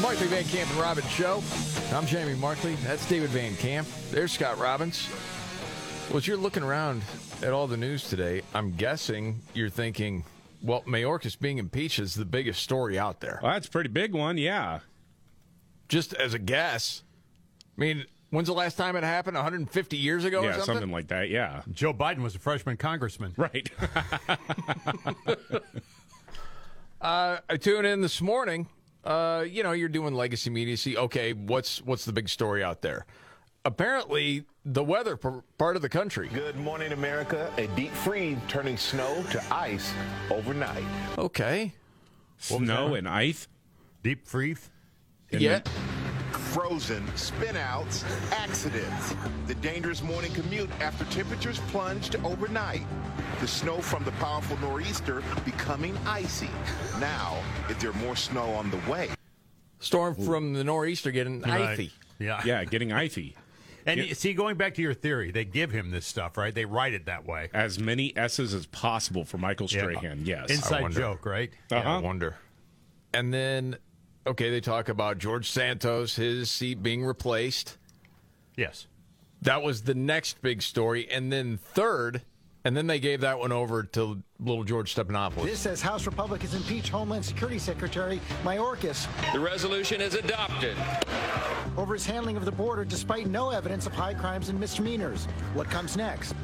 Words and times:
The 0.00 0.06
Markley 0.06 0.28
Van 0.28 0.44
Camp 0.44 0.70
and 0.70 0.78
Robbins 0.80 1.10
Show. 1.10 1.42
I'm 1.92 2.06
Jamie 2.06 2.34
Markley. 2.34 2.74
That's 2.76 3.06
David 3.06 3.28
Van 3.28 3.54
Camp. 3.56 3.86
There's 4.10 4.32
Scott 4.32 4.56
Robbins. 4.58 5.06
Well, 6.08 6.16
as 6.16 6.26
you're 6.26 6.38
looking 6.38 6.62
around 6.62 7.02
at 7.42 7.52
all 7.52 7.66
the 7.66 7.76
news 7.76 8.08
today, 8.08 8.40
I'm 8.54 8.72
guessing 8.76 9.42
you're 9.52 9.68
thinking, 9.68 10.24
well, 10.62 10.80
Mayorkas 10.84 11.38
being 11.38 11.58
impeached 11.58 11.98
is 11.98 12.14
the 12.14 12.24
biggest 12.24 12.62
story 12.62 12.98
out 12.98 13.20
there. 13.20 13.40
Well, 13.42 13.52
that's 13.52 13.66
a 13.66 13.70
pretty 13.70 13.90
big 13.90 14.14
one, 14.14 14.38
yeah. 14.38 14.78
Just 15.90 16.14
as 16.14 16.32
a 16.32 16.38
guess. 16.38 17.02
I 17.76 17.80
mean, 17.82 18.06
when's 18.30 18.48
the 18.48 18.54
last 18.54 18.78
time 18.78 18.96
it 18.96 19.04
happened? 19.04 19.34
150 19.36 19.98
years 19.98 20.24
ago 20.24 20.40
or 20.40 20.44
Yeah, 20.44 20.52
something? 20.52 20.74
something 20.76 20.92
like 20.92 21.08
that, 21.08 21.28
yeah. 21.28 21.60
Joe 21.72 21.92
Biden 21.92 22.22
was 22.22 22.34
a 22.34 22.38
freshman 22.38 22.78
congressman. 22.78 23.34
Right. 23.36 23.70
Uh, 27.02 27.38
I 27.48 27.56
tune 27.56 27.86
in 27.86 28.02
this 28.02 28.20
morning. 28.20 28.66
Uh, 29.04 29.44
you 29.48 29.62
know, 29.62 29.72
you're 29.72 29.88
doing 29.88 30.14
legacy 30.14 30.50
media. 30.50 30.76
See, 30.76 30.96
okay, 30.96 31.32
what's 31.32 31.80
what's 31.82 32.04
the 32.04 32.12
big 32.12 32.28
story 32.28 32.62
out 32.62 32.82
there? 32.82 33.06
Apparently, 33.64 34.44
the 34.64 34.82
weather 34.82 35.16
p- 35.16 35.28
part 35.58 35.76
of 35.76 35.82
the 35.82 35.88
country. 35.88 36.28
Good 36.32 36.56
morning, 36.56 36.92
America. 36.92 37.52
A 37.58 37.66
deep 37.68 37.92
freeze 37.92 38.38
turning 38.48 38.76
snow 38.76 39.22
to 39.32 39.42
ice 39.52 39.92
overnight. 40.30 40.84
Okay, 41.18 41.72
Snow 42.38 42.94
and 42.94 43.06
ice. 43.08 43.48
Deep 44.02 44.26
freeze. 44.26 44.70
yeah. 45.30 45.60
Frozen, 46.54 47.06
spinouts, 47.14 48.02
accidents. 48.32 49.14
The 49.46 49.54
dangerous 49.56 50.02
morning 50.02 50.32
commute 50.32 50.68
after 50.80 51.04
temperatures 51.04 51.60
plunged 51.68 52.16
overnight. 52.24 52.82
The 53.40 53.46
snow 53.46 53.80
from 53.80 54.02
the 54.04 54.10
powerful 54.12 54.58
nor'easter 54.58 55.22
becoming 55.44 55.96
icy. 56.06 56.50
Now, 56.98 57.40
is 57.68 57.76
there 57.76 57.92
more 57.92 58.16
snow 58.16 58.50
on 58.50 58.68
the 58.72 58.78
way? 58.90 59.10
Storm 59.78 60.16
from 60.16 60.52
the 60.52 60.64
nor'easter 60.64 61.12
getting 61.12 61.40
Right. 61.42 61.60
icy. 61.70 61.92
Yeah. 62.18 62.42
Yeah, 62.44 62.64
getting 62.64 62.92
icy. 62.92 63.36
And 63.86 64.00
Yeah. 64.00 64.12
see, 64.14 64.34
going 64.34 64.56
back 64.56 64.74
to 64.74 64.82
your 64.82 64.92
theory, 64.92 65.30
they 65.30 65.44
give 65.44 65.70
him 65.70 65.92
this 65.92 66.04
stuff, 66.04 66.36
right? 66.36 66.52
They 66.54 66.64
write 66.64 66.94
it 66.94 67.06
that 67.06 67.24
way. 67.26 67.48
As 67.54 67.78
many 67.78 68.14
S's 68.16 68.52
as 68.54 68.66
possible 68.66 69.24
for 69.24 69.38
Michael 69.38 69.68
Yeah. 69.70 69.82
Strahan, 69.82 70.26
yes. 70.26 70.50
Inside 70.50 70.82
wonder. 70.82 70.98
joke, 70.98 71.24
right? 71.24 71.50
Yeah, 71.70 71.78
I 71.78 71.80
Uh-huh. 71.82 72.00
wonder. 72.00 72.36
And 73.14 73.32
then, 73.32 73.76
okay, 74.26 74.50
they 74.50 74.60
talk 74.60 74.88
about 74.88 75.18
George 75.18 75.50
Santos, 75.50 76.16
his 76.16 76.50
seat 76.50 76.82
being 76.82 77.04
replaced. 77.04 77.76
Yes. 78.56 78.86
That 79.42 79.62
was 79.62 79.82
the 79.82 79.94
next 79.94 80.42
big 80.42 80.60
story. 80.62 81.08
And 81.10 81.32
then 81.32 81.56
third, 81.58 82.22
and 82.64 82.76
then 82.76 82.86
they 82.86 83.00
gave 83.00 83.22
that 83.22 83.38
one 83.38 83.52
over 83.52 83.82
to 83.84 84.22
little 84.38 84.64
George 84.64 84.94
Stephanopoulos. 84.94 85.44
This 85.44 85.60
says 85.60 85.80
House 85.80 86.04
Republicans 86.06 86.54
impeach 86.54 86.90
Homeland 86.90 87.24
Security 87.24 87.58
Secretary 87.58 88.20
Mayorkas 88.44 89.06
The 89.32 89.40
resolution 89.40 90.00
is 90.02 90.14
adopted. 90.14 90.76
over 91.78 91.94
his 91.94 92.04
handling 92.04 92.36
of 92.36 92.44
the 92.44 92.52
border 92.52 92.84
despite 92.84 93.26
no 93.28 93.48
evidence 93.50 93.86
of 93.86 93.94
high 93.94 94.12
crimes 94.12 94.50
and 94.50 94.60
misdemeanors. 94.60 95.24
What 95.54 95.70
comes 95.70 95.96
next? 95.96 96.34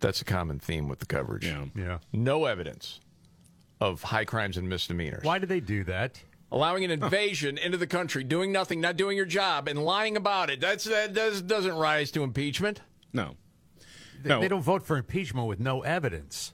That's 0.00 0.20
a 0.20 0.24
common 0.26 0.58
theme 0.58 0.88
with 0.88 0.98
the 0.98 1.06
coverage. 1.06 1.46
Yeah. 1.46 1.64
Yeah. 1.74 1.98
No 2.12 2.44
evidence 2.44 3.00
of 3.80 4.02
high 4.02 4.26
crimes 4.26 4.58
and 4.58 4.68
misdemeanors. 4.68 5.24
Why 5.24 5.38
do 5.38 5.46
they 5.46 5.60
do 5.60 5.84
that? 5.84 6.20
Allowing 6.54 6.84
an 6.84 6.92
invasion 6.92 7.58
into 7.58 7.76
the 7.76 7.86
country, 7.86 8.22
doing 8.22 8.52
nothing, 8.52 8.80
not 8.80 8.96
doing 8.96 9.16
your 9.16 9.26
job, 9.26 9.66
and 9.66 9.84
lying 9.84 10.16
about 10.16 10.50
it. 10.50 10.60
That's 10.60 10.84
that 10.84 11.12
does, 11.12 11.42
doesn't 11.42 11.74
rise 11.74 12.12
to 12.12 12.22
impeachment. 12.22 12.80
No. 13.12 13.34
They, 14.22 14.28
No. 14.28 14.40
they 14.40 14.46
don't 14.46 14.62
vote 14.62 14.86
for 14.86 14.96
impeachment 14.96 15.48
with 15.48 15.58
no 15.58 15.82
evidence. 15.82 16.52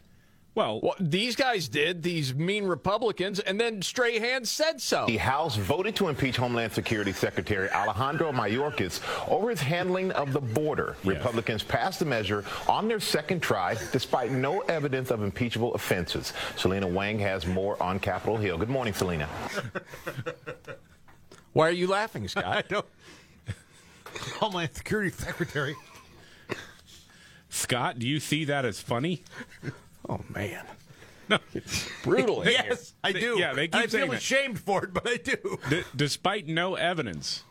Well, 0.54 0.80
Well, 0.82 0.94
these 0.98 1.36
guys 1.36 1.68
did, 1.68 2.02
these 2.02 2.34
mean 2.34 2.64
Republicans, 2.64 3.38
and 3.38 3.60
then 3.60 3.82
Strahan 3.82 4.44
said 4.44 4.80
so. 4.80 5.04
The 5.06 5.16
House 5.18 5.54
voted 5.56 5.94
to 5.96 6.08
impeach 6.08 6.36
Homeland 6.36 6.72
Security 6.72 7.12
Secretary 7.12 7.70
Alejandro 7.70 8.32
Mayorkas 8.32 9.00
over 9.30 9.50
his 9.50 9.60
handling 9.60 10.10
of 10.12 10.32
the 10.32 10.40
border. 10.40 10.96
Republicans 11.04 11.62
passed 11.62 12.00
the 12.00 12.04
measure 12.04 12.44
on 12.68 12.88
their 12.88 12.98
second 13.00 13.40
try 13.40 13.76
despite 13.92 14.32
no 14.32 14.60
evidence 14.62 15.10
of 15.12 15.22
impeachable 15.22 15.72
offenses. 15.74 16.32
Selena 16.56 16.86
Wang 16.88 17.18
has 17.20 17.46
more 17.46 17.80
on 17.82 18.00
Capitol 18.00 18.36
Hill. 18.36 18.58
Good 18.58 18.70
morning, 18.70 18.92
Selena. 18.92 19.28
Why 21.52 21.68
are 21.68 21.72
you 21.72 21.86
laughing, 21.86 22.22
I 22.24 22.26
Scott? 22.26 22.64
don't. 22.68 22.86
Homeland 24.40 24.70
Security 24.74 25.10
Secretary. 25.10 25.76
Scott, 27.48 27.98
do 28.00 28.06
you 28.08 28.18
see 28.20 28.44
that 28.46 28.64
as 28.64 28.80
funny? 28.80 29.22
Oh 30.10 30.20
man, 30.34 30.64
No. 31.28 31.38
it's 31.54 31.88
brutal. 32.02 32.42
in 32.42 32.48
here. 32.52 32.64
Yes, 32.68 32.94
I 33.04 33.12
do. 33.12 33.36
yeah, 33.38 33.52
they 33.54 33.68
keep 33.68 33.74
I 33.76 33.86
saying 33.86 34.04
feel 34.04 34.10
that. 34.12 34.18
ashamed 34.18 34.58
for 34.60 34.84
it, 34.84 34.92
but 34.92 35.06
I 35.08 35.16
do. 35.16 35.58
D- 35.68 35.84
despite 35.94 36.46
no 36.48 36.74
evidence. 36.74 37.44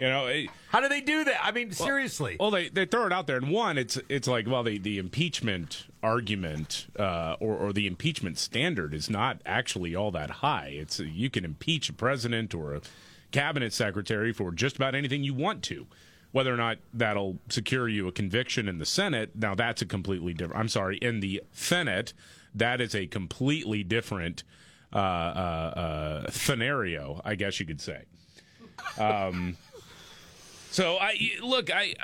You 0.00 0.08
know, 0.08 0.26
it, 0.26 0.48
How 0.70 0.80
do 0.80 0.88
they 0.88 1.02
do 1.02 1.24
that? 1.24 1.44
I 1.44 1.52
mean, 1.52 1.70
seriously. 1.70 2.38
Well, 2.40 2.50
they, 2.50 2.70
they 2.70 2.86
throw 2.86 3.04
it 3.04 3.12
out 3.12 3.26
there, 3.26 3.36
and 3.36 3.50
one, 3.50 3.76
it's 3.76 3.98
it's 4.08 4.26
like 4.26 4.46
well, 4.46 4.62
the 4.62 4.78
the 4.78 4.96
impeachment 4.96 5.84
argument 6.02 6.86
uh, 6.98 7.36
or 7.40 7.56
or 7.56 7.72
the 7.74 7.86
impeachment 7.86 8.38
standard 8.38 8.94
is 8.94 9.10
not 9.10 9.42
actually 9.44 9.94
all 9.94 10.10
that 10.12 10.30
high. 10.30 10.68
It's 10.80 10.98
you 11.00 11.28
can 11.28 11.44
impeach 11.44 11.90
a 11.90 11.92
president 11.92 12.54
or 12.54 12.74
a 12.74 12.80
cabinet 13.32 13.74
secretary 13.74 14.32
for 14.32 14.50
just 14.50 14.76
about 14.76 14.94
anything 14.94 15.24
you 15.24 15.34
want 15.34 15.62
to. 15.64 15.86
Whether 16.36 16.52
or 16.52 16.58
not 16.58 16.76
that'll 16.92 17.38
secure 17.48 17.88
you 17.88 18.08
a 18.08 18.12
conviction 18.12 18.68
in 18.68 18.76
the 18.76 18.84
Senate, 18.84 19.30
now 19.34 19.54
that's 19.54 19.80
a 19.80 19.86
completely 19.86 20.34
different. 20.34 20.60
I'm 20.60 20.68
sorry, 20.68 20.98
in 20.98 21.20
the 21.20 21.42
Senate, 21.50 22.12
that 22.54 22.78
is 22.82 22.94
a 22.94 23.06
completely 23.06 23.82
different 23.82 24.44
uh, 24.92 24.98
uh, 24.98 25.00
uh, 25.00 26.30
scenario, 26.30 27.22
I 27.24 27.36
guess 27.36 27.58
you 27.58 27.64
could 27.64 27.80
say. 27.80 28.02
So 30.72 30.98
I 30.98 31.16
look. 31.42 31.70
I 31.74 31.94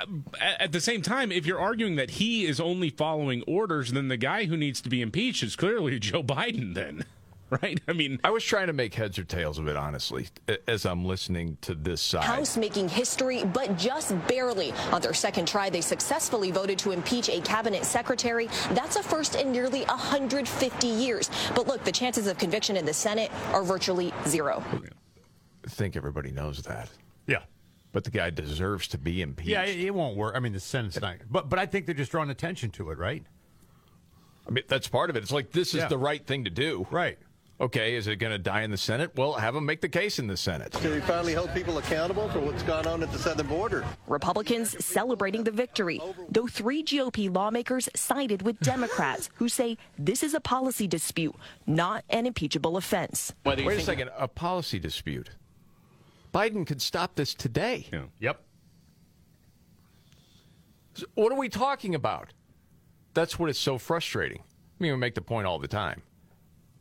at 0.41 0.71
the 0.71 0.81
same 0.81 1.03
time, 1.03 1.31
if 1.31 1.45
you're 1.45 1.59
arguing 1.59 1.97
that 1.97 2.09
he 2.09 2.47
is 2.47 2.59
only 2.59 2.89
following 2.89 3.43
orders, 3.45 3.91
then 3.91 4.07
the 4.07 4.17
guy 4.17 4.45
who 4.45 4.57
needs 4.57 4.81
to 4.81 4.89
be 4.89 5.03
impeached 5.03 5.43
is 5.43 5.55
clearly 5.55 5.99
Joe 6.09 6.23
Biden. 6.23 6.73
Then, 6.73 7.05
right? 7.61 7.79
I 7.87 7.93
mean, 7.93 8.19
I 8.23 8.29
was 8.29 8.43
trying 8.43 8.67
to 8.67 8.73
make 8.73 8.93
heads 8.93 9.17
or 9.19 9.23
tails 9.23 9.59
of 9.59 9.67
it, 9.67 9.75
honestly, 9.75 10.27
as 10.67 10.85
I'm 10.85 11.05
listening 11.05 11.57
to 11.61 11.75
this 11.75 12.01
side. 12.01 12.23
House 12.23 12.57
making 12.57 12.89
history, 12.89 13.43
but 13.43 13.77
just 13.77 14.15
barely. 14.27 14.71
On 14.91 15.01
their 15.01 15.13
second 15.13 15.47
try, 15.47 15.69
they 15.69 15.81
successfully 15.81 16.51
voted 16.51 16.77
to 16.79 16.91
impeach 16.91 17.29
a 17.29 17.41
cabinet 17.41 17.85
secretary. 17.85 18.47
That's 18.71 18.95
a 18.95 19.03
first 19.03 19.35
in 19.35 19.51
nearly 19.51 19.83
150 19.83 20.87
years. 20.87 21.29
But 21.55 21.67
look, 21.67 21.83
the 21.83 21.91
chances 21.91 22.27
of 22.27 22.37
conviction 22.37 22.77
in 22.77 22.85
the 22.85 22.93
Senate 22.93 23.31
are 23.53 23.63
virtually 23.63 24.13
zero. 24.27 24.63
I 25.65 25.69
think 25.69 25.95
everybody 25.95 26.31
knows 26.31 26.61
that. 26.63 26.89
yeah. 27.27 27.39
But 27.91 28.03
the 28.03 28.11
guy 28.11 28.31
deserves 28.31 28.87
to 28.89 28.97
be 28.97 29.21
impeached. 29.21 29.49
Yeah, 29.49 29.63
it, 29.65 29.79
it 29.79 29.93
won't 29.93 30.17
work. 30.17 30.35
I 30.35 30.39
mean, 30.39 30.51
the 30.53 30.59
Senate's 30.59 30.99
not. 30.99 31.17
But 31.29 31.47
but 31.47 31.59
I 31.59 31.67
think 31.67 31.85
they're 31.85 31.93
just 31.93 32.09
drawing 32.09 32.31
attention 32.31 32.71
to 32.71 32.89
it, 32.89 32.97
right? 32.97 33.23
I 34.47 34.51
mean, 34.51 34.63
that's 34.67 34.87
part 34.87 35.11
of 35.11 35.15
it. 35.15 35.21
It's 35.21 35.31
like 35.31 35.51
this 35.51 35.69
is 35.69 35.81
Yeah. 35.81 35.87
the 35.89 35.97
right 35.99 36.25
thing 36.25 36.43
to 36.45 36.49
do. 36.49 36.87
Right. 36.89 37.19
Okay, 37.61 37.95
is 37.95 38.07
it 38.07 38.15
going 38.15 38.31
to 38.31 38.39
die 38.39 38.63
in 38.63 38.71
the 38.71 38.77
Senate? 38.77 39.11
Well, 39.15 39.33
have 39.33 39.53
them 39.53 39.65
make 39.65 39.79
the 39.79 39.87
case 39.87 40.17
in 40.17 40.25
the 40.27 40.35
Senate. 40.35 40.71
Can 40.73 40.91
we 40.91 40.99
finally 41.01 41.33
hold 41.33 41.53
people 41.53 41.77
accountable 41.77 42.27
for 42.29 42.39
what's 42.39 42.63
gone 42.63 42.87
on 42.87 43.03
at 43.03 43.11
the 43.11 43.19
southern 43.19 43.47
border? 43.47 43.85
Republicans 44.07 44.83
celebrating 44.83 45.43
the 45.43 45.51
victory, 45.51 46.01
though 46.29 46.47
three 46.47 46.83
GOP 46.83 47.33
lawmakers 47.33 47.87
sided 47.95 48.41
with 48.41 48.59
Democrats 48.59 49.29
who 49.35 49.47
say 49.47 49.77
this 49.99 50.23
is 50.23 50.33
a 50.33 50.39
policy 50.39 50.87
dispute, 50.87 51.35
not 51.67 52.03
an 52.09 52.25
impeachable 52.25 52.75
offense. 52.75 53.33
Wait 53.45 53.59
a 53.59 53.81
second. 53.81 54.09
A 54.17 54.27
policy 54.27 54.79
dispute. 54.79 55.29
Biden 56.33 56.65
could 56.65 56.81
stop 56.81 57.15
this 57.15 57.35
today. 57.35 57.87
you 57.91 57.99
know, 57.99 58.09
Yep. 58.19 58.41
So 60.95 61.05
What 61.13 61.31
are 61.31 61.37
we 61.37 61.49
talking 61.49 61.93
about? 61.95 62.33
That's 63.13 63.37
what 63.37 63.49
is 63.49 63.57
so 63.59 63.77
frustrating. 63.77 64.39
I 64.39 64.83
mean, 64.83 64.91
we 64.91 64.97
make 64.97 65.15
the 65.15 65.21
point 65.21 65.45
all 65.45 65.59
the 65.59 65.67
time. 65.67 66.01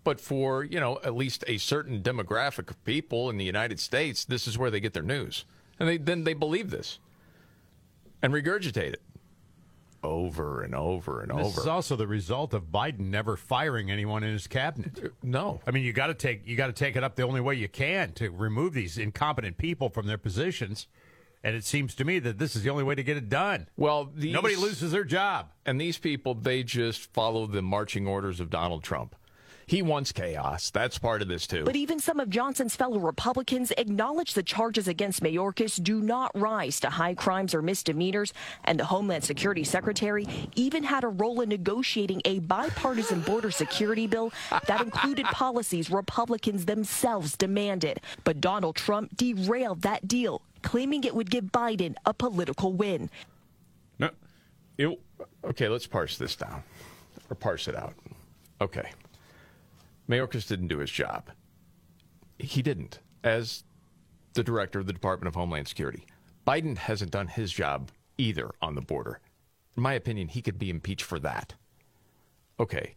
But 0.05 0.21
for, 0.21 0.65
you 0.65 0.81
know, 0.81 0.99
at 1.05 1.15
least 1.15 1.45
a 1.47 1.59
certain 1.59 2.03
demographic 2.03 2.71
of 2.71 2.85
people 2.85 3.31
in 3.31 3.37
the 3.37 3.45
United 3.45 3.79
States, 3.79 4.25
this 4.25 4.49
is 4.49 4.59
where 4.59 4.71
they 4.71 4.81
get 4.81 4.95
their 4.95 5.03
news. 5.03 5.45
And 5.79 5.89
they, 5.89 5.97
then 5.97 6.25
they 6.25 6.35
believe 6.35 6.71
this 6.71 6.99
and 8.21 8.33
regurgitate 8.33 8.93
it 8.95 9.03
over 10.03 10.63
and 10.63 10.75
over 10.75 11.21
and 11.21 11.31
over. 11.31 11.45
This 11.45 11.59
is 11.59 11.67
also 11.67 11.95
the 11.95 12.09
result 12.09 12.53
of 12.55 12.73
Biden 12.73 13.11
never 13.11 13.37
firing 13.37 13.91
anyone 13.91 14.25
in 14.25 14.33
his 14.33 14.49
cabinet. 14.49 14.99
Uh, 15.05 15.09
no. 15.23 15.61
I 15.67 15.71
mean, 15.71 15.85
you 15.85 15.93
got 15.93 16.09
to 16.09 16.15
take 16.15 16.47
you 16.47 16.57
got 16.57 16.67
to 16.67 16.73
take 16.73 16.97
it 16.97 17.05
up 17.05 17.15
the 17.15 17.23
only 17.23 17.41
way 17.41 17.55
you 17.55 17.69
can 17.69 18.13
to 18.15 18.31
remove 18.31 18.75
these 18.75 18.99
incompetent 18.99 19.59
people 19.59 19.89
from 19.89 20.07
their 20.09 20.19
positions, 20.19 20.89
And 21.45 21.57
it 21.57 21.65
seems 21.65 21.95
to 21.97 22.05
me 22.05 22.19
that 22.21 22.39
this 22.39 22.55
is 22.55 22.63
the 22.63 22.71
only 22.71 22.85
way 22.85 22.95
to 22.95 23.03
get 23.03 23.17
it 23.17 23.29
done. 23.29 23.69
Well, 23.77 24.11
these, 24.15 24.33
Nobody 24.33 24.57
loses 24.57 24.93
their 24.93 25.05
job. 25.05 25.51
And 25.67 25.81
these 25.81 25.99
people, 25.99 26.35
they 26.35 26.63
just 26.63 27.13
follow 27.13 27.47
the 27.47 27.63
marching 27.63 28.07
orders 28.07 28.39
of 28.41 28.51
Donald 28.51 28.85
Trump. 28.85 29.17
He 29.67 29.83
wants 29.83 30.13
chaos. 30.13 30.71
That's 30.71 30.99
part 30.99 31.23
of 31.23 31.29
this, 31.29 31.47
too. 31.47 31.65
But 31.65 31.77
even 31.77 31.99
some 31.99 32.21
of 32.21 32.31
Johnson's 32.31 32.77
fellow 32.77 32.99
Republicans 32.99 33.73
acknowledge 33.79 34.35
the 34.35 34.43
charges 34.43 34.89
against 34.89 35.23
Mayorkas 35.23 35.83
do 35.83 36.01
not 36.01 36.31
rise 36.35 36.81
to 36.81 36.91
high 36.91 37.15
crimes 37.15 37.55
or 37.55 37.63
misdemeanors. 37.63 38.33
And 38.65 38.79
the 38.79 38.85
Homeland 38.85 39.25
Security 39.25 39.65
Secretary 39.65 40.27
even 40.55 40.83
had 40.83 41.05
a 41.05 41.09
role 41.09 41.41
in 41.41 41.49
negotiating 41.49 42.23
a 42.25 42.41
bipartisan 42.41 43.21
border 43.21 43.51
security 43.51 44.07
bill 44.07 44.33
that 44.67 44.81
included 44.81 45.27
policies 45.33 45.91
Republicans 45.91 46.67
themselves 46.67 47.37
demanded. 47.37 48.01
But 48.25 48.41
Donald 48.41 48.77
Trump 48.77 49.17
derailed 49.17 49.83
that 49.83 50.09
deal, 50.09 50.43
claiming 50.63 51.05
it 51.05 51.15
would 51.15 51.31
give 51.31 51.47
Biden 51.47 51.95
a 52.05 52.15
political 52.15 52.73
win. 52.73 53.11
No, 53.99 54.11
it, 54.79 54.99
okay, 55.45 55.69
let's 55.69 55.87
parse 55.87 56.19
this 56.19 56.37
down 56.37 56.63
or 57.31 57.37
parse 57.37 57.69
it 57.69 57.77
out. 57.77 57.95
Okay. 58.61 58.91
Mayorkas 60.09 60.47
didn't 60.47 60.69
do 60.69 60.79
his 60.79 60.91
job. 60.91 61.31
He 62.39 62.63
didn't, 62.63 63.01
as 63.23 63.65
the 64.35 64.43
director 64.43 64.81
of 64.81 64.87
the 64.87 64.93
Department 64.93 65.29
of 65.29 65.35
Homeland 65.35 65.69
Security. 65.69 66.07
Biden 66.47 66.77
hasn't 66.77 67.11
done 67.11 67.29
his 67.29 67.53
job 67.53 67.91
either 68.19 68.51
on 68.61 68.75
the 68.75 68.81
border. 68.81 69.21
In 69.77 69.83
my 69.83 69.95
opinion, 69.95 70.29
he 70.29 70.43
could 70.43 70.59
be 70.59 70.71
impeached 70.71 71.05
for 71.05 71.19
that. 71.21 71.55
Okay. 72.59 72.95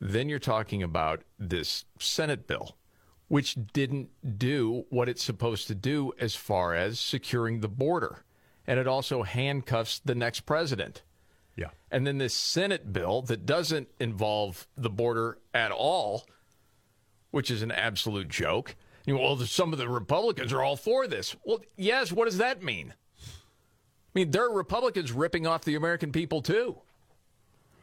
Then 0.00 0.28
you're 0.28 0.38
talking 0.38 0.82
about 0.82 1.22
this 1.38 1.84
Senate 1.98 2.46
bill, 2.46 2.76
which 3.28 3.56
didn't 3.72 4.10
do 4.38 4.84
what 4.90 5.08
it's 5.08 5.22
supposed 5.22 5.66
to 5.68 5.74
do 5.74 6.12
as 6.18 6.34
far 6.34 6.74
as 6.74 7.00
securing 7.00 7.60
the 7.60 7.68
border. 7.68 8.24
And 8.66 8.78
it 8.78 8.86
also 8.86 9.22
handcuffs 9.22 10.00
the 10.04 10.14
next 10.14 10.40
president. 10.40 11.02
Yeah. 11.56 11.70
And 11.90 12.06
then 12.06 12.18
this 12.18 12.34
Senate 12.34 12.92
bill 12.92 13.22
that 13.22 13.46
doesn't 13.46 13.88
involve 14.00 14.66
the 14.76 14.90
border 14.90 15.38
at 15.52 15.70
all, 15.70 16.26
which 17.34 17.50
is 17.50 17.62
an 17.62 17.72
absolute 17.72 18.28
joke. 18.28 18.76
You 19.06 19.14
know, 19.16 19.20
well, 19.20 19.36
some 19.38 19.72
of 19.72 19.78
the 19.80 19.88
Republicans 19.88 20.52
are 20.52 20.62
all 20.62 20.76
for 20.76 21.08
this. 21.08 21.34
Well, 21.44 21.58
yes, 21.76 22.12
what 22.12 22.26
does 22.26 22.38
that 22.38 22.62
mean? 22.62 22.94
I 23.20 23.26
mean, 24.14 24.30
there 24.30 24.44
are 24.44 24.52
Republicans 24.54 25.10
ripping 25.10 25.44
off 25.44 25.64
the 25.64 25.74
American 25.74 26.12
people 26.12 26.42
too. 26.42 26.76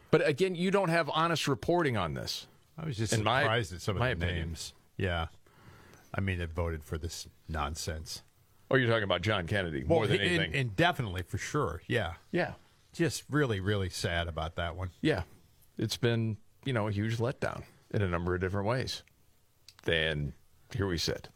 But 0.09 0.25
again, 0.25 0.55
you 0.55 0.71
don't 0.71 0.87
have 0.87 1.09
honest 1.13 1.49
reporting 1.49 1.97
on 1.97 2.13
this. 2.13 2.47
I 2.77 2.85
was 2.85 2.95
just 2.95 3.11
in 3.11 3.25
my- 3.25 3.41
surprised 3.41 3.73
at 3.73 3.81
some 3.81 3.97
of 3.97 4.01
the 4.01 4.11
opinion. 4.13 4.35
names. 4.47 4.73
Yeah. 4.95 5.27
I 6.15 6.21
mean, 6.21 6.39
that 6.39 6.51
voted 6.53 6.81
for 6.85 6.97
this 6.97 7.27
nonsense. 7.49 8.23
Oh, 8.69 8.77
you're 8.77 8.87
talking 8.89 9.03
about 9.03 9.21
John 9.21 9.47
Kennedy 9.47 9.83
more 9.83 10.07
than 10.07 10.21
in- 10.21 10.27
anything. 10.27 10.53
Indefinitely, 10.53 11.23
for 11.23 11.37
sure. 11.37 11.81
Yeah. 11.87 12.13
yeah, 12.31 12.53
Just 12.93 13.25
really, 13.29 13.59
really 13.59 13.89
sad 13.89 14.29
about 14.29 14.55
that 14.55 14.77
one. 14.77 14.91
yeah, 15.01 15.23
it's 15.77 15.97
been 15.97 16.37
you 16.63 16.71
know 16.71 16.87
a 16.87 16.91
huge 16.91 17.17
letdown 17.17 17.63
in 17.93 18.01
a 18.01 18.07
number 18.07 18.33
of 18.33 18.39
different 18.39 18.65
ways. 18.67 19.03
Then 19.83 20.33
here 20.73 20.87
we 20.87 20.97
sit. 20.97 21.29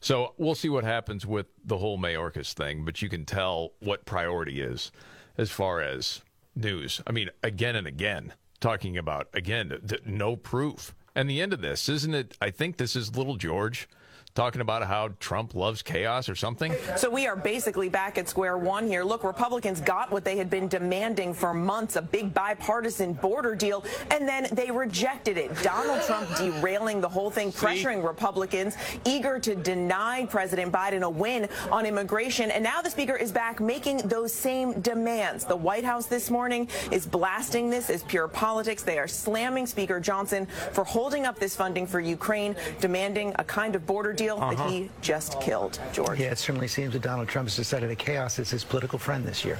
So 0.00 0.34
we'll 0.38 0.54
see 0.54 0.70
what 0.70 0.84
happens 0.84 1.26
with 1.26 1.46
the 1.64 1.78
whole 1.78 1.98
Mayorkas 1.98 2.54
thing, 2.54 2.84
but 2.84 3.02
you 3.02 3.08
can 3.08 3.26
tell 3.26 3.72
what 3.80 4.06
priority 4.06 4.60
is 4.60 4.90
as 5.36 5.50
far 5.50 5.82
as 5.82 6.22
news. 6.56 7.02
I 7.06 7.12
mean, 7.12 7.30
again 7.42 7.76
and 7.76 7.86
again, 7.86 8.32
talking 8.60 8.96
about 8.96 9.28
again 9.34 9.78
th- 9.86 10.06
no 10.06 10.36
proof. 10.36 10.94
And 11.14 11.28
the 11.28 11.42
end 11.42 11.52
of 11.52 11.60
this, 11.60 11.88
isn't 11.88 12.14
it? 12.14 12.36
I 12.40 12.50
think 12.50 12.76
this 12.76 12.96
is 12.96 13.16
little 13.16 13.36
George 13.36 13.88
talking 14.34 14.60
about 14.60 14.86
how 14.86 15.10
Trump 15.18 15.54
loves 15.54 15.82
chaos 15.82 16.28
or 16.28 16.34
something. 16.34 16.74
So 16.96 17.10
we 17.10 17.26
are 17.26 17.36
basically 17.36 17.88
back 17.88 18.18
at 18.18 18.28
square 18.28 18.56
one 18.58 18.86
here. 18.86 19.02
Look, 19.02 19.24
Republicans 19.24 19.80
got 19.80 20.10
what 20.10 20.24
they 20.24 20.36
had 20.36 20.48
been 20.48 20.68
demanding 20.68 21.34
for 21.34 21.52
months, 21.52 21.96
a 21.96 22.02
big 22.02 22.32
bipartisan 22.32 23.14
border 23.14 23.54
deal, 23.54 23.84
and 24.10 24.28
then 24.28 24.46
they 24.52 24.70
rejected 24.70 25.36
it. 25.36 25.50
Donald 25.62 26.02
Trump 26.02 26.28
derailing 26.36 27.00
the 27.00 27.08
whole 27.08 27.30
thing, 27.30 27.52
pressuring 27.52 28.06
Republicans, 28.06 28.76
eager 29.04 29.38
to 29.40 29.54
deny 29.56 30.26
President 30.26 30.72
Biden 30.72 31.02
a 31.02 31.10
win 31.10 31.48
on 31.70 31.86
immigration. 31.86 32.50
And 32.50 32.62
now 32.62 32.82
the 32.82 32.90
speaker 32.90 33.16
is 33.16 33.32
back 33.32 33.60
making 33.60 33.98
those 33.98 34.32
same 34.32 34.80
demands. 34.80 35.44
The 35.44 35.56
White 35.56 35.84
House 35.84 36.06
this 36.06 36.30
morning 36.30 36.68
is 36.90 37.06
blasting 37.06 37.70
this 37.70 37.90
as 37.90 38.02
pure 38.04 38.28
politics. 38.28 38.82
They 38.82 38.98
are 38.98 39.08
slamming 39.08 39.66
Speaker 39.66 40.00
Johnson 40.00 40.46
for 40.72 40.84
holding 40.84 41.26
up 41.26 41.38
this 41.38 41.56
funding 41.56 41.86
for 41.86 42.00
Ukraine, 42.00 42.54
demanding 42.80 43.34
a 43.38 43.44
kind 43.44 43.74
of 43.74 43.86
border 43.86 44.12
deal 44.20 44.38
that 44.38 44.70
he 44.70 44.90
just 45.00 45.40
killed. 45.40 45.80
George. 45.92 46.20
Yeah, 46.20 46.32
it 46.32 46.38
certainly 46.38 46.68
seems 46.68 46.92
that 46.92 47.02
Donald 47.02 47.28
Trump 47.28 47.48
has 47.48 47.56
decided 47.56 47.90
that 47.90 47.98
chaos 47.98 48.38
is 48.38 48.50
his 48.50 48.64
political 48.64 48.98
friend 48.98 49.24
this 49.24 49.44
year. 49.44 49.58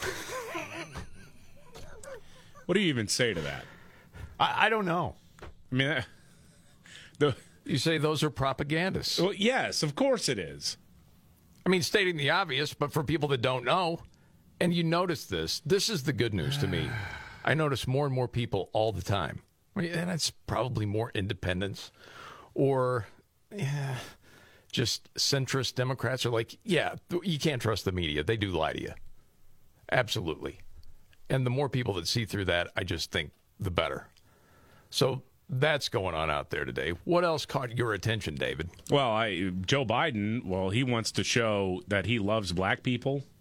what 2.66 2.74
do 2.74 2.80
you 2.80 2.88
even 2.88 3.06
say 3.06 3.32
to 3.32 3.40
that? 3.40 3.64
I, 4.38 4.66
I 4.66 4.68
don't 4.68 4.84
know. 4.84 5.14
I 5.42 5.74
mean, 5.74 5.88
uh, 5.88 6.02
the 7.18 7.36
You 7.64 7.78
say 7.78 7.98
those 7.98 8.24
are 8.24 8.30
propagandists. 8.30 9.20
well, 9.20 9.32
yes, 9.32 9.84
of 9.84 9.94
course 9.94 10.28
it 10.28 10.38
is. 10.38 10.76
I 11.64 11.68
mean, 11.68 11.82
stating 11.82 12.16
the 12.16 12.30
obvious, 12.30 12.74
but 12.74 12.92
for 12.92 13.04
people 13.04 13.28
that 13.28 13.42
don't 13.42 13.64
know, 13.64 14.00
and 14.60 14.74
you 14.74 14.82
notice 14.82 15.26
this, 15.26 15.60
this 15.64 15.88
is 15.88 16.02
the 16.02 16.12
good 16.12 16.34
news 16.34 16.58
to 16.58 16.66
me. 16.66 16.90
I 17.44 17.54
notice 17.54 17.86
more 17.86 18.06
and 18.06 18.14
more 18.14 18.28
people 18.28 18.70
all 18.72 18.92
the 18.92 19.02
time. 19.02 19.42
I 19.76 19.80
mean, 19.80 19.92
and 19.92 20.10
it's 20.10 20.30
probably 20.30 20.84
more 20.84 21.10
independents 21.14 21.92
or 22.54 23.06
yeah, 23.54 23.96
just 24.72 25.12
centrist 25.14 25.74
Democrats 25.74 26.24
are 26.26 26.30
like, 26.30 26.58
yeah, 26.64 26.94
you 27.22 27.38
can't 27.38 27.60
trust 27.60 27.84
the 27.84 27.92
media. 27.92 28.22
They 28.22 28.36
do 28.36 28.50
lie 28.50 28.72
to 28.72 28.80
you. 28.80 28.92
Absolutely. 29.90 30.60
And 31.28 31.44
the 31.46 31.50
more 31.50 31.68
people 31.68 31.94
that 31.94 32.08
see 32.08 32.24
through 32.24 32.46
that, 32.46 32.68
I 32.76 32.84
just 32.84 33.10
think 33.10 33.30
the 33.58 33.70
better. 33.70 34.08
So 34.90 35.22
that's 35.48 35.88
going 35.88 36.14
on 36.14 36.30
out 36.30 36.50
there 36.50 36.64
today. 36.64 36.94
What 37.04 37.24
else 37.24 37.44
caught 37.44 37.76
your 37.76 37.92
attention, 37.92 38.36
David? 38.36 38.70
Well, 38.90 39.10
I, 39.10 39.50
Joe 39.66 39.84
Biden, 39.84 40.44
well, 40.44 40.70
he 40.70 40.82
wants 40.84 41.12
to 41.12 41.24
show 41.24 41.82
that 41.88 42.06
he 42.06 42.18
loves 42.18 42.52
black 42.52 42.82
people. 42.82 43.24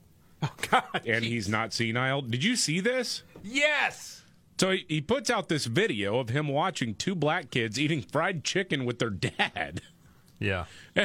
Oh, 0.42 0.50
God. 0.72 1.02
and 1.06 1.26
he's 1.26 1.50
not 1.50 1.74
senile. 1.74 2.22
Did 2.22 2.46
you 2.46 2.56
see 2.56 2.80
this? 2.80 3.24
Yes. 3.44 4.24
So 4.58 4.72
he, 4.72 4.86
he 4.88 5.02
puts 5.02 5.30
out 5.30 5.50
this 5.50 5.66
video 5.66 6.18
of 6.18 6.30
him 6.30 6.48
watching 6.48 6.96
two 6.96 7.14
black 7.14 7.52
kids 7.52 7.78
eating 7.78 8.02
fried 8.02 8.46
chicken 8.46 8.86
with 8.86 9.00
their 9.00 9.10
dad. 9.10 9.82
Yeah. 10.40 10.66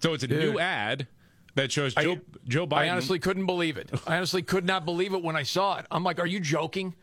so 0.00 0.14
it's 0.14 0.24
a 0.24 0.28
new 0.28 0.58
ad 0.58 1.06
that 1.54 1.70
shows 1.70 1.94
Joe, 1.94 2.18
Joe 2.48 2.66
Biden. 2.66 2.78
I 2.78 2.88
honestly 2.90 3.18
couldn't 3.18 3.46
believe 3.46 3.76
it. 3.76 3.90
I 4.06 4.16
honestly 4.16 4.42
could 4.42 4.64
not 4.64 4.84
believe 4.84 5.14
it 5.14 5.22
when 5.22 5.36
I 5.36 5.42
saw 5.42 5.78
it. 5.78 5.86
I'm 5.90 6.02
like, 6.04 6.18
are 6.18 6.26
you 6.26 6.40
joking? 6.40 6.94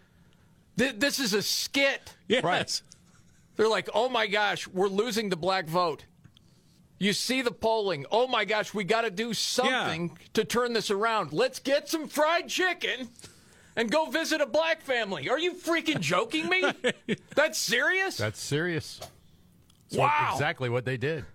Th- 0.77 0.95
this 0.97 1.19
is 1.19 1.33
a 1.33 1.41
skit. 1.41 2.13
yes. 2.27 2.81
They're 3.55 3.67
like, 3.67 3.89
oh 3.93 4.07
my 4.07 4.25
gosh, 4.27 4.67
we're 4.67 4.87
losing 4.87 5.29
the 5.29 5.35
black 5.35 5.67
vote. 5.67 6.05
You 6.97 7.13
see 7.13 7.41
the 7.41 7.51
polling. 7.51 8.05
Oh 8.11 8.27
my 8.27 8.45
gosh, 8.45 8.73
we 8.73 8.83
got 8.83 9.01
to 9.01 9.09
do 9.11 9.33
something 9.33 10.17
to 10.33 10.43
turn 10.45 10.73
this 10.73 10.89
around. 10.91 11.33
Let's 11.33 11.59
get 11.59 11.89
some 11.89 12.07
fried 12.07 12.47
chicken 12.47 13.09
and 13.75 13.89
go 13.91 14.05
visit 14.05 14.41
a 14.41 14.45
black 14.45 14.81
family. 14.81 15.29
Are 15.29 15.39
you 15.39 15.53
freaking 15.53 15.99
joking 15.99 16.47
me? 16.49 16.63
That's 17.35 17.57
serious? 17.57 18.17
That's 18.17 18.41
serious. 18.41 18.99
It's 19.89 19.97
Wow. 19.97 20.29
exactly 20.33 20.69
what 20.69 20.85
they 20.85 20.97
did. 20.97 21.25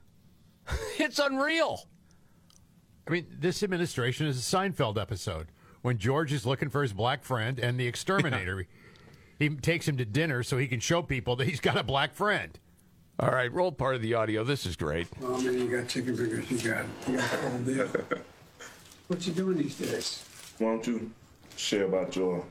it's 0.98 1.18
unreal. 1.18 1.88
I 3.06 3.10
mean, 3.10 3.26
this 3.38 3.62
administration 3.62 4.26
is 4.26 4.38
a 4.38 4.56
Seinfeld 4.56 4.96
episode 5.00 5.48
when 5.82 5.98
George 5.98 6.32
is 6.32 6.46
looking 6.46 6.70
for 6.70 6.82
his 6.82 6.92
black 6.92 7.22
friend 7.24 7.58
and 7.58 7.78
the 7.78 7.86
exterminator. 7.86 8.66
he 9.38 9.50
takes 9.50 9.86
him 9.88 9.96
to 9.98 10.04
dinner 10.04 10.42
so 10.42 10.56
he 10.56 10.68
can 10.68 10.80
show 10.80 11.02
people 11.02 11.36
that 11.36 11.48
he's 11.48 11.60
got 11.60 11.76
a 11.76 11.82
black 11.82 12.14
friend. 12.14 12.58
All 13.18 13.30
right, 13.30 13.52
roll 13.52 13.70
part 13.72 13.94
of 13.94 14.02
the 14.02 14.14
audio. 14.14 14.42
This 14.44 14.64
is 14.66 14.74
great. 14.76 15.06
Well, 15.20 15.40
man, 15.40 15.58
you 15.58 15.68
got 15.76 15.88
chicken 15.88 16.16
fingers. 16.16 16.50
You 16.50 16.58
got, 16.70 16.84
you 17.08 17.16
got 17.16 17.30
the 17.30 17.36
whole 17.50 17.58
deal. 17.60 17.88
What 19.08 19.26
you 19.26 19.34
doing 19.34 19.58
these 19.58 19.76
days? 19.76 20.24
Why 20.58 20.68
don't 20.70 20.86
you 20.86 21.10
share 21.56 21.84
about 21.84 22.16
your 22.16 22.42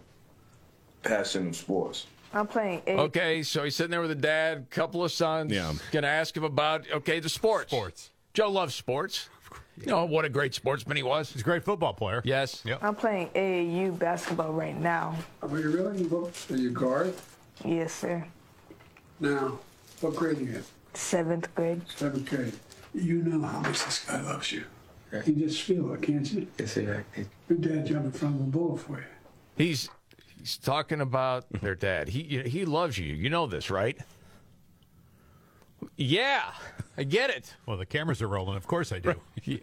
passion 1.02 1.48
in 1.48 1.54
sports? 1.54 2.06
I'm 2.34 2.48
playing 2.48 2.82
eight. 2.88 3.00
Okay, 3.00 3.44
so 3.44 3.64
he's 3.64 3.76
sitting 3.76 3.92
there 3.92 4.02
with 4.02 4.12
a 4.12 4.16
dad, 4.16 4.70
couple 4.70 5.04
of 5.04 5.12
sons. 5.12 5.52
Yeah. 5.52 5.74
Gonna 5.92 6.08
ask 6.08 6.36
him 6.36 6.44
about 6.44 6.90
okay 6.92 7.20
the 7.20 7.30
sports. 7.30 7.72
Sports. 7.72 8.10
Joe 8.34 8.50
loves 8.50 8.74
sports. 8.74 9.30
You 9.78 9.88
know 9.88 10.06
what 10.06 10.26
a 10.26 10.30
great 10.30 10.54
sportsman 10.54 10.98
he 10.98 11.04
was. 11.04 11.32
He's 11.32 11.42
a 11.42 11.46
great 11.46 11.64
football 11.64 11.94
player. 11.94 12.22
Yes. 12.26 12.62
Yep. 12.66 12.84
I'm 12.84 12.96
playing 12.96 13.30
AAU 13.30 13.98
basketball 13.98 14.54
right 14.54 14.80
now. 14.80 15.16
Are 15.42 15.50
you 15.60 15.72
really? 15.72 16.08
Are 16.52 16.58
you 16.58 16.70
guard? 16.72 17.14
Yes, 17.66 17.94
sir. 17.94 18.26
Now, 19.20 19.60
what 20.02 20.16
grade 20.16 20.38
are 20.38 20.42
you 20.42 20.56
in? 20.56 20.64
Seventh 20.94 21.54
grade. 21.56 21.82
Seventh 21.96 22.30
grade. 22.30 22.54
You 22.94 23.24
know 23.24 23.46
how 23.48 23.60
much 23.62 23.84
this 23.84 24.06
guy 24.06 24.22
loves 24.22 24.52
you. 24.52 24.64
You 25.26 25.34
just 25.34 25.62
feel 25.62 25.94
it, 25.94 26.02
can't 26.02 26.32
you? 26.32 26.48
Yes, 26.60 26.74
sir. 26.74 27.06
Your 27.50 27.58
dad 27.58 27.86
jumped 27.86 28.06
in 28.06 28.12
front 28.12 28.36
of 28.36 28.42
a 28.42 28.46
bull 28.46 28.78
for 28.78 28.98
you. 28.98 29.06
He's 29.58 29.90
he's 30.44 30.58
talking 30.58 31.00
about 31.00 31.46
their 31.62 31.74
dad. 31.74 32.10
He 32.10 32.44
he 32.46 32.66
loves 32.66 32.98
you. 32.98 33.14
You 33.14 33.30
know 33.30 33.48
this, 33.48 33.70
right? 33.70 33.98
Yeah, 35.96 36.52
I 36.98 37.04
get 37.04 37.30
it. 37.30 37.54
Well, 37.66 37.78
the 37.78 37.86
cameras 37.86 38.22
are 38.22 38.28
rolling. 38.28 38.58
Of 38.58 38.68
course 38.68 38.92
I 38.92 39.00
do. 39.00 39.16
Yeah. 39.44 39.58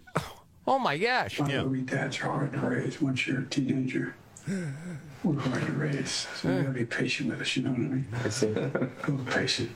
Oh 0.67 0.79
my 0.79 0.97
gosh. 0.97 1.39
By 1.39 1.49
the 1.49 1.69
way, 1.69 1.81
dads 1.81 2.19
are 2.21 2.25
hard 2.25 2.53
to 2.53 2.59
raise 2.59 3.01
once 3.01 3.27
you're 3.27 3.41
a 3.41 3.47
teenager. 3.47 4.15
We're 5.23 5.39
hard 5.39 5.67
to 5.67 5.73
raise. 5.73 6.27
So 6.37 6.49
you 6.51 6.63
gotta 6.63 6.73
be 6.73 6.87
patient 6.87 7.31
with 7.31 7.41
us, 7.41 7.57
you 7.57 7.63
know 7.63 7.71
what 7.71 7.79
I 7.79 7.83
mean? 7.83 8.07
I 8.25 8.29
see. 8.29 8.49
A 8.49 8.91
little 9.07 9.25
patient. 9.27 9.71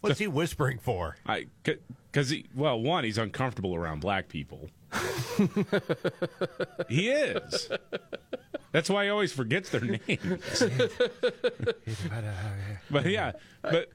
What's 0.00 0.18
he 0.18 0.26
whispering 0.28 0.78
for? 0.78 1.16
I 1.26 1.46
because 2.12 2.28
he 2.30 2.46
well, 2.54 2.78
one, 2.80 3.04
he's 3.04 3.18
uncomfortable 3.18 3.74
around 3.74 4.00
black 4.00 4.28
people. 4.28 4.68
he 6.88 7.08
is. 7.08 7.70
That's 8.72 8.90
why 8.90 9.04
he 9.04 9.10
always 9.10 9.32
forgets 9.32 9.70
their 9.70 9.80
names. 9.80 10.00
but 12.90 13.06
yeah, 13.06 13.32
but 13.62 13.90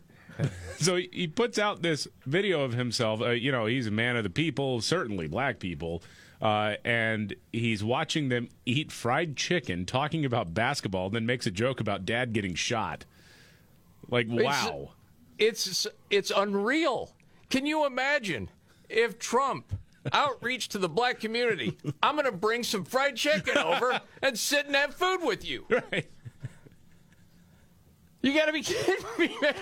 so 0.77 0.95
he, 0.95 1.09
he 1.11 1.27
puts 1.27 1.59
out 1.59 1.83
this 1.83 2.07
video 2.25 2.61
of 2.61 2.73
himself. 2.73 3.21
Uh, 3.21 3.29
you 3.29 3.51
know, 3.51 3.67
he's 3.67 3.87
a 3.87 3.91
man 3.91 4.15
of 4.15 4.23
the 4.23 4.29
people, 4.29 4.81
certainly 4.81 5.27
black 5.27 5.59
people. 5.59 6.01
Uh, 6.39 6.75
and 6.85 7.35
he's 7.51 7.83
watching 7.83 8.29
them 8.29 8.47
eat 8.65 8.91
fried 8.91 9.35
chicken, 9.35 9.85
talking 9.85 10.23
about 10.23 10.53
basketball, 10.53 11.09
then 11.09 11.25
makes 11.25 11.47
a 11.47 11.51
joke 11.51 11.79
about 11.79 12.05
dad 12.05 12.31
getting 12.31 12.53
shot. 12.53 13.05
Like, 14.09 14.27
wow. 14.29 14.89
It's, 15.39 15.67
it's 15.67 15.87
it's 16.09 16.31
unreal. 16.35 17.11
Can 17.49 17.65
you 17.65 17.85
imagine 17.85 18.49
if 18.89 19.19
Trump 19.19 19.73
outreach 20.11 20.69
to 20.69 20.77
the 20.77 20.89
black 20.89 21.19
community? 21.19 21.77
I'm 22.03 22.15
going 22.15 22.25
to 22.25 22.31
bring 22.31 22.63
some 22.63 22.83
fried 22.83 23.15
chicken 23.15 23.57
over 23.57 23.99
and 24.21 24.37
sit 24.37 24.65
and 24.65 24.75
have 24.75 24.93
food 24.93 25.19
with 25.23 25.47
you. 25.47 25.65
Right. 25.91 26.09
You 28.23 28.33
got 28.33 28.47
to 28.47 28.51
be 28.51 28.63
kidding 28.63 29.05
me, 29.17 29.29
man. 29.41 29.53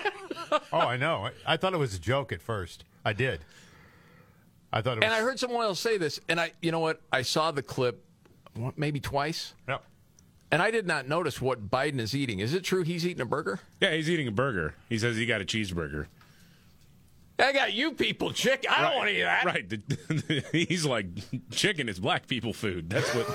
oh, 0.72 0.78
I 0.78 0.96
know. 0.96 1.26
I, 1.26 1.54
I 1.54 1.56
thought 1.56 1.74
it 1.74 1.78
was 1.78 1.94
a 1.94 2.00
joke 2.00 2.32
at 2.32 2.40
first. 2.40 2.84
I 3.04 3.12
did. 3.12 3.40
I 4.72 4.80
thought 4.80 4.96
it 4.96 5.00
was. 5.00 5.04
And 5.04 5.14
I 5.14 5.20
heard 5.20 5.38
someone 5.38 5.64
else 5.64 5.78
say 5.78 5.98
this, 5.98 6.18
and 6.28 6.40
I, 6.40 6.52
you 6.62 6.72
know 6.72 6.80
what? 6.80 7.00
I 7.12 7.22
saw 7.22 7.52
the 7.52 7.62
clip 7.62 8.02
maybe 8.76 8.98
twice. 8.98 9.54
Yep. 9.68 9.84
And 10.50 10.62
I 10.62 10.70
did 10.70 10.86
not 10.86 11.06
notice 11.06 11.40
what 11.40 11.70
Biden 11.70 12.00
is 12.00 12.14
eating. 12.16 12.40
Is 12.40 12.54
it 12.54 12.64
true 12.64 12.82
he's 12.82 13.06
eating 13.06 13.20
a 13.20 13.26
burger? 13.26 13.60
Yeah, 13.80 13.92
he's 13.92 14.08
eating 14.08 14.26
a 14.26 14.32
burger. 14.32 14.74
He 14.88 14.98
says 14.98 15.16
he 15.16 15.26
got 15.26 15.40
a 15.40 15.44
cheeseburger. 15.44 16.06
I 17.38 17.52
got 17.52 17.72
you 17.72 17.92
people 17.92 18.32
chicken. 18.32 18.70
I 18.70 18.82
don't 18.82 18.96
want 18.96 19.08
to 19.08 19.16
eat 19.16 19.22
that. 19.22 19.44
Right. 19.44 20.44
he's 20.68 20.86
like, 20.86 21.06
chicken 21.50 21.88
is 21.88 22.00
black 22.00 22.26
people 22.26 22.52
food. 22.52 22.88
That's 22.90 23.14
what. 23.14 23.28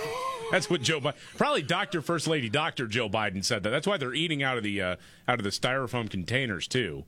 That's 0.52 0.70
what 0.70 0.82
Joe 0.82 1.00
Biden. 1.00 1.16
Probably 1.38 1.62
Doctor 1.62 2.02
First 2.02 2.28
Lady 2.28 2.50
Doctor 2.50 2.86
Joe 2.86 3.10
Biden 3.10 3.44
said 3.44 3.64
that. 3.64 3.70
That's 3.70 3.88
why 3.88 3.96
they're 3.96 4.14
eating 4.14 4.44
out 4.44 4.58
of 4.58 4.64
the 4.64 4.82
uh, 4.82 4.96
out 5.28 5.40
of 5.40 5.44
the 5.44 5.50
styrofoam 5.50 6.10
containers 6.10 6.68
too. 6.68 7.06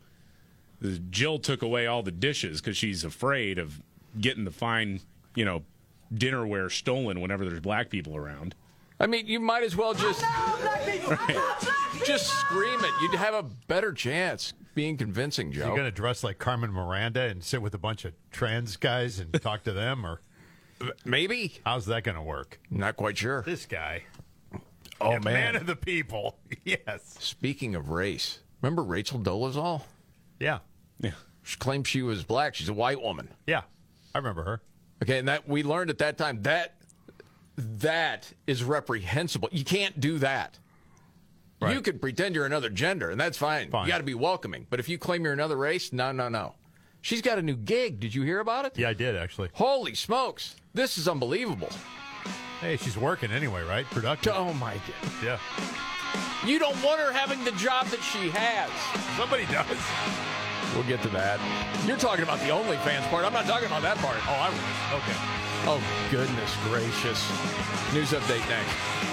Jill 1.10 1.40
took 1.40 1.62
away 1.62 1.86
all 1.86 2.04
the 2.04 2.12
dishes 2.12 2.62
because 2.62 2.78
she's 2.78 3.04
afraid 3.04 3.60
of 3.60 3.82
getting 4.20 4.46
the 4.46 4.52
fine, 4.52 5.02
you 5.36 5.44
know, 5.44 5.64
dinnerware 6.14 6.72
stolen 6.72 7.20
whenever 7.22 7.46
there's 7.46 7.60
black 7.60 7.90
people 7.90 8.16
around. 8.16 8.56
I 9.00 9.08
mean, 9.08 9.28
you 9.28 9.40
might 9.40 9.64
as 9.64 9.76
well 9.76 9.94
just 9.94 10.22
just 12.06 12.28
scream 12.28 12.80
it. 12.84 12.92
You'd 13.02 13.16
have 13.16 13.34
a 13.34 13.44
better 13.68 13.92
chance 13.92 14.54
being 14.76 14.98
convincing, 14.98 15.52
Joe. 15.52 15.68
You're 15.68 15.76
going 15.76 15.88
to 15.88 15.92
dress 15.92 16.24
like 16.24 16.40
Carmen 16.40 16.72
Miranda 16.72 17.22
and 17.22 17.44
sit 17.44 17.62
with 17.62 17.74
a 17.74 17.78
bunch 17.78 18.06
of 18.06 18.14
trans 18.32 18.78
guys 18.78 19.20
and 19.20 19.34
talk 19.42 19.64
to 19.64 19.74
them, 19.74 20.06
or 20.06 20.22
maybe? 21.06 21.60
How's 21.66 21.86
that 21.88 22.04
going 22.04 22.16
to 22.16 22.22
work? 22.22 22.60
Not 22.70 22.96
quite 22.98 23.18
sure. 23.18 23.42
This 23.44 23.66
guy. 23.66 24.04
Oh 25.02 25.12
Yeah, 25.12 25.20
man, 25.20 25.34
man 25.34 25.56
of 25.58 25.66
the 25.66 25.76
people. 25.76 26.38
yes. 26.64 27.16
Speaking 27.20 27.76
of 27.76 27.90
race, 27.90 28.40
remember 28.62 28.84
Rachel 28.84 29.20
Dolezal? 29.20 29.82
Yeah. 30.40 30.60
Yeah. 31.00 31.12
She 31.44 31.58
claimed 31.58 31.88
she 31.88 32.02
was 32.02 32.24
black. 32.24 32.56
She's 32.56 32.70
a 32.70 32.74
white 32.74 33.02
woman. 33.02 33.28
Yeah. 33.48 33.62
I 34.16 34.20
remember 34.20 34.44
her. 34.44 34.62
Okay, 35.02 35.20
and 35.20 35.28
that 35.28 35.48
we 35.50 35.64
learned 35.64 35.90
at 35.90 35.98
that 35.98 36.18
time 36.18 36.42
that 36.44 36.76
that 37.56 38.34
is 38.48 38.64
reprehensible. 38.64 39.50
You 39.52 39.64
can't 39.64 40.00
do 40.00 40.18
that. 40.20 40.60
Right. 41.62 41.74
You 41.74 41.82
could 41.82 42.02
pretend 42.02 42.36
you're 42.36 42.46
another 42.46 42.70
gender, 42.70 43.10
and 43.10 43.20
that's 43.20 43.38
fine. 43.38 43.70
Fine. 43.70 43.86
You 43.86 43.92
got 43.92 44.00
to 44.00 44.04
be 44.04 44.16
welcoming. 44.16 44.68
But 44.70 44.80
if 44.80 44.90
you 44.90 44.98
claim 44.98 45.24
you're 45.24 45.34
another 45.34 45.56
race, 45.56 45.94
no, 45.94 46.12
no, 46.12 46.28
no. 46.28 46.56
She's 47.02 47.22
got 47.22 47.38
a 47.38 47.42
new 47.42 47.56
gig. 47.56 48.00
Did 48.00 48.16
you 48.16 48.24
hear 48.24 48.40
about 48.40 48.66
it? 48.66 48.78
Yeah, 48.78 48.90
I 48.90 48.94
did 48.94 49.16
actually. 49.16 49.50
Holy 49.54 49.94
smokes! 49.94 50.56
This 50.74 50.98
is 50.98 51.08
unbelievable. 51.08 51.70
Hey, 52.62 52.78
she's 52.78 52.98
working 52.98 53.32
anyway, 53.32 53.62
right? 53.64 53.86
Productive. 53.88 54.34
Oh 54.36 54.54
my 54.54 54.74
god! 54.74 55.12
Yeah. 55.24 55.40
You 56.46 56.60
don't 56.60 56.82
want 56.84 57.00
her 57.02 57.12
having 57.12 57.44
the 57.44 57.52
job 57.52 57.88
that 57.88 58.02
she 58.02 58.30
has. 58.32 58.70
Somebody 59.18 59.46
does. 59.48 59.68
We'll 60.76 60.88
get 60.88 61.02
to 61.04 61.10
that. 61.10 61.40
You're 61.86 61.98
talking 61.98 62.24
about 62.24 62.40
the 62.40 62.48
OnlyFans 62.48 63.08
part. 63.10 63.26
I'm 63.26 63.34
not 63.34 63.46
talking 63.46 63.68
about 63.68 63.82
that 63.84 63.98
part. 63.98 64.18
Oh, 64.28 64.40
I 64.40 64.50
was. 64.50 64.60
Okay. 65.04 65.53
Oh, 65.66 65.82
goodness 66.12 66.58
gracious. 66.66 67.30
News 67.94 68.12
update 68.12 68.48
next. 68.50 69.13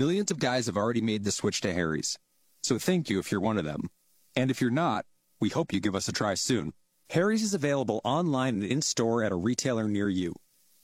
Millions 0.00 0.30
of 0.30 0.38
guys 0.38 0.64
have 0.64 0.78
already 0.78 1.02
made 1.02 1.24
the 1.24 1.30
switch 1.30 1.60
to 1.60 1.74
Harry's. 1.74 2.18
So 2.62 2.78
thank 2.78 3.10
you 3.10 3.18
if 3.18 3.30
you're 3.30 3.42
one 3.42 3.58
of 3.58 3.66
them. 3.66 3.90
And 4.34 4.50
if 4.50 4.58
you're 4.58 4.70
not, 4.70 5.04
we 5.40 5.50
hope 5.50 5.74
you 5.74 5.78
give 5.78 5.94
us 5.94 6.08
a 6.08 6.12
try 6.12 6.32
soon. 6.36 6.72
Harry's 7.10 7.42
is 7.42 7.52
available 7.52 8.00
online 8.02 8.62
and 8.62 8.64
in-store 8.64 9.22
at 9.22 9.30
a 9.30 9.36
retailer 9.36 9.88
near 9.88 10.08
you. 10.08 10.32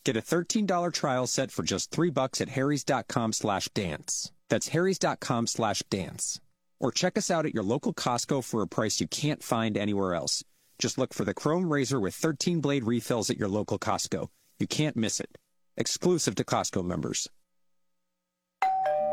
Get 0.04 0.18
a 0.18 0.20
$13 0.20 0.92
trial 0.92 1.26
set 1.26 1.50
for 1.50 1.62
just 1.62 1.90
3 1.92 2.10
bucks 2.10 2.42
at 2.42 2.50
harrys.com 2.50 3.32
slash 3.32 3.70
dance. 3.70 4.32
That's 4.50 4.68
harrys.com 4.68 5.46
slash 5.46 5.82
dance. 5.88 6.38
Or 6.78 6.92
check 6.92 7.16
us 7.16 7.30
out 7.30 7.46
at 7.46 7.54
your 7.54 7.64
local 7.64 7.94
Costco 7.94 8.44
for 8.44 8.60
a 8.60 8.68
price 8.68 9.00
you 9.00 9.08
can't 9.08 9.42
find 9.42 9.78
anywhere 9.78 10.12
else. 10.12 10.44
Just 10.78 10.98
look 10.98 11.14
for 11.14 11.24
the 11.24 11.32
Chrome 11.32 11.72
Razor 11.72 11.98
with 11.98 12.14
13 12.14 12.60
blade 12.60 12.84
refills 12.84 13.30
at 13.30 13.38
your 13.38 13.48
local 13.48 13.78
Costco. 13.78 14.28
You 14.58 14.66
can't 14.66 14.94
miss 14.94 15.20
it. 15.20 15.38
Exclusive 15.78 16.34
to 16.34 16.44
Costco 16.44 16.84
members. 16.84 17.30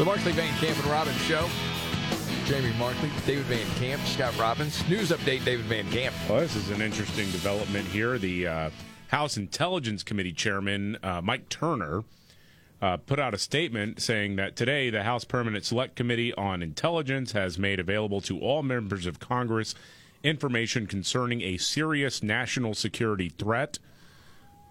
The 0.00 0.06
Markley 0.06 0.32
Van 0.32 0.56
Camp 0.56 0.78
and 0.78 0.86
Robbins 0.86 1.20
Show. 1.24 1.46
Jamie 2.46 2.72
Markley, 2.78 3.10
David 3.26 3.44
Van 3.44 3.66
Camp, 3.74 4.00
Scott 4.06 4.34
Robbins. 4.38 4.82
News 4.88 5.10
update, 5.10 5.44
David 5.44 5.66
Van 5.66 5.86
Camp. 5.90 6.14
Well, 6.26 6.40
this 6.40 6.56
is 6.56 6.70
an 6.70 6.80
interesting 6.80 7.30
development 7.32 7.86
here. 7.86 8.16
The 8.16 8.46
uh, 8.46 8.70
House 9.08 9.36
Intelligence 9.36 10.02
Committee 10.02 10.32
Chairman, 10.32 10.96
uh, 11.02 11.20
Mike 11.22 11.50
Turner, 11.50 12.04
uh, 12.80 12.96
put 12.96 13.20
out 13.20 13.34
a 13.34 13.38
statement 13.38 14.00
saying 14.00 14.36
that 14.36 14.56
today 14.56 14.88
the 14.88 15.02
House 15.02 15.24
Permanent 15.24 15.66
Select 15.66 15.96
Committee 15.96 16.32
on 16.32 16.62
Intelligence 16.62 17.32
has 17.32 17.58
made 17.58 17.78
available 17.78 18.22
to 18.22 18.40
all 18.40 18.62
members 18.62 19.04
of 19.04 19.20
Congress 19.20 19.74
information 20.22 20.86
concerning 20.86 21.42
a 21.42 21.58
serious 21.58 22.22
national 22.22 22.72
security 22.72 23.28
threat. 23.28 23.78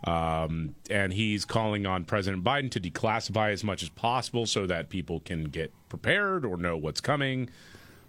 Um, 0.06 0.76
and 0.90 1.12
he's 1.12 1.44
calling 1.44 1.86
on 1.86 2.06
President 2.06 2.44
Biden 2.44 2.72
to 2.72 2.80
declassify 2.80 3.52
as 3.52 3.64
much 3.64 3.84
as 3.84 3.90
possible 3.90 4.46
so 4.46 4.66
that 4.66 4.90
people 4.90 5.20
can 5.20 5.46
get 5.46 5.74
prepared 5.90 6.46
or 6.46 6.56
know 6.56 6.78
what's 6.78 7.02
coming. 7.02 7.50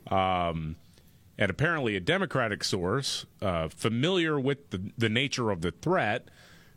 Um, 0.08 0.76
and 1.36 1.50
apparently, 1.50 1.96
a 1.96 2.00
Democratic 2.00 2.62
source 2.62 3.26
uh, 3.42 3.68
familiar 3.68 4.38
with 4.38 4.70
the, 4.70 4.92
the 4.98 5.08
nature 5.08 5.50
of 5.50 5.62
the 5.62 5.72
threat 5.72 6.28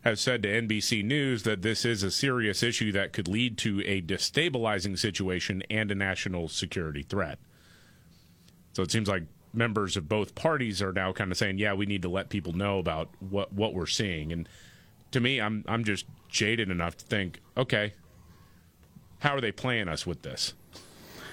has 0.04 0.20
said 0.20 0.42
to 0.42 0.48
NBC 0.48 1.04
News 1.04 1.44
that 1.44 1.62
this 1.62 1.84
is 1.84 2.02
a 2.02 2.10
serious 2.10 2.62
issue 2.62 2.90
that 2.92 3.12
could 3.12 3.28
lead 3.28 3.56
to 3.58 3.82
a 3.86 4.02
destabilizing 4.02 4.98
situation 4.98 5.62
and 5.70 5.90
a 5.90 5.94
national 5.94 6.48
security 6.48 7.02
threat. 7.02 7.38
So 8.72 8.82
it 8.82 8.90
seems 8.90 9.08
like 9.08 9.24
members 9.52 9.96
of 9.96 10.08
both 10.08 10.34
parties 10.34 10.82
are 10.82 10.92
now 10.92 11.12
kind 11.12 11.30
of 11.30 11.38
saying, 11.38 11.58
"Yeah, 11.58 11.74
we 11.74 11.86
need 11.86 12.02
to 12.02 12.08
let 12.08 12.28
people 12.28 12.52
know 12.52 12.78
about 12.78 13.10
what 13.20 13.52
what 13.52 13.72
we're 13.72 13.86
seeing." 13.86 14.32
And 14.32 14.48
to 15.14 15.20
me, 15.20 15.40
I'm 15.40 15.64
I'm 15.66 15.82
just 15.84 16.06
jaded 16.28 16.70
enough 16.70 16.96
to 16.98 17.04
think, 17.04 17.40
okay, 17.56 17.94
how 19.20 19.30
are 19.34 19.40
they 19.40 19.52
playing 19.52 19.88
us 19.88 20.06
with 20.06 20.22
this? 20.22 20.54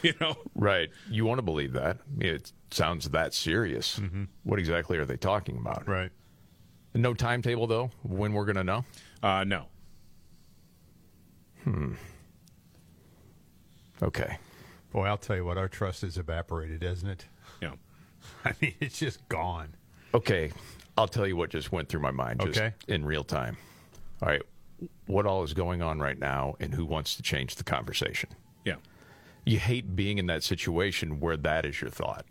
You 0.03 0.13
know, 0.19 0.35
Right. 0.55 0.89
You 1.11 1.25
want 1.25 1.37
to 1.37 1.43
believe 1.43 1.73
that. 1.73 1.99
It 2.19 2.51
sounds 2.71 3.07
that 3.11 3.35
serious. 3.35 4.01
What 4.43 4.57
exactly 4.57 4.97
are 4.97 5.05
they 5.05 5.15
talking 5.15 5.57
about? 5.59 5.87
Right. 5.87 6.09
No 6.95 7.13
timetable, 7.13 7.67
though, 7.67 7.91
when 8.01 8.33
we're 8.33 8.45
going 8.45 8.55
to 8.55 8.63
know? 8.63 8.83
Uh, 9.21 9.43
no. 9.43 9.65
Hmm. 11.65 11.93
Okay. 14.01 14.39
Boy, 14.91 15.05
I'll 15.05 15.17
tell 15.17 15.35
you 15.35 15.45
what, 15.45 15.59
our 15.59 15.67
trust 15.69 16.03
is 16.03 16.17
evaporated, 16.17 16.81
isn't 16.81 17.07
it? 17.07 17.25
Yeah. 17.61 17.73
I 18.45 18.53
mean, 18.59 18.73
it's 18.79 18.97
just 18.97 19.19
gone. 19.29 19.75
Okay. 20.15 20.51
I'll 20.97 21.07
tell 21.07 21.27
you 21.27 21.35
what 21.35 21.51
just 21.51 21.71
went 21.71 21.89
through 21.89 22.01
my 22.01 22.09
mind 22.11 22.41
just 22.41 22.57
Okay. 22.59 22.73
in 22.87 23.05
real 23.05 23.23
time. 23.23 23.55
All 24.21 24.29
right. 24.29 24.41
What 25.07 25.25
all 25.25 25.43
is 25.43 25.53
going 25.53 25.81
on 25.81 25.99
right 25.99 26.17
now 26.17 26.55
and 26.59 26.73
who 26.73 26.85
wants 26.85 27.15
to 27.15 27.21
change 27.21 27.55
the 27.55 27.63
conversation? 27.63 28.29
Yeah. 28.65 28.75
You 29.45 29.59
hate 29.59 29.95
being 29.95 30.17
in 30.17 30.27
that 30.27 30.43
situation 30.43 31.19
where 31.19 31.37
that 31.37 31.65
is 31.65 31.81
your 31.81 31.89
thought. 31.89 32.25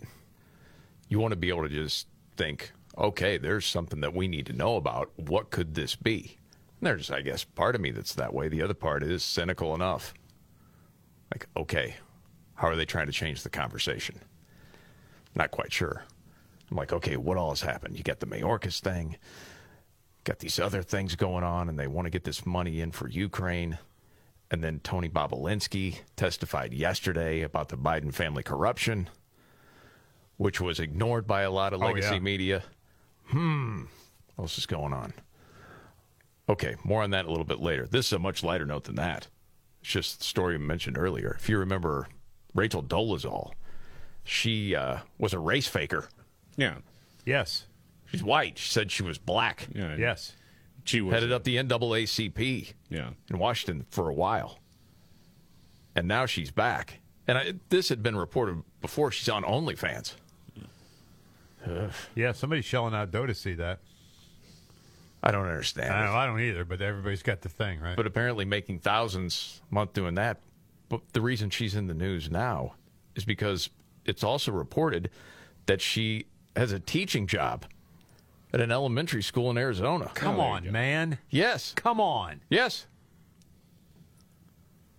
You 1.09 1.19
want 1.19 1.33
to 1.33 1.37
be 1.37 1.49
able 1.49 1.63
to 1.63 1.69
just 1.69 2.07
think, 2.37 2.73
okay, 2.97 3.39
there's 3.39 3.67
something 3.67 4.01
that 4.01 4.15
we 4.15 4.29
need 4.29 4.47
to 4.47 4.53
know 4.53 4.77
about. 4.77 5.11
What 5.17 5.51
could 5.51 5.75
this 5.75 5.97
be? 5.97 6.39
And 6.81 6.87
there's, 6.87 7.11
I 7.11 7.21
guess, 7.21 7.45
part 7.45 7.75
of 7.75 7.81
me 7.81 7.91
that's 7.91 8.15
that 8.15 8.33
way. 8.33 8.49
The 8.49 8.63
other 8.63 8.75
part 8.75 9.03
is 9.03 9.23
cynical 9.23 9.75
enough. 9.75 10.15
Like, 11.33 11.47
okay, 11.57 11.97
how 12.55 12.69
are 12.69 12.77
they 12.77 12.85
trying 12.85 13.07
to 13.07 13.13
change 13.13 13.43
the 13.43 13.51
conversation? 13.51 14.21
Not 15.35 15.51
quite 15.51 15.73
sure. 15.73 16.05
I'm 16.71 16.77
like, 16.77 16.93
okay, 16.93 17.17
what 17.17 17.37
all 17.37 17.51
has 17.51 17.61
happened? 17.61 17.97
You 17.97 18.05
got 18.05 18.21
the 18.21 18.27
Mayorkas 18.27 18.81
thing, 18.81 19.17
got 20.25 20.39
these 20.41 20.59
other 20.59 20.83
things 20.83 21.17
going 21.17 21.45
on, 21.45 21.69
and 21.69 21.79
they 21.79 21.87
want 21.87 22.07
to 22.07 22.11
get 22.11 22.25
this 22.25 22.45
money 22.47 22.81
in 22.81 22.93
for 22.93 23.09
Ukraine. 23.09 23.79
And 24.51 24.65
then 24.65 24.81
Tony 24.83 25.09
Bobulinski 25.09 26.01
testified 26.17 26.73
yesterday 26.75 27.43
about 27.43 27.69
the 27.69 27.77
Biden 27.77 28.13
family 28.13 28.43
corruption, 28.43 29.09
which 30.37 30.61
was 30.61 30.81
ignored 30.81 31.27
by 31.27 31.43
a 31.43 31.51
lot 31.51 31.73
of 31.73 31.81
Oh, 31.83 31.87
legacy 31.87 32.15
yeah. 32.15 32.21
media. 32.21 32.63
Hmm, 33.27 33.83
what 34.35 34.45
else 34.45 34.59
is 34.59 34.67
going 34.67 34.93
on? 34.93 35.13
Okay, 36.49 36.75
more 36.83 37.03
on 37.03 37.11
that 37.11 37.27
a 37.27 37.29
little 37.31 37.45
bit 37.45 37.61
later. 37.61 37.87
This 37.87 38.07
is 38.07 38.13
a 38.13 38.19
much 38.19 38.43
lighter 38.43 38.67
note 38.67 38.85
than 38.85 38.97
that. 38.97 39.29
It's 39.83 39.91
just 39.93 40.19
the 40.19 40.25
story 40.25 40.59
we 40.59 40.65
mentioned 40.65 40.99
earlier. 40.99 41.37
If 41.39 41.49
you 41.49 41.57
remember 41.59 42.09
Rachel 42.53 42.83
Dolezal, 42.83 43.53
she 44.25 44.75
uh, 44.75 44.99
was 45.17 45.33
a 45.33 45.39
race 45.39 45.69
faker. 45.69 46.09
Yeah. 46.57 46.79
Yes. 47.25 47.67
She's 48.11 48.23
white. 48.23 48.59
She 48.59 48.71
said 48.71 48.91
she 48.91 49.03
was 49.03 49.19
black. 49.19 49.69
Yeah. 49.75 49.97
Yes. 49.97 50.35
She 50.85 51.01
was 51.01 51.15
Headed 51.15 51.33
up 51.33 51.45
the 51.45 51.57
NAACP 51.57 52.73
Yeah. 52.89 53.11
in 53.31 53.39
Washington 53.39 53.87
for 53.91 54.09
a 54.09 54.15
while. 54.15 54.59
And 55.95 56.09
now 56.09 56.27
she's 56.27 56.51
back. 56.51 57.01
And 57.29 57.39
I, 57.39 57.55
this 57.69 57.89
had 57.89 58.03
been 58.03 58.17
reported 58.17 58.63
before. 58.81 59.11
She's 59.13 59.29
on 59.29 59.45
OnlyFans. 59.45 60.15
Ugh. 61.67 61.91
Yeah, 62.15 62.33
somebody's 62.33 62.65
shelling 62.65 62.95
out 62.95 63.11
dough 63.11 63.27
to 63.27 63.35
see 63.35 63.55
that. 63.55 63.81
I 65.23 65.31
don't 65.31 65.47
understand. 65.47 65.93
I, 65.93 66.03
it. 66.03 66.07
know, 66.07 66.13
I 66.15 66.27
don't 66.27 66.41
either, 66.41 66.65
but 66.65 66.81
everybody's 66.81 67.23
got 67.23 67.43
the 67.43 67.51
thing, 67.51 67.81
right? 67.81 67.97
but 67.97 68.07
apparently 68.07 68.45
making 68.47 68.79
thousands 68.79 69.61
a 69.71 69.75
month 69.75 69.93
doing 69.93 70.15
that. 70.15 70.39
But 70.89 71.03
the 71.13 71.21
reason 71.21 71.51
she's 71.51 71.75
in 71.75 71.87
the 71.87 71.95
news 71.95 72.31
now 72.31 72.75
is 73.15 73.25
because 73.25 73.69
it's 74.07 74.25
also 74.25 74.51
reported 74.51 75.11
that 75.67 75.81
she 75.83 76.25
has 76.57 76.73
a 76.73 76.81
teaching 76.81 77.27
job 77.27 77.67
at 78.53 78.61
an 78.61 78.71
elementary 78.73 79.23
school 79.23 79.51
in 79.51 79.59
Arizona. 79.59 80.11
Come 80.15 80.41
on, 80.41 80.71
man. 80.73 81.19
Yes. 81.31 81.73
Come 81.77 82.01
on. 82.01 82.41
Yes. 82.51 82.87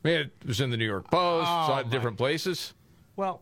I 0.04 0.08
mean, 0.08 0.20
it 0.22 0.32
was 0.48 0.62
in 0.62 0.72
the 0.72 0.78
New 0.78 0.86
York 0.86 1.10
Post, 1.12 1.48
Oh, 1.50 1.68
saw 1.68 1.80
it 1.80 1.86
in 1.86 1.90
different 1.92 2.18
places. 2.18 2.74
Well, 3.16 3.42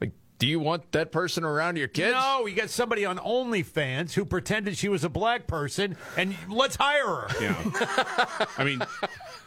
Like, 0.00 0.10
do 0.38 0.48
you 0.48 0.58
want 0.58 0.90
that 0.92 1.12
person 1.12 1.44
around 1.44 1.76
your 1.76 1.86
kids? 1.86 2.12
no, 2.14 2.46
you 2.46 2.56
got 2.56 2.70
somebody 2.70 3.04
on 3.04 3.18
OnlyFans 3.18 4.14
who 4.14 4.24
pretended 4.24 4.76
she 4.76 4.88
was 4.88 5.04
a 5.04 5.08
black 5.08 5.46
person, 5.46 5.96
and 6.16 6.34
let's 6.48 6.74
hire 6.76 7.06
her. 7.06 7.28
Yeah. 7.40 8.46
I 8.58 8.64
mean, 8.64 8.82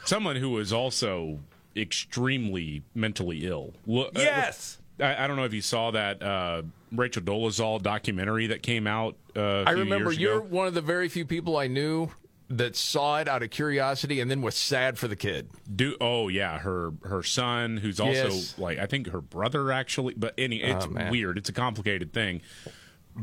someone 0.05 0.37
who 0.37 0.51
was 0.51 0.71
also 0.71 1.39
extremely 1.75 2.83
mentally 2.93 3.45
ill. 3.45 3.73
Lo- 3.85 4.05
uh, 4.05 4.11
Yes. 4.15 4.77
I, 4.97 5.25
I 5.25 5.27
don't 5.27 5.35
know 5.35 5.43
if 5.43 5.53
you 5.53 5.59
saw 5.61 5.91
that 5.91 6.23
uh, 6.23 6.61
Rachel 6.97 7.21
Dolezal 7.23 7.81
documentary 7.81 8.47
that 8.47 8.61
came 8.63 8.87
out. 8.87 9.15
Uh, 9.35 9.63
I 9.63 9.71
remember 9.71 10.11
you're 10.11 10.37
ago. 10.39 10.47
one 10.49 10.67
of 10.67 10.73
the 10.73 10.81
very 10.81 11.09
few 11.09 11.25
people 11.25 11.57
I 11.57 11.67
knew 11.67 12.09
that 12.49 12.75
saw 12.75 13.17
it 13.19 13.27
out 13.27 13.41
of 13.41 13.49
curiosity 13.49 14.19
and 14.19 14.29
then 14.29 14.41
was 14.41 14.55
sad 14.55 14.99
for 14.99 15.07
the 15.07 15.15
kid. 15.15 15.49
Do 15.75 15.95
oh 15.99 16.27
yeah, 16.27 16.59
her 16.59 16.91
her 17.03 17.23
son 17.23 17.77
who's 17.77 17.99
also 17.99 18.13
Yes. 18.13 18.55
like 18.59 18.77
I 18.77 18.85
think 18.85 19.07
her 19.09 19.21
brother 19.21 19.71
actually, 19.71 20.13
but 20.15 20.33
any 20.37 20.61
it's 20.61 20.85
Oh, 20.85 21.09
weird. 21.09 21.37
It's 21.39 21.49
a 21.49 21.53
complicated 21.53 22.13
thing 22.13 22.41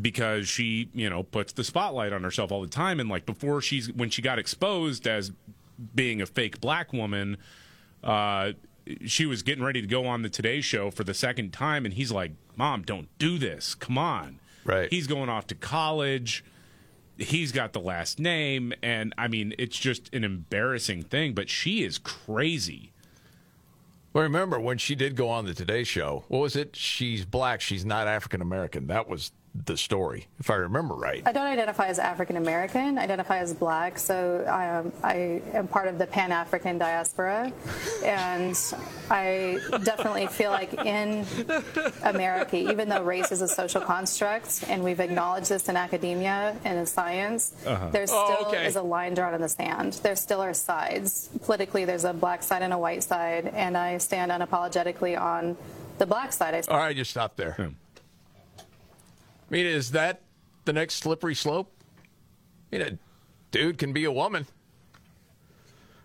because 0.01 0.49
she 0.49 0.89
you 0.95 1.09
know 1.09 1.23
puts 1.23 1.53
the 1.53 1.63
spotlight 1.65 2.13
on 2.13 2.23
herself 2.25 2.51
all 2.51 2.63
the 2.63 2.67
time, 2.69 2.99
and 2.99 3.09
like 3.09 3.25
before 3.27 3.61
she's 3.61 3.93
when 3.93 4.11
she 4.11 4.23
got 4.23 4.39
exposed 4.39 5.07
as 5.07 5.31
being 5.95 6.21
a 6.21 6.27
fake 6.27 6.61
black 6.61 6.93
woman, 6.93 7.37
uh, 8.03 8.53
she 9.07 9.27
was 9.27 9.43
getting 9.43 9.65
ready 9.65 9.81
to 9.81 9.87
go 9.87 10.07
on 10.07 10.23
the 10.23 10.29
Today 10.29 10.61
Show 10.61 10.91
for 10.91 11.05
the 11.05 11.15
second 11.15 11.53
time, 11.53 11.85
and 11.85 11.95
he's 11.95 12.11
like, 12.13 12.33
"Mom, 12.57 12.83
don't 12.83 13.09
do 13.19 13.39
this. 13.39 13.75
Come 13.75 13.99
on." 13.99 14.41
Right. 14.65 14.89
He's 14.91 15.07
going 15.07 15.29
off 15.29 15.47
to 15.49 15.55
college 15.55 16.45
he's 17.19 17.53
got 17.53 17.73
the 17.75 17.81
last 17.81 18.19
name 18.19 18.73
and 18.83 19.15
i 19.19 19.29
mean 19.29 19.55
it's 19.59 19.79
just 19.79 20.13
an 20.15 20.25
embarrassing 20.25 21.03
thing 21.03 21.35
but 21.35 21.49
she 21.49 21.85
is 21.85 21.99
crazy 21.99 22.91
Well, 24.13 24.25
remember 24.25 24.59
when 24.59 24.79
she 24.79 24.95
did 24.95 25.15
go 25.15 25.29
on 25.29 25.45
the 25.47 25.55
Today 25.55 25.85
Show? 25.85 26.25
What 26.29 26.41
was 26.41 26.57
it? 26.57 26.77
She's 26.77 27.25
black. 27.25 27.61
She's 27.61 27.85
not 27.85 28.07
African 28.09 28.43
American. 28.43 28.87
That 28.87 29.09
was 29.09 29.33
the 29.55 29.77
story, 29.77 30.27
if 30.41 30.49
I 30.49 30.55
remember 30.55 30.95
right. 30.95 31.23
I 31.27 31.33
don't 31.33 31.47
identify 31.47 31.87
as 31.89 31.99
African 31.99 32.37
American. 32.39 32.97
I 32.99 33.03
identify 33.05 33.39
as 33.39 33.53
black. 33.53 33.99
So 33.99 34.45
um, 34.49 34.93
I 35.05 35.43
am 35.53 35.69
part 35.69 35.89
of 35.89 35.99
the 35.99 36.07
Pan 36.07 36.33
African 36.33 36.79
diaspora. 36.79 37.53
And 38.03 38.57
I 39.11 39.59
definitely 39.85 40.27
feel 40.29 40.51
like 40.51 40.73
in 40.85 41.27
America, 42.03 42.57
even 42.57 42.89
though 42.89 43.03
race 43.03 43.31
is 43.31 43.43
a 43.43 43.49
social 43.49 43.81
construct, 43.83 44.65
and 44.69 44.83
we've 44.83 45.01
acknowledged 45.01 45.51
this 45.51 45.69
in 45.69 45.77
academia 45.77 46.57
and 46.65 46.79
in 46.79 46.87
science, 46.87 47.55
Uh-huh. 47.67 47.89
there 47.91 48.07
still 48.07 48.19
Oh, 48.41 48.45
okay. 48.49 48.67
is 48.67 48.77
a 48.77 48.83
line 48.83 49.13
drawn 49.15 49.35
in 49.35 49.41
the 49.43 49.49
sand. 49.49 49.95
There 50.03 50.17
still 50.17 50.41
are 50.41 50.55
sides. 50.55 51.29
Politically, 51.45 51.85
there's 51.85 52.05
a 52.05 52.13
black 52.15 52.43
side 52.43 52.63
and 52.63 52.73
a 52.73 52.79
white 52.79 53.03
side. 53.05 53.53
And 53.55 53.77
I 53.77 53.99
stand 53.99 54.33
unapologetically 54.33 55.21
on 55.21 55.57
the 55.99 56.07
black 56.07 56.33
side. 56.33 56.55
I 56.55 56.63
All 56.73 56.79
right, 56.79 56.97
just 56.97 57.11
stop 57.11 57.37
there. 57.37 57.73
I 59.53 59.57
mean, 59.57 59.67
is 59.67 59.91
that 59.91 60.23
the 60.65 60.73
next 60.73 60.95
slippery 60.95 61.35
slope? 61.35 61.71
I 62.73 62.79
mean, 62.79 62.87
a 62.87 62.99
dude 63.51 63.77
can 63.77 63.93
be 63.93 64.05
a 64.05 64.13
woman. 64.13 64.47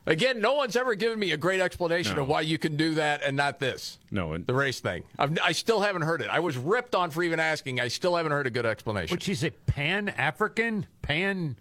Again, 0.06 0.40
no 0.40 0.54
one's 0.54 0.76
ever 0.76 0.96
given 0.96 1.18
me 1.20 1.32
a 1.32 1.38
great 1.38 1.60
explanation 1.60 2.16
No. 2.16 2.24
of 2.24 2.28
why 2.30 2.42
you 2.42 2.58
can 2.58 2.78
do 2.78 2.96
that 2.96 3.22
and 3.24 3.36
not 3.36 3.60
this. 3.60 4.00
No, 4.12 4.34
and 4.34 4.46
The 4.48 4.54
race 4.54 4.80
thing. 4.80 5.04
I've, 5.20 5.38
I 5.44 5.52
still 5.54 5.82
haven't 5.82 6.04
heard 6.04 6.22
it. 6.22 6.30
I 6.30 6.40
was 6.40 6.58
ripped 6.58 6.96
on 6.96 7.10
for 7.12 7.24
even 7.24 7.40
asking. 7.40 7.80
I 7.82 7.88
still 7.90 8.16
haven't 8.16 8.32
heard 8.32 8.48
a 8.48 8.50
good 8.50 8.66
explanation. 8.66 9.14
Would 9.14 9.24
she 9.24 9.36
say 9.36 9.50
Pan 9.66 10.10
African? 10.10 10.86
Pan. 11.02 11.58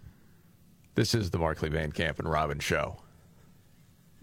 This 0.95 1.15
is 1.15 1.31
the 1.31 1.39
Markley 1.39 1.69
Van 1.69 1.91
Camp 1.93 2.19
and 2.21 2.29
Robbins 2.29 2.63
show. 2.65 2.97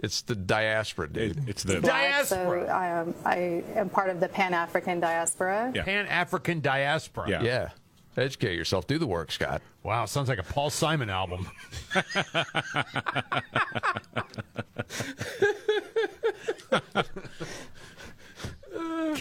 It's 0.04 0.22
the 0.22 0.36
diaspora, 0.36 1.08
dude. 1.08 1.48
it's 1.48 1.64
the 1.64 1.80
diaspora. 1.80 2.66
so 2.68 2.72
I, 2.72 3.00
um, 3.00 3.16
I 3.24 3.64
am 3.74 3.90
part 3.90 4.10
of 4.10 4.20
the 4.20 4.28
Pan 4.28 4.54
African 4.54 5.00
diaspora. 5.00 5.72
Pan 5.74 6.08
African 6.08 6.60
diaspora. 6.60 7.42
Yeah. 7.42 7.70
Educate 8.18 8.56
yourself. 8.56 8.86
Do 8.86 9.00
the 9.00 9.08
work, 9.08 9.32
Scott. 9.32 9.62
Wow, 9.82 10.06
sounds 10.06 10.28
like 10.28 10.40
a 10.40 10.44
Paul 10.44 10.70
Simon 10.70 11.10
album. 11.10 11.48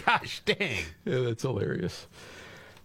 Gosh 0.05 0.41
dang. 0.45 0.83
Yeah, 1.05 1.19
that's 1.21 1.43
hilarious. 1.43 2.07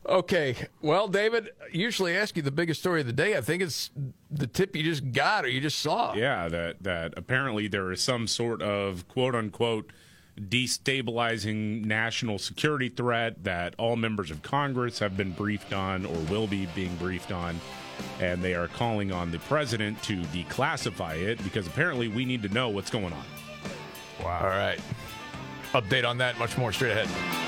Okay. 0.09 0.57
Well, 0.81 1.07
David, 1.07 1.51
usually 1.71 2.16
I 2.16 2.21
ask 2.21 2.37
you 2.37 2.42
the 2.42 2.51
biggest 2.51 2.81
story 2.81 3.03
of 3.03 3.07
the 3.07 3.12
day. 3.12 3.37
I 3.37 3.42
think 3.42 3.62
it's 3.62 3.90
the 4.31 4.47
tip 4.47 4.75
you 4.75 4.83
just 4.83 5.12
got 5.12 5.44
or 5.44 5.49
you 5.49 5.61
just 5.61 5.81
saw. 5.81 6.14
Yeah, 6.14 6.49
that 6.49 6.83
that 6.83 7.14
apparently 7.16 7.68
there 7.68 7.92
is 7.92 8.01
some 8.01 8.27
sort 8.27 8.62
of 8.62 9.07
quote 9.09 9.35
unquote 9.35 9.92
destabilizing 10.38 11.85
national 11.85 12.38
security 12.38 12.88
threat 12.88 13.42
that 13.44 13.75
all 13.77 13.97
members 13.97 14.31
of 14.31 14.42
Congress 14.42 14.99
have 15.01 15.16
been 15.16 15.33
briefed 15.33 15.73
on 15.73 16.07
or 16.07 16.16
will 16.31 16.47
be 16.47 16.66
being 16.75 16.94
briefed 16.97 17.33
on. 17.33 17.61
And 18.21 18.40
they 18.42 18.55
are 18.55 18.68
calling 18.68 19.12
on 19.12 19.33
the 19.33 19.40
president 19.40 20.01
to 20.05 20.23
declassify 20.23 21.16
it 21.16 21.42
because 21.42 21.66
apparently 21.66 22.09
we 22.09 22.25
need 22.25 22.42
to 22.44 22.49
know 22.49 22.68
what's 22.68 22.90
going 22.90 23.12
on. 23.12 23.25
Wow. 24.23 24.40
All 24.42 24.49
right. 24.49 24.81
Update 25.73 26.09
on 26.09 26.18
that, 26.18 26.38
much 26.38 26.57
more 26.57 26.73
straight 26.73 26.92
ahead. 26.92 27.48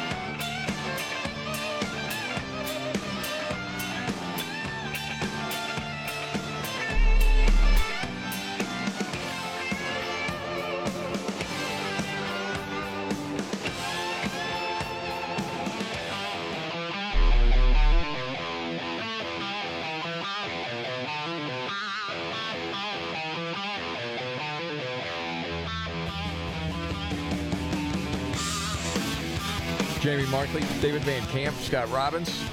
Markley, 30.30 30.62
David 30.80 31.02
Van 31.02 31.22
Camp, 31.28 31.56
Scott 31.56 31.90
Robbins. 31.90 32.44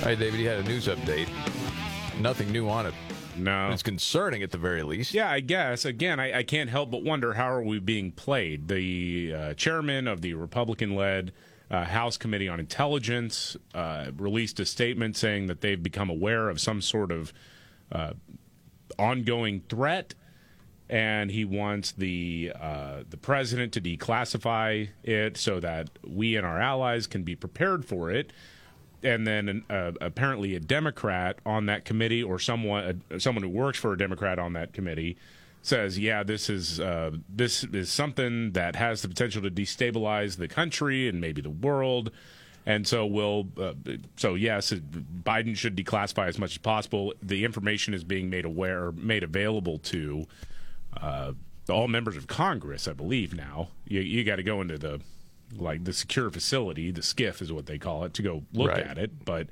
All 0.00 0.06
right, 0.06 0.18
David, 0.18 0.40
you 0.40 0.48
had 0.48 0.58
a 0.58 0.62
news 0.62 0.86
update. 0.86 1.28
Nothing 2.20 2.50
new 2.50 2.68
on 2.68 2.86
it. 2.86 2.94
No. 3.36 3.70
It's 3.70 3.82
concerning 3.82 4.42
at 4.42 4.50
the 4.50 4.58
very 4.58 4.82
least. 4.82 5.12
Yeah, 5.12 5.30
I 5.30 5.40
guess. 5.40 5.84
Again, 5.84 6.18
I, 6.18 6.38
I 6.38 6.42
can't 6.44 6.70
help 6.70 6.90
but 6.90 7.02
wonder 7.02 7.34
how 7.34 7.50
are 7.50 7.62
we 7.62 7.78
being 7.78 8.10
played? 8.12 8.68
The 8.68 9.34
uh, 9.34 9.54
chairman 9.54 10.08
of 10.08 10.22
the 10.22 10.34
Republican-led 10.34 11.32
uh, 11.70 11.84
House 11.84 12.16
Committee 12.16 12.48
on 12.48 12.60
Intelligence 12.60 13.56
uh, 13.74 14.10
released 14.16 14.60
a 14.60 14.64
statement 14.64 15.16
saying 15.16 15.46
that 15.48 15.60
they've 15.60 15.82
become 15.82 16.08
aware 16.08 16.48
of 16.48 16.60
some 16.60 16.80
sort 16.80 17.10
of 17.10 17.32
uh, 17.92 18.12
ongoing 18.98 19.62
threat, 19.68 20.14
and 20.88 21.30
he 21.30 21.44
wants 21.44 21.92
the 21.92 22.52
uh, 22.60 23.02
the 23.08 23.16
president 23.16 23.72
to 23.72 23.80
declassify 23.80 24.88
it 25.02 25.36
so 25.36 25.60
that 25.60 25.88
we 26.06 26.36
and 26.36 26.46
our 26.46 26.60
allies 26.60 27.06
can 27.06 27.22
be 27.22 27.34
prepared 27.34 27.84
for 27.84 28.10
it 28.10 28.32
and 29.04 29.26
then 29.26 29.64
uh, 29.68 29.92
apparently 30.00 30.54
a 30.56 30.60
Democrat 30.60 31.38
on 31.44 31.66
that 31.66 31.84
committee 31.84 32.22
or 32.22 32.38
someone 32.38 33.02
uh, 33.10 33.18
someone 33.18 33.42
who 33.42 33.50
works 33.50 33.78
for 33.78 33.92
a 33.92 33.98
Democrat 33.98 34.38
on 34.38 34.54
that 34.54 34.72
committee 34.72 35.16
says, 35.62 35.98
"Yeah, 35.98 36.22
this 36.22 36.48
is 36.50 36.80
uh, 36.80 37.12
this 37.28 37.64
is 37.64 37.90
something 37.90 38.52
that 38.52 38.76
has 38.76 39.02
the 39.02 39.08
potential 39.08 39.42
to 39.42 39.50
destabilize 39.50 40.36
the 40.36 40.48
country 40.48 41.08
and 41.08 41.20
maybe 41.20 41.40
the 41.40 41.50
world." 41.50 42.10
And 42.66 42.88
so 42.88 43.04
we'll, 43.04 43.48
uh, 43.60 43.74
so 44.16 44.36
yes, 44.36 44.72
Biden 44.72 45.54
should 45.54 45.76
declassify 45.76 46.28
as 46.28 46.38
much 46.38 46.52
as 46.52 46.58
possible. 46.58 47.12
The 47.22 47.44
information 47.44 47.92
is 47.92 48.04
being 48.04 48.30
made 48.30 48.46
aware, 48.46 48.90
made 48.92 49.22
available 49.22 49.78
to 49.80 50.26
uh, 51.00 51.32
all 51.68 51.88
members 51.88 52.16
of 52.16 52.26
Congress, 52.26 52.86
I 52.88 52.92
believe. 52.92 53.34
Now 53.34 53.68
you, 53.86 54.00
you 54.00 54.24
got 54.24 54.36
to 54.36 54.42
go 54.42 54.60
into 54.60 54.78
the 54.78 55.00
like 55.56 55.84
the 55.84 55.92
secure 55.92 56.30
facility, 56.30 56.90
the 56.90 57.00
SCIF 57.02 57.40
is 57.40 57.52
what 57.52 57.66
they 57.66 57.78
call 57.78 58.04
it, 58.04 58.14
to 58.14 58.22
go 58.22 58.42
look 58.52 58.70
Right. 58.70 58.80
at 58.86 58.98
it. 58.98 59.24
But 59.24 59.46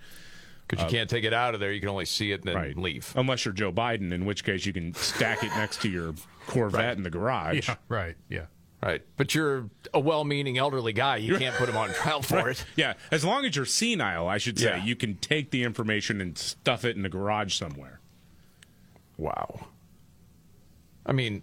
Because 0.66 0.82
you 0.82 0.86
uh, 0.88 0.90
can't 0.90 1.08
take 1.10 1.22
it 1.24 1.32
out 1.32 1.54
of 1.54 1.60
there. 1.60 1.70
You 1.70 1.80
can 1.80 1.90
only 1.90 2.06
see 2.06 2.32
it 2.32 2.44
and 2.44 2.54
then 2.56 2.82
leave. 2.82 3.12
unless 3.16 3.44
you're 3.44 3.54
Joe 3.54 3.70
Biden, 3.72 4.12
in 4.12 4.24
which 4.24 4.42
case 4.42 4.66
you 4.66 4.72
can 4.72 4.94
stack 4.94 5.44
it 5.44 5.50
next 5.50 5.80
to 5.82 5.88
your 5.88 6.14
Corvette 6.46 6.96
in 6.96 7.02
the 7.04 7.10
garage. 7.10 7.68
Yeah, 7.68 7.76
right. 7.88 8.16
Yeah. 8.28 8.46
Right. 8.82 9.02
But 9.16 9.32
you're 9.32 9.70
a 9.94 10.00
well 10.00 10.24
meaning 10.24 10.58
elderly 10.58 10.92
guy. 10.92 11.18
You 11.18 11.38
can't 11.38 11.54
put 11.54 11.68
him 11.68 11.76
on 11.76 11.90
trial 11.92 12.20
for 12.22 12.36
Right. 12.38 12.48
it. 12.48 12.64
Yeah, 12.74 12.94
as 13.12 13.24
long 13.24 13.44
as 13.44 13.54
you're 13.54 13.64
senile, 13.64 14.26
I 14.26 14.38
should 14.38 14.58
say, 14.58 14.76
Yeah. 14.78 14.84
you 14.84 14.96
can 14.96 15.14
take 15.18 15.52
the 15.52 15.62
information 15.62 16.20
and 16.20 16.36
stuff 16.36 16.84
it 16.84 16.96
in 16.96 17.02
the 17.02 17.08
garage 17.08 17.54
somewhere. 17.54 18.00
Wow. 19.16 19.68
I 21.04 21.12
mean, 21.12 21.42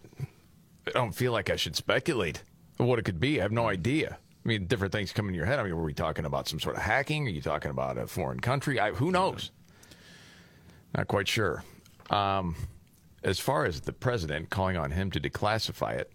I 0.88 0.92
don't 0.92 1.14
feel 1.14 1.32
like 1.32 1.50
I 1.50 1.56
should 1.56 1.76
speculate 1.76 2.44
what 2.78 3.00
it 3.00 3.06
could 3.06 3.20
be. 3.20 3.40
I 3.40 3.44
have 3.44 3.52
no 3.52 3.68
idea. 3.68 4.18
I 4.46 4.48
mean, 4.48 4.66
different 4.68 4.94
things 4.94 5.12
come 5.12 5.28
in 5.28 5.36
your 5.36 5.46
head. 5.46 5.60
I 5.60 5.64
mean, 5.64 5.76
were 5.76 5.84
we 5.84 5.94
talking 5.94 6.26
about 6.26 6.48
some 6.48 6.60
sort 6.60 6.78
of 6.78 6.82
hacking? 6.82 7.28
Are 7.28 7.32
you 7.32 7.42
talking 7.42 7.72
about 7.72 7.98
a 7.98 8.08
foreign 8.08 8.40
country? 8.40 8.80
I, 8.80 8.92
who 8.92 9.12
knows? 9.12 9.52
Not 10.96 11.08
quite 11.08 11.28
sure. 11.28 11.64
Um, 12.10 12.56
as 13.24 13.38
far 13.38 13.66
as 13.66 13.82
the 13.82 13.94
president 13.94 14.50
calling 14.50 14.78
on 14.78 14.92
him 14.92 15.12
to 15.12 15.20
declassify 15.20 15.98
it, 15.98 16.12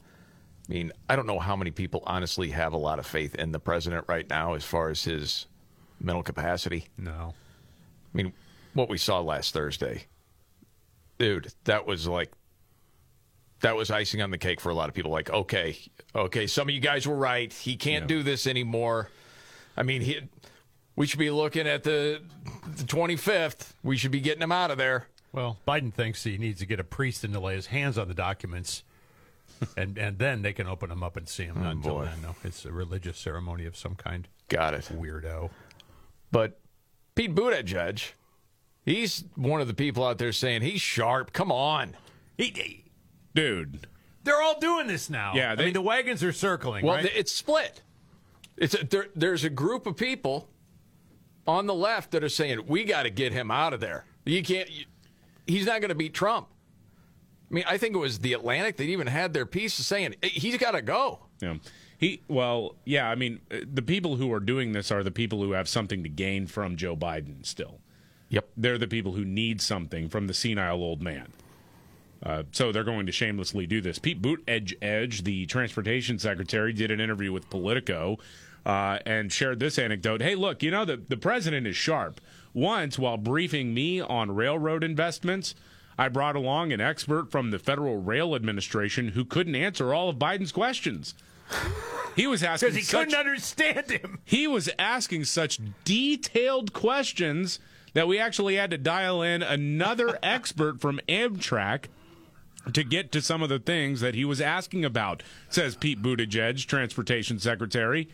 I 0.68 0.72
mean, 0.72 0.92
I 1.09 1.16
don't 1.16 1.26
know 1.26 1.38
how 1.38 1.54
many 1.54 1.70
people 1.70 2.02
honestly 2.07 2.50
have 2.50 2.72
a 2.72 2.78
lot 2.78 2.98
of 2.98 3.07
faith 3.07 3.35
in 3.35 3.52
the 3.52 3.61
president 3.61 4.07
right 4.09 4.28
now 4.28 4.54
as 4.54 4.64
far 4.64 4.88
as 4.88 5.04
his 5.04 5.46
mental 6.00 6.22
capacity. 6.22 6.87
No. 6.96 7.35
I 8.14 8.16
mean, 8.16 8.33
what 8.72 8.88
we 8.88 8.96
saw 8.96 9.20
last 9.20 9.52
Thursday, 9.52 10.07
dude, 11.18 11.52
that 11.64 11.87
was 11.87 12.09
like, 12.09 12.33
that 13.64 13.77
was 13.77 13.90
icing 13.90 14.20
on 14.20 14.31
the 14.31 14.37
cake 14.37 14.61
for 14.61 14.68
a 14.68 14.74
lot 14.74 14.90
of 14.90 14.94
people. 14.94 15.11
Like, 15.11 15.31
okay, 15.31 15.79
okay, 16.14 16.46
some 16.46 16.68
of 16.68 16.74
you 16.74 16.81
guys 16.83 17.09
were 17.09 17.16
right. 17.16 17.50
He 17.50 17.77
can't 17.77 18.07
do 18.07 18.22
this 18.22 18.46
anymore. 18.46 19.09
I 19.74 19.83
mean, 19.83 20.03
he, 20.03 20.20
we 20.96 21.07
should 21.07 21.18
be 21.18 21.31
looking 21.31 21.66
at 21.66 21.83
the, 21.83 22.20
the 22.77 22.85
25th. 22.85 23.70
We 23.83 23.96
should 23.96 24.11
be 24.11 24.20
getting 24.20 24.42
him 24.42 24.53
out 24.53 24.70
of 24.70 24.77
there. 24.77 25.07
Well, 25.33 25.57
Biden 25.66 25.92
thinks 25.92 26.22
he 26.22 26.37
needs 26.37 26.61
to 26.61 26.66
get 26.66 26.79
a 26.79 26.85
priest 26.85 27.24
in 27.24 27.33
to 27.33 27.40
lay 27.40 27.55
his 27.57 27.66
hands 27.66 27.96
on 27.96 28.07
the 28.07 28.14
documents, 28.14 28.85
and 29.79 29.96
and 29.98 30.18
then 30.18 30.42
they 30.42 30.53
can 30.53 30.66
open 30.68 30.90
them 30.90 31.03
up 31.03 31.16
and 31.16 31.27
see 31.27 31.46
them. 31.46 31.57
Oh, 31.59 31.62
Not 31.62 31.72
until 31.77 31.92
Oh, 31.92 31.98
boy. 32.00 32.05
then, 32.05 32.22
no. 32.22 32.37
It's 32.44 32.66
a 32.66 32.70
religious 32.70 33.18
ceremony 33.18 33.64
of 33.64 33.77
some 33.79 33.94
kind. 33.94 34.29
Got 34.48 34.74
it. 34.74 34.90
Weirdo. 34.94 35.48
But 36.31 36.61
Pete 37.14 37.35
Buttigieg, 37.35 38.11
he's 38.85 39.24
one 39.37 39.62
of 39.62 39.68
the 39.68 39.74
people 39.74 40.05
out 40.07 40.18
there 40.18 40.33
saying 40.33 40.61
he's 40.62 40.83
sharp. 40.83 41.33
Come 41.33 41.50
on. 41.50 41.96
He, 42.37 42.83
Dude. 43.34 43.86
They're 44.24 44.40
all 44.40 44.58
doing 44.58 44.86
this 44.86 45.10
now. 45.10 45.32
Yeah, 45.34 45.52
I 45.52 45.56
mean 45.56 45.74
the 45.74 45.82
wagons 45.82 46.22
are 46.24 46.32
circling. 46.32 46.84
Well, 46.84 46.96
right? 46.96 47.10
it's 47.14 47.32
split. 47.32 47.82
It's 48.56 48.74
a, 48.74 48.84
there, 48.84 49.06
there's 49.14 49.44
a 49.44 49.50
group 49.50 49.86
of 49.86 49.96
people 49.96 50.48
on 51.46 51.66
the 51.66 51.74
left 51.74 52.12
that 52.12 52.24
are 52.24 52.28
saying 52.28 52.66
we 52.66 52.84
got 52.84 53.02
to 53.02 53.10
get 53.10 53.32
him 53.32 53.50
out 53.50 53.72
of 53.74 53.80
there. 53.80 54.04
You 54.24 54.42
can't. 54.42 54.70
You, 54.70 54.86
he's 55.46 55.66
not 55.66 55.80
going 55.80 55.90
to 55.90 55.94
beat 55.94 56.14
Trump. 56.14 56.48
I 57.50 57.54
mean, 57.54 57.64
I 57.68 57.76
think 57.76 57.94
it 57.94 57.98
was 57.98 58.20
the 58.20 58.32
Atlantic 58.32 58.76
that 58.78 58.84
even 58.84 59.06
had 59.06 59.34
their 59.34 59.46
piece 59.46 59.74
saying 59.74 60.14
"Eh, 60.22 60.28
he's 60.32 60.56
got 60.56 60.72
to 60.72 60.82
go. 60.82 61.20
Yeah. 61.40 61.56
He 61.98 62.22
well, 62.28 62.76
yeah. 62.84 63.08
I 63.10 63.14
mean, 63.14 63.40
uh, 63.50 63.58
the 63.70 63.82
people 63.82 64.16
who 64.16 64.32
are 64.32 64.40
doing 64.40 64.72
this 64.72 64.90
are 64.90 65.02
the 65.02 65.10
people 65.10 65.42
who 65.42 65.52
have 65.52 65.68
something 65.68 66.02
to 66.02 66.08
gain 66.08 66.46
from 66.46 66.76
Joe 66.76 66.96
Biden. 66.96 67.44
Still, 67.44 67.80
yep. 68.28 68.48
They're 68.56 68.78
the 68.78 68.88
people 68.88 69.12
who 69.12 69.24
need 69.24 69.60
something 69.60 70.08
from 70.08 70.26
the 70.26 70.34
senile 70.34 70.82
old 70.82 71.02
man. 71.02 71.28
Uh, 72.24 72.42
so 72.52 72.72
they're 72.72 72.84
going 72.84 73.06
to 73.06 73.12
shamelessly 73.12 73.66
do 73.66 73.80
this. 73.80 73.98
Pete 73.98 74.22
Buttigieg, 74.22 75.22
the 75.24 75.44
transportation 75.46 76.18
secretary, 76.18 76.72
did 76.72 76.90
an 76.90 77.00
interview 77.00 77.32
with 77.32 77.50
Politico 77.50 78.18
uh, 78.64 78.98
and 79.04 79.30
shared 79.30 79.60
this 79.60 79.78
anecdote. 79.78 80.22
Hey, 80.22 80.34
look, 80.34 80.62
you 80.62 80.70
know 80.70 80.84
the 80.84 80.96
the 80.96 81.18
president 81.18 81.66
is 81.66 81.76
sharp. 81.76 82.20
Once, 82.54 82.98
while 82.98 83.16
briefing 83.16 83.74
me 83.74 84.00
on 84.00 84.30
railroad 84.34 84.82
investments, 84.84 85.54
I 85.98 86.08
brought 86.08 86.37
along 86.37 86.72
an 86.72 86.80
expert 86.80 87.30
from 87.30 87.50
the 87.50 87.58
Federal 87.58 87.98
Rail 87.98 88.34
Administration 88.34 89.08
who 89.08 89.24
couldn't 89.24 89.54
answer 89.56 89.92
all 89.92 90.08
of 90.08 90.16
Biden's 90.16 90.52
questions. 90.52 91.14
He 92.16 92.26
was 92.26 92.42
asking 92.42 92.68
because 92.70 92.76
he 92.76 92.82
such- 92.84 93.08
couldn't 93.08 93.18
understand 93.18 93.90
him. 93.90 94.18
he 94.24 94.46
was 94.46 94.70
asking 94.78 95.24
such 95.24 95.58
detailed 95.84 96.72
questions 96.72 97.58
that 97.92 98.08
we 98.08 98.18
actually 98.18 98.56
had 98.56 98.70
to 98.70 98.78
dial 98.78 99.20
in 99.20 99.42
another 99.42 100.18
expert 100.22 100.80
from 100.80 101.00
Amtrak 101.08 101.87
to 102.72 102.85
get 102.85 103.12
to 103.12 103.20
some 103.20 103.42
of 103.42 103.48
the 103.48 103.59
things 103.59 104.00
that 104.00 104.14
he 104.14 104.24
was 104.24 104.40
asking 104.40 104.85
about, 104.85 105.22
says 105.48 105.77
Pete 105.77 106.03
Buttigieg, 106.03 106.66
transportation 106.66 107.38
secretary. 107.38 108.09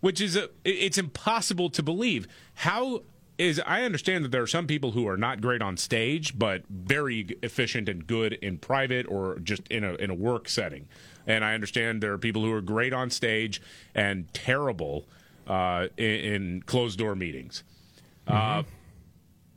Which 0.00 0.20
is 0.20 0.36
a, 0.36 0.50
it's 0.64 0.98
impossible 0.98 1.70
to 1.70 1.82
believe. 1.82 2.28
How 2.54 3.04
is 3.38 3.60
I 3.66 3.82
understand 3.82 4.24
that 4.24 4.30
there 4.30 4.42
are 4.42 4.46
some 4.46 4.66
people 4.66 4.92
who 4.92 5.08
are 5.08 5.16
not 5.16 5.40
great 5.40 5.62
on 5.62 5.76
stage, 5.76 6.38
but 6.38 6.62
very 6.68 7.26
efficient 7.42 7.88
and 7.88 8.06
good 8.06 8.34
in 8.34 8.58
private 8.58 9.06
or 9.08 9.38
just 9.40 9.66
in 9.68 9.82
a 9.82 9.94
in 9.94 10.10
a 10.10 10.14
work 10.14 10.48
setting. 10.48 10.86
And 11.26 11.44
I 11.44 11.54
understand 11.54 12.02
there 12.02 12.12
are 12.12 12.18
people 12.18 12.42
who 12.42 12.52
are 12.52 12.60
great 12.60 12.92
on 12.92 13.10
stage 13.10 13.60
and 13.94 14.32
terrible 14.34 15.06
uh, 15.46 15.88
in, 15.96 16.04
in 16.04 16.62
closed 16.62 16.98
door 16.98 17.14
meetings. 17.14 17.64
Uh, 18.26 18.62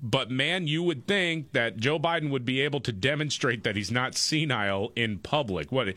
but 0.02 0.30
man, 0.30 0.68
you 0.68 0.84
would 0.84 1.08
think 1.08 1.54
that 1.54 1.78
Joe 1.78 2.00
Biden 2.00 2.30
would 2.30 2.46
be 2.46 2.62
able 2.62 2.80
to 2.82 2.92
demonstrate 2.92 3.64
that 3.64 3.76
he's 3.76 3.92
not 3.92 4.16
senile 4.16 4.92
in 4.96 5.20
public. 5.20 5.72
What 5.72 5.96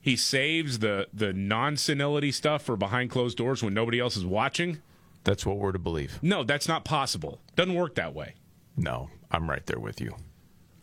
he 0.00 0.16
saves 0.16 0.78
the 0.78 1.08
the 1.12 1.32
non 1.32 1.76
senility 1.76 2.32
stuff 2.32 2.62
for 2.62 2.76
behind 2.76 3.10
closed 3.10 3.36
doors 3.36 3.62
when 3.62 3.74
nobody 3.74 4.00
else 4.00 4.16
is 4.16 4.24
watching. 4.24 4.80
That's 5.24 5.44
what 5.44 5.58
we're 5.58 5.72
to 5.72 5.78
believe. 5.78 6.18
No, 6.22 6.44
that's 6.44 6.68
not 6.68 6.84
possible. 6.84 7.40
Doesn't 7.54 7.74
work 7.74 7.96
that 7.96 8.14
way. 8.14 8.34
No, 8.76 9.10
I'm 9.30 9.50
right 9.50 9.64
there 9.66 9.78
with 9.78 10.00
you. 10.00 10.14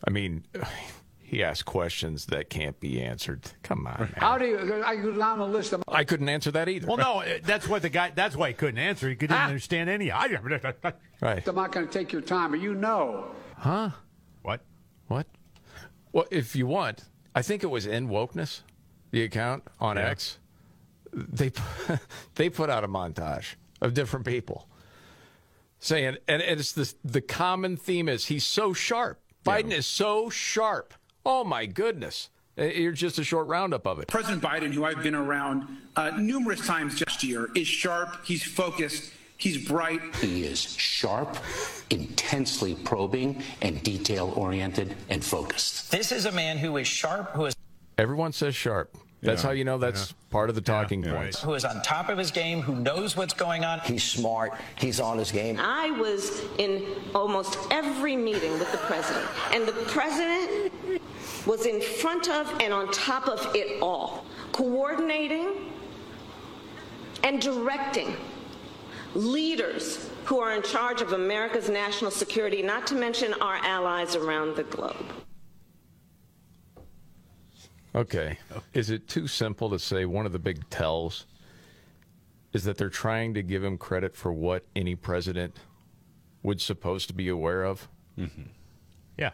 I 0.06 0.10
mean, 0.10 0.44
he 1.28 1.44
asks 1.44 1.62
questions 1.62 2.24
that 2.26 2.48
can't 2.48 2.80
be 2.80 3.02
answered. 3.02 3.42
Come 3.62 3.86
on, 3.86 3.98
man. 4.00 4.14
How 4.16 4.38
do 4.38 4.46
you? 4.46 4.82
I 4.82 4.96
go 4.96 5.12
down 5.12 5.38
the 5.38 5.46
list 5.46 5.74
of. 5.74 5.82
I 5.86 6.02
couldn't 6.04 6.28
answer 6.30 6.50
that 6.52 6.68
either. 6.70 6.86
Well, 6.86 6.96
no, 6.96 7.20
uh, 7.20 7.38
that's 7.42 7.68
what 7.68 7.82
the 7.82 7.90
guy. 7.90 8.12
That's 8.14 8.34
why 8.34 8.48
he 8.48 8.54
couldn't 8.54 8.78
answer. 8.78 9.10
He 9.10 9.14
couldn't 9.14 9.36
Ah. 9.36 9.46
understand 9.46 9.90
any. 9.90 10.10
I, 10.10 10.24
Right. 11.20 11.46
I'm 11.46 11.54
not 11.54 11.72
going 11.72 11.86
to 11.86 11.92
take 11.92 12.12
your 12.12 12.22
time, 12.22 12.52
but 12.52 12.60
you 12.60 12.74
know. 12.74 13.26
Huh? 13.58 13.90
What? 14.42 14.62
What? 15.08 15.26
Well, 16.12 16.24
if 16.30 16.56
you 16.56 16.66
want, 16.66 17.04
I 17.34 17.42
think 17.42 17.62
it 17.62 17.66
was 17.66 17.86
End 17.86 18.08
Wokeness, 18.08 18.62
the 19.10 19.22
account 19.22 19.64
on 19.80 19.96
Yeah. 19.96 20.06
X. 20.08 20.38
They 21.12 21.52
they 22.36 22.48
put 22.48 22.70
out 22.70 22.84
a 22.84 22.88
montage 22.88 23.56
of 23.82 23.92
different 23.92 24.24
people 24.24 24.66
saying, 25.78 26.16
and 26.26 26.40
it's 26.40 26.72
the 26.72 26.92
the 27.04 27.20
common 27.20 27.76
theme 27.76 28.08
is 28.08 28.26
he's 28.26 28.44
so 28.46 28.72
sharp. 28.72 29.20
Biden 29.44 29.72
is 29.72 29.86
so 29.86 30.30
sharp. 30.30 30.94
Oh 31.30 31.44
my 31.44 31.66
goodness! 31.66 32.30
Uh, 32.56 32.62
Here's 32.62 32.98
just 32.98 33.18
a 33.18 33.22
short 33.24 33.46
roundup 33.48 33.86
of 33.86 33.98
it. 33.98 34.08
President 34.08 34.42
Biden, 34.42 34.72
who 34.72 34.86
I've 34.86 35.02
been 35.02 35.14
around 35.14 35.68
uh, 35.94 36.10
numerous 36.18 36.66
times 36.66 36.94
just 36.98 37.22
year, 37.22 37.50
is 37.54 37.68
sharp. 37.68 38.24
He's 38.24 38.42
focused. 38.42 39.12
He's 39.36 39.68
bright. 39.68 40.00
He 40.16 40.44
is 40.44 40.58
sharp, 40.58 41.36
intensely 41.90 42.74
probing, 42.74 43.42
and 43.60 43.80
detail 43.82 44.32
oriented 44.36 44.96
and 45.10 45.22
focused. 45.22 45.92
This 45.92 46.10
is 46.12 46.24
a 46.24 46.32
man 46.32 46.56
who 46.56 46.78
is 46.78 46.88
sharp, 46.88 47.30
who 47.32 47.44
is 47.44 47.54
Everyone 47.98 48.32
says 48.32 48.56
sharp. 48.56 48.96
That's 49.20 49.42
Yeah. 49.42 49.48
how 49.48 49.52
you 49.52 49.64
know 49.64 49.76
that's 49.78 50.14
part 50.30 50.48
of 50.48 50.54
the 50.54 50.60
talking 50.62 51.02
points. 51.02 51.42
who 51.42 51.52
is 51.54 51.64
on 51.64 51.82
top 51.82 52.08
of 52.08 52.16
his 52.16 52.30
game, 52.30 52.62
who 52.62 52.74
knows 52.76 53.16
what's 53.16 53.34
going 53.34 53.64
on. 53.64 53.80
He's 53.80 54.02
smart. 54.04 54.54
He's 54.78 54.98
on 54.98 55.18
his 55.18 55.30
game. 55.30 55.58
I 55.60 55.90
was 55.90 56.40
in 56.58 56.84
almost 57.14 57.58
every 57.70 58.16
meeting 58.16 58.52
with 58.58 58.70
the 58.72 58.78
president, 58.78 59.26
and 59.52 59.66
the 59.66 59.72
president 59.88 60.72
was 61.48 61.64
in 61.64 61.80
front 61.80 62.28
of 62.28 62.46
and 62.60 62.74
on 62.74 62.92
top 62.92 63.26
of 63.26 63.54
it 63.56 63.82
all, 63.82 64.26
coordinating 64.52 65.72
and 67.24 67.40
directing 67.40 68.14
leaders 69.14 70.10
who 70.26 70.38
are 70.38 70.52
in 70.52 70.62
charge 70.62 71.00
of 71.00 71.14
America's 71.14 71.70
national 71.70 72.10
security, 72.10 72.62
not 72.62 72.86
to 72.86 72.94
mention 72.94 73.32
our 73.40 73.56
allies 73.64 74.14
around 74.14 74.54
the 74.56 74.64
globe. 74.64 75.06
Okay. 77.94 78.38
Is 78.74 78.90
it 78.90 79.08
too 79.08 79.26
simple 79.26 79.70
to 79.70 79.78
say 79.78 80.04
one 80.04 80.26
of 80.26 80.32
the 80.32 80.38
big 80.38 80.68
tells 80.68 81.24
is 82.52 82.62
that 82.64 82.76
they're 82.76 82.90
trying 82.90 83.32
to 83.34 83.42
give 83.42 83.64
him 83.64 83.78
credit 83.78 84.14
for 84.14 84.32
what 84.32 84.66
any 84.76 84.94
president 84.94 85.56
would 86.42 86.60
supposed 86.60 87.08
to 87.08 87.14
be 87.14 87.28
aware 87.28 87.64
of? 87.64 87.88
Mm-hmm. 88.18 88.42
Yeah. 89.16 89.30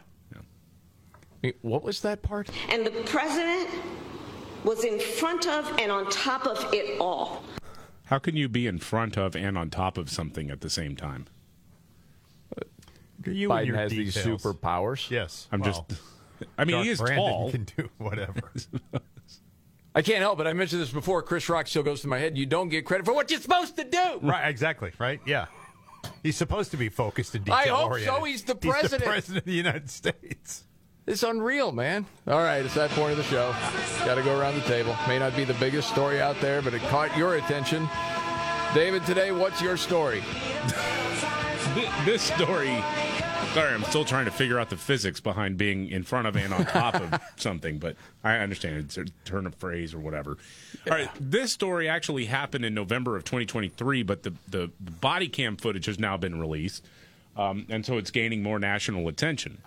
I 1.45 1.49
mean, 1.49 1.53
what 1.61 1.83
was 1.83 2.01
that 2.01 2.23
part? 2.23 2.49
And 2.69 2.85
the 2.85 2.91
president 3.05 3.69
was 4.63 4.83
in 4.83 4.99
front 4.99 5.47
of 5.47 5.71
and 5.79 5.91
on 5.91 6.09
top 6.09 6.47
of 6.47 6.73
it 6.73 6.99
all. 6.99 7.43
How 8.05 8.17
can 8.19 8.35
you 8.35 8.49
be 8.49 8.65
in 8.65 8.79
front 8.79 9.15
of 9.17 9.35
and 9.35 9.57
on 9.57 9.69
top 9.69 9.97
of 9.97 10.09
something 10.09 10.49
at 10.49 10.61
the 10.61 10.69
same 10.69 10.95
time? 10.95 11.27
You 13.25 13.51
and 13.51 13.61
Biden 13.61 13.67
your 13.67 13.75
has 13.77 13.91
these 13.91 14.15
superpowers. 14.15 15.09
Yes. 15.09 15.47
I'm 15.51 15.63
just. 15.63 15.81
I 16.57 16.65
mean, 16.65 16.75
Dark 16.75 16.85
he 16.85 16.91
is 16.91 16.99
Brandon 16.99 17.29
tall. 17.29 17.51
Can 17.51 17.63
do 17.77 17.89
whatever. 17.97 18.51
I 19.95 20.01
can't 20.01 20.19
help 20.19 20.39
it. 20.39 20.47
I 20.47 20.53
mentioned 20.53 20.81
this 20.81 20.91
before. 20.91 21.21
Chris 21.23 21.47
Rock 21.47 21.67
still 21.67 21.81
goes 21.83 22.01
through 22.01 22.09
my 22.11 22.19
head. 22.19 22.37
You 22.37 22.45
don't 22.45 22.69
get 22.69 22.85
credit 22.85 23.05
for 23.05 23.13
what 23.13 23.31
you're 23.31 23.39
supposed 23.39 23.77
to 23.77 23.83
do. 23.83 24.19
right. 24.21 24.47
Exactly. 24.49 24.91
Right. 24.99 25.19
Yeah. 25.25 25.45
He's 26.21 26.35
supposed 26.37 26.71
to 26.71 26.77
be 26.77 26.89
focused 26.89 27.33
and 27.35 27.49
I 27.49 27.63
detail 27.63 27.75
hope 27.77 27.91
oriented. 27.91 28.15
so. 28.15 28.23
He's 28.25 28.43
the 28.43 28.57
He's 28.61 28.71
president. 28.71 29.03
the 29.03 29.09
president 29.09 29.37
of 29.39 29.45
the 29.45 29.53
United 29.53 29.89
States. 29.89 30.63
It's 31.07 31.21
unreal, 31.21 31.71
man. 31.71 32.07
All 32.27 32.39
right, 32.39 32.65
it's 32.65 32.73
that 32.73 32.89
point 32.91 33.11
of 33.11 33.17
the 33.17 33.23
show. 33.23 33.53
Got 34.05 34.15
to 34.15 34.23
go 34.23 34.39
around 34.39 34.55
the 34.55 34.61
table. 34.61 34.95
May 35.07 35.19
not 35.19 35.35
be 35.35 35.43
the 35.43 35.53
biggest 35.55 35.89
story 35.89 36.19
out 36.19 36.39
there, 36.41 36.63
but 36.63 36.73
it 36.73 36.81
caught 36.83 37.15
your 37.15 37.35
attention. 37.35 37.87
David, 38.73 39.05
today, 39.05 39.31
what's 39.31 39.61
your 39.61 39.77
story? 39.77 40.23
This 42.05 42.21
story. 42.21 42.81
Sorry, 43.53 43.73
I'm 43.73 43.83
still 43.83 44.05
trying 44.05 44.25
to 44.25 44.31
figure 44.31 44.57
out 44.59 44.69
the 44.69 44.77
physics 44.77 45.19
behind 45.19 45.57
being 45.57 45.89
in 45.89 46.03
front 46.03 46.25
of 46.25 46.37
and 46.37 46.53
on 46.53 46.65
top 46.65 46.95
of 46.95 47.19
something, 47.35 47.79
but 47.79 47.97
I 48.23 48.37
understand 48.37 48.77
it's 48.77 48.97
a 48.97 49.05
turn 49.25 49.45
of 49.45 49.55
phrase 49.55 49.93
or 49.93 49.99
whatever. 49.99 50.37
All 50.89 50.95
right, 50.95 51.09
this 51.19 51.51
story 51.51 51.89
actually 51.89 52.25
happened 52.25 52.63
in 52.63 52.73
November 52.73 53.17
of 53.17 53.25
2023, 53.25 54.03
but 54.03 54.23
the, 54.23 54.33
the 54.47 54.71
body 54.79 55.27
cam 55.27 55.57
footage 55.57 55.85
has 55.87 55.99
now 55.99 56.15
been 56.15 56.39
released, 56.39 56.85
um, 57.35 57.65
and 57.69 57.85
so 57.85 57.97
it's 57.97 58.11
gaining 58.11 58.41
more 58.41 58.59
national 58.59 59.09
attention. 59.09 59.57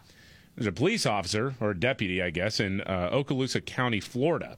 There's 0.59 0.66
a 0.66 0.73
police 0.73 1.07
officer, 1.07 1.55
or 1.61 1.71
a 1.71 1.79
deputy, 1.79 2.21
I 2.21 2.31
guess, 2.31 2.59
in 2.59 2.81
uh, 2.81 3.11
Okaloosa 3.12 3.64
County, 3.64 4.01
Florida. 4.01 4.57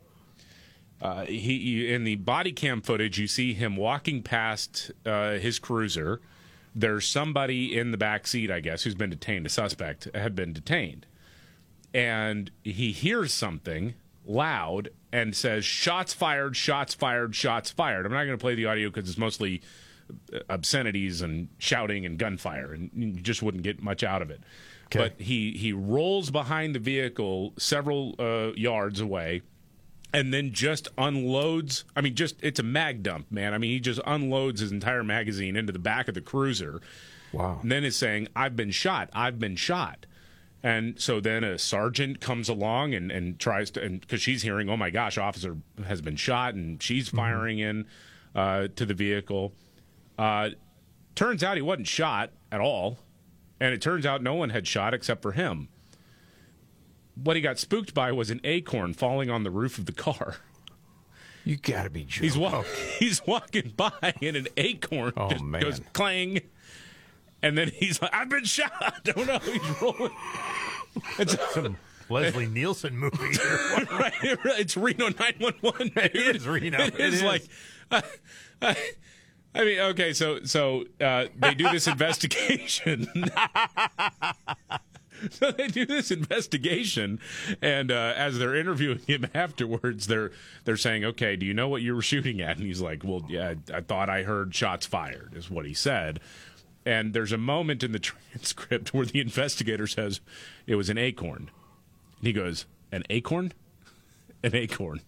Uh, 1.03 1.27
he, 1.27 1.59
he 1.59 1.93
in 1.93 2.05
the 2.05 2.17
body 2.17 2.53
cam 2.53 2.81
footage, 2.81 3.19
you 3.19 3.27
see 3.27 3.53
him 3.53 3.77
walking 3.77 4.23
past 4.23 4.93
uh, 5.05 5.33
his 5.33 5.59
cruiser. 5.59 6.23
There's 6.75 7.07
somebody 7.07 7.79
in 7.79 7.91
the 7.91 7.99
back 7.99 8.27
seat, 8.27 8.51
I 8.51 8.61
guess, 8.61 8.85
who's 8.85 8.95
been 8.95 9.11
detained. 9.11 9.45
A 9.45 9.51
suspect 9.51 10.09
had 10.15 10.35
been 10.35 10.55
detained, 10.55 11.05
and 11.93 12.51
he 12.65 12.93
hears 12.93 13.35
something 13.35 13.93
loud 14.25 14.89
and 15.13 15.37
says, 15.37 15.67
"Shots 15.67 16.15
fired! 16.15 16.57
Shots 16.57 16.95
fired! 16.95 17.35
Shots 17.35 17.71
fired!" 17.71 18.07
I'm 18.07 18.13
not 18.13 18.25
going 18.25 18.39
to 18.39 18.43
play 18.43 18.55
the 18.55 18.65
audio 18.65 18.89
because 18.89 19.07
it's 19.07 19.19
mostly 19.19 19.61
obscenities 20.49 21.21
and 21.21 21.49
shouting 21.59 22.07
and 22.07 22.19
gunfire, 22.19 22.73
and 22.73 22.91
you 22.95 23.21
just 23.21 23.43
wouldn't 23.43 23.65
get 23.65 23.83
much 23.83 24.03
out 24.03 24.23
of 24.23 24.31
it. 24.31 24.41
But 24.99 25.21
he 25.21 25.53
he 25.53 25.73
rolls 25.73 26.31
behind 26.31 26.75
the 26.75 26.81
vehicle 26.81 27.55
several 27.59 28.15
uh, 28.19 28.53
yards 28.57 29.01
away 29.01 29.43
and 30.13 30.35
then 30.35 30.53
just 30.53 30.89
unloads. 30.99 31.85
I 31.95 32.01
mean, 32.01 32.15
just 32.15 32.37
it's 32.43 32.59
a 32.61 32.65
mag 32.65 33.03
dump, 33.03 33.31
man. 33.31 33.55
I 33.55 33.59
mean, 33.59 33.71
he 33.71 33.81
just 33.81 34.01
unloads 34.07 34.61
his 34.61 34.73
entire 34.73 35.05
magazine 35.05 35.57
into 35.57 35.73
the 35.73 35.79
back 35.79 36.09
of 36.09 36.15
the 36.15 36.21
cruiser. 36.21 36.81
Wow. 37.33 37.61
And 37.63 37.71
then 37.71 37.85
is 37.85 37.97
saying, 37.97 38.29
"I've 38.35 38.57
been 38.57 38.71
shot. 38.71 39.11
I've 39.13 39.39
been 39.39 39.57
shot." 39.57 40.07
And 40.63 41.01
so 41.01 41.21
then 41.21 41.43
a 41.43 41.59
sergeant 41.59 42.21
comes 42.21 42.49
along 42.49 42.93
and, 42.93 43.11
and 43.11 43.39
tries 43.39 43.71
to, 43.71 43.83
and 43.83 44.01
because 44.01 44.21
she's 44.21 44.43
hearing, 44.43 44.69
"Oh 44.69 44.77
my 44.77 44.91
gosh, 44.91 45.17
officer 45.17 45.57
has 45.87 46.01
been 46.01 46.17
shot," 46.17 46.55
and 46.55 46.83
she's 46.83 47.09
firing 47.09 47.61
in 47.61 47.87
uh, 48.35 48.69
to 48.77 48.85
the 48.85 48.95
vehicle. 48.95 49.53
Uh, 50.19 50.51
turns 51.15 51.43
out 51.43 51.57
he 51.57 51.63
wasn't 51.63 51.87
shot 51.87 52.31
at 52.53 52.61
all, 52.61 52.99
and 53.61 53.73
it 53.75 53.81
turns 53.83 54.07
out 54.07 54.23
no 54.23 54.35
one 54.35 54.51
had 54.51 54.67
shot 54.67 54.95
except 54.95 55.23
for 55.23 55.33
him 55.33 55.69
what 57.15 57.37
he 57.37 57.43
got 57.43 57.59
spooked 57.59 57.93
by 57.93 58.11
was 58.13 58.31
an 58.31 58.41
acorn 58.45 58.95
falling 58.95 59.29
on 59.29 59.43
the 59.43 59.51
roof 59.51 59.77
of 59.77 59.85
the 59.85 59.93
car. 59.93 60.37
You 61.45 61.57
got 61.57 61.83
to 61.85 61.91
be 61.91 62.05
joking. 62.05 62.23
He's 62.31 62.39
walk, 62.39 62.67
he's 62.99 63.27
walking 63.27 63.73
by 63.77 64.15
and 64.23 64.37
an 64.37 64.47
acorn 64.57 65.13
Oh, 65.17 65.29
just 65.31 65.43
man. 65.45 65.61
goes 65.63 65.81
clang, 65.93 66.41
and 67.43 67.59
then 67.59 67.69
he's 67.75 68.01
like, 68.01 68.15
"I've 68.15 68.29
been 68.31 68.45
shot." 68.45 69.07
Oh 69.17 69.25
no, 69.25 69.39
he's 69.39 69.83
rolling. 69.83 70.13
It's 71.19 71.37
Some 71.53 71.77
Leslie 72.09 72.47
Nielsen 72.47 72.97
movie. 72.97 73.17
right, 73.93 74.13
it's 74.23 74.77
Reno 74.77 75.09
911. 75.11 75.93
It 75.97 76.37
is 76.37 76.47
Reno. 76.49 76.79
It 76.81 76.95
It 76.95 77.01
is, 77.01 77.15
is. 77.15 77.23
like, 77.23 77.45
I, 77.91 78.03
I, 78.63 78.77
I 79.55 79.65
mean, 79.65 79.81
okay, 79.81 80.13
so 80.13 80.45
so 80.45 80.85
uh, 81.01 81.27
they 81.37 81.55
do 81.55 81.69
this 81.71 81.89
investigation. 81.89 83.09
so 85.31 85.51
they 85.51 85.67
do 85.67 85.85
this 85.87 86.11
investigation, 86.13 87.19
and 87.61 87.91
uh, 87.91 88.13
as 88.17 88.39
they're 88.39 88.55
interviewing 88.55 89.01
him 89.01 89.27
afterwards, 89.35 90.07
they're 90.07 90.31
they're 90.65 90.77
saying, 90.77 91.05
"Okay, 91.05 91.35
do 91.35 91.45
you 91.45 91.55
know 91.55 91.69
what 91.69 91.83
you 91.83 91.97
were 91.97 92.03
shooting 92.03 92.41
at?" 92.41 92.59
And 92.59 92.67
he's 92.67 92.81
like, 92.81 93.03
"Well, 93.03 93.27
yeah, 93.29 93.55
I, 93.73 93.79
I 93.79 93.81
thought 93.81 94.09
I 94.09 94.23
heard 94.23 94.55
shots 94.55 94.87
fired," 94.87 95.35
is 95.35 95.51
what 95.51 95.67
he 95.67 95.75
said. 95.75 96.21
And 96.87 97.13
there's 97.13 97.33
a 97.33 97.39
moment 97.39 97.83
in 97.83 97.91
the 97.93 97.99
transcript 98.01 98.95
where 98.95 99.07
the 99.07 99.21
investigator 99.21 99.89
says, 99.89 100.21
"It 100.69 100.77
was 100.77 100.89
an 100.89 100.99
acorn." 100.99 101.51
And 102.19 102.27
he 102.27 102.33
goes, 102.33 102.67
"An 102.93 103.03
acorn? 103.11 103.53
An 104.45 104.55
acorn, 104.55 105.01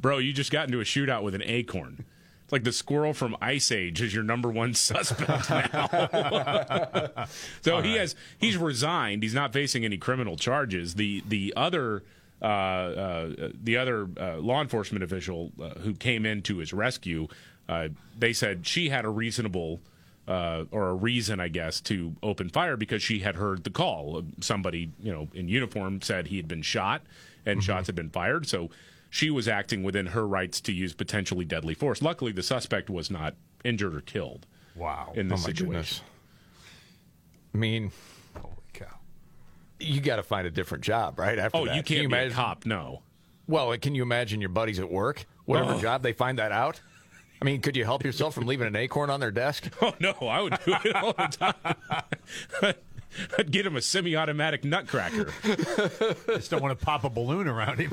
bro? 0.00 0.18
You 0.18 0.32
just 0.32 0.50
got 0.50 0.66
into 0.66 0.80
a 0.80 0.84
shootout 0.84 1.22
with 1.22 1.36
an 1.36 1.42
acorn." 1.44 2.04
It's 2.46 2.52
like 2.52 2.62
the 2.62 2.70
squirrel 2.70 3.12
from 3.12 3.36
Ice 3.40 3.72
Age 3.72 4.00
is 4.00 4.14
your 4.14 4.22
number 4.22 4.48
one 4.48 4.72
suspect 4.74 5.50
now. 5.50 7.26
so 7.60 7.80
he 7.80 7.96
has 7.96 8.14
he's 8.38 8.56
resigned. 8.56 9.24
He's 9.24 9.34
not 9.34 9.52
facing 9.52 9.84
any 9.84 9.98
criminal 9.98 10.36
charges. 10.36 10.94
The 10.94 11.24
the 11.28 11.52
other 11.56 12.04
uh, 12.40 12.44
uh, 12.44 13.48
the 13.60 13.76
other 13.76 14.08
uh, 14.16 14.36
law 14.36 14.62
enforcement 14.62 15.02
official 15.02 15.50
uh, 15.60 15.70
who 15.80 15.94
came 15.94 16.24
in 16.24 16.40
to 16.42 16.58
his 16.58 16.72
rescue, 16.72 17.26
uh, 17.68 17.88
they 18.16 18.32
said 18.32 18.64
she 18.64 18.90
had 18.90 19.04
a 19.04 19.08
reasonable 19.08 19.80
uh, 20.28 20.66
or 20.70 20.90
a 20.90 20.94
reason, 20.94 21.40
I 21.40 21.48
guess, 21.48 21.80
to 21.82 22.14
open 22.22 22.48
fire 22.48 22.76
because 22.76 23.02
she 23.02 23.18
had 23.18 23.34
heard 23.34 23.64
the 23.64 23.70
call. 23.70 24.22
Somebody, 24.40 24.92
you 25.02 25.12
know, 25.12 25.26
in 25.34 25.48
uniform 25.48 26.00
said 26.00 26.28
he 26.28 26.36
had 26.36 26.46
been 26.46 26.62
shot 26.62 27.02
and 27.44 27.62
shots 27.62 27.86
had 27.88 27.96
been 27.96 28.10
fired. 28.10 28.46
So 28.46 28.70
she 29.10 29.30
was 29.30 29.48
acting 29.48 29.82
within 29.82 30.06
her 30.06 30.26
rights 30.26 30.60
to 30.62 30.72
use 30.72 30.92
potentially 30.94 31.44
deadly 31.44 31.74
force. 31.74 32.02
Luckily, 32.02 32.32
the 32.32 32.42
suspect 32.42 32.90
was 32.90 33.10
not 33.10 33.34
injured 33.64 33.94
or 33.94 34.00
killed. 34.00 34.46
Wow. 34.74 35.12
In 35.14 35.28
this 35.28 35.40
Oh, 35.40 35.42
my 35.42 35.46
situation. 35.46 35.66
goodness. 35.66 36.00
I 37.54 37.58
mean, 37.58 37.92
holy 38.38 38.54
cow! 38.74 38.98
You 39.80 40.00
got 40.00 40.16
to 40.16 40.22
find 40.22 40.46
a 40.46 40.50
different 40.50 40.84
job, 40.84 41.18
right? 41.18 41.38
After 41.38 41.58
Oh, 41.58 41.64
that, 41.66 41.76
you 41.76 41.82
Can 41.82 41.96
can't 41.96 42.10
be 42.10 42.14
a 42.14 42.18
imagine- 42.20 42.36
cop. 42.36 42.66
No. 42.66 43.02
Well, 43.48 43.76
can 43.78 43.94
you 43.94 44.02
imagine 44.02 44.40
your 44.40 44.50
buddies 44.50 44.78
at 44.80 44.90
work, 44.90 45.24
whatever 45.44 45.74
Oh. 45.74 45.80
job 45.80 46.02
they 46.02 46.12
find 46.12 46.38
that 46.38 46.52
out? 46.52 46.80
I 47.40 47.44
mean, 47.44 47.60
could 47.60 47.76
you 47.76 47.84
help 47.84 48.04
yourself 48.04 48.34
from 48.34 48.46
leaving 48.46 48.66
an 48.66 48.74
acorn 48.76 49.08
on 49.10 49.20
their 49.20 49.30
desk? 49.30 49.68
Oh 49.82 49.94
no, 50.00 50.12
I 50.12 50.40
would 50.40 50.58
do 50.64 50.74
it 50.84 50.96
all 50.96 51.12
the 51.12 51.28
time. 52.60 52.74
I'd 53.38 53.50
get 53.50 53.66
him 53.66 53.76
a 53.76 53.82
semi-automatic 53.82 54.64
nutcracker. 54.64 55.32
Just 56.28 56.50
don't 56.50 56.62
want 56.62 56.78
to 56.78 56.84
pop 56.84 57.04
a 57.04 57.10
balloon 57.10 57.48
around 57.48 57.78
him. 57.78 57.90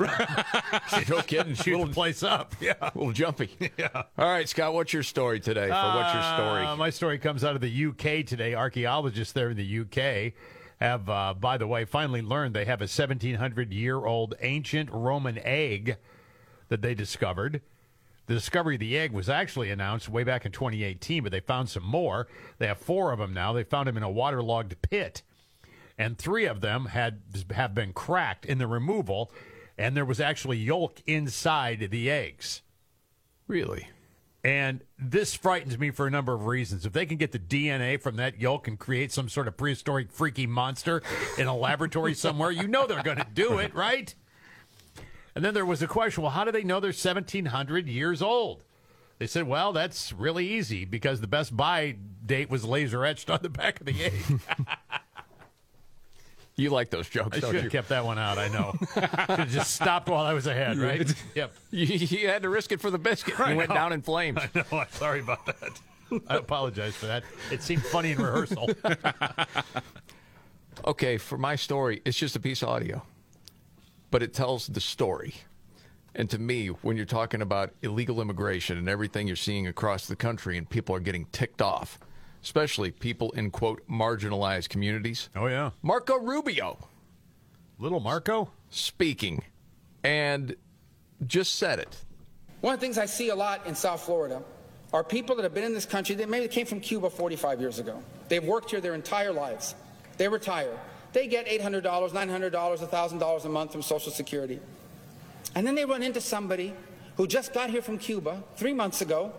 no 1.08 1.20
kidding. 1.26 1.54
Shoot 1.54 1.84
the 1.86 1.92
place 1.92 2.22
up. 2.22 2.54
Yeah. 2.60 2.74
A 2.80 2.92
little 2.94 3.12
jumpy. 3.12 3.50
Yeah. 3.78 3.88
All 4.18 4.30
right, 4.30 4.48
Scott, 4.48 4.74
what's 4.74 4.92
your 4.92 5.02
story 5.02 5.40
today? 5.40 5.68
For 5.68 5.72
what's 5.94 6.14
your 6.14 6.22
story? 6.22 6.64
Uh, 6.64 6.76
my 6.76 6.90
story 6.90 7.18
comes 7.18 7.44
out 7.44 7.54
of 7.54 7.60
the 7.60 7.86
UK 7.86 8.26
today. 8.26 8.54
Archaeologists 8.54 9.32
there 9.32 9.50
in 9.50 9.56
the 9.56 9.80
UK 9.80 10.32
have, 10.80 11.08
uh, 11.08 11.34
by 11.34 11.56
the 11.58 11.66
way, 11.66 11.84
finally 11.84 12.22
learned 12.22 12.54
they 12.54 12.64
have 12.64 12.80
a 12.80 12.84
1700 12.84 13.72
year 13.72 14.04
old 14.04 14.34
ancient 14.40 14.90
Roman 14.90 15.38
egg 15.38 15.96
that 16.68 16.82
they 16.82 16.94
discovered. 16.94 17.60
The 18.26 18.34
discovery 18.34 18.76
of 18.76 18.80
the 18.80 18.96
egg 18.96 19.12
was 19.12 19.28
actually 19.28 19.70
announced 19.70 20.08
way 20.08 20.24
back 20.24 20.46
in 20.46 20.52
2018, 20.52 21.22
but 21.22 21.30
they 21.32 21.40
found 21.40 21.68
some 21.68 21.84
more. 21.84 22.26
They 22.58 22.66
have 22.66 22.78
four 22.78 23.12
of 23.12 23.18
them 23.18 23.34
now. 23.34 23.52
They 23.52 23.64
found 23.64 23.86
them 23.86 23.98
in 23.98 24.02
a 24.02 24.10
waterlogged 24.10 24.80
pit, 24.80 25.22
and 25.98 26.18
three 26.18 26.44
of 26.46 26.60
them 26.60 26.86
had 26.86 27.22
have 27.52 27.74
been 27.74 27.92
cracked 27.92 28.44
in 28.44 28.58
the 28.58 28.66
removal, 28.66 29.30
and 29.78 29.96
there 29.96 30.04
was 30.04 30.20
actually 30.20 30.58
yolk 30.58 31.02
inside 31.06 31.88
the 31.90 32.10
eggs. 32.10 32.62
Really? 33.46 33.88
And 34.42 34.82
this 34.98 35.34
frightens 35.34 35.78
me 35.78 35.90
for 35.90 36.06
a 36.06 36.10
number 36.10 36.34
of 36.34 36.44
reasons. 36.44 36.84
If 36.84 36.92
they 36.92 37.06
can 37.06 37.16
get 37.16 37.32
the 37.32 37.38
DNA 37.38 38.00
from 38.00 38.16
that 38.16 38.38
yolk 38.38 38.68
and 38.68 38.78
create 38.78 39.10
some 39.10 39.30
sort 39.30 39.48
of 39.48 39.56
prehistoric 39.56 40.12
freaky 40.12 40.46
monster 40.46 41.02
in 41.38 41.46
a 41.46 41.56
laboratory 41.56 42.12
somewhere, 42.14 42.50
you 42.50 42.68
know 42.68 42.86
they're 42.86 43.02
going 43.02 43.16
to 43.16 43.26
do 43.32 43.58
it, 43.58 43.74
right? 43.74 44.14
And 45.34 45.42
then 45.42 45.54
there 45.54 45.64
was 45.64 45.82
a 45.82 45.86
question 45.86 46.22
well, 46.22 46.32
how 46.32 46.44
do 46.44 46.52
they 46.52 46.62
know 46.62 46.78
they're 46.78 46.88
1,700 46.88 47.88
years 47.88 48.20
old? 48.20 48.64
They 49.18 49.26
said, 49.26 49.46
well, 49.46 49.72
that's 49.72 50.12
really 50.12 50.46
easy 50.46 50.84
because 50.84 51.20
the 51.20 51.26
best 51.26 51.56
buy 51.56 51.96
date 52.26 52.50
was 52.50 52.64
laser 52.64 53.04
etched 53.04 53.30
on 53.30 53.38
the 53.42 53.48
back 53.48 53.80
of 53.80 53.86
the 53.86 54.04
egg. 54.04 54.12
You 56.56 56.70
like 56.70 56.90
those 56.90 57.08
jokes, 57.08 57.36
I 57.36 57.40
don't 57.40 57.50
should 57.50 57.56
you? 57.56 57.62
have 57.62 57.72
kept 57.72 57.88
that 57.88 58.04
one 58.04 58.18
out, 58.18 58.38
I 58.38 58.46
know. 58.48 58.76
should 58.94 59.02
have 59.04 59.50
just 59.50 59.74
stopped 59.74 60.08
while 60.08 60.24
I 60.24 60.34
was 60.34 60.46
ahead, 60.46 60.78
right? 60.78 61.12
Yep. 61.34 61.52
You, 61.72 61.86
you 61.86 62.28
had 62.28 62.42
to 62.42 62.48
risk 62.48 62.70
it 62.70 62.80
for 62.80 62.90
the 62.92 62.98
biscuit. 62.98 63.40
I 63.40 63.50
You 63.50 63.56
went 63.56 63.70
know. 63.70 63.74
down 63.74 63.92
in 63.92 64.02
flames. 64.02 64.38
I 64.38 64.48
know. 64.54 64.78
I'm 64.78 64.86
sorry 64.92 65.18
about 65.20 65.44
that. 65.46 65.80
I 66.28 66.36
apologize 66.36 66.94
for 66.94 67.06
that. 67.06 67.24
It 67.50 67.60
seemed 67.62 67.82
funny 67.84 68.12
in 68.12 68.18
rehearsal. 68.18 68.70
Okay, 70.86 71.16
for 71.18 71.38
my 71.38 71.56
story, 71.56 72.02
it's 72.04 72.16
just 72.18 72.36
a 72.36 72.40
piece 72.40 72.62
of 72.62 72.68
audio, 72.68 73.02
but 74.10 74.22
it 74.22 74.34
tells 74.34 74.66
the 74.66 74.80
story. 74.80 75.34
And 76.14 76.28
to 76.30 76.38
me, 76.38 76.66
when 76.68 76.96
you're 76.96 77.06
talking 77.06 77.40
about 77.40 77.72
illegal 77.82 78.20
immigration 78.20 78.76
and 78.76 78.88
everything 78.88 79.26
you're 79.26 79.36
seeing 79.36 79.66
across 79.66 80.06
the 80.06 80.16
country, 80.16 80.58
and 80.58 80.68
people 80.68 80.94
are 80.94 81.00
getting 81.00 81.26
ticked 81.32 81.62
off, 81.62 81.98
especially 82.44 82.90
people 82.90 83.32
in 83.32 83.50
quote 83.50 83.82
marginalized 83.88 84.68
communities. 84.68 85.30
Oh 85.34 85.46
yeah, 85.46 85.70
Marco 85.82 86.18
Rubio, 86.18 86.78
little 87.78 88.00
Marco, 88.00 88.50
speaking, 88.70 89.42
and 90.04 90.54
just 91.26 91.56
said 91.56 91.78
it. 91.78 91.96
One 92.60 92.74
of 92.74 92.80
the 92.80 92.86
things 92.86 92.98
I 92.98 93.06
see 93.06 93.30
a 93.30 93.34
lot 93.34 93.66
in 93.66 93.74
South 93.74 94.02
Florida 94.02 94.42
are 94.92 95.02
people 95.02 95.34
that 95.36 95.42
have 95.42 95.54
been 95.54 95.64
in 95.64 95.74
this 95.74 95.86
country 95.86 96.14
that 96.16 96.28
maybe 96.28 96.46
came 96.46 96.66
from 96.66 96.80
Cuba 96.80 97.10
45 97.10 97.60
years 97.60 97.78
ago. 97.78 98.02
They've 98.28 98.44
worked 98.44 98.70
here 98.70 98.80
their 98.80 98.94
entire 98.94 99.32
lives. 99.32 99.74
They 100.18 100.28
retire. 100.28 100.78
They 101.12 101.26
get 101.26 101.46
$800, 101.46 101.82
$900, 101.82 102.50
$1,000 102.50 103.44
a 103.44 103.48
month 103.48 103.72
from 103.72 103.82
Social 103.82 104.12
Security. 104.12 104.60
And 105.54 105.66
then 105.66 105.74
they 105.74 105.84
run 105.84 106.02
into 106.02 106.20
somebody 106.20 106.74
who 107.16 107.26
just 107.26 107.52
got 107.52 107.70
here 107.70 107.82
from 107.82 107.98
Cuba 107.98 108.42
three 108.56 108.72
months 108.72 109.00
ago, 109.00 109.32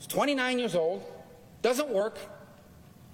is 0.00 0.06
29 0.06 0.58
years 0.58 0.74
old, 0.74 1.02
doesn't 1.62 1.88
work, 1.88 2.18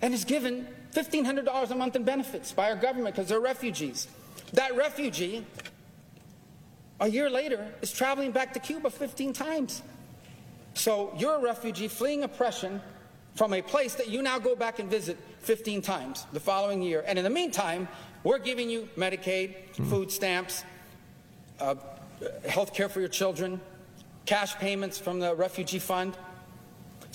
and 0.02 0.12
is 0.14 0.24
given 0.24 0.66
$1,500 0.92 1.70
a 1.70 1.74
month 1.74 1.96
in 1.96 2.04
benefits 2.04 2.52
by 2.52 2.70
our 2.70 2.76
government 2.76 3.14
because 3.14 3.28
they're 3.28 3.40
refugees. 3.40 4.08
That 4.52 4.76
refugee 4.76 5.44
a 7.00 7.08
year 7.08 7.28
later 7.28 7.72
is 7.82 7.92
traveling 7.92 8.32
back 8.32 8.54
to 8.54 8.60
Cuba 8.60 8.90
15 8.90 9.32
times. 9.32 9.82
So 10.74 11.12
you're 11.18 11.36
a 11.36 11.40
refugee 11.40 11.88
fleeing 11.88 12.22
oppression 12.22 12.80
from 13.34 13.52
a 13.52 13.62
place 13.62 13.94
that 13.96 14.08
you 14.08 14.22
now 14.22 14.38
go 14.38 14.56
back 14.56 14.78
and 14.78 14.90
visit 14.90 15.18
15 15.40 15.82
times 15.82 16.26
the 16.32 16.40
following 16.40 16.82
year. 16.82 17.04
And 17.06 17.18
in 17.18 17.24
the 17.24 17.30
meantime, 17.30 17.88
we're 18.24 18.38
giving 18.38 18.70
you 18.70 18.88
Medicaid, 18.96 19.74
food 19.88 20.10
stamps, 20.10 20.64
uh, 21.60 21.74
health 22.48 22.72
care 22.74 22.88
for 22.88 23.00
your 23.00 23.08
children, 23.08 23.60
cash 24.24 24.54
payments 24.56 24.98
from 24.98 25.20
the 25.20 25.34
refugee 25.34 25.78
fund. 25.78 26.16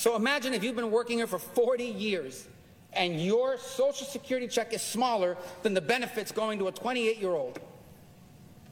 So 0.01 0.15
imagine 0.15 0.55
if 0.55 0.63
you've 0.63 0.75
been 0.75 0.89
working 0.89 1.19
here 1.19 1.27
for 1.27 1.37
40 1.37 1.83
years 1.83 2.47
and 2.93 3.23
your 3.23 3.59
Social 3.59 4.07
Security 4.07 4.47
check 4.47 4.73
is 4.73 4.81
smaller 4.81 5.37
than 5.61 5.75
the 5.75 5.81
benefits 5.81 6.31
going 6.31 6.57
to 6.57 6.69
a 6.69 6.71
28 6.71 7.19
year 7.19 7.29
old 7.29 7.59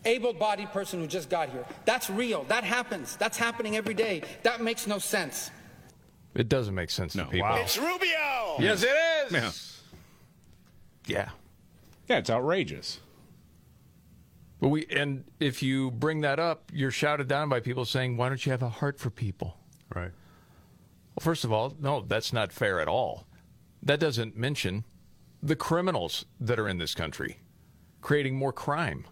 able 0.06 0.34
bodied 0.34 0.72
person 0.72 1.00
who 1.00 1.06
just 1.06 1.30
got 1.30 1.52
here. 1.52 1.64
That's 1.86 2.10
real. 2.10 2.46
That 2.46 2.64
happens. 2.64 3.16
That's 3.18 3.38
happening 3.38 3.76
every 3.76 3.94
day. 3.94 4.24
That 4.42 4.62
makes 4.62 4.88
no 4.88 4.98
sense. 4.98 5.52
It 6.34 6.50
doesn't 6.50 6.74
make 6.74 6.90
sense 6.90 7.14
to 7.14 7.26
people. 7.26 7.48
wow. 7.48 7.58
It's 7.58 7.78
Rubio! 7.78 8.56
Yes, 8.58 8.82
it 8.82 9.32
is. 9.32 9.32
Yeah. 9.32 9.52
Yeah. 11.16 11.30
Yeah, 12.08 12.18
it's 12.18 12.32
outrageous. 12.32 13.02
But 14.60 14.70
we 14.70 14.88
and 14.88 15.26
if 15.40 15.62
you 15.62 15.92
bring 15.92 16.22
that 16.22 16.40
up, 16.40 16.72
you're 16.74 16.90
shouted 16.90 17.28
down 17.28 17.50
by 17.50 17.60
people 17.60 17.86
saying, 17.86 18.18
"Why 18.18 18.30
don't 18.30 18.44
you 18.44 18.52
have 18.52 18.64
a 18.64 18.70
heart 18.70 19.00
for 19.00 19.12
people?" 19.12 19.58
Right. 19.94 20.12
Well, 21.20 21.26
first 21.26 21.44
of 21.44 21.52
all, 21.52 21.76
no, 21.82 22.00
that's 22.08 22.32
not 22.32 22.54
fair 22.54 22.80
at 22.80 22.88
all. 22.88 23.26
That 23.84 24.00
doesn't 24.00 24.38
mention 24.38 24.86
the 25.44 25.58
criminals 25.58 26.24
that 26.40 26.58
are 26.58 26.70
in 26.70 26.78
this 26.78 26.96
country, 26.96 27.40
creating 28.00 28.38
more 28.38 28.54
crime 28.54 29.04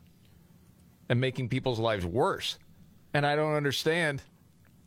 and 1.10 1.20
making 1.20 1.50
people's 1.50 1.80
lives 1.80 2.06
worse. 2.06 2.60
And 3.14 3.26
I 3.26 3.36
don't 3.36 3.56
understand 3.56 4.22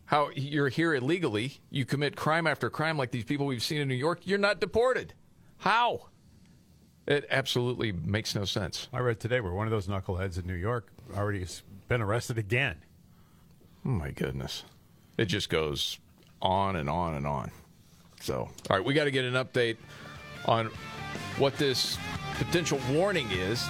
how 0.06 0.30
you're 0.34 0.70
here 0.70 0.94
illegally, 0.94 1.60
you 1.68 1.84
commit 1.84 2.16
crime 2.16 2.46
after 2.46 2.70
crime 2.70 2.96
like 2.96 3.10
these 3.10 3.24
people 3.24 3.44
we've 3.44 3.62
seen 3.62 3.82
in 3.82 3.88
New 3.88 3.94
York, 3.94 4.20
you're 4.24 4.38
not 4.38 4.58
deported. 4.58 5.12
How? 5.58 6.06
It 7.06 7.26
absolutely 7.28 7.92
makes 7.92 8.34
no 8.34 8.46
sense. 8.46 8.88
I 8.94 9.00
read 9.00 9.20
today 9.20 9.40
where 9.40 9.52
one 9.52 9.66
of 9.66 9.72
those 9.72 9.88
knuckleheads 9.88 10.38
in 10.38 10.46
New 10.46 10.54
York 10.54 10.90
already 11.14 11.40
has 11.40 11.64
been 11.86 12.00
arrested 12.00 12.38
again. 12.38 12.76
Oh 13.84 13.90
my 13.90 14.10
goodness. 14.10 14.64
It 15.18 15.26
just 15.26 15.50
goes 15.50 15.98
on 16.42 16.76
and 16.76 16.88
on 16.88 17.14
and 17.14 17.26
on. 17.26 17.50
So, 18.20 18.48
all 18.68 18.76
right, 18.76 18.84
we 18.84 18.94
got 18.94 19.04
to 19.04 19.10
get 19.10 19.24
an 19.24 19.34
update 19.34 19.76
on 20.46 20.70
what 21.38 21.56
this 21.56 21.98
potential 22.38 22.78
warning 22.90 23.30
is 23.30 23.64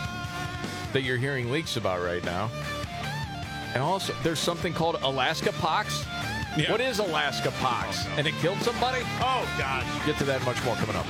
that 0.93 1.03
you're 1.03 1.17
hearing 1.17 1.51
leaks 1.51 1.77
about 1.77 2.03
right 2.03 2.25
now. 2.25 2.51
And 3.75 3.83
also, 3.83 4.15
there's 4.23 4.41
something 4.41 4.73
called 4.73 4.97
Alaska 5.03 5.53
pox. 5.53 6.05
What 6.69 6.81
is 6.81 6.99
Alaska 6.99 7.53
pox? 7.61 8.07
And 8.17 8.27
it 8.27 8.35
killed 8.41 8.61
somebody? 8.63 9.03
Oh, 9.21 9.49
God. 9.57 9.85
Get 10.05 10.19
to 10.19 10.25
that 10.25 10.45
much 10.45 10.63
more 10.65 10.75
coming 10.77 10.97
up. 10.97 11.07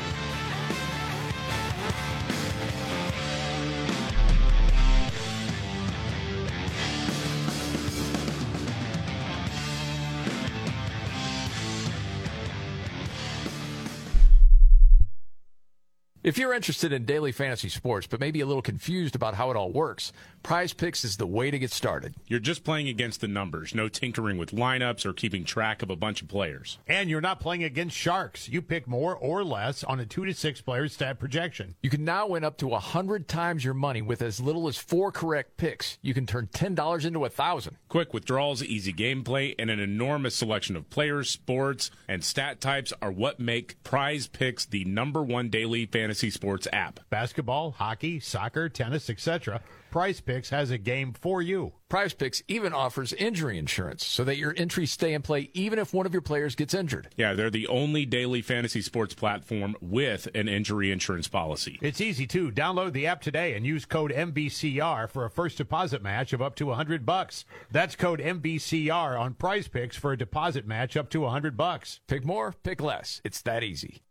If 16.22 16.36
you're 16.36 16.52
interested 16.52 16.92
in 16.92 17.06
daily 17.06 17.32
fantasy 17.32 17.70
sports, 17.70 18.06
but 18.06 18.20
maybe 18.20 18.42
a 18.42 18.46
little 18.46 18.60
confused 18.60 19.14
about 19.14 19.36
how 19.36 19.50
it 19.50 19.56
all 19.56 19.72
works, 19.72 20.12
Prize 20.42 20.74
Picks 20.74 21.02
is 21.02 21.16
the 21.16 21.26
way 21.26 21.50
to 21.50 21.58
get 21.58 21.70
started. 21.70 22.14
You're 22.26 22.40
just 22.40 22.62
playing 22.62 22.88
against 22.88 23.22
the 23.22 23.28
numbers, 23.28 23.74
no 23.74 23.88
tinkering 23.88 24.36
with 24.36 24.50
lineups 24.50 25.06
or 25.06 25.14
keeping 25.14 25.44
track 25.44 25.82
of 25.82 25.88
a 25.88 25.96
bunch 25.96 26.20
of 26.20 26.28
players. 26.28 26.78
And 26.86 27.08
you're 27.08 27.22
not 27.22 27.40
playing 27.40 27.64
against 27.64 27.96
sharks. 27.96 28.50
You 28.50 28.60
pick 28.60 28.86
more 28.86 29.16
or 29.16 29.42
less 29.44 29.82
on 29.82 29.98
a 29.98 30.04
two 30.04 30.26
to 30.26 30.34
six 30.34 30.60
player 30.60 30.88
stat 30.88 31.18
projection. 31.18 31.74
You 31.82 31.88
can 31.88 32.04
now 32.04 32.26
win 32.26 32.44
up 32.44 32.58
to 32.58 32.68
100 32.68 33.26
times 33.26 33.64
your 33.64 33.74
money 33.74 34.02
with 34.02 34.20
as 34.20 34.40
little 34.40 34.68
as 34.68 34.76
four 34.76 35.10
correct 35.12 35.56
picks. 35.56 35.98
You 36.02 36.12
can 36.12 36.26
turn 36.26 36.48
$10 36.48 37.04
into 37.06 37.20
a 37.20 37.22
1000 37.22 37.76
Quick 37.88 38.12
withdrawals, 38.12 38.62
easy 38.62 38.92
gameplay, 38.92 39.54
and 39.58 39.70
an 39.70 39.80
enormous 39.80 40.34
selection 40.34 40.76
of 40.76 40.90
players, 40.90 41.30
sports, 41.30 41.90
and 42.08 42.22
stat 42.22 42.60
types 42.60 42.92
are 43.00 43.10
what 43.10 43.40
make 43.40 43.82
Prize 43.84 44.26
Picks 44.26 44.66
the 44.66 44.84
number 44.84 45.22
one 45.22 45.48
daily 45.48 45.86
fantasy 45.86 46.09
sports 46.14 46.66
app. 46.72 47.00
Basketball, 47.10 47.72
hockey, 47.72 48.20
soccer, 48.20 48.68
tennis, 48.68 49.08
etc. 49.08 49.60
Prize 49.90 50.20
Picks 50.20 50.50
has 50.50 50.70
a 50.70 50.78
game 50.78 51.12
for 51.12 51.42
you. 51.42 51.72
Prize 51.88 52.14
Picks 52.14 52.44
even 52.46 52.72
offers 52.72 53.12
injury 53.12 53.58
insurance 53.58 54.06
so 54.06 54.22
that 54.22 54.36
your 54.36 54.54
entries 54.56 54.92
stay 54.92 55.14
in 55.14 55.22
play 55.22 55.50
even 55.52 55.80
if 55.80 55.92
one 55.92 56.06
of 56.06 56.12
your 56.12 56.22
players 56.22 56.54
gets 56.54 56.74
injured. 56.74 57.08
Yeah, 57.16 57.34
they're 57.34 57.50
the 57.50 57.66
only 57.66 58.06
daily 58.06 58.40
fantasy 58.40 58.82
sports 58.82 59.14
platform 59.14 59.74
with 59.80 60.28
an 60.32 60.48
injury 60.48 60.92
insurance 60.92 61.26
policy. 61.26 61.78
It's 61.82 62.00
easy 62.00 62.28
too. 62.28 62.52
Download 62.52 62.92
the 62.92 63.08
app 63.08 63.20
today 63.20 63.54
and 63.54 63.66
use 63.66 63.84
code 63.84 64.12
MVCR 64.12 65.10
for 65.10 65.24
a 65.24 65.30
first 65.30 65.58
deposit 65.58 66.02
match 66.02 66.32
of 66.32 66.40
up 66.40 66.54
to 66.56 66.66
100 66.66 67.04
bucks. 67.04 67.44
That's 67.72 67.96
code 67.96 68.20
MVCR 68.20 69.18
on 69.18 69.34
Prize 69.34 69.66
Picks 69.66 69.96
for 69.96 70.12
a 70.12 70.18
deposit 70.18 70.68
match 70.68 70.96
up 70.96 71.10
to 71.10 71.22
100 71.22 71.56
bucks. 71.56 71.98
Pick 72.06 72.24
more, 72.24 72.54
pick 72.62 72.80
less. 72.80 73.20
It's 73.24 73.42
that 73.42 73.64
easy. 73.64 74.02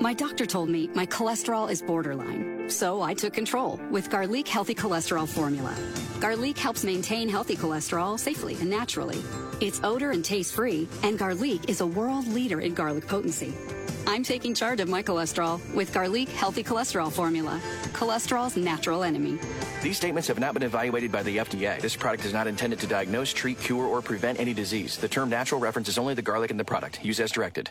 My 0.00 0.14
doctor 0.14 0.46
told 0.46 0.70
me 0.70 0.88
my 0.94 1.04
cholesterol 1.04 1.70
is 1.70 1.82
borderline, 1.82 2.70
so 2.70 3.02
I 3.02 3.12
took 3.12 3.34
control 3.34 3.78
with 3.90 4.08
Garlique 4.08 4.48
Healthy 4.48 4.74
Cholesterol 4.74 5.28
Formula. 5.28 5.74
Garlique 6.20 6.56
helps 6.56 6.84
maintain 6.84 7.28
healthy 7.28 7.54
cholesterol 7.54 8.18
safely 8.18 8.54
and 8.54 8.70
naturally. 8.70 9.22
It's 9.60 9.78
odor 9.84 10.12
and 10.12 10.24
taste 10.24 10.54
free, 10.54 10.88
and 11.02 11.18
Garlique 11.18 11.68
is 11.68 11.82
a 11.82 11.86
world 11.86 12.26
leader 12.28 12.62
in 12.62 12.72
garlic 12.72 13.06
potency. 13.06 13.52
I'm 14.06 14.22
taking 14.22 14.54
charge 14.54 14.80
of 14.80 14.88
my 14.88 15.02
cholesterol 15.02 15.60
with 15.74 15.92
Garlique 15.92 16.30
Healthy 16.30 16.64
Cholesterol 16.64 17.12
Formula, 17.12 17.60
cholesterol's 17.92 18.56
natural 18.56 19.02
enemy. 19.02 19.38
These 19.82 19.98
statements 19.98 20.28
have 20.28 20.38
not 20.38 20.54
been 20.54 20.62
evaluated 20.62 21.12
by 21.12 21.22
the 21.22 21.36
FDA. 21.36 21.78
This 21.78 21.94
product 21.94 22.24
is 22.24 22.32
not 22.32 22.46
intended 22.46 22.78
to 22.80 22.86
diagnose, 22.86 23.34
treat, 23.34 23.60
cure, 23.60 23.84
or 23.84 24.00
prevent 24.00 24.40
any 24.40 24.54
disease. 24.54 24.96
The 24.96 25.08
term 25.08 25.28
natural 25.28 25.60
references 25.60 25.98
only 25.98 26.14
the 26.14 26.22
garlic 26.22 26.50
in 26.50 26.56
the 26.56 26.64
product. 26.64 27.04
Use 27.04 27.20
as 27.20 27.32
directed. 27.32 27.70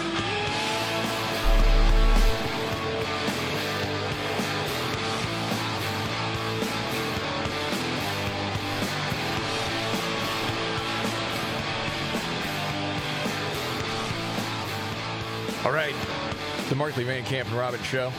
The 16.71 16.77
Markley 16.77 17.03
Van 17.03 17.25
Camp 17.25 17.49
and 17.49 17.57
Robbins 17.57 17.85
Show. 17.85 18.13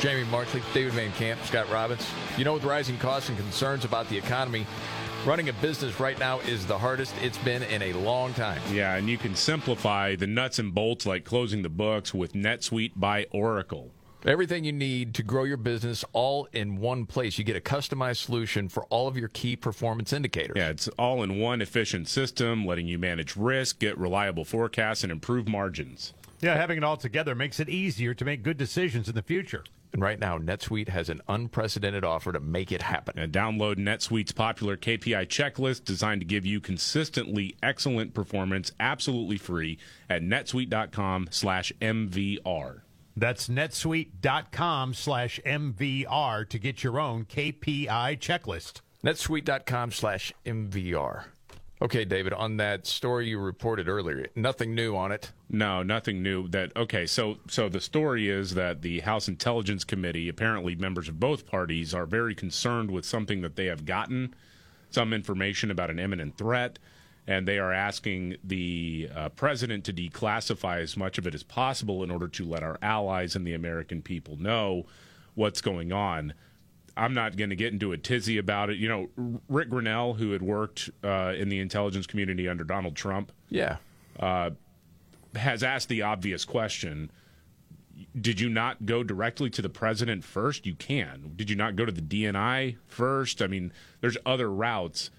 Jamie 0.00 0.28
Markley, 0.28 0.60
David 0.74 0.92
Van 0.92 1.12
Camp, 1.12 1.40
Scott 1.44 1.70
Robbins. 1.70 2.04
You 2.36 2.44
know, 2.44 2.54
with 2.54 2.64
rising 2.64 2.98
costs 2.98 3.28
and 3.28 3.38
concerns 3.38 3.84
about 3.84 4.08
the 4.08 4.18
economy, 4.18 4.66
running 5.24 5.50
a 5.50 5.52
business 5.52 6.00
right 6.00 6.18
now 6.18 6.40
is 6.40 6.66
the 6.66 6.76
hardest 6.76 7.14
it's 7.22 7.38
been 7.38 7.62
in 7.62 7.80
a 7.80 7.92
long 7.92 8.34
time. 8.34 8.60
Yeah, 8.72 8.96
and 8.96 9.08
you 9.08 9.16
can 9.16 9.36
simplify 9.36 10.16
the 10.16 10.26
nuts 10.26 10.58
and 10.58 10.74
bolts 10.74 11.06
like 11.06 11.24
closing 11.24 11.62
the 11.62 11.68
books 11.68 12.12
with 12.12 12.32
NetSuite 12.32 12.94
by 12.96 13.26
Oracle. 13.30 13.92
Everything 14.26 14.64
you 14.64 14.72
need 14.72 15.14
to 15.14 15.22
grow 15.22 15.44
your 15.44 15.56
business 15.56 16.04
all 16.12 16.48
in 16.52 16.76
one 16.80 17.06
place. 17.06 17.38
You 17.38 17.44
get 17.44 17.54
a 17.54 17.60
customized 17.60 18.24
solution 18.24 18.68
for 18.68 18.82
all 18.86 19.06
of 19.06 19.16
your 19.16 19.28
key 19.28 19.54
performance 19.54 20.12
indicators. 20.12 20.56
Yeah, 20.56 20.70
it's 20.70 20.88
all 20.98 21.22
in 21.22 21.38
one 21.38 21.62
efficient 21.62 22.08
system, 22.08 22.66
letting 22.66 22.88
you 22.88 22.98
manage 22.98 23.36
risk, 23.36 23.78
get 23.78 23.96
reliable 23.96 24.44
forecasts, 24.44 25.04
and 25.04 25.12
improve 25.12 25.46
margins. 25.46 26.14
Yeah, 26.40 26.56
having 26.56 26.78
it 26.78 26.84
all 26.84 26.96
together 26.96 27.34
makes 27.34 27.60
it 27.60 27.68
easier 27.68 28.14
to 28.14 28.24
make 28.24 28.42
good 28.42 28.56
decisions 28.56 29.08
in 29.08 29.14
the 29.14 29.22
future. 29.22 29.62
And 29.92 30.02
right 30.02 30.18
now, 30.18 30.38
NetSuite 30.38 30.88
has 30.88 31.08
an 31.08 31.20
unprecedented 31.28 32.04
offer 32.04 32.32
to 32.32 32.40
make 32.40 32.70
it 32.72 32.82
happen. 32.82 33.18
And 33.18 33.32
download 33.32 33.76
NetSuite's 33.76 34.32
popular 34.32 34.76
KPI 34.76 35.26
checklist 35.26 35.84
designed 35.84 36.20
to 36.20 36.26
give 36.26 36.46
you 36.46 36.60
consistently 36.60 37.56
excellent 37.62 38.14
performance 38.14 38.72
absolutely 38.78 39.36
free 39.36 39.78
at 40.08 40.22
netsuite.com 40.22 41.28
slash 41.30 41.72
MVR. 41.80 42.82
That's 43.16 43.48
netsuite.com 43.48 44.94
slash 44.94 45.40
MVR 45.44 46.48
to 46.48 46.58
get 46.58 46.84
your 46.84 47.00
own 47.00 47.24
KPI 47.24 48.18
checklist. 48.18 48.80
netsuite.com 49.04 49.90
slash 49.90 50.32
MVR. 50.46 51.24
Okay, 51.82 52.04
David, 52.04 52.34
on 52.34 52.58
that 52.58 52.86
story 52.86 53.28
you 53.28 53.38
reported 53.38 53.88
earlier, 53.88 54.26
nothing 54.34 54.74
new 54.74 54.94
on 54.94 55.12
it. 55.12 55.32
No, 55.48 55.82
nothing 55.82 56.22
new. 56.22 56.46
That 56.48 56.76
okay. 56.76 57.06
So, 57.06 57.38
so 57.48 57.70
the 57.70 57.80
story 57.80 58.28
is 58.28 58.52
that 58.54 58.82
the 58.82 59.00
House 59.00 59.28
Intelligence 59.28 59.84
Committee, 59.84 60.28
apparently 60.28 60.74
members 60.74 61.08
of 61.08 61.18
both 61.18 61.46
parties, 61.46 61.94
are 61.94 62.04
very 62.04 62.34
concerned 62.34 62.90
with 62.90 63.06
something 63.06 63.40
that 63.40 63.56
they 63.56 63.64
have 63.66 63.86
gotten, 63.86 64.34
some 64.90 65.14
information 65.14 65.70
about 65.70 65.88
an 65.88 65.98
imminent 65.98 66.36
threat, 66.36 66.78
and 67.26 67.48
they 67.48 67.58
are 67.58 67.72
asking 67.72 68.36
the 68.44 69.08
uh, 69.16 69.30
president 69.30 69.84
to 69.84 69.92
declassify 69.94 70.82
as 70.82 70.98
much 70.98 71.16
of 71.16 71.26
it 71.26 71.34
as 71.34 71.42
possible 71.42 72.02
in 72.02 72.10
order 72.10 72.28
to 72.28 72.44
let 72.44 72.62
our 72.62 72.76
allies 72.82 73.34
and 73.36 73.46
the 73.46 73.54
American 73.54 74.02
people 74.02 74.36
know 74.36 74.84
what's 75.34 75.62
going 75.62 75.92
on. 75.92 76.34
I'm 76.96 77.14
not 77.14 77.36
going 77.36 77.50
to 77.50 77.56
get 77.56 77.72
into 77.72 77.92
a 77.92 77.98
tizzy 77.98 78.38
about 78.38 78.70
it. 78.70 78.78
You 78.78 78.88
know, 78.88 79.40
Rick 79.48 79.70
Grenell, 79.70 80.16
who 80.16 80.32
had 80.32 80.42
worked 80.42 80.90
uh, 81.04 81.34
in 81.36 81.48
the 81.48 81.60
intelligence 81.60 82.06
community 82.06 82.48
under 82.48 82.64
Donald 82.64 82.96
Trump, 82.96 83.32
yeah, 83.48 83.76
uh, 84.18 84.50
has 85.34 85.62
asked 85.62 85.88
the 85.88 86.02
obvious 86.02 86.44
question: 86.44 87.10
Did 88.18 88.40
you 88.40 88.48
not 88.48 88.86
go 88.86 89.02
directly 89.02 89.50
to 89.50 89.62
the 89.62 89.68
president 89.68 90.24
first? 90.24 90.66
You 90.66 90.74
can. 90.74 91.32
Did 91.36 91.50
you 91.50 91.56
not 91.56 91.76
go 91.76 91.84
to 91.84 91.92
the 91.92 92.02
DNI 92.02 92.76
first? 92.86 93.42
I 93.42 93.46
mean, 93.46 93.72
there's 94.00 94.16
other 94.26 94.50
routes, 94.50 95.10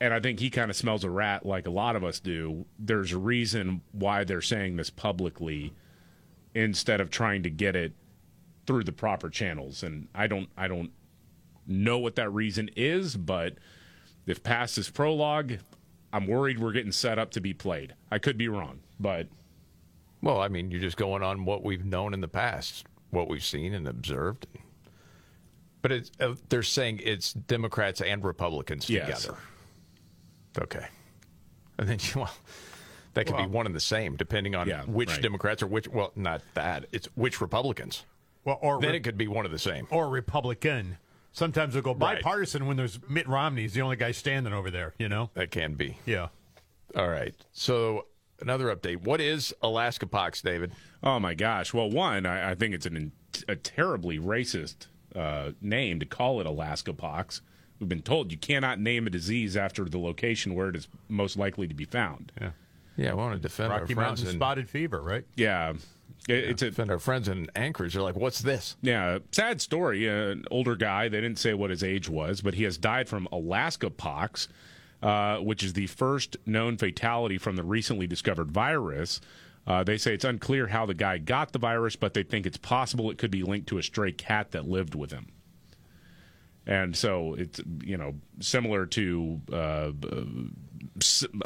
and 0.00 0.12
I 0.12 0.20
think 0.20 0.40
he 0.40 0.50
kind 0.50 0.70
of 0.70 0.76
smells 0.76 1.04
a 1.04 1.10
rat, 1.10 1.44
like 1.46 1.66
a 1.66 1.70
lot 1.70 1.96
of 1.96 2.04
us 2.04 2.20
do. 2.20 2.66
There's 2.78 3.12
a 3.12 3.18
reason 3.18 3.82
why 3.92 4.24
they're 4.24 4.40
saying 4.40 4.76
this 4.76 4.90
publicly 4.90 5.72
instead 6.54 7.00
of 7.00 7.10
trying 7.10 7.42
to 7.42 7.50
get 7.50 7.74
it 7.76 7.92
through 8.66 8.84
the 8.84 8.92
proper 8.92 9.28
channels, 9.28 9.82
and 9.82 10.08
I 10.14 10.26
don't, 10.26 10.48
I 10.56 10.68
don't 10.68 10.92
know 11.66 11.98
what 11.98 12.16
that 12.16 12.30
reason 12.30 12.70
is, 12.76 13.16
but 13.16 13.54
if 14.26 14.42
past 14.42 14.78
is 14.78 14.90
prologue, 14.90 15.54
I'm 16.12 16.26
worried 16.26 16.58
we're 16.58 16.72
getting 16.72 16.92
set 16.92 17.18
up 17.18 17.30
to 17.32 17.40
be 17.40 17.54
played. 17.54 17.94
I 18.10 18.18
could 18.18 18.36
be 18.38 18.48
wrong, 18.48 18.80
but 19.00 19.28
well, 20.20 20.40
I 20.40 20.48
mean, 20.48 20.70
you're 20.70 20.80
just 20.80 20.96
going 20.96 21.22
on 21.22 21.44
what 21.44 21.64
we've 21.64 21.84
known 21.84 22.14
in 22.14 22.20
the 22.20 22.28
past, 22.28 22.86
what 23.10 23.28
we've 23.28 23.44
seen 23.44 23.74
and 23.74 23.88
observed. 23.88 24.46
But 25.80 25.90
it's, 25.90 26.10
uh, 26.20 26.34
they're 26.48 26.62
saying 26.62 27.00
it's 27.02 27.32
Democrats 27.32 28.00
and 28.00 28.22
Republicans 28.24 28.88
Yes. 28.88 29.22
together. 29.22 29.38
Okay, 30.60 30.86
and 31.78 31.88
then 31.88 31.98
you, 32.00 32.12
well, 32.20 32.30
that 33.14 33.24
could 33.26 33.34
Well- 33.36 33.46
be 33.46 33.50
one 33.50 33.66
and 33.66 33.74
the 33.74 33.80
same, 33.80 34.16
depending 34.16 34.54
on 34.54 34.68
Yeah, 34.68 34.84
which 34.84 35.10
right. 35.10 35.22
Democrats 35.22 35.62
or 35.62 35.66
which. 35.66 35.88
Well, 35.88 36.12
not 36.14 36.42
that. 36.54 36.86
It's 36.92 37.06
which 37.14 37.40
Republicans. 37.40 38.04
Well, 38.44 38.58
or 38.60 38.80
then 38.80 38.90
Re- 38.90 38.96
it 38.96 39.00
could 39.04 39.16
be 39.18 39.28
one 39.28 39.44
of 39.46 39.50
the 39.52 39.58
same. 39.58 39.86
or 39.90 40.08
Republican. 40.08 40.98
Sometimes 41.32 41.74
they'll 41.74 41.82
go 41.82 41.94
Right. 41.94 42.16
bipartisan 42.16 42.66
when 42.66 42.76
there's 42.76 42.98
Mitt 43.08 43.26
Romney's 43.26 43.72
the 43.72 43.80
only 43.82 43.96
guy 43.96 44.12
standing 44.12 44.52
over 44.52 44.70
there, 44.70 44.94
you 44.98 45.08
know? 45.08 45.30
That 45.34 45.50
can 45.50 45.74
be. 45.74 45.98
Yeah. 46.04 46.28
All 46.94 47.08
right. 47.08 47.34
So 47.52 48.06
another 48.40 48.74
update. 48.74 49.02
What 49.02 49.20
is 49.20 49.54
Alaska 49.62 50.06
pox, 50.06 50.42
David? 50.42 50.72
Oh 51.02 51.18
my 51.18 51.34
gosh! 51.34 51.72
Well, 51.72 51.90
one, 51.90 52.26
I, 52.26 52.50
I 52.50 52.54
think 52.54 52.74
it's 52.74 52.86
an, 52.86 53.12
a 53.48 53.56
terribly 53.56 54.18
racist 54.18 54.86
uh, 55.16 55.52
name 55.60 55.98
to 56.00 56.06
call 56.06 56.40
it 56.40 56.46
Alaska 56.46 56.92
pox. 56.92 57.40
We've 57.80 57.88
been 57.88 58.02
told 58.02 58.30
you 58.30 58.38
cannot 58.38 58.78
name 58.78 59.06
a 59.06 59.10
disease 59.10 59.56
after 59.56 59.84
the 59.86 59.98
location 59.98 60.54
where 60.54 60.68
it 60.68 60.76
is 60.76 60.86
most 61.08 61.36
likely 61.36 61.66
to 61.66 61.74
be 61.74 61.84
found. 61.86 62.30
Yeah, 62.40 62.50
yeah. 62.96 63.10
I 63.10 63.14
want 63.14 63.34
to 63.34 63.40
defend 63.40 63.70
Rocky 63.70 63.94
our 63.94 64.00
Mountain 64.02 64.16
friends 64.24 64.34
in- 64.34 64.38
spotted 64.38 64.68
fever, 64.70 65.00
right? 65.02 65.24
Yeah. 65.34 65.72
It- 66.28 66.62
It's 66.62 66.78
a 66.78 66.82
And 66.82 66.90
our 66.90 66.98
friends 66.98 67.28
in 67.28 67.48
Anchorage 67.56 67.96
are 67.96 68.02
like, 68.02 68.16
"What's 68.16 68.40
this?" 68.40 68.76
Yeah, 68.82 69.18
sad 69.32 69.60
story. 69.60 70.08
Uh, 70.08 70.12
an 70.30 70.44
older 70.50 70.76
guy. 70.76 71.08
They 71.08 71.20
didn't 71.20 71.38
say 71.38 71.54
what 71.54 71.70
his 71.70 71.82
age 71.82 72.08
was, 72.08 72.40
but 72.40 72.54
he 72.54 72.62
has 72.64 72.78
died 72.78 73.08
from 73.08 73.26
Alaska 73.32 73.90
pox, 73.90 74.48
uh, 75.02 75.38
which 75.38 75.62
is 75.64 75.72
the 75.72 75.86
first 75.88 76.36
known 76.46 76.76
fatality 76.76 77.38
from 77.38 77.56
the 77.56 77.64
recently 77.64 78.06
discovered 78.06 78.50
virus. 78.52 79.20
Uh, 79.66 79.82
they 79.84 79.96
say 79.98 80.14
it's 80.14 80.24
unclear 80.24 80.68
how 80.68 80.86
the 80.86 80.94
guy 80.94 81.18
got 81.18 81.52
the 81.52 81.58
virus, 81.58 81.94
but 81.96 82.14
they 82.14 82.22
think 82.24 82.46
it's 82.46 82.56
possible 82.56 83.10
it 83.10 83.18
could 83.18 83.30
be 83.30 83.42
linked 83.42 83.68
to 83.68 83.78
a 83.78 83.82
stray 83.82 84.10
cat 84.12 84.50
that 84.52 84.66
lived 84.68 84.94
with 84.94 85.10
him. 85.12 85.26
And 86.66 86.96
so 86.96 87.34
it's 87.34 87.60
you 87.82 87.96
know 87.96 88.14
similar 88.38 88.86
to 88.86 89.40
uh, 89.52 89.90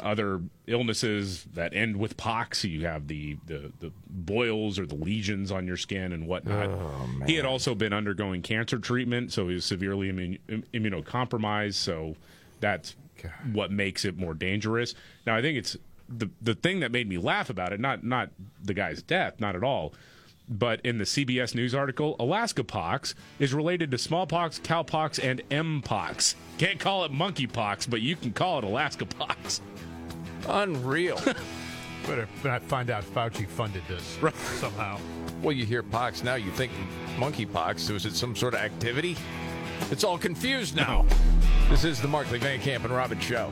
other 0.01 0.41
illnesses 0.65 1.45
that 1.53 1.73
end 1.73 1.97
with 1.97 2.17
pox. 2.17 2.63
You 2.63 2.85
have 2.85 3.07
the, 3.07 3.37
the 3.45 3.71
the 3.79 3.91
boils 4.09 4.79
or 4.79 4.85
the 4.85 4.95
lesions 4.95 5.51
on 5.51 5.67
your 5.67 5.77
skin 5.77 6.11
and 6.11 6.27
whatnot. 6.27 6.67
Oh, 6.69 7.07
he 7.25 7.35
had 7.35 7.45
also 7.45 7.75
been 7.75 7.93
undergoing 7.93 8.41
cancer 8.41 8.79
treatment, 8.79 9.31
so 9.31 9.47
he 9.47 9.55
was 9.55 9.65
severely 9.65 10.11
immun- 10.11 10.63
immunocompromised. 10.73 11.75
So 11.75 12.15
that's 12.59 12.95
what 13.51 13.71
makes 13.71 14.05
it 14.05 14.17
more 14.17 14.33
dangerous. 14.33 14.93
Now 15.25 15.35
I 15.35 15.41
think 15.41 15.57
it's 15.57 15.77
the 16.09 16.29
the 16.41 16.55
thing 16.55 16.79
that 16.79 16.91
made 16.91 17.07
me 17.07 17.17
laugh 17.17 17.49
about 17.49 17.73
it, 17.73 17.79
not 17.79 18.03
not 18.03 18.29
the 18.63 18.73
guy's 18.73 19.01
death, 19.01 19.39
not 19.39 19.55
at 19.55 19.63
all. 19.63 19.93
But 20.49 20.79
in 20.81 20.97
the 20.97 21.03
CBS 21.03 21.55
News 21.55 21.75
article, 21.75 22.15
Alaska 22.19 22.63
pox 22.63 23.15
is 23.39 23.53
related 23.53 23.91
to 23.91 23.97
smallpox, 23.97 24.59
cowpox, 24.59 25.21
and 25.23 25.41
mpox. 25.49 26.35
Can't 26.57 26.79
call 26.79 27.03
it 27.03 27.11
monkeypox, 27.11 27.89
but 27.89 28.01
you 28.01 28.15
can 28.15 28.31
call 28.31 28.59
it 28.59 28.63
Alaska 28.63 29.05
pox. 29.05 29.61
Unreal. 30.47 31.19
Better 32.07 32.27
not 32.43 32.63
find 32.63 32.89
out 32.89 33.03
Fauci 33.03 33.45
funded 33.45 33.83
this 33.89 34.17
somehow. 34.59 34.97
Well, 35.41 35.51
you 35.51 35.65
hear 35.65 35.83
pox 35.83 36.23
now, 36.23 36.35
you 36.35 36.51
think 36.51 36.71
monkeypox. 37.17 37.79
So 37.79 37.95
is 37.95 38.05
it 38.05 38.15
some 38.15 38.35
sort 38.35 38.53
of 38.53 38.61
activity? 38.61 39.17
It's 39.91 40.03
all 40.05 40.17
confused 40.17 40.75
now. 40.75 41.05
This 41.69 41.83
is 41.83 42.01
the 42.01 42.07
Markley 42.07 42.39
Van 42.39 42.59
Camp 42.61 42.85
and 42.85 42.93
Robbins 42.93 43.23
Show. 43.23 43.51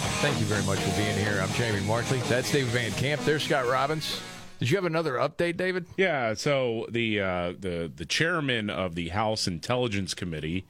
Thank 0.21 0.39
you 0.39 0.45
very 0.45 0.63
much 0.65 0.77
for 0.77 0.95
being 0.97 1.17
here. 1.17 1.39
I'm 1.41 1.49
Jamie 1.53 1.79
Markley. 1.87 2.19
That's 2.29 2.51
David 2.51 2.69
Van 2.69 2.91
Camp. 2.91 3.23
There's 3.25 3.41
Scott 3.41 3.65
Robbins. 3.65 4.21
Did 4.59 4.69
you 4.69 4.77
have 4.77 4.85
another 4.85 5.13
update, 5.13 5.57
David? 5.57 5.87
Yeah. 5.97 6.35
So 6.35 6.85
the 6.91 7.19
uh, 7.19 7.53
the 7.59 7.91
the 7.95 8.05
chairman 8.05 8.69
of 8.69 8.93
the 8.93 9.09
House 9.09 9.47
Intelligence 9.47 10.13
Committee 10.13 10.67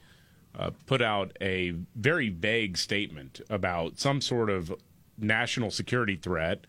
uh, 0.58 0.70
put 0.86 1.02
out 1.02 1.36
a 1.38 1.74
very 1.94 2.30
vague 2.30 2.78
statement 2.78 3.42
about 3.50 3.98
some 3.98 4.22
sort 4.22 4.48
of 4.48 4.72
national 5.18 5.70
security 5.70 6.16
threat 6.16 6.66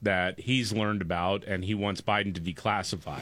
that 0.00 0.40
he's 0.40 0.72
learned 0.72 1.02
about, 1.02 1.44
and 1.44 1.66
he 1.66 1.74
wants 1.74 2.00
Biden 2.00 2.34
to 2.34 2.40
declassify, 2.40 3.20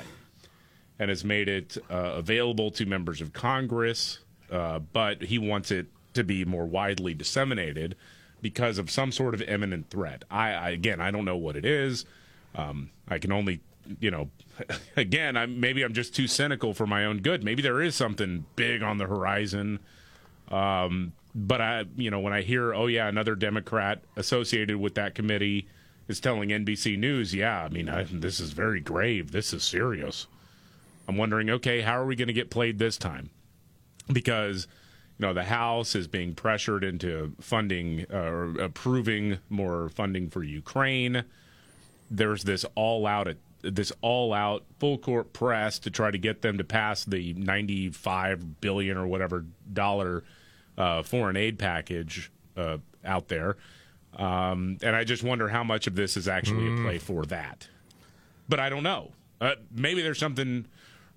and 1.00 1.08
has 1.08 1.24
made 1.24 1.48
it 1.48 1.76
uh, 1.90 2.12
available 2.14 2.70
to 2.70 2.86
members 2.86 3.20
of 3.20 3.32
Congress, 3.32 4.20
uh, 4.52 4.78
but 4.78 5.22
he 5.22 5.36
wants 5.36 5.72
it 5.72 5.86
to 6.14 6.22
be 6.22 6.44
more 6.44 6.64
widely 6.64 7.12
disseminated 7.12 7.96
because 8.42 8.78
of 8.78 8.90
some 8.90 9.12
sort 9.12 9.34
of 9.34 9.42
imminent 9.42 9.90
threat. 9.90 10.24
I, 10.30 10.52
I 10.52 10.70
again, 10.70 11.00
I 11.00 11.10
don't 11.10 11.24
know 11.24 11.36
what 11.36 11.56
it 11.56 11.64
is. 11.64 12.04
Um, 12.54 12.90
I 13.08 13.18
can 13.18 13.32
only, 13.32 13.60
you 14.00 14.10
know, 14.10 14.30
again, 14.96 15.36
I'm, 15.36 15.60
maybe 15.60 15.82
I'm 15.82 15.94
just 15.94 16.14
too 16.14 16.26
cynical 16.26 16.74
for 16.74 16.86
my 16.86 17.04
own 17.04 17.18
good. 17.18 17.44
Maybe 17.44 17.62
there 17.62 17.80
is 17.80 17.94
something 17.94 18.44
big 18.56 18.82
on 18.82 18.98
the 18.98 19.06
horizon. 19.06 19.80
Um, 20.50 21.12
but 21.34 21.60
I, 21.60 21.84
you 21.96 22.10
know, 22.10 22.20
when 22.20 22.32
I 22.32 22.42
hear, 22.42 22.74
oh 22.74 22.86
yeah, 22.86 23.08
another 23.08 23.34
Democrat 23.34 24.02
associated 24.16 24.76
with 24.76 24.96
that 24.96 25.14
committee 25.14 25.68
is 26.08 26.18
telling 26.18 26.48
NBC 26.48 26.98
News, 26.98 27.34
yeah, 27.34 27.62
I 27.62 27.68
mean, 27.68 27.88
I, 27.88 28.04
this 28.04 28.40
is 28.40 28.50
very 28.50 28.80
grave. 28.80 29.30
This 29.30 29.52
is 29.52 29.62
serious. 29.62 30.26
I'm 31.06 31.16
wondering, 31.16 31.50
okay, 31.50 31.80
how 31.80 32.00
are 32.00 32.06
we 32.06 32.16
going 32.16 32.28
to 32.28 32.34
get 32.34 32.50
played 32.50 32.78
this 32.78 32.96
time? 32.96 33.30
Because 34.12 34.66
you 35.20 35.26
know 35.26 35.34
the 35.34 35.44
House 35.44 35.94
is 35.94 36.06
being 36.08 36.34
pressured 36.34 36.82
into 36.82 37.34
funding 37.42 38.06
uh, 38.10 38.16
or 38.16 38.58
approving 38.58 39.36
more 39.50 39.90
funding 39.90 40.30
for 40.30 40.42
Ukraine. 40.42 41.24
There's 42.10 42.42
this 42.44 42.64
all-out 42.74 43.28
this 43.60 43.92
all-out 44.00 44.64
full 44.78 44.96
court 44.96 45.34
press 45.34 45.78
to 45.80 45.90
try 45.90 46.10
to 46.10 46.16
get 46.16 46.40
them 46.40 46.56
to 46.56 46.64
pass 46.64 47.04
the 47.04 47.34
95 47.34 48.62
billion 48.62 48.96
or 48.96 49.06
whatever 49.06 49.44
dollar 49.70 50.24
uh, 50.78 51.02
foreign 51.02 51.36
aid 51.36 51.58
package 51.58 52.32
uh, 52.56 52.78
out 53.04 53.28
there. 53.28 53.58
Um, 54.16 54.78
and 54.82 54.96
I 54.96 55.04
just 55.04 55.22
wonder 55.22 55.48
how 55.48 55.62
much 55.62 55.86
of 55.86 55.94
this 55.96 56.16
is 56.16 56.28
actually 56.28 56.62
Mm. 56.64 56.80
a 56.80 56.82
play 56.84 56.98
for 56.98 57.26
that. 57.26 57.68
But 58.48 58.58
I 58.58 58.70
don't 58.70 58.82
know. 58.82 59.12
Uh, 59.38 59.56
maybe 59.70 60.00
there's 60.00 60.18
something 60.18 60.64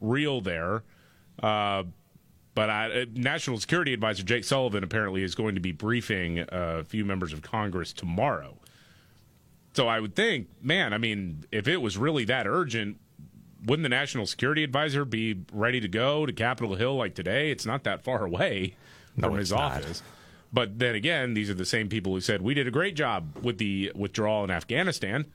real 0.02 0.42
there. 0.42 0.84
But 2.56 2.70
I, 2.70 3.02
uh, 3.02 3.06
National 3.14 3.58
Security 3.58 3.94
Advisor 3.94 4.24
Jake 4.24 4.44
Sullivan 4.44 4.84
apparently 4.84 5.24
is 5.24 5.34
going 5.34 5.56
to 5.56 5.62
be 5.62 5.72
briefing 5.72 6.46
a 6.50 6.84
few 6.84 7.04
members 7.04 7.34
of 7.34 7.42
Congress 7.42 7.94
tomorrow. 7.94 8.58
So 9.74 9.88
I 9.88 10.00
would 10.00 10.16
think, 10.16 10.50
man, 10.62 10.94
I 10.94 11.00
mean, 11.00 11.46
if 11.52 11.68
it 11.68 11.78
was 11.78 11.98
really 11.98 12.26
that 12.26 12.46
urgent, 12.46 13.00
wouldn't 13.66 13.84
the 13.84 13.90
National 13.90 14.28
Security 14.28 14.64
Advisor 14.64 15.04
be 15.04 15.42
ready 15.52 15.80
to 15.80 15.88
go 15.88 16.26
to 16.28 16.34
Capitol 16.34 16.76
Hill 16.76 16.96
like 16.96 17.16
today? 17.16 17.50
It's 17.50 17.66
not 17.66 17.84
that 17.86 18.04
far 18.04 18.24
away 18.24 18.76
No, 19.18 19.30
from 19.30 19.38
his 19.38 19.52
not. 19.52 19.82
office. 19.82 20.04
But 20.52 20.78
then 20.78 20.94
again, 20.94 21.34
these 21.34 21.50
are 21.50 21.56
the 21.56 21.66
same 21.66 21.90
people 21.90 22.14
who 22.14 22.22
said 22.22 22.44
we 22.44 22.54
did 22.54 22.68
a 22.68 22.72
great 22.72 22.96
job 22.96 23.36
with 23.42 23.58
the 23.58 23.92
withdrawal 23.96 24.44
in 24.44 24.52
Afghanistan. 24.52 25.26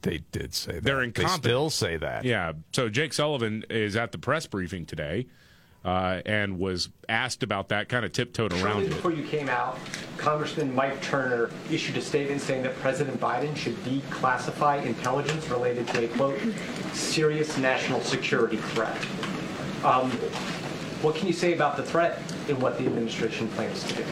They 0.00 0.18
did 0.32 0.54
say 0.54 0.72
that. 0.72 0.84
They're 0.84 1.02
incompetent. 1.02 1.42
They 1.42 1.48
still 1.50 1.68
say 1.68 1.96
that. 1.98 2.24
Yeah. 2.24 2.52
So 2.72 2.88
Jake 2.88 3.12
Sullivan 3.12 3.64
is 3.68 3.96
at 3.96 4.12
the 4.12 4.18
press 4.18 4.46
briefing 4.46 4.86
today 4.86 5.26
uh, 5.84 6.22
and 6.24 6.58
was 6.58 6.88
asked 7.08 7.42
about 7.42 7.68
that, 7.68 7.88
kind 7.88 8.04
of 8.04 8.12
tiptoed 8.12 8.52
around 8.54 8.62
Shortly 8.62 8.86
it. 8.86 8.90
before 8.90 9.12
you 9.12 9.24
came 9.24 9.48
out, 9.48 9.78
Congressman 10.16 10.74
Mike 10.74 11.00
Turner 11.02 11.50
issued 11.70 11.96
a 11.96 12.00
statement 12.00 12.40
saying 12.40 12.62
that 12.62 12.74
President 12.76 13.20
Biden 13.20 13.54
should 13.54 13.76
declassify 13.84 14.84
intelligence 14.84 15.48
related 15.50 15.86
to 15.88 16.04
a 16.04 16.08
quote 16.16 16.40
serious 16.94 17.58
national 17.58 18.00
security 18.00 18.56
threat. 18.56 18.96
Um, 19.84 20.10
what 21.02 21.16
can 21.16 21.26
you 21.26 21.34
say 21.34 21.52
about 21.52 21.76
the 21.76 21.82
threat 21.82 22.18
and 22.48 22.60
what 22.62 22.78
the 22.78 22.86
administration 22.86 23.48
plans 23.48 23.84
to 23.84 23.94
do? 23.94 24.04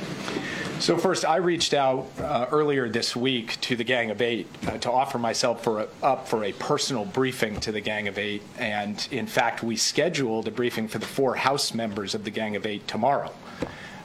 So 0.82 0.98
first, 0.98 1.24
I 1.24 1.36
reached 1.36 1.74
out 1.74 2.08
uh, 2.18 2.46
earlier 2.50 2.88
this 2.88 3.14
week 3.14 3.56
to 3.60 3.76
the 3.76 3.84
Gang 3.84 4.10
of 4.10 4.20
Eight 4.20 4.48
uh, 4.66 4.78
to 4.78 4.90
offer 4.90 5.16
myself 5.16 5.62
for 5.62 5.82
a, 5.82 5.88
up 6.02 6.26
for 6.26 6.42
a 6.42 6.50
personal 6.54 7.04
briefing 7.04 7.60
to 7.60 7.70
the 7.70 7.80
Gang 7.80 8.08
of 8.08 8.18
Eight, 8.18 8.42
and 8.58 9.06
in 9.12 9.28
fact, 9.28 9.62
we 9.62 9.76
scheduled 9.76 10.48
a 10.48 10.50
briefing 10.50 10.88
for 10.88 10.98
the 10.98 11.06
four 11.06 11.36
House 11.36 11.72
members 11.72 12.16
of 12.16 12.24
the 12.24 12.32
Gang 12.32 12.56
of 12.56 12.66
Eight 12.66 12.88
tomorrow. 12.88 13.32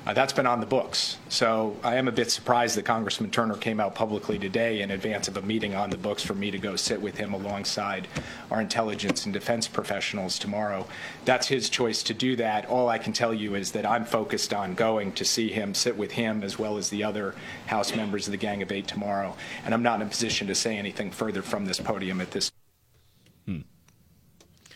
Uh, 0.08 0.14
that's 0.14 0.32
been 0.32 0.48
on 0.48 0.62
the 0.62 0.66
books. 0.66 1.18
So 1.28 1.76
I 1.84 1.98
am 1.98 2.08
a 2.08 2.14
bit 2.14 2.32
surprised 2.32 2.78
that 2.78 2.86
Congressman 2.86 3.30
Turner 3.30 3.58
came 3.58 3.82
out 3.82 3.94
publicly 3.94 4.40
today 4.40 4.80
in 4.82 4.92
advance 4.92 5.28
of 5.28 5.36
a 5.36 5.42
meeting 5.42 5.76
on 5.76 5.90
the 5.90 5.98
books 5.98 6.24
for 6.24 6.34
me 6.34 6.50
to 6.50 6.58
go 6.58 6.78
sit 6.78 7.02
with 7.02 7.18
him 7.18 7.34
alongside 7.34 8.08
our 8.50 8.62
intelligence 8.62 9.26
and 9.26 9.34
defense 9.34 9.68
professionals 9.68 10.40
tomorrow. 10.40 10.88
That's 11.26 11.48
his 11.50 11.70
choice 11.70 12.04
to 12.04 12.14
do 12.14 12.38
that. 12.38 12.68
All 12.68 12.88
I 12.88 13.00
can 13.00 13.12
tell 13.12 13.34
you 13.34 13.56
is 13.56 13.74
that 13.74 13.86
I'm 13.86 14.06
focused 14.06 14.54
on 14.54 14.76
going 14.76 15.12
to 15.12 15.26
see 15.26 15.50
him, 15.50 15.74
sit 15.74 15.98
with 15.98 16.14
him, 16.14 16.42
as 16.42 16.58
well 16.58 16.78
as 16.78 16.90
the 16.90 17.04
other 17.04 17.36
House 17.66 17.94
members 17.94 18.30
of 18.30 18.32
the 18.32 18.38
Gang 18.38 18.62
of 18.62 18.72
Eight 18.72 18.88
tomorrow. 18.88 19.36
And 19.66 19.74
I'm 19.74 19.84
not 19.84 20.00
in 20.00 20.08
a 20.08 20.10
position 20.10 20.48
to 20.48 20.56
say 20.56 20.78
anything 20.78 21.12
further 21.12 21.42
from 21.42 21.66
this 21.66 21.82
podium 21.82 22.22
at 22.22 22.32
this 22.32 22.50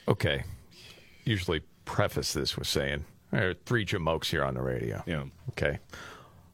Okay. 0.10 0.44
Usually 1.24 1.62
preface 1.86 2.34
this 2.34 2.58
with 2.58 2.68
saying 2.68 3.06
there 3.32 3.50
are 3.50 3.54
three 3.54 3.86
jamokes 3.86 4.26
here 4.26 4.44
on 4.44 4.54
the 4.54 4.62
radio. 4.62 5.04
Yeah. 5.06 5.24
Okay. 5.50 5.80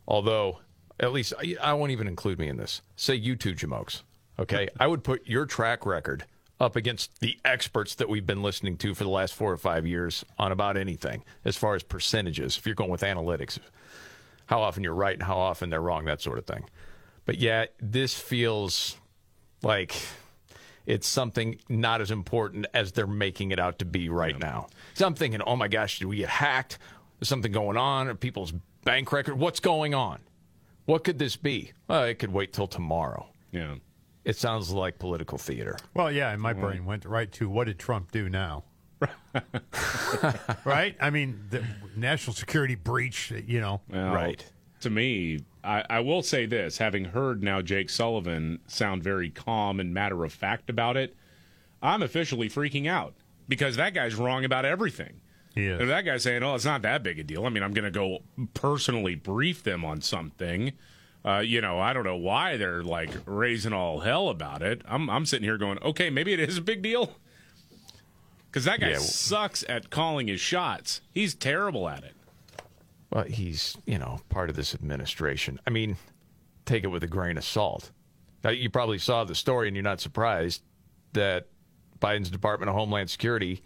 Although, 0.07 0.59
at 0.99 1.11
least 1.11 1.34
I, 1.39 1.55
I 1.61 1.73
won't 1.73 1.91
even 1.91 2.07
include 2.07 2.39
me 2.39 2.47
in 2.47 2.57
this. 2.57 2.82
Say 2.95 3.15
you 3.15 3.36
two 3.36 3.53
jamokes. 3.53 4.03
Okay. 4.39 4.69
I 4.80 4.88
would 4.88 5.03
put 5.03 5.28
your 5.28 5.45
track 5.45 5.86
record 5.86 6.25
up 6.59 6.75
against 6.75 7.19
the 7.19 7.38
experts 7.45 7.95
that 7.95 8.09
we've 8.09 8.25
been 8.25 8.41
listening 8.41 8.78
to 8.78 8.95
for 8.95 9.03
the 9.03 9.09
last 9.09 9.34
four 9.36 9.51
or 9.51 9.57
five 9.57 9.86
years 9.86 10.25
on 10.39 10.51
about 10.51 10.78
anything 10.78 11.23
as 11.45 11.55
far 11.55 11.75
as 11.75 11.84
percentages. 11.84 12.57
If 12.57 12.65
you're 12.65 12.75
going 12.75 12.89
with 12.89 13.01
analytics, 13.01 13.59
how 14.47 14.61
often 14.61 14.84
you're 14.84 14.93
right 14.93 15.13
and 15.13 15.23
how 15.23 15.38
often 15.38 15.69
they're 15.69 15.82
wrong, 15.82 16.05
that 16.05 16.21
sort 16.21 16.39
of 16.39 16.45
thing. 16.45 16.65
But 17.25 17.38
yeah, 17.38 17.65
this 17.80 18.17
feels 18.17 18.97
Like 19.61 19.95
it's 20.88 21.05
something 21.05 21.59
not 21.67 22.01
as 22.01 22.09
important 22.09 22.65
as 22.73 22.93
they're 22.93 23.05
making 23.05 23.51
it 23.51 23.59
out 23.59 23.77
to 23.79 23.85
be 23.85 24.07
right 24.09 24.39
now. 24.39 24.67
So 24.93 25.05
I'm 25.05 25.13
thinking, 25.13 25.41
oh 25.41 25.57
my 25.57 25.67
gosh, 25.67 25.99
did 25.99 26.05
we 26.05 26.17
get 26.17 26.29
hacked? 26.29 26.79
Is 27.19 27.27
something 27.27 27.51
going 27.51 27.77
on? 27.77 28.07
Are 28.07 28.15
people's 28.15 28.53
bank 28.83 29.11
record? 29.11 29.38
What's 29.38 29.59
going 29.59 29.93
on? 29.93 30.19
What 30.85 31.03
could 31.03 31.19
this 31.19 31.35
be? 31.35 31.73
Well, 31.89 32.05
it 32.05 32.19
could 32.19 32.31
wait 32.31 32.53
till 32.53 32.67
tomorrow. 32.67 33.27
Yeah. 33.51 33.75
It 34.23 34.38
sounds 34.38 34.71
like 34.71 34.97
political 34.97 35.38
theater. 35.38 35.77
Well, 35.93 36.09
yeah, 36.09 36.31
and 36.31 36.41
my 36.41 36.53
mm-hmm. 36.53 36.61
brain 36.61 36.85
went 36.85 37.03
right 37.05 37.31
to 37.33 37.49
what 37.49 37.67
did 37.67 37.79
Trump 37.79 38.11
do 38.11 38.29
now? 38.29 38.63
right? 40.65 40.95
I 41.01 41.09
mean, 41.09 41.47
the 41.49 41.63
national 41.97 42.33
security 42.33 42.75
breach, 42.75 43.31
you 43.45 43.59
know. 43.59 43.81
Well, 43.89 44.13
To 44.81 44.89
me, 44.89 45.39
I, 45.68 45.86
I 45.89 45.99
will 45.99 46.22
say 46.24 46.45
this: 46.45 46.78
having 46.78 47.05
heard 47.05 47.43
now 47.43 47.61
Jake 47.61 47.89
Sullivan 47.89 48.59
sound 48.68 49.03
very 49.03 49.30
calm 49.30 49.80
and 49.80 49.93
matter 49.93 50.24
of 50.24 50.32
fact 50.34 50.70
about 50.70 50.95
it, 50.97 51.15
I'm 51.82 52.01
officially 52.01 52.49
freaking 52.49 52.88
out 52.88 53.13
because 53.47 53.76
that 53.76 53.93
guy's 53.93 54.15
wrong 54.15 54.45
about 54.45 54.65
everything. 54.65 55.22
Yeah. 55.55 55.78
That 55.84 56.01
guy's 56.01 56.24
saying, 56.24 56.43
"Oh, 56.43 56.55
it's 56.55 56.65
not 56.65 56.82
that 56.84 57.03
big 57.03 57.20
a 57.20 57.24
deal," 57.24 57.45
I 57.45 57.49
mean, 57.49 57.63
I'm 57.63 57.74
going 57.74 57.86
to 57.86 57.91
go 57.91 58.20
personally 58.53 59.15
brief 59.15 59.63
them 59.63 59.84
on 59.84 60.01
something. 60.01 60.72
Uh, 61.26 61.39
you 61.39 61.59
know, 61.59 61.80
I 61.80 61.91
don't 61.93 62.05
know 62.05 62.15
why 62.15 62.55
they're 62.57 62.84
like 62.84 63.09
raising 63.26 63.74
all 63.74 63.99
hell 63.99 64.30
about 64.30 64.61
it. 64.61 64.82
I'm 64.88 65.09
I'm 65.09 65.26
sitting 65.26 65.43
here 65.43 65.57
going, 65.57 65.80
okay, 65.84 66.09
maybe 66.09 66.32
it 66.32 66.39
is 66.39 66.57
a 66.57 66.61
big 66.61 66.82
deal. 66.82 67.15
Because 68.49 68.63
that 68.65 68.80
guy 68.80 68.91
Yeah. 68.91 68.99
sucks 68.99 69.63
at 69.68 69.89
calling 69.89 70.28
his 70.28 70.39
shots. 70.39 71.01
He's 71.11 71.36
terrible 71.36 71.89
at 71.89 72.03
it. 72.03 72.13
Well, 73.12 73.24
he's, 73.24 73.78
you 73.86 73.97
know, 73.97 74.20
part 74.30 74.49
of 74.49 74.55
this 74.55 74.74
administration. 74.76 75.60
I 75.66 75.70
mean, 75.70 75.97
take 76.66 76.84
it 76.84 76.88
with 76.88 77.03
a 77.03 77.08
grain 77.08 77.38
of 77.38 77.43
salt. 77.43 77.91
Now, 78.43 78.49
you 78.49 78.70
probably 78.70 78.97
saw 78.97 79.24
the 79.24 79.36
story 79.36 79.68
and 79.68 79.76
you're 79.76 79.84
not 79.84 80.01
surprised 80.01 80.62
that 81.14 81.47
Biden's 81.99 82.30
Department 82.30 82.70
of 82.70 82.76
Homeland 82.76 83.10
Security 83.10 83.62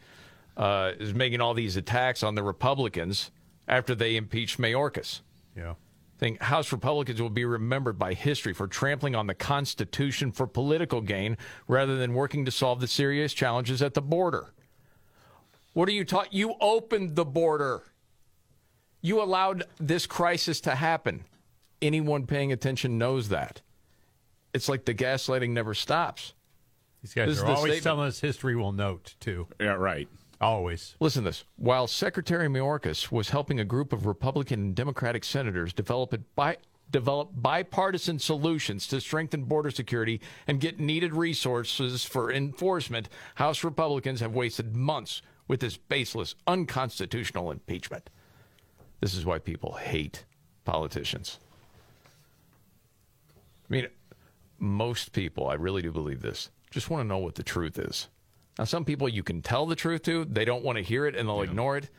uh, 0.58 0.92
is 1.00 1.14
making 1.14 1.42
all 1.42 1.54
these 1.54 1.76
attacks 1.76 2.24
on 2.24 2.36
the 2.36 2.44
Republicans 2.44 3.32
after 3.68 3.96
they 3.96 4.16
impeached 4.16 4.60
Mayorkas. 4.60 5.22
Yeah. 5.56 5.74
Think 6.18 6.40
House 6.40 6.72
Republicans 6.72 7.20
will 7.20 7.32
be 7.32 7.46
remembered 7.46 7.98
by 7.98 8.14
history 8.14 8.54
for 8.54 8.68
trampling 8.68 9.16
on 9.16 9.26
the 9.26 9.34
Constitution 9.34 10.32
for 10.32 10.46
political 10.46 11.02
gain 11.02 11.36
rather 11.68 11.98
than 11.98 12.14
working 12.14 12.46
to 12.46 12.52
solve 12.52 12.80
the 12.80 12.88
serious 12.88 13.34
challenges 13.34 13.82
at 13.82 13.96
the 13.96 14.02
border. 14.04 14.54
What 15.74 15.90
are 15.90 15.94
you 15.94 16.06
taught? 16.06 16.32
You 16.32 16.54
opened 16.62 17.16
the 17.16 17.26
border. 17.26 17.82
You 19.02 19.22
allowed 19.22 19.64
this 19.80 20.06
crisis 20.06 20.62
to 20.62 20.76
happen. 20.76 21.26
Anyone 21.82 22.28
paying 22.28 22.52
attention 22.52 22.98
knows 22.98 23.30
that. 23.30 23.62
It's 24.54 24.70
like 24.70 24.86
the 24.86 24.94
gaslighting 24.94 25.50
never 25.52 25.74
stops. 25.74 26.34
These 27.02 27.14
guys 27.14 27.30
This 27.30 27.40
are 27.40 27.46
the 27.48 27.54
always 27.54 27.62
statement. 27.74 27.84
telling 27.84 28.08
us 28.08 28.20
history 28.20 28.56
will 28.56 28.74
note, 28.74 29.16
too. 29.20 29.48
Yeah, 29.60 29.74
right. 29.74 30.08
Always. 30.40 30.96
Listen 31.00 31.24
to 31.24 31.30
this. 31.30 31.46
While 31.56 31.88
Secretary 31.88 32.48
Mayorkas 32.48 33.12
was 33.12 33.30
helping 33.30 33.60
a 33.60 33.66
group 33.66 33.94
of 33.94 34.06
Republican 34.06 34.60
and 34.60 34.76
Democratic 34.76 35.24
senators 35.24 35.74
develop 35.74 36.14
it 36.14 36.36
by 36.36 36.58
develop 36.92 37.30
bipartisan 37.34 38.20
solutions 38.20 38.86
to 38.86 39.00
strengthen 39.00 39.46
border 39.46 39.72
security 39.72 40.20
and 40.46 40.60
get 40.60 40.78
needed 40.78 41.14
resources 41.14 42.04
for 42.04 42.30
enforcement, 42.30 43.08
House 43.36 43.64
Republicans 43.64 44.20
have 44.20 44.36
wasted 44.36 44.76
months 44.76 45.22
with 45.48 45.62
this 45.62 45.78
baseless, 45.78 46.36
unconstitutional 46.48 47.50
impeachment. 47.50 48.10
This 49.02 49.16
is 49.16 49.26
why 49.26 49.40
people 49.40 49.74
hate 49.74 50.24
politicians. 50.64 51.40
I 53.70 53.74
mean, 53.74 53.88
most 54.60 55.12
people, 55.12 55.48
I 55.50 55.56
really 55.56 55.82
do 55.82 55.92
believe 55.92 56.22
this, 56.22 56.50
just 56.70 56.90
want 56.90 57.02
to 57.04 57.08
know 57.08 57.18
what 57.18 57.36
the 57.36 57.44
truth 57.44 57.78
is. 57.78 58.08
Now, 58.58 58.66
some 58.66 58.86
people 58.86 59.10
you 59.10 59.24
can 59.24 59.42
tell 59.42 59.66
the 59.66 59.76
truth 59.76 60.04
to, 60.04 60.24
they 60.26 60.46
don't 60.46 60.64
want 60.64 60.78
to 60.78 60.84
hear 60.84 61.06
it 61.06 61.16
and 61.16 61.28
they'll 61.28 61.42
ignore 61.42 61.78
it. 61.78 61.90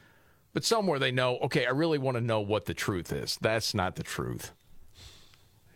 But 0.52 0.64
somewhere 0.64 0.98
they 0.98 1.10
know, 1.10 1.38
okay, 1.38 1.66
I 1.66 1.70
really 1.70 1.98
want 1.98 2.16
to 2.16 2.20
know 2.20 2.40
what 2.40 2.66
the 2.66 2.74
truth 2.74 3.10
is. 3.12 3.38
That's 3.40 3.74
not 3.74 3.96
the 3.96 4.02
truth. 4.02 4.52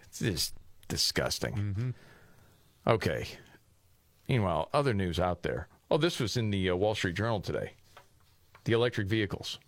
It's 0.04 0.20
just 0.20 0.54
disgusting. 0.86 1.94
Okay. 2.86 3.26
Meanwhile, 4.28 4.68
other 4.72 4.94
news 4.94 5.18
out 5.18 5.42
there. 5.42 5.68
Oh, 5.90 5.96
this 5.96 6.20
was 6.20 6.36
in 6.36 6.50
the 6.50 6.70
uh, 6.70 6.76
Wall 6.76 6.94
Street 6.94 7.16
Journal 7.16 7.40
today. 7.40 7.72
The 8.64 8.72
electric 8.72 9.08
vehicles. 9.08 9.58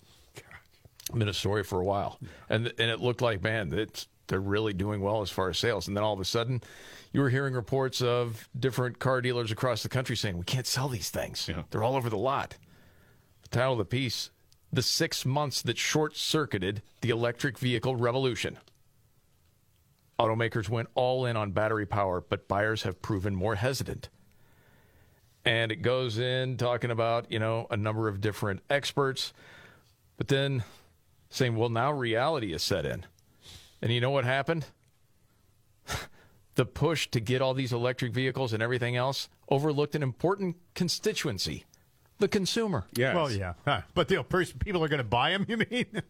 Been 1.15 1.29
a 1.29 1.35
story 1.35 1.65
for 1.65 1.81
a 1.81 1.85
while, 1.85 2.19
and 2.49 2.67
and 2.67 2.91
it 2.91 3.01
looked 3.01 3.23
like 3.23 3.43
man, 3.43 3.73
it's 3.73 4.09
they're 4.27 4.41
really 4.41 4.75
doing 4.75 5.01
well 5.01 5.23
as 5.23 5.31
far 5.31 5.49
as 5.49 5.59
sales. 5.59 5.89
And 5.89 5.97
then 5.97 6.05
all 6.05 6.13
of 6.13 6.21
a 6.21 6.25
sudden, 6.25 6.63
you 7.13 7.23
were 7.23 7.31
hearing 7.31 7.55
reports 7.55 8.03
of 8.03 8.49
different 8.59 8.99
car 8.99 9.23
dealers 9.23 9.51
across 9.51 9.83
the 9.83 9.89
country 9.89 10.17
saying 10.17 10.37
we 10.37 10.45
can't 10.45 10.67
sell 10.67 10.89
these 10.89 11.09
things. 11.09 11.49
They're 11.71 11.83
all 11.83 11.97
over 11.97 12.11
the 12.11 12.19
lot. 12.19 12.57
The 13.43 13.49
title 13.49 13.73
of 13.73 13.79
the 13.79 13.85
piece: 13.87 14.31
"The 14.71 14.83
Six 14.83 15.25
Months 15.25 15.63
That 15.63 15.79
Short 15.79 16.17
Circuited 16.17 16.83
the 17.01 17.09
Electric 17.11 17.59
Vehicle 17.59 17.97
Revolution." 17.97 18.59
Automakers 20.19 20.69
went 20.69 20.89
all 20.95 21.25
in 21.25 21.37
on 21.37 21.53
battery 21.53 21.87
power, 21.87 22.21
but 22.21 22.49
buyers 22.49 22.83
have 22.83 23.01
proven 23.01 23.35
more 23.35 23.55
hesitant. 23.55 24.09
And 25.45 25.71
it 25.73 25.77
goes 25.77 26.19
in 26.19 26.57
talking 26.57 26.91
about, 26.91 27.31
you 27.31 27.39
know, 27.39 27.67
a 27.71 27.77
number 27.77 28.09
of 28.09 28.21
different 28.21 28.61
experts, 28.69 29.33
but 30.17 30.29
then 30.29 30.65
saying, 31.31 31.57
well, 31.57 31.68
now 31.68 31.93
reality 31.93 32.53
is 32.53 32.62
set 32.62 32.87
in. 32.87 33.05
And 33.81 33.93
you 33.93 34.01
know 34.01 34.11
what 34.11 34.24
happened? 34.24 34.66
the 36.55 36.64
push 36.64 37.09
to 37.09 37.20
get 37.20 37.41
all 37.41 37.55
these 37.55 37.72
electric 37.72 38.12
vehicles 38.12 38.53
and 38.53 38.62
everything 38.62 38.97
else 38.97 39.29
overlooked 39.49 39.95
an 39.95 40.03
important 40.03 40.57
constituency 40.74 41.64
the 42.18 42.29
consumer. 42.29 42.87
Yes. 42.95 43.14
Well, 43.14 43.31
yeah. 43.31 43.55
Huh. 43.64 43.83
But 43.95 44.09
the 44.09 44.22
person, 44.22 44.59
people 44.59 44.85
are 44.85 44.89
going 44.89 44.99
to 44.99 45.05
buy 45.05 45.31
them, 45.31 45.47
you 45.49 45.57
mean? 45.57 46.03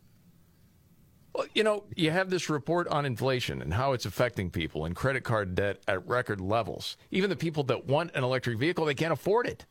Well, 1.35 1.47
you 1.55 1.63
know, 1.63 1.85
you 1.95 2.11
have 2.11 2.31
this 2.31 2.49
report 2.49 2.89
on 2.89 3.05
inflation 3.05 3.63
and 3.63 3.75
how 3.75 3.93
it's 3.93 4.07
affecting 4.07 4.51
people 4.51 4.85
and 4.85 4.97
credit 4.97 5.23
card 5.23 5.55
debt 5.55 5.81
at 5.87 6.07
record 6.07 6.41
levels. 6.41 6.97
Even 7.11 7.31
the 7.31 7.37
people 7.37 7.63
that 7.65 7.87
want 7.87 8.11
an 8.15 8.25
electric 8.25 8.59
vehicle, 8.59 8.85
they 8.85 8.95
can't 8.95 9.13
afford 9.13 9.47
it. 9.47 9.67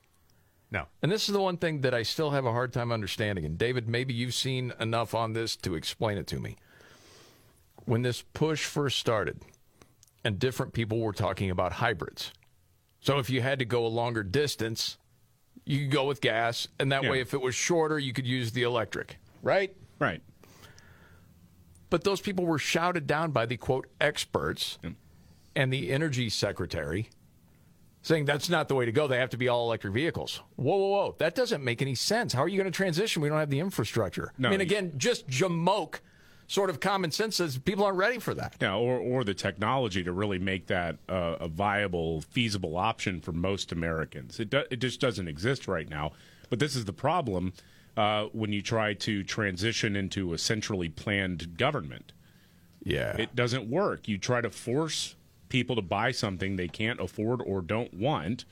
No. 0.72 0.86
And 1.02 1.12
this 1.12 1.28
is 1.30 1.34
the 1.34 1.42
one 1.42 1.58
thing 1.58 1.82
that 1.82 1.94
I 1.94 2.04
still 2.04 2.32
have 2.32 2.46
a 2.46 2.52
hard 2.52 2.74
time 2.74 2.92
understanding. 2.92 3.46
And 3.46 3.58
David, 3.58 3.88
maybe 3.88 4.14
you've 4.14 4.34
seen 4.34 4.74
enough 4.80 5.16
on 5.16 5.34
this 5.34 5.56
to 5.58 5.76
explain 5.76 6.18
it 6.18 6.28
to 6.28 6.40
me. 6.40 6.58
When 7.86 8.02
this 8.02 8.22
push 8.34 8.66
first 8.66 9.00
started, 9.00 9.40
and 10.26 10.40
different 10.40 10.74
people 10.74 11.00
were 11.00 11.14
talking 11.14 11.50
about 11.50 11.72
hybrids. 11.74 12.34
So 13.00 13.18
if 13.20 13.30
you 13.30 13.42
had 13.42 13.60
to 13.60 13.66
go 13.66 13.86
a 13.86 13.88
longer 13.88 14.24
distance, 14.24 14.98
you 15.64 15.82
could 15.84 15.92
go 15.92 16.06
with 16.06 16.20
gas, 16.20 16.68
and 16.80 16.92
that 16.92 17.04
Yeah. 17.04 17.12
way, 17.12 17.22
if 17.22 17.34
it 17.34 17.42
was 17.42 17.56
shorter, 17.56 17.98
you 17.98 18.12
could 18.12 18.28
use 18.28 18.52
the 18.52 18.64
electric, 18.64 19.18
right? 19.42 19.74
Right. 20.00 20.22
But 21.90 22.04
those 22.04 22.20
people 22.20 22.46
were 22.46 22.60
shouted 22.60 23.08
down 23.08 23.32
by 23.32 23.46
the 23.46 23.56
quote 23.56 23.88
experts 24.02 24.78
and 25.56 25.72
the 25.72 25.92
energy 25.92 26.30
secretary 26.30 27.10
saying 28.08 28.26
that's 28.26 28.50
not 28.50 28.70
the 28.70 28.76
way 28.76 28.86
to 28.86 28.92
go. 28.92 29.08
They 29.08 29.18
have 29.18 29.32
to 29.32 29.38
be 29.38 29.50
all 29.50 29.66
electric 29.66 29.94
vehicles. 29.94 30.42
Whoa, 30.56 30.78
whoa, 30.78 30.88
whoa. 30.88 31.16
That 31.18 31.36
doesn't 31.36 31.64
make 31.64 31.82
any 31.82 31.94
sense. 31.94 32.32
How 32.32 32.44
are 32.44 32.48
you 32.48 32.58
going 32.58 32.72
to 32.72 32.76
transition? 32.76 33.22
We 33.22 33.28
don't 33.30 33.38
have 33.38 33.50
the 33.50 33.60
infrastructure. 33.60 34.32
No, 34.38 34.48
I 34.48 34.52
mean, 34.52 34.62
again, 34.62 34.94
just 34.98 35.28
jamoke 35.28 36.00
sort 36.48 36.70
of 36.70 36.80
common 36.80 37.12
sense 37.12 37.36
says 37.36 37.58
people 37.58 37.84
aren't 37.84 37.98
ready 37.98 38.20
for 38.20 38.34
that. 38.34 38.56
Yeah, 38.62 38.76
or 38.76 38.98
or 38.98 39.24
the 39.26 39.34
technology 39.34 40.04
to 40.04 40.14
really 40.14 40.40
make 40.40 40.68
that 40.68 40.98
uh, 41.10 41.36
a 41.42 41.48
viable, 41.50 42.22
feasible 42.22 42.78
option 42.78 43.20
for 43.20 43.34
most 43.34 43.74
Americans. 43.74 44.40
It 44.40 44.50
do, 44.50 44.64
it 44.72 44.78
just 44.78 45.02
doesn't 45.02 45.28
exist 45.28 45.68
right 45.68 45.90
now. 45.90 46.14
But 46.50 46.60
this 46.60 46.78
is 46.78 46.86
the 46.86 46.94
problem 46.94 47.52
uh, 47.98 48.28
when 48.32 48.54
you 48.54 48.62
try 48.62 48.94
to 48.94 49.24
transition 49.24 49.98
into 49.98 50.32
a 50.34 50.38
centrally 50.38 50.88
planned 50.88 51.58
government. 51.58 52.14
Yeah, 52.84 53.18
it 53.18 53.36
doesn't 53.36 53.70
work. 53.70 54.08
You 54.08 54.18
try 54.18 54.40
to 54.40 54.50
force 54.50 55.17
people 55.50 55.76
to 55.76 55.82
buy 55.82 56.12
something 56.12 56.56
they 56.56 56.68
can't 56.68 57.00
afford 57.00 57.42
or 57.42 57.62
don't 57.62 57.94
want. 57.94 58.46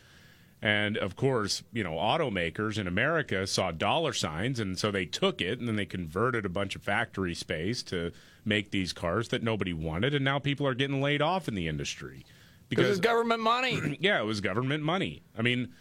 And 0.62 0.98
of 0.98 1.16
course, 1.16 1.64
you 1.74 1.84
know, 1.84 1.92
automakers 1.92 2.78
in 2.78 2.88
America 2.88 3.46
saw 3.46 3.72
dollar 3.72 4.14
signs, 4.14 4.60
and 4.60 4.80
so 4.80 4.90
they 4.90 5.06
took 5.06 5.40
it, 5.42 5.60
and 5.60 5.68
then 5.68 5.76
they 5.76 5.86
converted 5.86 6.46
a 6.46 6.50
bunch 6.50 6.76
of 6.76 6.82
factory 6.82 7.36
space 7.36 7.84
to 7.84 8.12
make 8.46 8.72
these 8.72 8.94
cars 8.94 9.28
that 9.30 9.44
nobody 9.44 9.74
wanted, 9.74 10.16
and 10.16 10.26
now 10.26 10.40
people 10.40 10.66
are 10.66 10.74
getting 10.74 11.02
laid 11.02 11.22
off 11.22 11.48
in 11.48 11.56
the 11.56 11.68
industry 11.68 12.26
Because 12.70 12.90
it's 12.90 13.00
government 13.00 13.42
money. 13.42 13.98
yeah, 14.00 14.20
it 14.20 14.26
was 14.26 14.42
government 14.42 14.84
money. 14.84 15.22
I 15.38 15.42
mean, 15.42 15.74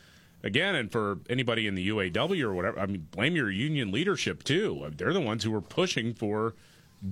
again, 0.42 0.74
and 0.74 0.92
for 0.92 1.18
anybody 1.30 1.66
in 1.66 1.74
the 1.74 1.88
UAW 1.88 2.42
or 2.42 2.52
whatever, 2.52 2.78
I 2.78 2.86
mean, 2.86 3.06
blame 3.10 3.36
your 3.36 3.50
union 3.50 3.90
leadership 3.90 4.44
too. 4.44 4.92
They're 4.96 5.12
the 5.14 5.20
ones 5.20 5.44
who 5.44 5.50
were 5.50 5.62
pushing 5.62 6.12
for 6.14 6.54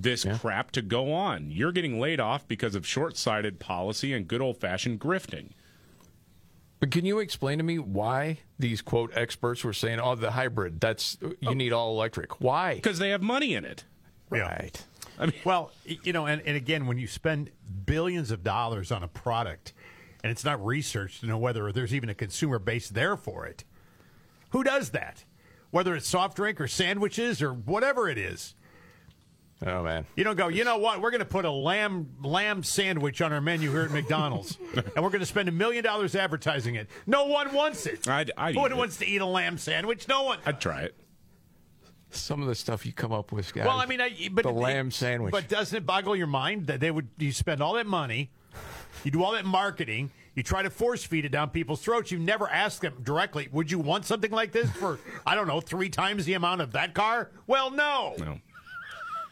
this 0.01 0.25
crap 0.39 0.71
to 0.71 0.81
go 0.81 1.13
on. 1.13 1.51
You're 1.51 1.71
getting 1.71 1.99
laid 1.99 2.19
off 2.19 2.47
because 2.47 2.75
of 2.75 2.85
short-sighted 2.85 3.59
policy 3.59 4.11
and 4.13 4.27
good 4.27 4.41
old-fashioned 4.41 4.99
grifting. 4.99 5.51
But 6.79 6.91
can 6.91 7.05
you 7.05 7.19
explain 7.19 7.59
to 7.59 7.63
me 7.63 7.79
why 7.79 8.39
these 8.59 8.81
quote 8.81 9.11
experts 9.15 9.63
were 9.63 9.71
saying, 9.71 10.01
"Oh, 10.01 10.15
the 10.15 10.31
hybrid, 10.31 10.81
that's 10.81 11.17
you 11.21 11.37
oh. 11.47 11.53
need 11.53 11.71
all 11.71 11.91
electric." 11.91 12.41
Why? 12.41 12.75
Because 12.75 12.99
they 12.99 13.11
have 13.11 13.21
money 13.21 13.53
in 13.53 13.63
it. 13.63 13.85
Right. 14.29 14.83
I 15.17 15.27
mean, 15.27 15.35
well, 15.45 15.71
you 15.85 16.11
know, 16.11 16.25
and, 16.25 16.41
and 16.41 16.57
again, 16.57 16.87
when 16.87 16.97
you 16.97 17.07
spend 17.07 17.51
billions 17.85 18.31
of 18.31 18.43
dollars 18.43 18.91
on 18.91 19.03
a 19.03 19.07
product 19.07 19.73
and 20.23 20.31
it's 20.31 20.43
not 20.43 20.63
researched 20.65 21.21
to 21.21 21.27
know 21.27 21.37
whether 21.37 21.71
there's 21.71 21.93
even 21.93 22.09
a 22.09 22.15
consumer 22.15 22.57
base 22.57 22.89
there 22.89 23.17
for 23.17 23.45
it. 23.45 23.63
Who 24.49 24.63
does 24.63 24.91
that? 24.91 25.25
Whether 25.71 25.95
it's 25.95 26.07
soft 26.07 26.37
drink 26.37 26.61
or 26.61 26.67
sandwiches 26.67 27.41
or 27.41 27.53
whatever 27.53 28.07
it 28.09 28.17
is. 28.17 28.55
Oh 29.65 29.83
man. 29.83 30.05
You 30.15 30.23
don't 30.23 30.35
go, 30.35 30.49
you 30.49 30.63
know 30.63 30.77
what? 30.77 31.01
We're 31.01 31.11
going 31.11 31.19
to 31.19 31.25
put 31.25 31.45
a 31.45 31.51
lamb 31.51 32.09
lamb 32.21 32.63
sandwich 32.63 33.21
on 33.21 33.31
our 33.31 33.41
menu 33.41 33.71
here 33.71 33.83
at 33.83 33.91
McDonald's, 33.91 34.57
and 34.75 35.03
we're 35.03 35.09
going 35.09 35.19
to 35.21 35.25
spend 35.25 35.47
a 35.47 35.53
million 35.53 35.83
dollars 35.83 36.15
advertising 36.15 36.75
it. 36.75 36.89
No 37.07 37.25
one 37.25 37.53
wants 37.53 37.85
it. 37.85 38.07
I'd, 38.07 38.31
I'd 38.37 38.55
Who 38.55 38.65
eat 38.65 38.71
it. 38.71 38.77
wants 38.77 38.97
to 38.97 39.05
eat 39.07 39.21
a 39.21 39.25
lamb 39.25 39.57
sandwich? 39.57 40.07
No 40.07 40.23
one. 40.23 40.39
I'd 40.45 40.59
try 40.59 40.81
it. 40.81 40.95
Some 42.09 42.41
of 42.41 42.47
the 42.47 42.55
stuff 42.55 42.85
you 42.85 42.93
come 42.93 43.11
up 43.11 43.31
with, 43.31 43.53
guys. 43.53 43.65
Well, 43.65 43.79
I 43.79 43.85
mean, 43.87 43.99
I, 43.99 44.29
but 44.31 44.43
the 44.43 44.51
lamb 44.51 44.91
sandwich. 44.91 45.31
But 45.31 45.47
doesn't 45.47 45.75
it 45.75 45.85
boggle 45.85 46.15
your 46.15 46.27
mind 46.27 46.67
that 46.67 46.79
they 46.79 46.91
would 46.91 47.07
you 47.17 47.31
spend 47.31 47.61
all 47.61 47.73
that 47.73 47.87
money, 47.87 48.31
you 49.03 49.11
do 49.11 49.23
all 49.23 49.31
that 49.31 49.45
marketing, 49.45 50.11
you 50.35 50.43
try 50.43 50.61
to 50.61 50.69
force 50.69 51.03
feed 51.03 51.25
it 51.25 51.29
down 51.31 51.49
people's 51.49 51.81
throats. 51.81 52.11
You 52.11 52.19
never 52.19 52.49
ask 52.49 52.81
them 52.81 52.95
directly, 53.01 53.47
"Would 53.51 53.71
you 53.71 53.79
want 53.79 54.05
something 54.05 54.29
like 54.31 54.51
this 54.51 54.69
for 54.71 54.99
I 55.25 55.35
don't 55.35 55.47
know 55.47 55.59
three 55.61 55.89
times 55.89 56.25
the 56.25 56.33
amount 56.33 56.61
of 56.61 56.73
that 56.73 56.93
car?" 56.93 57.31
Well, 57.47 57.71
no, 57.71 58.13
no, 58.19 58.39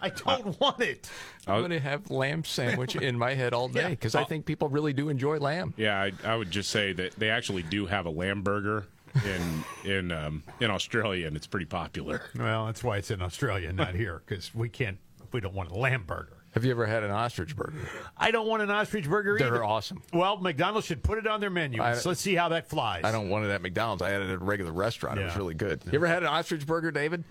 I 0.02 0.10
don't 0.10 0.60
want 0.60 0.82
it. 0.82 1.10
I'm 1.48 1.60
going 1.60 1.72
to 1.72 1.80
have 1.80 2.10
lamb 2.12 2.44
sandwich 2.44 2.96
in 2.96 3.18
my 3.18 3.34
head 3.34 3.54
all 3.54 3.68
day 3.68 3.90
because 3.92 4.16
I 4.16 4.24
think 4.24 4.46
people 4.46 4.70
really 4.70 4.94
do 4.94 5.10
enjoy 5.10 5.38
lamb. 5.40 5.74
Yeah, 5.78 6.02
I, 6.02 6.12
I 6.24 6.36
would 6.36 6.52
just 6.52 6.70
say 6.72 6.94
that 6.94 7.14
they 7.18 7.30
actually 7.30 7.64
do 7.64 7.86
have 7.86 8.06
a 8.06 8.10
lamb 8.12 8.42
burger 8.42 8.86
in 9.26 9.64
in 9.92 10.12
um, 10.12 10.44
in 10.60 10.72
Australia, 10.72 11.28
and 11.28 11.36
it's 11.36 11.48
pretty 11.48 11.66
popular. 11.66 12.22
Well, 12.38 12.66
that's 12.68 12.84
why 12.84 12.98
it's 12.98 13.12
in 13.12 13.22
Australia, 13.22 13.72
not 13.74 13.94
here, 13.96 14.22
because 14.26 14.54
we 14.56 14.70
can't. 14.70 14.98
We 15.32 15.40
don't 15.42 15.54
want 15.54 15.72
a 15.72 15.76
lamb 15.76 16.04
burger. 16.06 16.38
Have 16.54 16.66
you 16.66 16.72
ever 16.72 16.86
had 16.86 17.04
an 17.04 17.12
ostrich 17.12 17.56
burger? 17.56 17.88
I 18.18 18.32
don't 18.32 18.46
want 18.46 18.62
an 18.62 18.70
ostrich 18.70 19.08
burger 19.10 19.38
They're 19.38 19.48
either. 19.48 19.64
awesome. 19.64 20.02
Well, 20.12 20.36
McDonald's 20.36 20.86
should 20.86 21.02
put 21.02 21.18
it 21.18 21.26
on 21.26 21.40
their 21.40 21.50
menu. 21.50 21.82
I- 21.82 21.94
so 21.94 22.10
let's 22.10 22.20
see 22.20 22.36
how 22.36 22.50
that 22.50 22.68
flies. 22.70 23.06
I 23.06 23.12
don't 23.14 23.30
want 23.30 23.46
it 23.46 23.52
at 23.52 23.62
McDonald's. 23.62 24.02
I 24.02 24.10
had 24.10 24.22
it 24.22 24.30
at 24.30 24.36
a 24.36 24.44
regular 24.44 24.74
restaurant. 24.74 25.18
It 25.18 25.24
was 25.24 25.36
really 25.38 25.54
good. 25.54 25.82
You 25.86 25.94
ever 25.94 26.08
had 26.08 26.24
an 26.24 26.28
ostrich 26.30 26.66
burger, 26.68 26.92
David? 26.92 27.24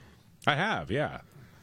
I 0.46 0.54
have, 0.54 0.90
yeah. 0.90 1.20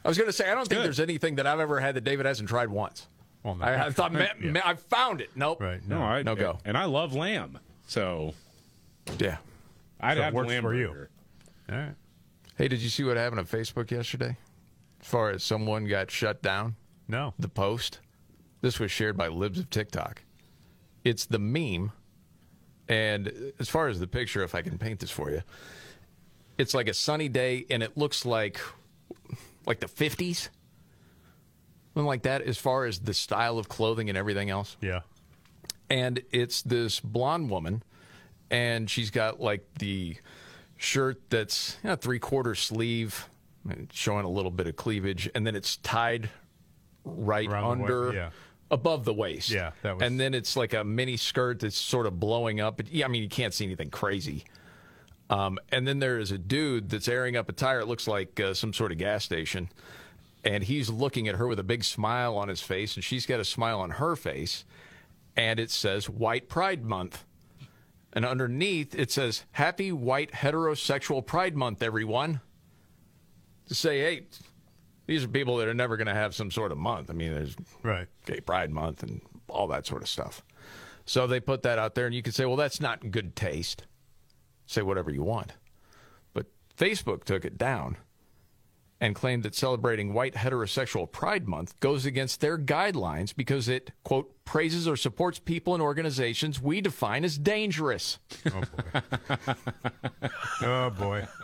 I 0.08 0.10
was 0.10 0.18
going 0.18 0.30
to 0.30 0.34
say 0.34 0.50
I 0.50 0.56
don't 0.56 0.68
think 0.68 0.80
good. 0.80 0.86
there's 0.86 1.02
anything 1.02 1.36
that 1.36 1.46
I've 1.46 1.60
ever 1.60 1.82
had 1.82 1.96
that 1.96 2.06
David 2.06 2.26
hasn't 2.26 2.48
tried 2.48 2.70
once. 2.70 3.08
Well, 3.44 3.56
no. 3.56 3.66
I, 3.66 3.88
I 3.88 3.92
thought 3.92 4.14
ma- 4.14 4.20
Yeah. 4.42 4.52
ma- 4.52 4.62
I 4.64 4.76
found 4.76 5.20
it. 5.20 5.32
Nope. 5.36 5.60
Right. 5.62 5.86
No, 5.86 6.02
I 6.02 6.24
No 6.24 6.34
go. 6.34 6.60
And 6.64 6.78
I 6.78 6.86
love 6.86 7.14
lamb, 7.14 7.60
so 7.88 8.34
Yeah. 9.20 9.38
I'd 10.00 10.16
So 10.16 10.24
have 10.24 10.34
lamb 10.34 10.64
for 10.64 10.74
you. 10.74 10.88
burger. 10.88 11.10
All 11.70 11.76
right. 11.78 11.96
Hey, 12.58 12.70
did 12.70 12.80
you 12.80 12.88
see 12.88 13.04
what 13.04 13.18
happened 13.18 13.40
on 13.42 13.46
Facebook 13.48 13.92
yesterday? 13.92 14.38
As 15.02 15.08
far 15.08 15.30
as 15.32 15.44
someone 15.44 15.86
got 15.86 16.10
shut 16.10 16.42
down, 16.42 16.78
No. 17.10 17.34
the 17.38 17.50
post. 17.50 18.00
This 18.62 18.80
was 18.80 18.92
shared 18.92 19.18
by 19.18 19.28
Libs 19.28 19.60
of 19.60 19.70
TikTok. 19.70 20.22
It's 21.04 21.26
the 21.26 21.38
meme, 21.40 21.92
and 22.88 23.54
as 23.60 23.68
far 23.68 23.90
as 23.90 24.00
the 24.00 24.08
picture, 24.08 24.42
if 24.42 24.56
I 24.56 24.62
can 24.62 24.78
paint 24.78 25.02
this 25.02 25.12
for 25.12 25.30
you, 25.30 25.42
it's 26.58 26.74
like 26.74 26.88
a 26.88 26.94
sunny 26.94 27.28
day, 27.28 27.66
and 27.70 27.84
it 27.84 27.98
looks 27.98 28.26
like 28.26 28.60
like 29.68 29.80
the 29.82 29.88
fifties, 29.88 30.50
something 31.94 32.08
like 32.08 32.24
that. 32.24 32.42
As 32.42 32.58
far 32.58 32.86
as 32.86 33.00
the 33.00 33.14
style 33.14 33.60
of 33.60 33.70
clothing 33.70 34.10
and 34.10 34.18
everything 34.18 34.50
else, 34.50 34.78
Yeah. 34.82 35.02
and 35.90 36.22
it's 36.32 36.62
this 36.62 37.00
blonde 37.00 37.50
woman, 37.50 37.84
and 38.50 38.90
she's 38.90 39.12
got 39.12 39.40
like 39.40 39.66
the 39.80 40.16
shirt 40.78 41.30
that's 41.30 41.78
you 41.84 41.90
know, 41.90 41.96
three 41.96 42.20
quarter 42.20 42.56
sleeve, 42.56 43.28
showing 43.92 44.26
a 44.26 44.30
little 44.30 44.52
bit 44.52 44.68
of 44.68 44.76
cleavage, 44.76 45.30
and 45.36 45.46
then 45.46 45.56
it's 45.56 45.78
tied 45.78 46.30
right 47.04 47.48
Around 47.50 47.82
under, 47.82 48.14
yeah. 48.14 48.30
above 48.72 49.04
the 49.06 49.14
waist. 49.14 49.50
Yeah, 49.50 49.72
that 49.82 49.96
was- 49.96 50.04
And 50.04 50.20
then 50.20 50.34
it's 50.34 50.56
like 50.56 50.74
a 50.74 50.84
mini 50.84 51.18
skirt 51.18 51.60
that's 51.62 51.78
sort 51.78 52.06
of 52.06 52.20
blowing 52.20 52.60
up. 52.62 52.78
But, 52.78 52.90
yeah, 52.92 53.06
I 53.06 53.08
mean, 53.08 53.24
you 53.24 53.30
can't 53.30 53.54
see 53.54 53.66
anything 53.66 53.90
crazy. 53.90 54.44
Um, 55.30 55.60
and 55.70 55.88
then 55.88 56.00
there 56.00 56.20
is 56.20 56.32
a 56.32 56.38
dude 56.38 56.90
that's 56.90 57.08
airing 57.08 57.36
up 57.36 57.50
a 57.50 57.54
tire. 57.54 57.82
It 57.82 57.88
looks 57.88 58.08
like 58.08 58.40
uh, 58.40 58.54
some 58.54 58.74
sort 58.74 58.92
of 58.92 58.98
gas 58.98 59.26
station. 59.26 59.70
And 60.44 60.64
he's 60.64 60.90
looking 60.90 61.28
at 61.28 61.36
her 61.36 61.48
with 61.48 61.60
a 61.60 61.64
big 61.64 61.84
smile 61.84 62.38
on 62.38 62.48
his 62.48 62.62
face, 62.62 62.96
and 62.96 63.04
she's 63.04 63.26
got 63.26 63.40
a 63.40 63.46
smile 63.46 63.80
on 63.82 63.92
her 63.92 64.16
face. 64.16 64.64
And 65.36 65.60
it 65.60 65.70
says 65.70 66.10
White 66.10 66.48
Pride 66.48 66.86
Month. 66.86 67.26
And 68.14 68.26
underneath 68.26 68.96
it 68.96 69.12
says 69.12 69.44
Happy 69.52 69.92
White 69.92 70.32
Heterosexual 70.32 71.26
Pride 71.26 71.56
Month, 71.56 71.84
everyone. 71.84 72.40
To 73.68 73.76
say, 73.76 74.00
hey, 74.00 74.28
these 75.08 75.26
are 75.26 75.28
people 75.28 75.58
that 75.58 75.68
are 75.68 75.74
never 75.74 75.98
going 75.98 76.08
to 76.08 76.14
have 76.14 76.34
some 76.34 76.50
sort 76.52 76.72
of 76.72 76.78
month. 76.78 77.10
I 77.10 77.14
mean, 77.14 77.34
there's 77.34 77.56
Right. 77.84 78.08
Gay 78.26 78.40
Pride 78.40 78.72
Month 78.72 79.04
and 79.04 79.22
all 79.50 79.68
that 79.68 79.86
sort 79.86 80.02
of 80.02 80.08
stuff. 80.08 80.42
So 81.06 81.28
they 81.28 81.40
put 81.42 81.64
that 81.64 81.78
out 81.80 81.96
there, 81.96 82.06
and 82.06 82.16
you 82.16 82.22
can 82.22 82.32
say, 82.34 82.46
well, 82.46 82.56
that's 82.56 82.80
not 82.80 83.12
good 83.12 83.36
taste. 83.36 83.86
Say 84.68 84.84
whatever 84.84 85.12
you 85.12 85.24
want. 85.24 85.54
But 86.34 86.46
Facebook 86.78 87.24
took 87.24 87.44
it 87.44 87.58
down 87.58 87.98
and 89.00 89.16
claimed 89.16 89.44
that 89.44 89.56
celebrating 89.56 90.14
white 90.14 90.34
heterosexual 90.36 91.12
Pride 91.12 91.48
Month 91.48 91.80
goes 91.80 92.06
against 92.06 92.42
their 92.42 92.58
guidelines 92.58 93.36
because 93.36 93.70
it, 93.70 93.92
quote, 94.04 94.34
praises 94.44 94.88
or 94.88 94.96
supports 94.96 95.40
people 95.40 95.74
and 95.74 95.82
organizations 95.82 96.62
we 96.62 96.82
define 96.82 97.24
as 97.24 97.38
dangerous. 97.38 98.20
Oh 98.46 98.62
boy. 98.62 99.02
oh 100.64 100.90
boy. 100.92 101.28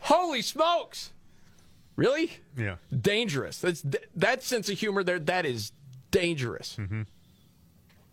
Holy 0.00 0.42
smokes! 0.42 1.12
Really? 1.96 2.32
Yeah. 2.56 2.76
Dangerous. 3.00 3.58
That's 3.58 3.84
that 4.16 4.42
sense 4.42 4.68
of 4.68 4.78
humor 4.78 5.04
there. 5.04 5.18
That 5.18 5.46
is 5.46 5.72
dangerous. 6.10 6.76
Mm-hmm. 6.78 7.02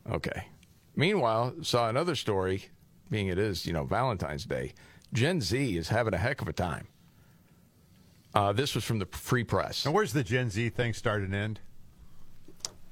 Okay. 0.09 0.47
Meanwhile, 0.95 1.55
saw 1.63 1.89
another 1.89 2.15
story. 2.15 2.65
Being 3.11 3.27
it 3.27 3.37
is, 3.37 3.67
you 3.67 3.73
know, 3.73 3.83
Valentine's 3.83 4.45
Day, 4.45 4.73
Gen 5.13 5.41
Z 5.41 5.77
is 5.77 5.89
having 5.89 6.13
a 6.13 6.17
heck 6.17 6.41
of 6.41 6.47
a 6.47 6.53
time. 6.53 6.87
Uh, 8.33 8.53
this 8.53 8.73
was 8.73 8.83
from 8.85 8.97
the 8.99 9.05
Free 9.07 9.43
Press. 9.43 9.85
Now, 9.85 9.91
where's 9.91 10.13
the 10.13 10.23
Gen 10.23 10.49
Z 10.49 10.69
thing 10.69 10.93
start 10.93 11.21
and 11.21 11.35
end? 11.35 11.59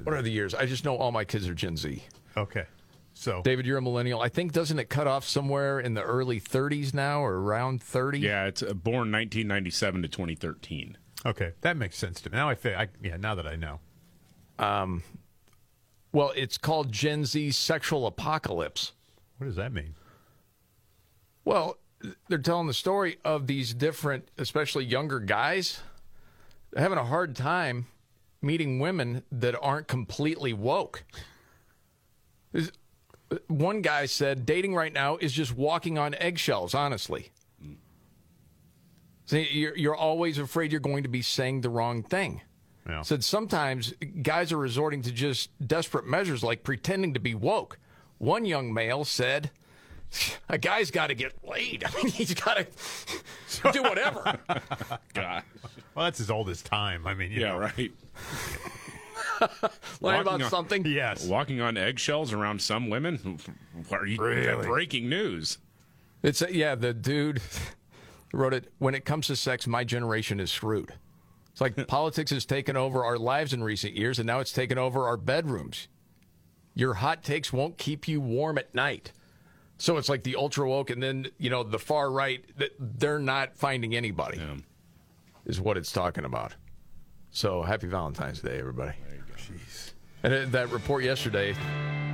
What 0.03 0.13
are 0.15 0.21
the 0.21 0.29
years? 0.31 0.53
I 0.53 0.65
just 0.65 0.83
know 0.83 0.97
all 0.97 1.11
my 1.13 1.23
kids 1.23 1.47
are 1.47 1.53
Gen 1.53 1.77
Z. 1.77 2.03
Okay. 2.35 2.65
So, 3.13 3.41
David, 3.43 3.65
you're 3.65 3.77
a 3.77 3.81
millennial. 3.81 4.21
I 4.21 4.29
think 4.29 4.51
doesn't 4.51 4.77
it 4.79 4.89
cut 4.89 5.07
off 5.07 5.25
somewhere 5.25 5.79
in 5.79 5.93
the 5.93 6.03
early 6.03 6.39
30s 6.39 6.93
now, 6.93 7.21
or 7.21 7.35
around 7.41 7.81
30? 7.81 8.19
Yeah, 8.19 8.45
it's 8.45 8.61
uh, 8.61 8.73
born 8.73 9.11
1997 9.11 10.01
to 10.03 10.07
2013. 10.07 10.97
okay, 11.25 11.51
that 11.61 11.75
makes 11.75 11.97
sense 11.97 12.21
to 12.21 12.29
me. 12.29 12.37
Now 12.37 12.49
I 12.49 12.55
feel, 12.55 12.77
I, 12.77 12.87
yeah, 13.01 13.17
now 13.17 13.35
that 13.35 13.47
I 13.47 13.55
know. 13.57 13.79
Um, 14.57 15.03
well, 16.13 16.31
it's 16.35 16.57
called 16.57 16.91
Gen 16.91 17.25
Z 17.25 17.51
sexual 17.51 18.07
apocalypse. 18.07 18.93
What 19.37 19.47
does 19.47 19.55
that 19.57 19.73
mean? 19.73 19.95
Well, 21.49 21.79
they're 22.27 22.37
telling 22.37 22.67
the 22.67 22.75
story 22.75 23.17
of 23.25 23.47
these 23.47 23.73
different, 23.73 24.29
especially 24.37 24.85
younger 24.85 25.19
guys, 25.19 25.81
having 26.77 26.99
a 26.99 27.03
hard 27.03 27.35
time 27.35 27.87
meeting 28.39 28.77
women 28.77 29.23
that 29.31 29.55
aren't 29.59 29.87
completely 29.87 30.53
woke. 30.53 31.03
Is- 32.53 32.71
uh, 33.31 33.37
One 33.47 33.81
guy 33.81 34.05
said 34.05 34.45
dating 34.45 34.75
right 34.75 34.93
now 34.93 35.17
is 35.17 35.33
just 35.33 35.57
walking 35.57 35.97
on 35.97 36.13
eggshells, 36.13 36.75
honestly. 36.75 37.31
See, 39.25 39.47
you're, 39.51 39.75
you're 39.75 39.95
always 39.95 40.37
afraid 40.37 40.71
you're 40.71 40.79
going 40.79 41.01
to 41.01 41.09
be 41.09 41.23
saying 41.23 41.61
the 41.61 41.69
wrong 41.71 42.03
thing. 42.03 42.41
Yeah. 42.87 43.01
Said 43.01 43.23
sometimes 43.23 43.91
guys 44.21 44.51
are 44.51 44.57
resorting 44.57 45.01
to 45.01 45.11
just 45.11 45.49
desperate 45.67 46.05
measures 46.05 46.43
like 46.43 46.61
pretending 46.61 47.15
to 47.15 47.19
be 47.19 47.33
woke. 47.33 47.79
One 48.19 48.45
young 48.45 48.71
male 48.71 49.03
said, 49.03 49.49
a 50.49 50.57
guy's 50.57 50.91
got 50.91 51.07
to 51.07 51.15
get 51.15 51.33
laid. 51.47 51.83
I 51.87 51.95
mean, 51.97 52.07
he's 52.11 52.33
got 52.33 52.57
to 52.57 53.71
do 53.71 53.83
whatever. 53.83 54.37
God. 55.13 55.43
Well, 55.95 56.05
that's 56.05 56.19
as 56.19 56.29
old 56.29 56.49
as 56.49 56.61
time. 56.61 57.05
I 57.07 57.13
mean, 57.13 57.31
you 57.31 57.41
Yeah, 57.41 57.49
know. 57.49 57.59
right. 57.59 57.91
Lie 60.01 60.15
about 60.17 60.25
Walking 60.25 60.43
on- 60.43 60.49
something. 60.49 60.85
Yes. 60.85 61.25
Walking 61.25 61.61
on 61.61 61.77
eggshells 61.77 62.33
around 62.33 62.61
some 62.61 62.89
women? 62.89 63.39
Are 63.91 64.05
you 64.05 64.21
Really? 64.21 64.65
breaking 64.65 65.09
news? 65.09 65.57
It's 66.23 66.41
a, 66.41 66.53
yeah, 66.53 66.75
the 66.75 66.93
dude 66.93 67.41
wrote 68.33 68.53
it. 68.53 68.71
When 68.79 68.95
it 68.95 69.05
comes 69.05 69.27
to 69.27 69.35
sex, 69.35 69.65
my 69.67 69.83
generation 69.83 70.39
is 70.39 70.51
screwed. 70.51 70.93
It's 71.51 71.61
like 71.61 71.87
politics 71.87 72.31
has 72.31 72.45
taken 72.45 72.75
over 72.77 73.03
our 73.03 73.17
lives 73.17 73.53
in 73.53 73.63
recent 73.63 73.95
years, 73.95 74.19
and 74.19 74.27
now 74.27 74.39
it's 74.39 74.51
taken 74.51 74.77
over 74.77 75.05
our 75.07 75.17
bedrooms. 75.17 75.87
Your 76.73 76.95
hot 76.95 77.23
takes 77.23 77.51
won't 77.51 77.77
keep 77.77 78.07
you 78.07 78.21
warm 78.21 78.57
at 78.57 78.73
night. 78.75 79.11
So 79.79 79.95
it's 79.97 80.09
like 80.09 80.23
the 80.23 80.35
ultra 80.35 80.69
woke, 80.69 80.89
and 80.89 81.01
then 81.01 81.27
you 81.37 81.49
know 81.49 81.63
the 81.63 81.79
far 81.79 82.11
right. 82.11 82.43
that 82.57 82.71
They're 82.79 83.17
not 83.17 83.55
finding 83.55 83.95
anybody. 83.95 84.39
Is 85.45 85.59
what 85.59 85.77
it's 85.77 85.91
talking 85.91 86.25
about. 86.25 86.53
So 87.31 87.63
happy 87.63 87.87
Valentine's 87.87 88.41
Day, 88.41 88.59
everybody. 88.59 88.93
Jeez. 89.37 89.93
And 90.21 90.51
that 90.51 90.69
report 90.69 91.03
yesterday 91.03 91.53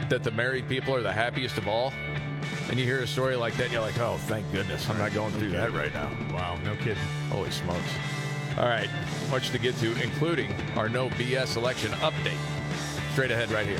that 0.09 0.24
the 0.24 0.32
married 0.32 0.70
people 0.70 0.93
are 0.95 1.01
the 1.01 1.11
happiest 1.11 1.57
of 1.57 1.68
all. 1.68 1.91
And 2.70 2.80
you 2.80 2.86
hear 2.86 2.99
a 2.99 3.07
story 3.07 3.36
like 3.36 3.55
that, 3.55 3.66
and 3.66 3.74
you're 3.74 3.82
like, 3.82 3.99
oh, 3.99 4.18
thank 4.28 4.49
goodness. 4.51 4.88
I'm 4.89 4.97
not 4.97 5.13
going 5.13 5.34
through 5.34 5.51
that 5.51 5.74
right 5.74 5.93
now. 5.93 6.09
Wow, 6.32 6.57
no 6.63 6.76
kidding. 6.76 6.95
Holy 7.30 7.51
smokes. 7.51 7.93
All 8.57 8.68
right, 8.68 8.89
much 9.30 9.49
to 9.49 9.57
get 9.57 9.76
to, 9.78 9.91
including 10.01 10.53
our 10.78 10.88
no 10.88 11.09
BS 11.09 11.57
election 11.57 11.91
update. 11.93 12.38
Straight 13.11 13.32
ahead 13.32 13.51
right 13.51 13.68
here. 13.68 13.80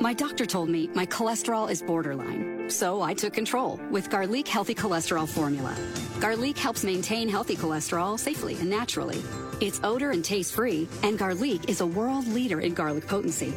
My 0.00 0.14
doctor 0.14 0.46
told 0.46 0.68
me 0.68 0.88
my 0.94 1.04
cholesterol 1.06 1.68
is 1.68 1.82
borderline, 1.82 2.70
so 2.70 3.02
I 3.02 3.14
took 3.14 3.32
control 3.32 3.80
with 3.90 4.10
Garlique 4.10 4.46
Healthy 4.46 4.76
Cholesterol 4.76 5.28
Formula. 5.28 5.74
Garlique 6.20 6.56
helps 6.56 6.84
maintain 6.84 7.28
healthy 7.28 7.56
cholesterol 7.56 8.16
safely 8.16 8.54
and 8.60 8.70
naturally. 8.70 9.20
It's 9.60 9.80
odor 9.82 10.12
and 10.12 10.24
taste 10.24 10.54
free, 10.54 10.86
and 11.02 11.18
Garlique 11.18 11.68
is 11.68 11.80
a 11.80 11.86
world 11.86 12.28
leader 12.28 12.60
in 12.60 12.74
garlic 12.74 13.08
potency. 13.08 13.52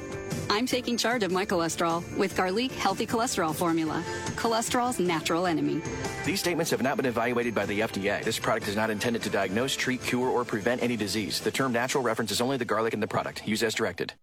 I'm 0.50 0.66
taking 0.66 0.98
charge 0.98 1.22
of 1.22 1.32
my 1.32 1.46
cholesterol 1.46 2.02
with 2.18 2.36
Garlique 2.36 2.72
Healthy 2.72 3.06
Cholesterol 3.06 3.54
Formula, 3.54 4.04
cholesterol's 4.36 5.00
natural 5.00 5.46
enemy. 5.46 5.80
These 6.26 6.40
statements 6.40 6.72
have 6.72 6.82
not 6.82 6.98
been 6.98 7.06
evaluated 7.06 7.54
by 7.54 7.68
the 7.68 7.82
FDA. 7.82 8.24
This 8.24 8.40
product 8.40 8.68
is 8.68 8.76
not 8.76 8.90
intended 8.90 9.22
to 9.22 9.30
diagnose, 9.30 9.76
treat, 9.76 10.02
cure, 10.02 10.30
or 10.30 10.44
prevent 10.44 10.82
any 10.82 10.98
disease. 10.98 11.40
The 11.40 11.52
term 11.52 11.72
natural 11.72 12.04
references 12.04 12.42
only 12.42 12.58
the 12.58 12.66
garlic 12.66 12.96
in 12.96 13.00
the 13.00 13.08
product. 13.08 13.48
Use 13.48 13.62
as 13.62 13.76
directed. 13.76 14.14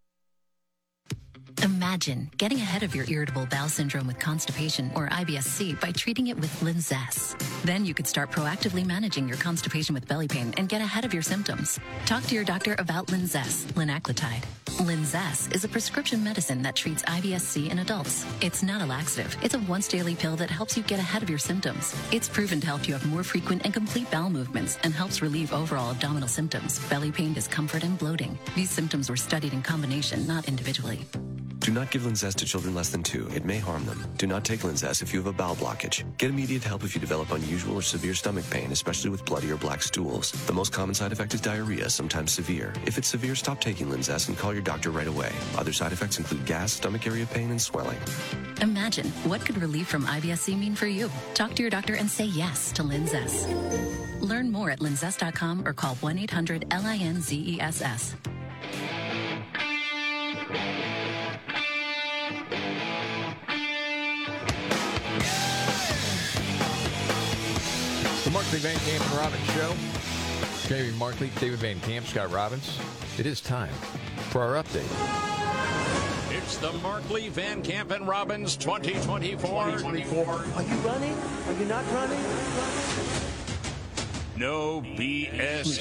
Imagine 1.62 2.30
getting 2.36 2.58
ahead 2.58 2.84
of 2.84 2.94
your 2.94 3.04
irritable 3.08 3.44
bowel 3.46 3.68
syndrome 3.68 4.06
with 4.06 4.20
constipation 4.20 4.92
or 4.94 5.08
IBS-C 5.08 5.74
by 5.74 5.90
treating 5.90 6.28
it 6.28 6.38
with 6.38 6.50
Linzess. 6.60 7.36
Then 7.62 7.84
you 7.84 7.94
could 7.94 8.06
start 8.06 8.30
proactively 8.30 8.86
managing 8.86 9.26
your 9.26 9.38
constipation 9.38 9.92
with 9.92 10.06
belly 10.06 10.28
pain 10.28 10.54
and 10.56 10.68
get 10.68 10.80
ahead 10.80 11.04
of 11.04 11.12
your 11.12 11.22
symptoms. 11.22 11.80
Talk 12.06 12.22
to 12.24 12.34
your 12.36 12.44
doctor 12.44 12.76
about 12.78 13.08
Linzess, 13.08 13.64
linaclotide. 13.72 14.44
Linzess 14.86 15.52
is 15.52 15.64
a 15.64 15.68
prescription 15.68 16.22
medicine 16.22 16.62
that 16.62 16.76
treats 16.76 17.02
IBS-C 17.02 17.70
in 17.70 17.80
adults. 17.80 18.24
It's 18.40 18.62
not 18.62 18.80
a 18.80 18.86
laxative. 18.86 19.36
It's 19.42 19.54
a 19.54 19.60
once 19.60 19.88
daily 19.88 20.14
pill 20.14 20.36
that 20.36 20.50
helps 20.50 20.76
you 20.76 20.84
get 20.84 21.00
ahead 21.00 21.24
of 21.24 21.30
your 21.30 21.40
symptoms. 21.40 21.96
It's 22.12 22.28
proven 22.28 22.60
to 22.60 22.66
help 22.68 22.86
you 22.86 22.94
have 22.94 23.06
more 23.06 23.24
frequent 23.24 23.62
and 23.64 23.74
complete 23.74 24.08
bowel 24.12 24.30
movements 24.30 24.78
and 24.84 24.94
helps 24.94 25.22
relieve 25.22 25.52
overall 25.52 25.90
abdominal 25.90 26.28
symptoms, 26.28 26.78
belly 26.88 27.10
pain, 27.10 27.32
discomfort, 27.32 27.82
and 27.82 27.98
bloating. 27.98 28.38
These 28.54 28.70
symptoms 28.70 29.10
were 29.10 29.16
studied 29.16 29.52
in 29.52 29.62
combination, 29.62 30.24
not 30.28 30.46
individually. 30.46 31.04
Do 31.58 31.72
not 31.72 31.90
give 31.90 32.02
Linzess 32.02 32.34
to 32.36 32.46
children 32.46 32.74
less 32.74 32.90
than 32.90 33.02
two. 33.02 33.28
It 33.34 33.44
may 33.44 33.58
harm 33.58 33.84
them. 33.84 34.04
Do 34.16 34.26
not 34.26 34.44
take 34.44 34.60
Linzess 34.60 35.02
if 35.02 35.12
you 35.12 35.18
have 35.18 35.26
a 35.26 35.32
bowel 35.32 35.56
blockage. 35.56 36.04
Get 36.16 36.30
immediate 36.30 36.62
help 36.62 36.84
if 36.84 36.94
you 36.94 37.00
develop 37.00 37.32
unusual 37.32 37.76
or 37.76 37.82
severe 37.82 38.14
stomach 38.14 38.48
pain, 38.48 38.72
especially 38.72 39.10
with 39.10 39.24
bloody 39.24 39.50
or 39.50 39.56
black 39.56 39.82
stools. 39.82 40.30
The 40.46 40.52
most 40.52 40.72
common 40.72 40.94
side 40.94 41.12
effect 41.12 41.34
is 41.34 41.40
diarrhea, 41.40 41.90
sometimes 41.90 42.32
severe. 42.32 42.72
If 42.86 42.96
it's 42.96 43.08
severe, 43.08 43.34
stop 43.34 43.60
taking 43.60 43.88
Linzess 43.88 44.28
and 44.28 44.38
call 44.38 44.52
your 44.52 44.62
doctor 44.62 44.90
right 44.90 45.08
away. 45.08 45.32
Other 45.56 45.72
side 45.72 45.92
effects 45.92 46.18
include 46.18 46.46
gas, 46.46 46.72
stomach 46.72 47.06
area 47.06 47.26
pain, 47.26 47.50
and 47.50 47.60
swelling. 47.60 47.98
Imagine 48.62 49.06
what 49.24 49.44
could 49.44 49.60
relief 49.60 49.88
from 49.88 50.06
IBS-C 50.06 50.54
mean 50.54 50.74
for 50.74 50.86
you. 50.86 51.10
Talk 51.34 51.54
to 51.54 51.62
your 51.62 51.70
doctor 51.70 51.94
and 51.94 52.08
say 52.08 52.24
yes 52.24 52.72
to 52.72 52.82
Linzess. 52.82 53.46
Learn 54.22 54.50
more 54.50 54.70
at 54.70 54.78
linzess.com 54.78 55.66
or 55.66 55.72
call 55.72 55.96
1-800-LINZESS. 55.96 58.14
The 60.48 60.54
Markley 68.32 68.58
Van 68.60 68.76
Camp 68.78 69.04
and 69.04 69.18
Robbins 69.18 69.50
Show. 69.52 69.74
Jamie 70.68 70.92
Markley, 70.96 71.30
David 71.38 71.58
Van 71.58 71.78
Camp, 71.80 72.06
Scott 72.06 72.32
Robbins. 72.32 72.78
It 73.18 73.26
is 73.26 73.42
time 73.42 73.72
for 74.30 74.40
our 74.40 74.62
update. 74.62 74.88
It's 76.34 76.56
the 76.56 76.72
Markley, 76.78 77.28
Van 77.28 77.62
Camp, 77.62 77.90
and 77.90 78.08
Robbins 78.08 78.56
2024. 78.56 79.64
2024. 79.78 80.24
Are 80.24 80.62
you 80.62 80.74
running? 80.76 81.14
Are 81.14 81.52
you 81.52 81.66
not 81.66 81.84
running? 81.92 82.20
No 84.38 84.80
BS 84.80 85.80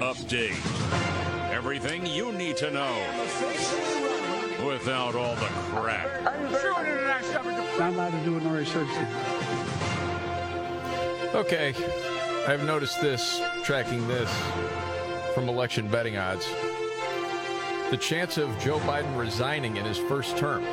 update. 0.00 1.20
Everything 1.52 2.06
you 2.06 2.32
need 2.32 2.56
to 2.56 2.70
know 2.70 3.99
without 4.64 5.14
all 5.14 5.34
the 5.36 5.46
crap. 5.72 6.08
I'm 7.80 7.94
about 7.94 8.12
to 8.12 8.24
do 8.24 8.40
no 8.40 8.50
research. 8.50 8.88
Okay, 11.34 11.74
I've 12.46 12.64
noticed 12.64 13.00
this, 13.00 13.40
tracking 13.62 14.06
this 14.08 14.30
from 15.34 15.48
election 15.48 15.88
betting 15.88 16.16
odds. 16.16 16.48
The 17.90 17.96
chance 17.96 18.36
of 18.36 18.56
Joe 18.58 18.78
Biden 18.80 19.16
resigning 19.18 19.76
in 19.76 19.84
his 19.84 19.98
first 19.98 20.36
term. 20.36 20.64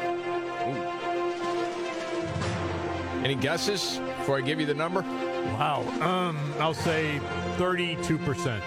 Any 3.24 3.36
guesses 3.36 4.00
before 4.20 4.38
I 4.38 4.42
give 4.42 4.60
you 4.60 4.66
the 4.66 4.74
number? 4.74 5.02
Wow. 5.02 5.82
Um, 6.02 6.38
I'll 6.60 6.74
say 6.74 7.20
32%. 7.58 8.62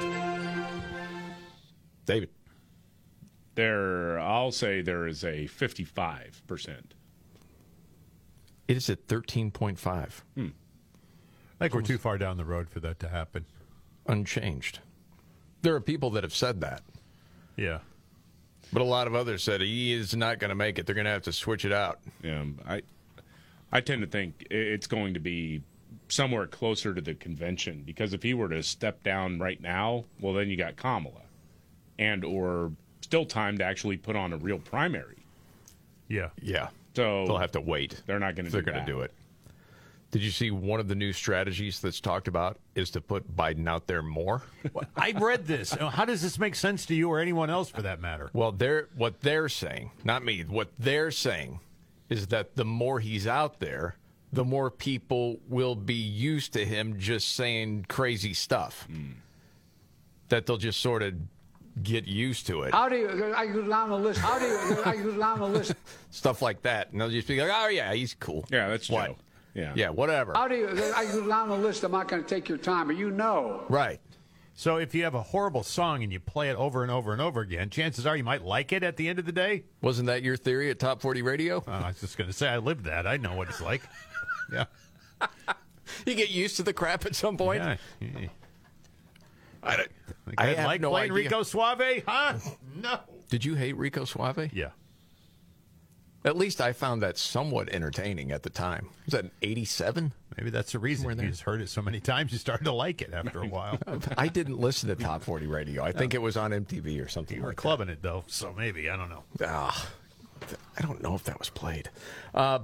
David. 2.06 2.30
There, 3.60 4.18
I'll 4.18 4.52
say 4.52 4.80
there 4.80 5.06
is 5.06 5.22
a 5.22 5.46
55%. 5.46 6.76
It 8.66 8.76
is 8.78 8.88
at 8.88 9.06
13.5. 9.06 10.22
Hmm. 10.34 10.46
I 10.46 11.64
think 11.64 11.74
we're 11.74 11.82
too 11.82 11.98
far 11.98 12.16
down 12.16 12.38
the 12.38 12.46
road 12.46 12.70
for 12.70 12.80
that 12.80 12.98
to 13.00 13.10
happen. 13.10 13.44
Unchanged. 14.06 14.78
There 15.60 15.74
are 15.74 15.80
people 15.82 16.08
that 16.12 16.24
have 16.24 16.34
said 16.34 16.62
that. 16.62 16.80
Yeah. 17.54 17.80
But 18.72 18.80
a 18.80 18.86
lot 18.86 19.06
of 19.06 19.14
others 19.14 19.42
said 19.42 19.60
he 19.60 19.92
is 19.92 20.16
not 20.16 20.38
going 20.38 20.48
to 20.48 20.54
make 20.54 20.78
it. 20.78 20.86
They're 20.86 20.94
going 20.94 21.04
to 21.04 21.10
have 21.10 21.24
to 21.24 21.32
switch 21.32 21.66
it 21.66 21.72
out. 21.72 21.98
Yeah, 22.22 22.44
I, 22.66 22.80
I 23.70 23.82
tend 23.82 24.00
to 24.00 24.06
think 24.06 24.46
it's 24.50 24.86
going 24.86 25.12
to 25.12 25.20
be 25.20 25.60
somewhere 26.08 26.46
closer 26.46 26.94
to 26.94 27.02
the 27.02 27.12
convention 27.12 27.82
because 27.84 28.14
if 28.14 28.22
he 28.22 28.32
were 28.32 28.48
to 28.48 28.62
step 28.62 29.02
down 29.02 29.38
right 29.38 29.60
now, 29.60 30.06
well, 30.18 30.32
then 30.32 30.48
you 30.48 30.56
got 30.56 30.76
Kamala, 30.76 31.20
and 31.98 32.24
or 32.24 32.72
still 33.10 33.24
time 33.24 33.58
to 33.58 33.64
actually 33.64 33.96
put 33.96 34.14
on 34.14 34.32
a 34.32 34.36
real 34.36 34.60
primary. 34.60 35.16
Yeah. 36.06 36.28
Yeah. 36.40 36.68
So 36.94 37.26
They'll 37.26 37.38
have 37.38 37.50
to 37.52 37.60
wait. 37.60 38.00
They're 38.06 38.20
not 38.20 38.36
going 38.36 38.46
to. 38.46 38.52
They're 38.52 38.62
going 38.62 38.78
to 38.78 38.86
do 38.86 39.00
it. 39.00 39.12
Did 40.12 40.22
you 40.22 40.30
see 40.30 40.52
one 40.52 40.78
of 40.78 40.86
the 40.86 40.94
new 40.94 41.12
strategies 41.12 41.80
that's 41.80 42.00
talked 42.00 42.28
about 42.28 42.58
is 42.76 42.90
to 42.90 43.00
put 43.00 43.36
Biden 43.36 43.68
out 43.68 43.88
there 43.88 44.02
more? 44.02 44.42
I 44.96 45.12
read 45.12 45.48
this. 45.48 45.72
How 45.72 46.04
does 46.04 46.22
this 46.22 46.38
make 46.38 46.54
sense 46.54 46.86
to 46.86 46.94
you 46.94 47.08
or 47.10 47.18
anyone 47.18 47.50
else 47.50 47.68
for 47.68 47.82
that 47.82 48.00
matter? 48.00 48.30
Well, 48.32 48.52
they're 48.52 48.88
what 48.96 49.20
they're 49.22 49.48
saying, 49.48 49.90
not 50.04 50.24
me. 50.24 50.42
What 50.42 50.70
they're 50.78 51.10
saying 51.10 51.58
is 52.08 52.28
that 52.28 52.54
the 52.54 52.64
more 52.64 53.00
he's 53.00 53.26
out 53.26 53.58
there, 53.58 53.96
the 54.32 54.44
more 54.44 54.70
people 54.70 55.40
will 55.48 55.74
be 55.74 55.94
used 55.94 56.52
to 56.52 56.64
him 56.64 56.98
just 56.98 57.34
saying 57.34 57.86
crazy 57.88 58.34
stuff. 58.34 58.86
Hmm. 58.88 59.12
That 60.28 60.46
they'll 60.46 60.58
just 60.58 60.80
sort 60.80 61.02
of 61.02 61.14
get 61.82 62.06
used 62.06 62.46
to 62.48 62.62
it. 62.62 62.72
How 62.72 62.88
do 62.88 62.96
you? 62.96 63.34
I 63.34 63.46
go 63.46 63.62
down 63.62 63.90
the 63.90 63.98
list. 63.98 64.20
How 64.20 64.38
do 64.38 64.46
you? 64.46 64.82
I 64.84 64.96
go 64.96 65.16
down 65.16 65.40
the 65.40 65.46
list. 65.46 65.74
Stuff 66.10 66.42
like 66.42 66.62
that. 66.62 66.92
And 66.92 67.00
they'll 67.00 67.10
just 67.10 67.28
be 67.28 67.40
like, 67.40 67.50
oh, 67.52 67.68
yeah, 67.68 67.92
he's 67.94 68.14
cool. 68.14 68.44
Yeah, 68.50 68.68
that's 68.68 68.88
what? 68.88 69.06
Joe. 69.06 69.16
Yeah. 69.54 69.72
Yeah, 69.74 69.90
whatever. 69.90 70.32
How 70.34 70.48
do 70.48 70.56
you? 70.56 70.68
I 70.94 71.04
go 71.06 71.26
down 71.26 71.48
the 71.48 71.56
list. 71.56 71.82
I'm 71.84 71.92
not 71.92 72.08
going 72.08 72.22
to 72.22 72.28
take 72.28 72.48
your 72.48 72.58
time, 72.58 72.86
but 72.86 72.96
you 72.96 73.10
know. 73.10 73.64
Right. 73.68 74.00
So 74.54 74.76
if 74.76 74.94
you 74.94 75.04
have 75.04 75.14
a 75.14 75.22
horrible 75.22 75.62
song 75.62 76.02
and 76.02 76.12
you 76.12 76.20
play 76.20 76.50
it 76.50 76.56
over 76.56 76.82
and 76.82 76.92
over 76.92 77.12
and 77.12 77.22
over 77.22 77.40
again, 77.40 77.70
chances 77.70 78.06
are 78.06 78.14
you 78.14 78.24
might 78.24 78.44
like 78.44 78.72
it 78.72 78.82
at 78.82 78.96
the 78.96 79.08
end 79.08 79.18
of 79.18 79.24
the 79.24 79.32
day. 79.32 79.64
Wasn't 79.80 80.06
that 80.08 80.22
your 80.22 80.36
theory 80.36 80.68
at 80.70 80.78
Top 80.78 81.00
40 81.00 81.22
Radio? 81.22 81.64
Uh, 81.66 81.70
I 81.70 81.88
was 81.88 82.00
just 82.00 82.18
going 82.18 82.28
to 82.28 82.36
say, 82.36 82.46
I 82.46 82.58
lived 82.58 82.84
that. 82.84 83.06
I 83.06 83.16
know 83.16 83.34
what 83.34 83.48
it's 83.48 83.62
like. 83.62 83.80
yeah. 84.52 84.66
You 86.04 86.14
get 86.14 86.30
used 86.30 86.56
to 86.56 86.62
the 86.62 86.74
crap 86.74 87.06
at 87.06 87.14
some 87.14 87.38
point. 87.38 87.62
Yeah. 88.00 88.28
I, 89.62 89.76
don't- 89.76 89.90
I, 90.38 90.54
I 90.54 90.64
like 90.64 90.80
no 90.80 90.90
playing 90.90 91.12
idea. 91.12 91.24
Rico 91.24 91.42
Suave, 91.42 92.02
huh? 92.06 92.34
No. 92.76 93.00
Did 93.28 93.44
you 93.44 93.54
hate 93.54 93.76
Rico 93.76 94.04
Suave? 94.04 94.50
Yeah. 94.52 94.70
At 96.22 96.36
least 96.36 96.60
I 96.60 96.74
found 96.74 97.02
that 97.02 97.16
somewhat 97.16 97.70
entertaining 97.70 98.30
at 98.30 98.42
the 98.42 98.50
time. 98.50 98.88
Was 99.06 99.12
that 99.12 99.26
87? 99.40 100.12
Maybe 100.36 100.50
that's 100.50 100.72
the 100.72 100.78
reason. 100.78 101.04
Somewhere 101.08 101.24
You 101.24 101.30
just 101.30 101.42
heard 101.42 101.62
it 101.62 101.70
so 101.70 101.80
many 101.80 101.98
times, 101.98 102.30
you 102.32 102.36
started 102.38 102.64
to 102.64 102.72
like 102.72 103.00
it 103.00 103.12
after 103.14 103.40
a 103.42 103.46
while. 103.48 103.78
I 104.18 104.28
didn't 104.28 104.58
listen 104.60 104.90
to 104.90 104.96
Top 104.96 105.22
40 105.22 105.46
Radio. 105.46 105.82
I 105.82 105.92
think 105.92 106.12
it 106.12 106.20
was 106.20 106.36
on 106.36 106.50
MTV 106.50 107.02
or 107.02 107.08
something 107.08 107.36
You 107.38 107.42
were 107.42 107.48
like 107.50 107.56
clubbing 107.56 107.88
it 107.88 108.02
though, 108.02 108.24
so 108.26 108.52
maybe 108.52 108.90
I 108.90 108.96
don't 108.96 109.08
know. 109.08 109.24
that. 109.38 109.48
Ah, 109.50 109.88
I 110.76 110.82
don't 110.82 111.02
know 111.02 111.14
if 111.14 111.24
that 111.24 111.38
was 111.38 111.48
played. 111.48 111.88
Uh, 112.34 112.60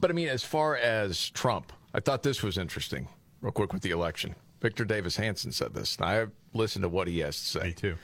but 0.00 0.10
I 0.10 0.14
mean, 0.14 0.28
as 0.28 0.44
far 0.44 0.76
as 0.76 1.30
Trump, 1.30 1.72
I 1.94 1.98
thought 2.00 2.22
this 2.22 2.44
was 2.44 2.58
interesting. 2.58 3.08
Real 3.40 3.50
quick 3.52 3.72
with 3.72 3.82
the 3.82 3.90
election, 3.90 4.36
Victor 4.60 4.84
Davis 4.84 5.16
Hanson 5.16 5.52
said 5.52 5.74
this, 5.74 5.96
and 5.96 6.06
I 6.06 6.26
listened 6.52 6.82
to 6.82 6.88
what 6.88 7.08
he 7.08 7.20
has 7.20 7.38
to 7.38 7.44
say. 7.44 7.62
Me 7.68 7.72
too. 7.72 7.96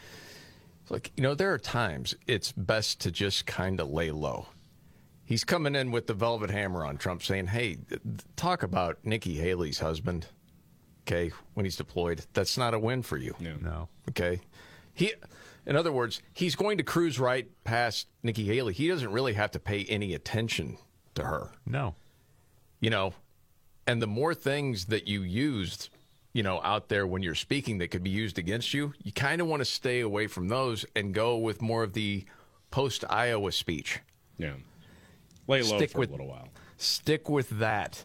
It's 0.82 0.90
like 0.90 1.12
you 1.16 1.22
know, 1.22 1.34
there 1.34 1.52
are 1.52 1.58
times 1.58 2.14
it's 2.26 2.52
best 2.52 3.00
to 3.00 3.10
just 3.10 3.46
kind 3.46 3.80
of 3.80 3.90
lay 3.90 4.10
low. 4.10 4.46
He's 5.24 5.42
coming 5.42 5.74
in 5.74 5.90
with 5.90 6.06
the 6.06 6.14
velvet 6.14 6.50
hammer 6.50 6.84
on 6.84 6.98
Trump, 6.98 7.22
saying, 7.22 7.46
"Hey, 7.48 7.76
th- 7.76 8.02
talk 8.36 8.62
about 8.62 8.98
Nikki 9.04 9.34
Haley's 9.34 9.78
husband." 9.78 10.26
Okay, 11.06 11.32
when 11.54 11.64
he's 11.64 11.76
deployed, 11.76 12.24
that's 12.34 12.56
not 12.56 12.74
a 12.74 12.78
win 12.78 13.02
for 13.02 13.16
you. 13.16 13.34
No. 13.40 13.88
Okay, 14.10 14.40
he, 14.92 15.12
in 15.66 15.76
other 15.76 15.92
words, 15.92 16.20
he's 16.32 16.54
going 16.54 16.78
to 16.78 16.84
cruise 16.84 17.18
right 17.18 17.48
past 17.64 18.06
Nikki 18.22 18.44
Haley. 18.44 18.74
He 18.74 18.88
doesn't 18.88 19.12
really 19.12 19.32
have 19.32 19.50
to 19.52 19.58
pay 19.58 19.84
any 19.84 20.14
attention 20.14 20.76
to 21.14 21.24
her. 21.24 21.50
No. 21.66 21.94
You 22.80 22.90
know, 22.90 23.14
and 23.86 24.00
the 24.00 24.06
more 24.06 24.34
things 24.34 24.86
that 24.86 25.08
you 25.08 25.22
used, 25.22 25.88
you 26.34 26.42
know, 26.42 26.60
out 26.62 26.88
there 26.90 27.06
when 27.06 27.22
you're 27.22 27.34
speaking 27.34 27.78
that 27.78 27.88
could 27.90 28.02
be 28.02 28.10
used 28.10 28.38
against 28.38 28.74
you, 28.74 28.92
you 29.02 29.12
kind 29.12 29.40
of 29.40 29.46
want 29.46 29.60
to 29.60 29.64
stay 29.64 30.00
away 30.00 30.26
from 30.26 30.48
those 30.48 30.84
and 30.94 31.14
go 31.14 31.38
with 31.38 31.62
more 31.62 31.82
of 31.82 31.94
the 31.94 32.24
post 32.70 33.04
Iowa 33.08 33.50
speech. 33.52 34.00
Yeah. 34.36 34.54
Lay 35.46 35.62
low 35.62 35.78
Stick 35.78 35.92
for 35.92 36.00
with- 36.00 36.10
a 36.10 36.12
little 36.12 36.26
while. 36.28 36.48
Stick 36.76 37.30
with 37.30 37.48
that. 37.60 38.04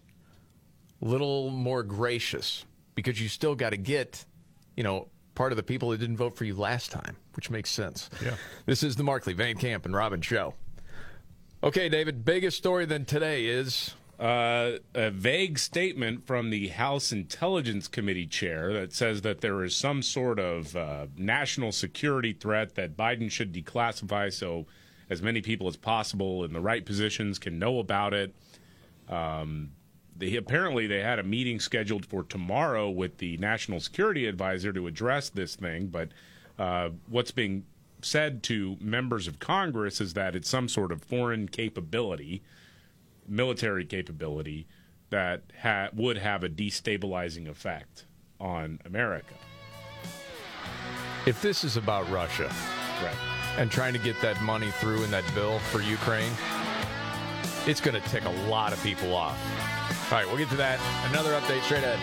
Little 1.01 1.49
more 1.49 1.81
gracious 1.83 2.65
because 2.95 3.19
you 3.21 3.27
still 3.29 3.55
got 3.55 3.71
to 3.71 3.77
get, 3.77 4.23
you 4.77 4.83
know, 4.83 5.07
part 5.33 5.51
of 5.51 5.55
the 5.55 5.63
people 5.63 5.89
that 5.89 5.97
didn't 5.99 6.17
vote 6.17 6.35
for 6.35 6.43
you 6.45 6.53
last 6.55 6.91
time, 6.91 7.15
which 7.35 7.49
makes 7.49 7.69
sense. 7.69 8.09
Yeah. 8.23 8.35
This 8.65 8.83
is 8.83 8.95
the 8.95 9.03
Markley, 9.03 9.33
Van 9.33 9.55
Camp, 9.57 9.85
and 9.85 9.95
Robbins 9.95 10.25
show. 10.25 10.53
Okay, 11.63 11.89
David, 11.89 12.23
biggest 12.23 12.57
story 12.57 12.85
then 12.85 13.05
today 13.05 13.45
is 13.45 13.95
Uh, 14.19 14.79
a 14.95 15.09
vague 15.09 15.57
statement 15.57 16.27
from 16.27 16.49
the 16.49 16.67
House 16.67 17.13
Intelligence 17.13 17.87
Committee 17.87 18.27
chair 18.27 18.73
that 18.73 18.91
says 18.91 19.21
that 19.21 19.39
there 19.39 19.63
is 19.63 19.73
some 19.73 20.01
sort 20.01 20.39
of 20.39 20.75
uh, 20.75 21.05
national 21.15 21.71
security 21.71 22.33
threat 22.33 22.75
that 22.75 22.97
Biden 22.97 23.31
should 23.31 23.53
declassify 23.53 24.33
so 24.33 24.65
as 25.09 25.21
many 25.21 25.41
people 25.41 25.69
as 25.69 25.77
possible 25.77 26.43
in 26.43 26.51
the 26.51 26.59
right 26.59 26.85
positions 26.85 27.39
can 27.39 27.57
know 27.57 27.79
about 27.79 28.13
it. 28.13 28.35
Um, 29.07 29.71
they, 30.17 30.35
apparently, 30.35 30.85
they 30.85 30.99
had 30.99 31.19
a 31.19 31.23
meeting 31.23 31.61
scheduled 31.61 32.05
for 32.05 32.23
tomorrow 32.23 32.89
with 32.89 33.19
the 33.19 33.37
national 33.37 33.79
security 33.79 34.25
advisor 34.25 34.73
to 34.73 34.85
address 34.85 35.29
this 35.29 35.55
thing, 35.55 35.87
but 35.87 36.09
uh, 36.59 36.89
what's 37.07 37.31
being 37.31 37.63
said 38.01 38.43
to 38.43 38.75
members 38.81 39.29
of 39.29 39.39
Congress 39.39 40.01
is 40.01 40.13
that 40.15 40.35
it's 40.35 40.49
some 40.49 40.67
sort 40.67 40.91
of 40.91 41.01
foreign 41.01 41.47
capability 41.47 42.43
military 43.29 43.85
capability 43.85 44.67
that 45.09 45.43
ha- 45.61 45.89
would 45.93 46.17
have 46.17 46.43
a 46.43 46.49
destabilizing 46.49 47.47
effect 47.47 48.05
on 48.39 48.79
America. 48.85 49.33
if 51.25 51.41
this 51.41 51.63
is 51.63 51.77
about 51.77 52.09
Russia 52.09 52.51
Right. 53.03 53.15
and 53.57 53.69
trying 53.69 53.93
to 53.93 53.99
get 53.99 54.19
that 54.21 54.41
money 54.41 54.71
through 54.79 55.03
in 55.03 55.11
that 55.11 55.23
bill 55.35 55.59
for 55.59 55.81
Ukraine, 55.81 56.31
it's 57.67 57.81
going 57.81 58.01
to 58.01 58.09
tick 58.09 58.23
a 58.25 58.49
lot 58.49 58.73
of 58.73 58.81
people 58.81 59.13
off. 59.15 59.37
All 60.11 60.17
right, 60.17 60.27
we'll 60.27 60.37
get 60.37 60.49
to 60.49 60.55
that. 60.57 60.79
Another 61.09 61.31
update 61.33 61.61
straight 61.63 61.83
ahead. 61.83 61.99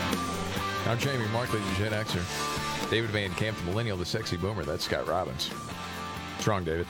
I'm 0.91 0.99
Jamie 0.99 1.29
Markley, 1.29 1.61
the 1.61 1.75
Gen 1.77 1.93
Xer. 1.93 2.91
David 2.91 3.11
Van 3.11 3.31
Camp, 3.35 3.57
the 3.59 3.65
Millennial, 3.65 3.97
the 3.97 4.05
Sexy 4.05 4.37
Boomer. 4.37 4.65
That's 4.65 4.85
Scott 4.85 5.07
Robbins. 5.07 5.51
Strong, 6.41 6.65
David. 6.65 6.87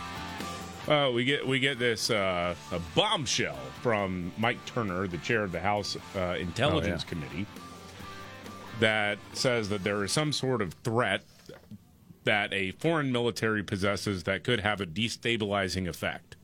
Uh, 0.87 1.11
we 1.13 1.25
get 1.25 1.47
we 1.47 1.59
get 1.59 1.79
this 1.79 2.11
uh, 2.11 2.55
a 2.73 2.79
bombshell 2.95 3.59
from 3.83 4.33
Mike 4.39 4.65
Turner, 4.65 5.07
the 5.07 5.19
chair 5.19 5.45
of 5.45 5.53
the 5.53 5.61
House 5.61 5.97
uh, 6.17 6.37
Intelligence 6.41 7.05
Oh, 7.07 7.11
Committee, 7.11 7.47
that 8.81 9.19
says 9.35 9.69
that 9.69 9.85
there 9.85 10.03
is 10.05 10.13
some 10.13 10.33
sort 10.33 10.63
of 10.63 10.73
threat 10.85 11.25
that 12.25 12.53
a 12.55 12.71
foreign 12.73 13.13
military 13.13 13.63
possesses 13.63 14.25
that 14.25 14.45
could 14.45 14.61
have 14.61 14.81
a 14.81 14.87
destabilizing 14.87 15.87
effect. 15.87 16.37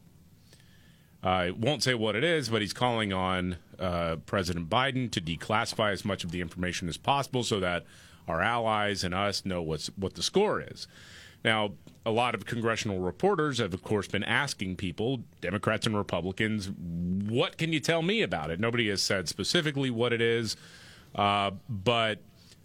I 1.25 1.51
won't 1.51 1.83
say 1.83 1.95
what 1.95 2.15
it 2.15 2.23
is, 2.23 2.51
but 2.51 2.61
he's 2.61 2.75
calling 2.75 3.13
on 3.13 3.57
uh, 3.79 4.17
President 4.27 4.69
Biden 4.69 5.11
to 5.11 5.21
declassify 5.21 5.91
as 5.91 6.05
much 6.05 6.23
of 6.23 6.31
the 6.31 6.43
information 6.43 6.87
as 6.87 6.99
possible 6.99 7.43
so 7.43 7.59
that 7.61 7.85
our 8.29 8.43
allies 8.43 9.03
and 9.03 9.15
us 9.15 9.45
know 9.45 9.63
what's 9.63 9.89
what 9.97 10.15
the 10.15 10.23
score 10.23 10.61
is. 10.61 10.87
Now, 11.43 11.73
a 12.07 12.11
lot 12.11 12.35
of 12.35 12.47
congressional 12.47 13.01
reporters 13.01 13.59
have, 13.59 13.75
of 13.75 13.83
course, 13.83 14.07
been 14.07 14.25
asking 14.25 14.77
people, 14.77 15.21
Democrats 15.41 15.87
and 15.87 15.97
Republicans, 15.97 16.71
what 16.71 17.59
can 17.59 17.73
you 17.73 17.81
tell 17.81 18.03
me 18.03 18.23
about 18.23 18.51
it? 18.51 18.61
Nobody 18.61 18.89
has 18.89 19.03
said 19.03 19.29
specifically 19.29 19.91
what 19.91 20.13
it 20.13 20.21
is, 20.21 20.57
uh, 21.15 21.53
but 21.69 22.21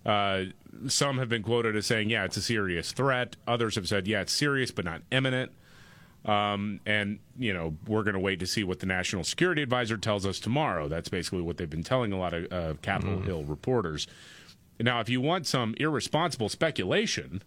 uh, 0.06 0.44
some 0.88 1.18
have 1.18 1.28
been 1.28 1.44
quoted 1.44 1.76
as 1.76 1.86
saying, 1.86 2.10
yeah, 2.10 2.24
it's 2.24 2.38
a 2.38 2.42
serious 2.42 2.92
threat. 2.94 3.36
Others 3.48 3.76
have 3.76 3.88
said, 3.88 4.08
yeah, 4.08 4.22
it's 4.22 4.34
serious 4.34 4.72
but 4.72 4.86
not 4.86 5.02
imminent. 5.12 5.52
Um, 6.26 6.82
and, 6.86 7.20
you 7.38 7.54
know, 7.54 7.76
we're 7.88 8.04
going 8.04 8.14
to 8.14 8.20
wait 8.20 8.40
to 8.40 8.46
see 8.46 8.64
what 8.64 8.80
the 8.80 8.86
National 8.86 9.24
Security 9.24 9.62
Advisor 9.64 9.98
tells 9.98 10.26
us 10.26 10.40
tomorrow. 10.40 10.88
That's 10.88 11.10
basically 11.10 11.42
what 11.42 11.58
they've 11.58 11.70
been 11.70 11.84
telling 11.84 12.12
a 12.12 12.20
lot 12.20 12.34
of 12.34 12.52
uh, 12.52 12.74
Capitol 12.82 13.22
Hill 13.22 13.44
reporters. 13.46 14.06
Now, 14.80 15.00
if 15.00 15.10
you 15.10 15.22
want 15.22 15.48
some 15.48 15.76
irresponsible 15.78 16.50
speculation, 16.50 17.42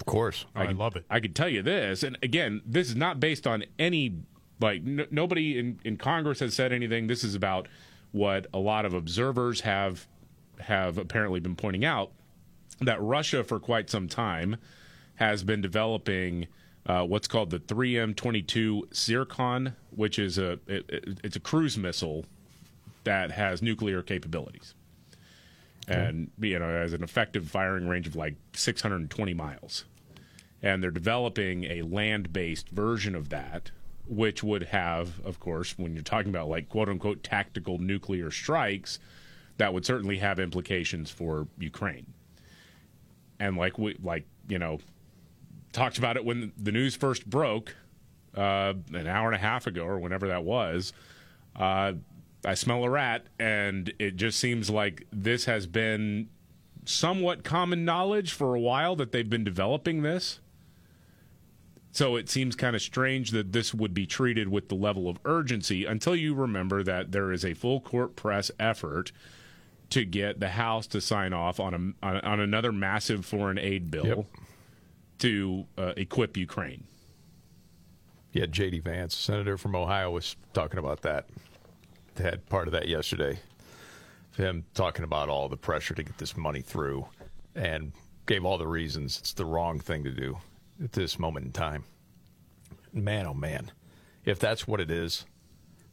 Of 0.00 0.06
course. 0.06 0.46
I 0.54 0.72
love 0.72 0.96
it. 0.96 1.04
I 1.08 1.20
could 1.20 1.34
tell 1.36 1.48
you 1.48 1.62
this, 1.62 2.02
and 2.02 2.18
again, 2.22 2.60
this 2.66 2.88
is 2.88 2.96
not 2.96 3.20
based 3.20 3.46
on 3.46 3.64
any 3.78 4.16
like 4.60 4.82
n- 4.86 5.06
nobody 5.10 5.58
in, 5.58 5.80
in 5.84 5.96
Congress 5.96 6.40
has 6.40 6.54
said 6.54 6.72
anything. 6.72 7.06
This 7.06 7.24
is 7.24 7.34
about 7.34 7.66
what 8.12 8.46
a 8.52 8.58
lot 8.58 8.84
of 8.84 8.94
observers 8.94 9.62
have 9.62 10.06
have 10.60 10.98
apparently 10.98 11.40
been 11.40 11.56
pointing 11.56 11.84
out 11.84 12.12
that 12.80 13.00
Russia 13.00 13.42
for 13.42 13.58
quite 13.58 13.90
some 13.90 14.06
time 14.08 14.56
has 15.16 15.42
been 15.42 15.60
developing 15.60 16.46
uh, 16.86 17.04
what's 17.04 17.28
called 17.28 17.50
the 17.50 17.58
3M22 17.60 18.94
Zircon, 18.94 19.74
which 19.90 20.18
is 20.18 20.38
a 20.38 20.52
it, 20.66 20.84
it- 20.88 21.20
it's 21.24 21.36
a 21.36 21.40
cruise 21.40 21.76
missile 21.78 22.24
that 23.04 23.30
has 23.32 23.62
nuclear 23.62 24.02
capabilities. 24.02 24.74
And 25.88 26.30
you 26.38 26.58
know, 26.58 26.68
has 26.68 26.92
an 26.92 27.02
effective 27.02 27.48
firing 27.50 27.88
range 27.88 28.06
of 28.06 28.14
like 28.14 28.34
620 28.54 29.34
miles. 29.34 29.84
And 30.62 30.80
they're 30.82 30.92
developing 30.92 31.64
a 31.64 31.82
land-based 31.82 32.68
version 32.68 33.14
of 33.14 33.28
that 33.30 33.70
which 34.08 34.42
would 34.42 34.64
have 34.64 35.24
of 35.24 35.38
course 35.38 35.78
when 35.78 35.94
you're 35.94 36.02
talking 36.02 36.28
about 36.28 36.48
like 36.48 36.68
quote 36.68 36.88
unquote 36.88 37.22
tactical 37.22 37.78
nuclear 37.78 38.32
strikes 38.32 38.98
that 39.58 39.72
would 39.72 39.86
certainly 39.86 40.18
have 40.18 40.40
implications 40.40 41.08
for 41.10 41.46
Ukraine. 41.58 42.06
And 43.38 43.56
like 43.56 43.78
we 43.78 43.96
like 44.02 44.24
you 44.48 44.58
know 44.58 44.78
talked 45.72 45.98
about 45.98 46.16
it 46.16 46.24
when 46.24 46.52
the 46.56 46.72
news 46.72 46.94
first 46.94 47.28
broke 47.28 47.74
uh, 48.36 48.74
an 48.92 49.06
hour 49.06 49.28
and 49.28 49.34
a 49.34 49.38
half 49.38 49.66
ago 49.66 49.84
or 49.84 49.98
whenever 49.98 50.28
that 50.28 50.44
was. 50.44 50.92
Uh, 51.56 51.92
I 52.44 52.54
smell 52.54 52.84
a 52.84 52.90
rat 52.90 53.26
and 53.38 53.92
it 53.98 54.16
just 54.16 54.38
seems 54.38 54.68
like 54.70 55.06
this 55.12 55.44
has 55.44 55.66
been 55.66 56.28
somewhat 56.84 57.44
common 57.44 57.84
knowledge 57.84 58.32
for 58.32 58.54
a 58.54 58.60
while 58.60 58.96
that 58.96 59.12
they've 59.12 59.28
been 59.28 59.44
developing 59.44 60.02
this. 60.02 60.40
So 61.92 62.16
it 62.16 62.30
seems 62.30 62.56
kind 62.56 62.74
of 62.74 62.80
strange 62.80 63.32
that 63.32 63.52
this 63.52 63.74
would 63.74 63.92
be 63.92 64.06
treated 64.06 64.48
with 64.48 64.68
the 64.68 64.74
level 64.74 65.08
of 65.08 65.18
urgency 65.26 65.84
until 65.84 66.16
you 66.16 66.34
remember 66.34 66.82
that 66.82 67.12
there 67.12 67.32
is 67.32 67.44
a 67.44 67.52
full 67.52 67.80
court 67.80 68.16
press 68.16 68.50
effort 68.58 69.12
to 69.90 70.06
get 70.06 70.40
the 70.40 70.48
House 70.48 70.86
to 70.88 71.02
sign 71.02 71.34
off 71.34 71.60
on 71.60 71.74
a 71.74 72.06
on, 72.06 72.20
on 72.22 72.40
another 72.40 72.72
massive 72.72 73.26
foreign 73.26 73.58
aid 73.58 73.90
bill. 73.90 74.06
Yep. 74.06 74.26
To 75.22 75.64
uh, 75.78 75.92
equip 75.96 76.36
Ukraine. 76.36 76.82
Yeah, 78.32 78.46
J.D. 78.46 78.80
Vance, 78.80 79.16
senator 79.16 79.56
from 79.56 79.76
Ohio, 79.76 80.10
was 80.10 80.34
talking 80.52 80.80
about 80.80 81.02
that. 81.02 81.26
They 82.16 82.24
had 82.24 82.44
part 82.48 82.66
of 82.66 82.72
that 82.72 82.88
yesterday. 82.88 83.38
Him 84.36 84.64
talking 84.74 85.04
about 85.04 85.28
all 85.28 85.48
the 85.48 85.56
pressure 85.56 85.94
to 85.94 86.02
get 86.02 86.18
this 86.18 86.36
money 86.36 86.60
through 86.60 87.06
and 87.54 87.92
gave 88.26 88.44
all 88.44 88.58
the 88.58 88.66
reasons 88.66 89.16
it's 89.20 89.32
the 89.32 89.44
wrong 89.44 89.78
thing 89.78 90.02
to 90.02 90.10
do 90.10 90.38
at 90.82 90.90
this 90.90 91.20
moment 91.20 91.46
in 91.46 91.52
time. 91.52 91.84
Man, 92.92 93.24
oh 93.26 93.34
man. 93.34 93.70
If 94.24 94.40
that's 94.40 94.66
what 94.66 94.80
it 94.80 94.90
is, 94.90 95.24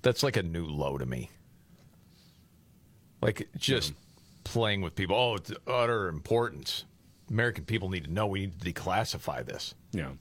that's 0.02 0.24
like 0.24 0.38
a 0.38 0.44
new 0.44 0.66
low 0.66 0.98
to 0.98 1.06
me. 1.06 1.30
Like 3.22 3.48
just 3.58 3.94
playing 4.44 4.82
with 4.82 4.96
people. 4.96 5.16
Oh, 5.16 5.36
it's 5.36 5.52
utter 5.68 6.08
importance. 6.08 6.86
American 7.30 7.66
people 7.66 7.90
need 7.90 8.06
to 8.06 8.12
know 8.12 8.28
we 8.28 8.42
need 8.42 8.60
to 8.60 8.74
declassify 8.74 9.46
this. 9.46 9.76
Yeah. 9.92 10.08
And 10.08 10.18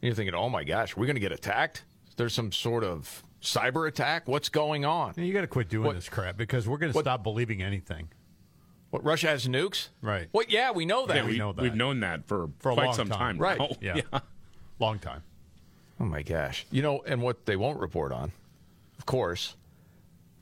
you're 0.00 0.14
thinking, 0.14 0.34
oh 0.34 0.48
my 0.48 0.64
gosh, 0.64 0.96
we're 0.96 1.06
going 1.06 1.16
to 1.16 1.20
get 1.20 1.32
attacked? 1.32 1.84
There's 2.16 2.32
some 2.34 2.52
sort 2.52 2.84
of 2.84 3.22
cyber 3.42 3.88
attack? 3.88 4.28
What's 4.28 4.48
going 4.48 4.84
on? 4.84 5.14
You 5.16 5.32
got 5.32 5.40
to 5.42 5.46
quit 5.46 5.68
doing 5.68 5.86
What- 5.86 5.96
this 5.96 6.08
crap 6.08 6.36
because 6.36 6.68
we're 6.68 6.78
going 6.78 6.92
to 6.92 6.98
stop 6.98 7.22
believing 7.22 7.62
anything. 7.62 8.08
What 8.90 9.02
Russia 9.04 9.26
has 9.28 9.48
nukes? 9.48 9.88
Right. 10.02 10.28
What? 10.30 10.50
Yeah, 10.52 10.70
we 10.70 10.84
know 10.86 11.06
that. 11.06 11.16
Yeah, 11.16 11.26
we, 11.26 11.36
know 11.36 11.52
that. 11.52 11.62
We've 11.62 11.74
known 11.74 12.00
that 12.00 12.28
for, 12.28 12.48
For 12.60 12.70
a 12.70 12.74
quite 12.74 12.84
long 12.86 12.94
some 12.94 13.08
time. 13.08 13.18
time. 13.18 13.38
Right. 13.38 13.58
now. 13.58 13.68
Yeah. 13.80 14.00
Long 14.78 14.98
time. 15.00 15.22
Oh 15.98 16.04
my 16.04 16.22
gosh. 16.22 16.64
You 16.70 16.82
know, 16.82 17.02
and 17.06 17.20
what 17.22 17.44
they 17.46 17.56
won't 17.56 17.80
report 17.80 18.12
on, 18.12 18.30
of 18.98 19.06
course. 19.06 19.56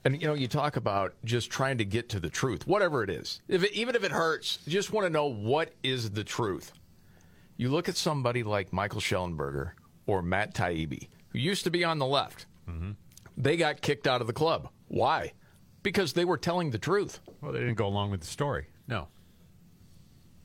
And 0.04 0.20
you 0.20 0.26
know, 0.26 0.34
you 0.34 0.48
talk 0.48 0.76
about 0.76 1.14
just 1.24 1.50
trying 1.50 1.78
to 1.78 1.84
get 1.84 2.08
to 2.10 2.20
the 2.20 2.28
truth, 2.30 2.66
whatever 2.66 3.04
it 3.04 3.10
is. 3.10 3.40
If 3.48 3.62
it, 3.64 3.72
even 3.72 3.94
if 3.94 4.02
it 4.02 4.10
hurts, 4.10 4.58
you 4.64 4.72
just 4.72 4.92
want 4.92 5.06
to 5.06 5.10
know 5.10 5.26
what 5.26 5.72
is 5.82 6.10
the 6.10 6.24
truth. 6.24 6.72
You 7.56 7.68
look 7.68 7.88
at 7.88 7.96
somebody 7.96 8.42
like 8.42 8.72
Michael 8.72 9.00
Shellenberger 9.00 9.72
or 10.06 10.20
Matt 10.22 10.54
Taibbi, 10.54 11.08
who 11.28 11.38
used 11.38 11.62
to 11.64 11.70
be 11.70 11.84
on 11.84 11.98
the 11.98 12.06
left. 12.06 12.46
Mm-hmm. 12.68 12.92
They 13.36 13.56
got 13.56 13.80
kicked 13.80 14.06
out 14.08 14.20
of 14.20 14.26
the 14.26 14.32
club. 14.32 14.68
Why? 14.88 15.32
Because 15.84 16.12
they 16.14 16.24
were 16.24 16.36
telling 16.36 16.70
the 16.72 16.78
truth. 16.78 17.20
Well, 17.40 17.52
they 17.52 17.60
didn't 17.60 17.76
go 17.76 17.86
along 17.86 18.10
with 18.10 18.20
the 18.20 18.26
story. 18.26 18.66
No. 18.88 19.06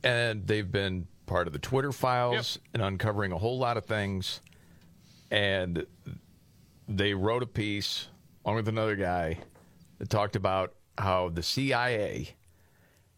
and 0.04 0.46
they've 0.46 0.70
been 0.70 1.06
part 1.26 1.46
of 1.48 1.52
the 1.52 1.58
Twitter 1.58 1.92
files 1.92 2.58
and 2.72 2.82
uncovering 2.82 3.32
a 3.32 3.38
whole 3.38 3.58
lot 3.58 3.76
of 3.76 3.84
things. 3.84 4.40
And 5.30 5.84
they 6.88 7.12
wrote 7.14 7.42
a 7.42 7.46
piece 7.46 8.08
along 8.44 8.56
with 8.56 8.68
another 8.68 8.96
guy 8.96 9.38
that 9.98 10.08
talked 10.08 10.36
about 10.36 10.74
how 10.96 11.28
the 11.28 11.42
CIA 11.42 12.34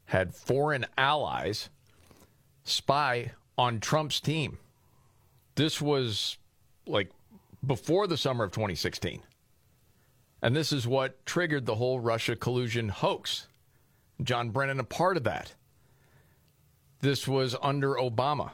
had 0.06 0.34
foreign 0.34 0.86
allies 0.98 1.70
spy 2.64 3.32
on 3.56 3.80
Trump's 3.80 4.20
team. 4.20 4.58
This 5.54 5.80
was 5.80 6.38
like 6.86 7.10
before 7.64 8.06
the 8.06 8.16
summer 8.16 8.44
of 8.44 8.52
2016. 8.52 9.22
And 10.42 10.56
this 10.56 10.72
is 10.72 10.86
what 10.86 11.24
triggered 11.26 11.66
the 11.66 11.74
whole 11.74 12.00
Russia 12.00 12.34
collusion 12.34 12.88
hoax. 12.88 13.46
John 14.22 14.50
Brennan, 14.50 14.80
a 14.80 14.84
part 14.84 15.16
of 15.16 15.24
that. 15.24 15.54
This 17.00 17.28
was 17.28 17.56
under 17.62 17.94
Obama. 17.94 18.52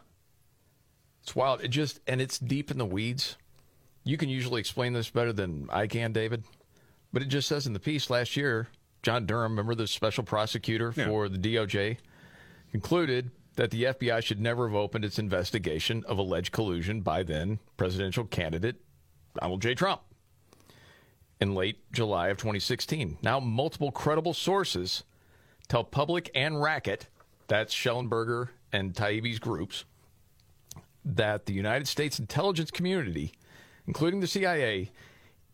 It's 1.23 1.35
wild. 1.35 1.61
It 1.62 1.69
just, 1.69 2.01
and 2.07 2.21
it's 2.21 2.39
deep 2.39 2.71
in 2.71 2.79
the 2.79 2.87
weeds. 2.87 3.37
You 4.05 4.17
can 4.17 4.29
usually 4.29 4.61
explain 4.61 4.93
this 4.93 5.11
better 5.11 5.33
than 5.33 5.69
I 5.73 5.89
can, 5.89 6.12
David. 6.12 6.45
But 7.13 7.23
it 7.23 7.29
just 7.29 7.49
says 7.49 7.67
in 7.67 7.73
the 7.73 7.81
piece 7.81 8.11
last 8.11 8.37
year, 8.37 8.69
John 9.03 9.27
Durham, 9.27 9.53
remember 9.53 9.75
the 9.75 9.87
special 9.87 10.25
prosecutor 10.25 10.93
for 10.93 11.29
the 11.29 11.39
DOJ, 11.39 11.99
concluded 12.73 13.31
that 13.55 13.71
the 13.71 13.85
FBI 13.85 14.23
should 14.23 14.41
never 14.41 14.69
have 14.69 14.77
opened 14.77 15.05
its 15.05 15.19
investigation 15.19 16.05
of 16.07 16.19
alleged 16.19 16.53
collusion 16.53 17.01
by 17.01 17.23
then 17.23 17.59
presidential 17.77 18.25
candidate 18.25 18.77
Donald 19.41 19.63
J. 19.63 19.75
Trump 19.75 20.03
in 21.41 21.55
late 21.55 21.79
July 21.93 22.29
of 22.29 22.39
2016. 22.39 23.19
Now, 23.23 23.41
multiple 23.41 23.91
credible 23.91 24.35
sources 24.35 25.05
tell 25.69 25.85
Public 25.85 26.31
and 26.35 26.61
Racket, 26.61 27.09
that's 27.49 27.75
Shellenberger 27.75 28.49
and 28.73 28.95
Taibbi's 28.95 29.39
groups, 29.39 29.85
that 31.05 31.47
the 31.47 31.53
United 31.53 31.87
States 31.89 32.19
intelligence 32.19 32.71
community, 32.71 33.33
including 33.87 34.21
the 34.21 34.27
CIA, 34.27 34.91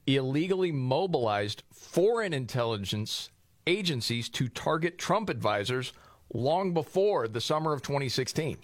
illegally 0.07 0.72
mobilized 0.72 1.62
foreign 1.72 2.32
intelligence 2.32 3.30
agencies 3.66 4.28
to 4.28 4.48
target 4.48 4.98
Trump 4.98 5.28
advisors 5.28 5.92
long 6.32 6.74
before 6.74 7.28
the 7.28 7.40
summer 7.40 7.72
of 7.72 7.82
2016. 7.82 8.59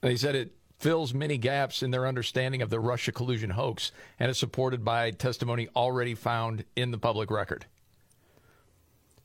They 0.00 0.16
said 0.16 0.34
it 0.34 0.52
fills 0.78 1.12
many 1.12 1.36
gaps 1.36 1.82
in 1.82 1.90
their 1.90 2.06
understanding 2.06 2.62
of 2.62 2.70
the 2.70 2.80
Russia 2.80 3.12
collusion 3.12 3.50
hoax 3.50 3.92
and 4.18 4.30
is 4.30 4.38
supported 4.38 4.82
by 4.82 5.10
testimony 5.10 5.68
already 5.76 6.14
found 6.14 6.64
in 6.74 6.90
the 6.90 6.98
public 6.98 7.30
record. 7.30 7.66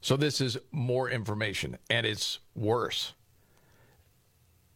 So 0.01 0.17
this 0.17 0.41
is 0.41 0.57
more 0.71 1.09
information 1.09 1.77
and 1.89 2.05
it's 2.05 2.39
worse. 2.55 3.13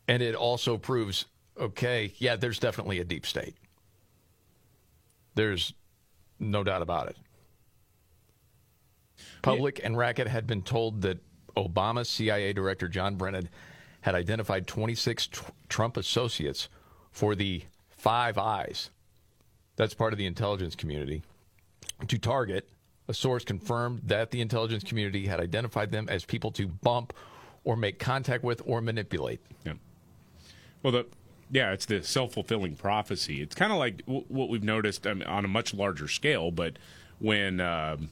And 0.08 0.24
it 0.24 0.36
also 0.36 0.78
proves 0.78 1.26
okay, 1.60 2.14
yeah, 2.18 2.38
there's 2.38 2.58
definitely 2.58 3.00
a 3.00 3.04
deep 3.04 3.26
state. 3.26 3.56
There's 5.40 5.74
no 6.38 6.66
doubt 6.66 6.82
about 6.82 7.08
it. 7.08 7.16
Public 9.42 9.80
and 9.82 9.98
Racket 9.98 10.28
had 10.28 10.46
been 10.46 10.62
told 10.62 11.02
that 11.04 11.20
Obama 11.56 12.06
CIA 12.06 12.52
Director 12.52 12.90
John 12.90 13.16
Brennan 13.16 13.48
had 14.02 14.16
identified 14.16 14.68
26 14.68 15.28
tr- 15.28 15.44
Trump 15.70 15.96
associates 15.96 16.68
for 17.14 17.36
the 17.36 17.64
Five 17.88 18.38
Eyes. 18.38 18.90
That's 19.78 19.94
part 19.94 20.12
of 20.12 20.20
the 20.20 20.26
intelligence 20.26 20.76
community. 20.76 21.24
To 22.06 22.18
target, 22.18 22.68
a 23.08 23.14
source 23.14 23.46
confirmed 23.46 24.02
that 24.08 24.32
the 24.32 24.42
intelligence 24.42 24.84
community 24.84 25.28
had 25.28 25.40
identified 25.40 25.90
them 25.90 26.10
as 26.10 26.26
people 26.26 26.52
to 26.52 26.68
bump 26.68 27.14
or 27.64 27.78
make 27.78 27.98
contact 27.98 28.44
with 28.44 28.62
or 28.66 28.82
manipulate. 28.82 29.40
Yeah. 29.64 29.76
Well, 30.84 30.92
the 30.92 31.06
yeah, 31.52 31.72
it's 31.72 31.86
the 31.86 32.04
self 32.04 32.34
fulfilling 32.34 32.76
prophecy. 32.76 33.42
It's 33.42 33.56
kind 33.56 33.72
of 33.72 33.78
like 33.80 34.06
w- 34.06 34.26
what 34.28 34.50
we've 34.50 34.64
noticed 34.64 35.06
I 35.08 35.14
mean, 35.14 35.28
on 35.28 35.46
a 35.46 35.48
much 35.50 35.74
larger 35.74 36.08
scale, 36.08 36.52
but 36.52 36.78
when. 37.20 37.60
um 37.60 38.10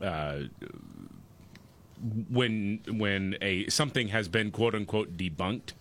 uh, 0.00 0.40
when 2.30 2.80
when 2.88 3.36
a 3.40 3.66
something 3.68 4.08
has 4.08 4.28
been 4.28 4.50
quote 4.50 4.74
unquote 4.74 5.16
debunked 5.16 5.72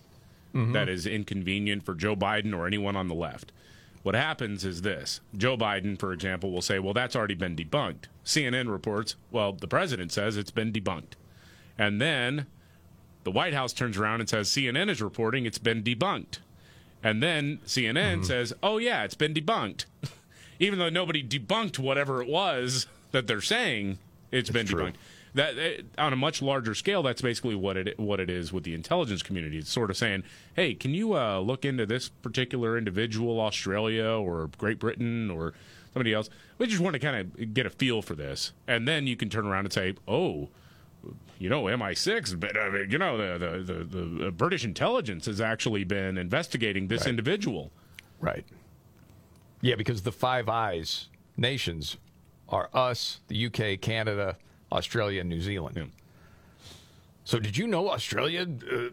Mm-hmm. 0.54 0.72
that 0.72 0.88
is 0.88 1.06
inconvenient 1.06 1.84
for 1.84 1.94
Joe 1.94 2.16
Biden 2.16 2.58
or 2.58 2.66
anyone 2.66 2.96
on 2.96 3.10
the 3.10 3.14
left. 3.14 3.52
What 4.04 4.16
happens 4.16 4.64
is 4.64 4.84
this 4.84 5.20
Joe 5.36 5.58
Biden, 5.58 6.00
for 6.00 6.14
example, 6.14 6.50
will 6.54 6.62
say, 6.62 6.80
Well, 6.80 6.94
that's 6.94 7.14
already 7.14 7.34
been 7.36 7.58
debunked. 7.58 8.06
CNN 8.24 8.72
reports, 8.72 9.18
Well, 9.32 9.52
the 9.52 9.68
president 9.68 10.14
says 10.14 10.38
it's 10.38 10.52
been 10.52 10.72
debunked. 10.72 11.16
And 11.78 12.00
then 12.00 12.46
the 13.26 13.32
White 13.32 13.54
House 13.54 13.74
turns 13.74 13.98
around 13.98 14.22
and 14.22 14.30
says, 14.30 14.50
CNN 14.50 14.90
is 14.90 15.02
reporting 15.02 15.46
it's 15.46 15.58
been 15.58 15.84
debunked. 15.84 16.38
And 17.06 17.22
then 17.22 17.60
CNN 17.68 17.94
Mm-hmm. 17.94 18.24
says, 18.24 18.52
Oh, 18.64 18.80
yeah, 18.80 19.04
it's 19.04 19.14
been 19.14 19.34
debunked. 19.36 19.86
Even 20.60 20.80
though 20.80 20.90
nobody 20.90 21.22
debunked 21.24 21.78
whatever 21.78 22.20
it 22.22 22.28
was 22.28 22.88
that 23.12 23.28
they're 23.28 23.42
saying, 23.42 24.00
it's 24.32 24.50
been 24.50 24.66
true. 24.66 24.86
debunked. 24.86 24.96
That 25.36 25.58
eh, 25.58 25.82
on 25.98 26.14
a 26.14 26.16
much 26.16 26.42
larger 26.42 26.74
scale, 26.74 27.04
that's 27.04 27.22
basically 27.22 27.56
what 27.56 27.76
it 27.78 28.00
what 28.00 28.20
it 28.22 28.30
is 28.30 28.52
with 28.54 28.64
the 28.64 28.74
intelligence 28.74 29.22
community. 29.22 29.58
It's 29.58 29.70
sort 29.70 29.90
of 29.92 29.98
saying, 29.98 30.24
"Hey, 30.56 30.74
can 30.74 30.94
you 30.94 31.14
uh, 31.16 31.40
look 31.40 31.66
into 31.66 31.86
this 31.86 32.08
particular 32.08 32.78
individual, 32.78 33.42
Australia 33.42 34.06
or 34.08 34.50
Great 34.58 34.80
Britain 34.80 35.30
or 35.30 35.54
somebody 35.94 36.14
else?" 36.14 36.30
We 36.58 36.68
just 36.68 36.80
want 36.82 36.94
to 36.94 37.00
kind 37.00 37.18
of 37.18 37.54
get 37.54 37.66
a 37.66 37.70
feel 37.70 38.02
for 38.02 38.16
this, 38.16 38.54
and 38.66 38.88
then 38.88 39.08
you 39.08 39.18
can 39.18 39.30
turn 39.30 39.46
around 39.46 39.66
and 39.66 39.74
say, 39.74 39.96
"Oh, 40.08 40.48
you 41.40 41.50
know, 41.50 41.64
MI6, 41.64 42.40
but 42.40 42.56
uh, 42.56 42.72
you 42.84 42.98
know, 42.98 43.18
the, 43.18 43.64
the 43.64 43.74
the 43.84 44.06
the 44.26 44.32
British 44.32 44.64
intelligence 44.64 45.26
has 45.26 45.42
actually 45.42 45.84
been 45.84 46.18
investigating 46.18 46.88
this 46.88 47.06
individual." 47.06 47.72
Right. 48.20 48.46
Yeah, 49.62 49.76
because 49.76 50.04
the 50.04 50.12
Five 50.12 50.48
Eyes 50.50 51.10
nations 51.38 51.98
are 52.50 52.70
us, 52.74 53.20
the 53.28 53.46
UK, 53.48 53.82
Canada, 53.82 54.38
Australia, 54.72 55.22
and 55.22 55.30
New 55.30 55.42
Zealand. 55.42 55.92
So, 57.24 57.40
did 57.40 57.58
you 57.58 57.66
know 57.68 57.90
Australia 57.90 58.46
uh, 58.72 58.90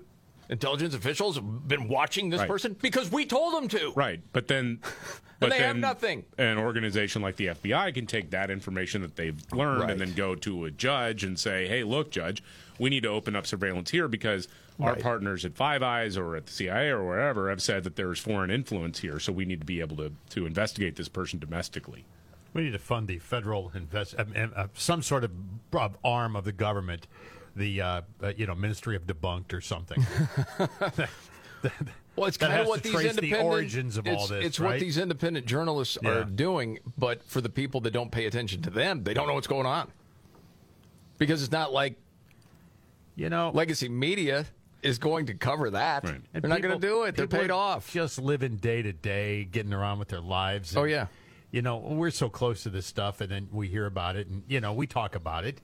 intelligence 0.49 0.95
officials 0.95 1.37
have 1.37 1.69
been 1.69 1.89
watching 1.89 2.31
this 2.31 2.41
Right. 2.41 2.49
person 2.49 2.77
because 2.81 3.13
we 3.13 3.27
told 3.27 3.55
them 3.55 3.69
to? 3.69 3.93
Right, 3.95 4.21
but 4.33 4.49
then, 4.49 4.81
but 5.43 5.51
they 5.51 5.59
have 5.59 5.75
then 5.75 5.81
nothing. 5.81 6.25
An 6.39 6.59
organization 6.59 7.23
like 7.23 7.37
the 7.37 7.47
FBI 7.49 7.93
can 7.95 8.07
take 8.07 8.31
that 8.31 8.51
information 8.51 9.03
that 9.03 9.17
they've 9.17 9.41
learned 9.53 9.81
Right. 9.83 9.91
and 9.91 10.01
then 10.01 10.15
go 10.15 10.35
to 10.37 10.65
a 10.65 10.71
judge 10.71 11.25
and 11.25 11.39
say, 11.39 11.67
"Hey, 11.69 11.85
look, 11.85 12.11
judge, 12.11 12.43
we 12.79 12.91
need 12.91 13.03
to 13.03 13.09
open 13.09 13.37
up 13.37 13.47
surveillance 13.47 13.91
here 13.91 14.09
because 14.09 14.49
our 14.81 14.97
partners 14.97 15.45
at 15.45 15.55
Five 15.55 15.83
Eyes 15.83 16.17
or 16.17 16.35
at 16.35 16.47
the 16.47 16.53
CIA 16.53 16.89
or 16.89 17.07
wherever 17.07 17.51
have 17.51 17.63
said 17.63 17.85
that 17.85 17.95
there's 17.97 18.19
foreign 18.19 18.51
influence 18.51 18.99
here, 19.01 19.21
so 19.21 19.31
we 19.33 19.45
need 19.45 19.61
to 19.61 19.67
be 19.67 19.81
able 19.81 19.97
to 19.99 20.13
to 20.31 20.47
investigate 20.47 20.97
this 20.97 21.09
person 21.09 21.39
domestically." 21.39 22.05
We 22.55 22.63
need 22.65 22.73
to 22.73 22.79
fund 22.79 23.09
the 23.09 23.19
federal 23.19 23.71
invest, 23.75 24.15
uh, 24.19 24.25
uh, 24.55 24.67
some 24.75 25.03
sort 25.03 25.25
of 25.25 25.31
uh, 25.73 25.89
arm 26.05 26.37
of 26.37 26.45
the 26.45 26.53
government, 26.53 27.07
the 27.57 27.81
uh, 27.81 28.01
uh, 28.23 28.33
you 28.37 28.47
know 28.47 28.55
Ministry 28.55 28.97
of 28.97 29.07
Debunked 29.07 29.53
or 29.53 29.61
something. 29.61 30.05
Well, 32.17 32.27
it's 32.27 32.37
kind 32.37 32.53
of 32.61 32.67
what 32.67 32.83
these 32.83 32.95
independent 32.95 33.33
the 33.33 33.41
origins 33.41 33.97
of 33.97 34.07
all 34.07 34.27
this, 34.27 34.45
It's 34.45 34.61
right? 34.61 34.73
what 34.73 34.81
these 34.81 34.99
independent 34.99 35.47
journalists 35.47 35.97
Yeah. 36.03 36.11
are 36.11 36.25
doing, 36.25 36.79
but 36.99 37.23
for 37.25 37.41
the 37.41 37.49
people 37.49 37.81
that 37.83 37.93
don't 37.93 38.11
pay 38.13 38.27
attention 38.27 38.61
to 38.63 38.71
them, 38.71 39.03
they 39.05 39.15
don't 39.15 39.27
know 39.27 39.35
what's 39.35 39.47
going 39.47 39.67
on. 39.67 39.91
Because 41.19 41.43
it's 41.43 41.53
not 41.53 41.73
like 41.73 41.97
you 43.17 43.29
know 43.31 43.51
legacy 43.55 43.89
media 43.89 44.47
is 44.83 44.99
going 44.99 45.27
to 45.27 45.35
cover 45.35 45.71
that. 45.71 46.05
And 46.05 46.25
They're 46.33 46.49
not 46.49 46.61
going 46.61 46.79
to 46.81 46.85
do 46.87 47.05
it. 47.05 47.15
They're 47.15 47.29
paid 47.29 47.53
off. 47.53 47.93
Just 47.93 48.19
living 48.21 48.57
day 48.57 48.83
to 48.83 48.93
day, 48.93 49.45
getting 49.45 49.73
around 49.73 50.01
with 50.01 50.09
their 50.09 50.21
lives. 50.21 50.77
Oh, 50.77 50.83
yeah. 50.83 51.07
You 51.53 51.63
know, 51.63 51.77
we're 51.77 52.11
so 52.11 52.29
close 52.29 52.65
to 52.65 52.69
this 52.71 52.85
stuff, 52.87 53.21
and 53.21 53.31
then 53.31 53.49
we 53.53 53.69
hear 53.69 53.87
about 53.87 54.17
it, 54.17 54.27
and 54.27 54.43
you 54.49 54.61
know, 54.61 54.73
we 54.73 54.87
talk 54.89 55.15
about 55.15 55.45
it, 55.45 55.61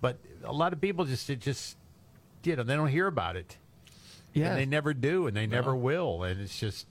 but 0.00 0.18
a 0.44 0.52
lot 0.52 0.72
of 0.72 0.80
people 0.80 1.04
just, 1.06 1.28
it 1.30 1.40
just, 1.40 1.76
you 2.44 2.54
know, 2.54 2.62
they 2.62 2.76
don't 2.76 2.88
hear 2.88 3.06
about 3.08 3.34
it. 3.36 3.56
Yeah. 4.34 4.48
and 4.50 4.58
they 4.58 4.66
never 4.66 4.94
do, 4.94 5.26
and 5.26 5.36
they 5.36 5.46
never 5.46 5.74
will, 5.76 6.22
and 6.24 6.40
it's 6.40 6.58
just 6.58 6.86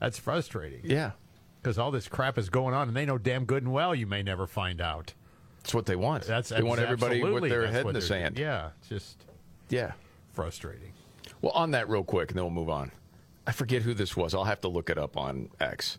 that's 0.00 0.18
frustrating. 0.18 0.80
Yeah. 0.84 1.12
Because 1.62 1.78
all 1.78 1.90
this 1.90 2.06
crap 2.08 2.38
is 2.38 2.48
going 2.48 2.74
on, 2.74 2.88
and 2.88 2.96
they 2.96 3.04
know 3.06 3.18
damn 3.18 3.44
good 3.44 3.62
and 3.62 3.72
well 3.72 3.94
you 3.94 4.06
may 4.06 4.22
never 4.22 4.46
find 4.46 4.80
out. 4.80 5.14
That's 5.62 5.74
what 5.74 5.86
they 5.86 5.96
want. 5.96 6.24
That's 6.24 6.50
they 6.50 6.62
want 6.62 6.80
everybody 6.80 7.22
with 7.22 7.48
their 7.50 7.66
head 7.66 7.86
in 7.86 7.92
the 7.92 8.00
sand. 8.00 8.38
Yeah, 8.38 8.70
it's 8.78 8.88
just 8.88 9.24
Yeah. 9.68 9.92
frustrating. 10.32 10.92
Well, 11.42 11.52
on 11.52 11.72
that, 11.72 11.88
real 11.88 12.04
quick, 12.04 12.30
and 12.30 12.38
then 12.38 12.44
we'll 12.44 12.52
move 12.54 12.70
on. 12.70 12.92
I 13.48 13.52
forget 13.52 13.82
who 13.82 13.94
this 13.94 14.16
was. 14.16 14.32
I'll 14.34 14.44
have 14.44 14.60
to 14.62 14.68
look 14.68 14.90
it 14.90 14.98
up 14.98 15.16
on 15.16 15.48
X. 15.60 15.98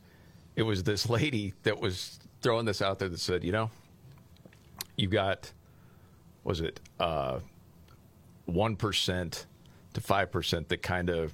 It 0.56 0.64
was 0.64 0.84
this 0.84 1.10
lady 1.10 1.54
that 1.64 1.80
was 1.82 2.20
throwing 2.42 2.66
this 2.66 2.82
out 2.82 3.00
there 3.00 3.10
that 3.10 3.20
said, 3.20 3.44
you 3.44 3.52
know, 3.52 3.70
you 4.96 5.08
got, 5.08 5.52
was 6.44 6.62
it 6.62 6.80
uh, 7.00 7.40
1% 8.50 9.46
to 9.98 10.04
5% 10.04 10.68
that 10.68 10.82
kind 10.84 11.10
of 11.10 11.34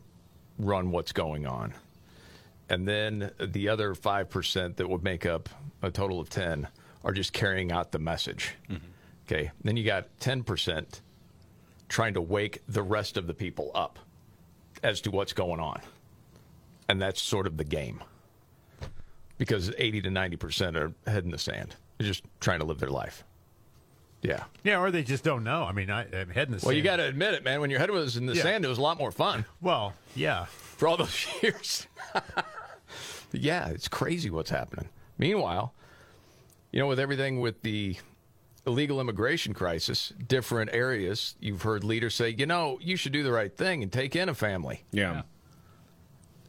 run 0.57 0.91
what's 0.91 1.11
going 1.11 1.45
on. 1.45 1.73
And 2.69 2.87
then 2.87 3.31
the 3.39 3.67
other 3.67 3.93
5% 3.93 4.75
that 4.77 4.89
would 4.89 5.03
make 5.03 5.25
up 5.25 5.49
a 5.81 5.91
total 5.91 6.19
of 6.19 6.29
10 6.29 6.67
are 7.03 7.11
just 7.11 7.33
carrying 7.33 7.71
out 7.71 7.91
the 7.91 7.99
message. 7.99 8.55
Mm-hmm. 8.69 8.85
Okay. 9.27 9.51
Then 9.63 9.75
you 9.75 9.83
got 9.83 10.07
10% 10.21 11.01
trying 11.89 12.13
to 12.13 12.21
wake 12.21 12.61
the 12.67 12.81
rest 12.81 13.17
of 13.17 13.27
the 13.27 13.33
people 13.33 13.69
up 13.75 13.99
as 14.81 15.01
to 15.01 15.11
what's 15.11 15.33
going 15.33 15.59
on. 15.59 15.81
And 16.87 17.01
that's 17.01 17.21
sort 17.21 17.47
of 17.47 17.57
the 17.57 17.63
game. 17.65 18.01
Because 19.37 19.73
80 19.77 20.03
to 20.03 20.09
90% 20.09 20.75
are 20.75 20.93
head 21.09 21.25
in 21.25 21.31
the 21.31 21.37
sand. 21.37 21.75
They're 21.97 22.07
just 22.07 22.23
trying 22.39 22.59
to 22.59 22.65
live 22.65 22.79
their 22.79 22.89
life. 22.89 23.25
Yeah. 24.23 24.43
Yeah, 24.63 24.79
or 24.79 24.89
they 24.89 25.03
just 25.03 25.23
don't 25.23 25.43
know. 25.43 25.63
I 25.63 25.73
mean, 25.73 25.89
I, 25.91 26.07
I'm 26.19 26.29
head 26.29 26.47
in 26.47 26.57
the 26.57 26.65
Well, 26.65 26.73
you 26.73 26.81
got 26.81 26.95
to 26.95 27.03
admit 27.03 27.33
it, 27.33 27.43
man. 27.43 27.59
When 27.61 27.69
your 27.69 27.79
head 27.79 27.91
was 27.91 28.17
in 28.17 28.25
the 28.25 28.33
Yeah. 28.33 28.41
sand, 28.43 28.65
it 28.65 28.69
was 28.69 28.77
a 28.77 28.81
lot 28.81 28.97
more 28.97 29.11
fun. 29.11 29.45
Well, 29.61 29.93
yeah. 30.15 30.45
For 30.45 30.87
all 30.87 30.97
those 30.97 31.27
years. 31.43 31.87
yeah, 33.31 33.67
it's 33.69 33.87
crazy 33.87 34.29
what's 34.29 34.49
happening. 34.49 34.89
Meanwhile, 35.17 35.73
you 36.71 36.79
know, 36.79 36.87
with 36.87 36.99
everything 36.99 37.39
with 37.41 37.61
the 37.61 37.97
illegal 38.65 39.01
immigration 39.01 39.53
crisis, 39.53 40.13
different 40.27 40.69
areas, 40.73 41.35
you've 41.39 41.61
heard 41.63 41.83
leaders 41.83 42.15
say, 42.15 42.29
you 42.29 42.45
know, 42.45 42.79
you 42.81 42.95
should 42.95 43.11
do 43.11 43.23
the 43.23 43.31
right 43.31 43.55
thing 43.55 43.83
and 43.83 43.91
take 43.91 44.15
in 44.15 44.29
a 44.29 44.33
family. 44.33 44.83
Yeah. 44.91 45.23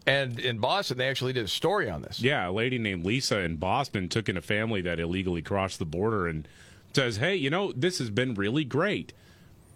And 0.06 0.38
in 0.38 0.59
Boston, 0.59 0.98
they 0.98 1.09
actually 1.09 1.32
did 1.32 1.46
a 1.46 1.48
story 1.48 1.88
on 1.88 2.02
this. 2.02 2.20
Yeah, 2.20 2.48
a 2.48 2.52
lady 2.52 2.78
named 2.78 3.06
Lisa 3.06 3.38
in 3.40 3.56
Boston 3.56 4.09
took 4.10 4.28
in 4.28 4.36
a 4.36 4.42
family 4.42 4.82
that 4.82 5.01
illegally 5.01 5.40
crossed 5.40 5.78
the 5.78 5.86
border 5.86 6.26
and 6.26 6.46
says, 6.94 7.16
"Hey, 7.18 7.36
you 7.36 7.50
know, 7.50 7.72
this 7.72 7.98
has 7.98 8.10
been 8.10 8.34
really 8.34 8.64
great 8.64 9.12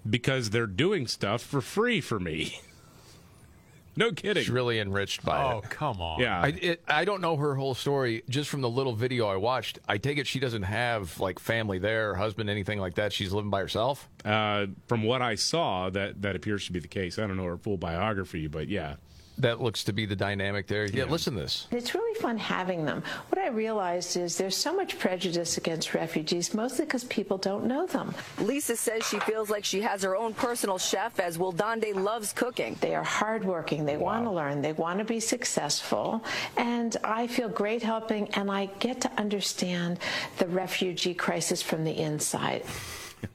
because 0.08 0.50
they're 0.50 0.66
doing 0.66 1.06
stuff 1.06 1.42
for 1.42 1.60
free 1.60 2.00
for 2.00 2.18
me." 2.20 2.60
no 3.96 4.12
kidding. 4.12 4.42
She's 4.42 4.50
really 4.50 4.78
enriched 4.78 5.24
by 5.24 5.42
Oh, 5.42 5.58
it. 5.58 5.64
Oh, 5.64 5.68
come 5.68 6.00
on. 6.00 6.20
Yeah. 6.20 6.40
I, 6.40 6.46
it, 6.48 6.82
I 6.86 7.04
don't 7.04 7.20
know 7.20 7.36
her 7.36 7.54
whole 7.56 7.74
story. 7.74 8.22
Just 8.28 8.48
from 8.48 8.60
the 8.60 8.70
little 8.70 8.94
video 8.94 9.26
I 9.26 9.36
watched, 9.36 9.80
I 9.88 9.98
take 9.98 10.18
it 10.18 10.26
she 10.26 10.38
doesn't 10.38 10.62
have 10.62 11.18
like 11.18 11.38
family 11.40 11.78
there, 11.78 12.14
husband, 12.14 12.48
anything 12.48 12.78
like 12.78 12.94
that. 12.94 13.12
She's 13.12 13.32
living 13.32 13.50
by 13.50 13.60
herself. 13.60 14.08
Uh, 14.24 14.66
from 14.86 15.02
what 15.02 15.20
I 15.20 15.34
saw, 15.34 15.90
that 15.90 16.22
that 16.22 16.36
appears 16.36 16.66
to 16.66 16.72
be 16.72 16.78
the 16.78 16.88
case. 16.88 17.18
I 17.18 17.26
don't 17.26 17.36
know 17.36 17.44
her 17.46 17.56
full 17.58 17.76
biography, 17.76 18.46
but 18.46 18.68
yeah. 18.68 18.96
That 19.38 19.60
looks 19.60 19.84
to 19.84 19.92
be 19.92 20.04
the 20.04 20.16
dynamic 20.16 20.66
there. 20.66 20.86
Yeah, 20.86 21.04
listen 21.04 21.34
to 21.34 21.40
this. 21.40 21.68
It's 21.70 21.94
really 21.94 22.18
fun 22.20 22.36
having 22.36 22.84
them. 22.84 23.04
What 23.28 23.40
I 23.40 23.48
realized 23.48 24.16
is 24.16 24.36
there's 24.36 24.56
so 24.56 24.74
much 24.74 24.98
prejudice 24.98 25.58
against 25.58 25.94
refugees, 25.94 26.54
mostly 26.54 26.84
because 26.84 27.04
people 27.04 27.38
don't 27.38 27.64
know 27.66 27.86
them. 27.86 28.14
Lisa 28.40 28.76
says 28.76 29.06
she 29.06 29.20
feels 29.20 29.48
like 29.48 29.64
she 29.64 29.80
has 29.82 30.02
her 30.02 30.16
own 30.16 30.34
personal 30.34 30.76
chef 30.76 31.20
as 31.20 31.38
Wildande 31.38 31.94
loves 31.94 32.32
cooking. 32.32 32.76
They 32.80 32.96
are 32.96 33.04
hardworking. 33.04 33.84
They 33.84 33.96
want 33.96 34.24
to 34.24 34.30
learn. 34.30 34.60
They 34.60 34.72
want 34.72 34.98
to 34.98 35.04
be 35.04 35.20
successful. 35.20 36.24
And 36.56 36.96
I 37.04 37.28
feel 37.28 37.48
great 37.48 37.82
helping, 37.82 38.28
and 38.34 38.50
I 38.50 38.66
get 38.80 39.00
to 39.02 39.12
understand 39.18 40.00
the 40.38 40.48
refugee 40.48 41.14
crisis 41.14 41.62
from 41.62 41.84
the 41.84 41.96
inside. 41.96 42.64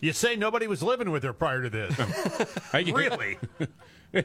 You 0.01 0.13
say 0.13 0.35
nobody 0.35 0.67
was 0.67 0.83
living 0.83 1.11
with 1.11 1.23
her 1.23 1.33
prior 1.33 1.63
to 1.63 1.69
this. 1.69 1.95
Really? 2.73 3.37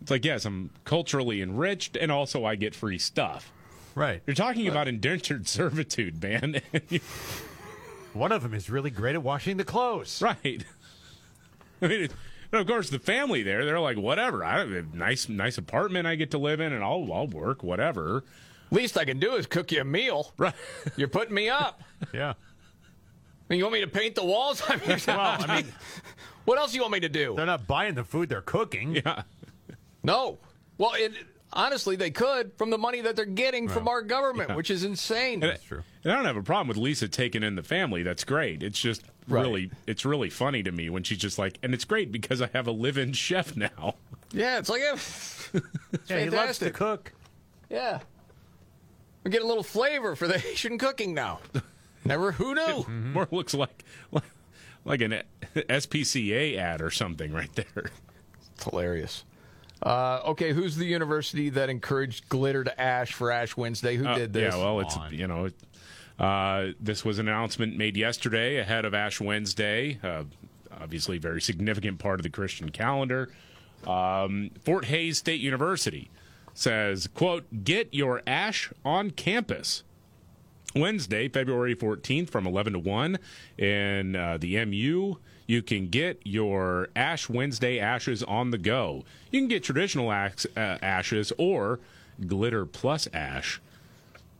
it's, 0.00 0.02
it's 0.02 0.10
like 0.10 0.24
yes, 0.24 0.44
I'm 0.44 0.70
culturally 0.84 1.42
enriched, 1.42 1.96
and 1.96 2.10
also 2.12 2.44
I 2.44 2.54
get 2.56 2.74
free 2.74 2.98
stuff. 2.98 3.52
Right. 3.94 4.22
You're 4.26 4.34
talking 4.34 4.68
about 4.68 4.88
indentured 4.88 5.48
servitude, 5.48 6.22
man. 6.22 6.60
One 8.12 8.32
of 8.32 8.42
them 8.42 8.54
is 8.54 8.70
really 8.70 8.90
great 8.90 9.14
at 9.14 9.22
washing 9.22 9.56
the 9.56 9.64
clothes. 9.64 10.20
Right. 10.22 10.64
I 11.82 11.86
mean, 11.86 12.02
it, 12.04 12.12
and 12.52 12.60
of 12.60 12.66
course, 12.66 12.90
the 12.90 12.98
family 12.98 13.42
there, 13.42 13.64
they're 13.64 13.80
like, 13.80 13.96
whatever. 13.98 14.44
I 14.44 14.58
have 14.60 14.70
a 14.70 14.82
nice, 14.94 15.28
nice 15.28 15.58
apartment 15.58 16.06
I 16.06 16.14
get 16.14 16.30
to 16.30 16.38
live 16.38 16.60
in, 16.60 16.72
and 16.72 16.82
I'll, 16.82 17.10
I'll 17.12 17.26
work, 17.26 17.62
whatever. 17.62 18.24
Least 18.70 18.96
I 18.96 19.04
can 19.04 19.18
do 19.18 19.34
is 19.34 19.46
cook 19.46 19.72
you 19.72 19.80
a 19.80 19.84
meal. 19.84 20.32
Right. 20.38 20.54
You're 20.96 21.08
putting 21.08 21.34
me 21.34 21.48
up. 21.48 21.82
Yeah. 22.12 22.30
I 22.30 22.34
mean, 23.48 23.58
you 23.58 23.64
want 23.64 23.74
me 23.74 23.80
to 23.80 23.86
paint 23.86 24.14
the 24.14 24.24
walls? 24.24 24.62
I 24.68 24.76
mean, 24.76 24.98
Well, 25.06 25.18
I 25.48 25.62
mean, 25.62 25.72
what 26.46 26.58
else 26.58 26.70
do 26.72 26.76
you 26.76 26.82
want 26.82 26.92
me 26.92 27.00
to 27.00 27.08
do? 27.08 27.34
they're 27.36 27.46
not 27.46 27.66
buying 27.66 27.94
the 27.94 28.04
food 28.04 28.28
they're 28.28 28.40
cooking. 28.40 28.96
Yeah. 28.96 29.22
No. 30.06 30.38
Well, 30.78 30.92
it, 30.94 31.12
honestly, 31.52 31.96
they 31.96 32.10
could 32.10 32.52
from 32.56 32.70
the 32.70 32.78
money 32.78 33.00
that 33.02 33.16
they're 33.16 33.24
getting 33.24 33.68
from 33.68 33.88
our 33.88 34.00
government, 34.02 34.50
yeah. 34.50 34.56
which 34.56 34.70
is 34.70 34.84
insane. 34.84 35.42
And, 35.42 35.52
I- 35.52 35.58
and 36.04 36.12
I 36.12 36.16
don't 36.16 36.24
have 36.24 36.36
a 36.36 36.42
problem 36.42 36.68
with 36.68 36.76
Lisa 36.76 37.08
taking 37.08 37.42
in 37.42 37.56
the 37.56 37.62
family. 37.62 38.02
That's 38.02 38.24
great. 38.24 38.62
It's 38.62 38.80
just 38.80 39.02
Right. 39.28 39.40
really, 39.42 39.70
it's 39.88 40.04
really 40.04 40.30
funny 40.30 40.62
to 40.62 40.70
me 40.70 40.88
when 40.88 41.02
she's 41.02 41.18
just 41.18 41.36
like, 41.36 41.58
and 41.62 41.74
it's 41.74 41.84
great 41.84 42.12
because 42.12 42.40
I 42.40 42.48
have 42.52 42.68
a 42.68 42.70
live-in 42.70 43.12
chef 43.12 43.56
now. 43.56 43.96
Yeah, 44.30 44.58
it's 44.58 44.68
like 44.68 44.82
a, 44.82 44.92
it's 44.92 46.08
Yeah, 46.08 46.20
he 46.20 46.30
loves 46.30 46.58
to 46.60 46.66
fantastic. 46.66 46.74
cook. 46.74 47.12
Yeah. 47.68 47.98
We 49.24 49.32
get 49.32 49.42
a 49.42 49.46
little 49.46 49.64
flavor 49.64 50.14
for 50.14 50.28
the 50.28 50.38
Haitian 50.38 50.78
cooking 50.78 51.12
now. 51.12 51.40
Never, 52.04 52.30
who 52.30 52.54
knew? 52.54 52.60
Mm-hmm. 52.62 53.12
More 53.14 53.26
looks 53.32 53.52
like, 53.54 53.84
like 54.12 54.22
like 54.84 55.00
an 55.00 55.22
SPCA 55.56 56.56
ad 56.58 56.80
or 56.80 56.92
something 56.92 57.32
right 57.32 57.52
there. 57.56 57.90
It's 58.54 58.62
hilarious. 58.64 59.24
Uh, 59.86 60.20
okay, 60.30 60.52
who's 60.52 60.74
the 60.76 60.84
university 60.84 61.48
that 61.50 61.70
encouraged 61.70 62.28
glitter 62.28 62.64
to 62.64 62.80
ash 62.80 63.12
for 63.12 63.30
Ash 63.30 63.56
Wednesday? 63.56 63.94
Who 63.94 64.04
Uh, 64.06 64.16
did 64.18 64.32
this? 64.32 64.52
Yeah, 64.52 64.60
well, 64.60 64.80
it's 64.80 64.96
you 65.12 65.28
know, 65.28 65.48
uh, 66.18 66.72
this 66.80 67.04
was 67.04 67.20
an 67.20 67.28
announcement 67.28 67.76
made 67.76 67.96
yesterday 67.96 68.56
ahead 68.56 68.84
of 68.84 68.94
Ash 68.94 69.20
Wednesday. 69.20 70.00
Uh, 70.02 70.24
obviously, 70.80 71.18
very 71.18 71.40
significant 71.40 72.00
part 72.00 72.18
of 72.18 72.24
the 72.24 72.30
Christian 72.30 72.70
calendar. 72.70 73.30
Um, 73.86 74.50
Fort 74.64 74.86
Hays 74.86 75.18
State 75.18 75.40
University 75.40 76.10
says, 76.52 77.06
"quote 77.06 77.44
Get 77.62 77.94
your 77.94 78.22
ash 78.26 78.72
on 78.84 79.12
campus." 79.12 79.84
Wednesday, 80.74 81.28
February 81.28 81.74
14th 81.76 82.28
from 82.28 82.46
11 82.46 82.72
to 82.74 82.78
1 82.80 83.18
in 83.56 84.16
uh, 84.16 84.36
the 84.36 84.56
MU. 84.66 85.14
You 85.46 85.62
can 85.62 85.88
get 85.88 86.20
your 86.24 86.88
Ash 86.96 87.28
Wednesday 87.28 87.78
ashes 87.78 88.22
on 88.22 88.50
the 88.50 88.58
go. 88.58 89.04
You 89.30 89.40
can 89.40 89.48
get 89.48 89.62
traditional 89.62 90.10
ax- 90.10 90.46
uh, 90.56 90.78
ashes 90.82 91.32
or 91.38 91.78
glitter 92.26 92.66
plus 92.66 93.06
ash. 93.12 93.60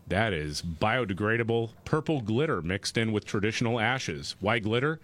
That 0.09 0.33
is 0.33 0.63
biodegradable 0.63 1.71
purple 1.85 2.21
glitter 2.21 2.63
mixed 2.63 2.97
in 2.97 3.13
with 3.13 3.25
traditional 3.25 3.79
ashes. 3.79 4.37
Why 4.41 4.59
glitter? 4.59 5.01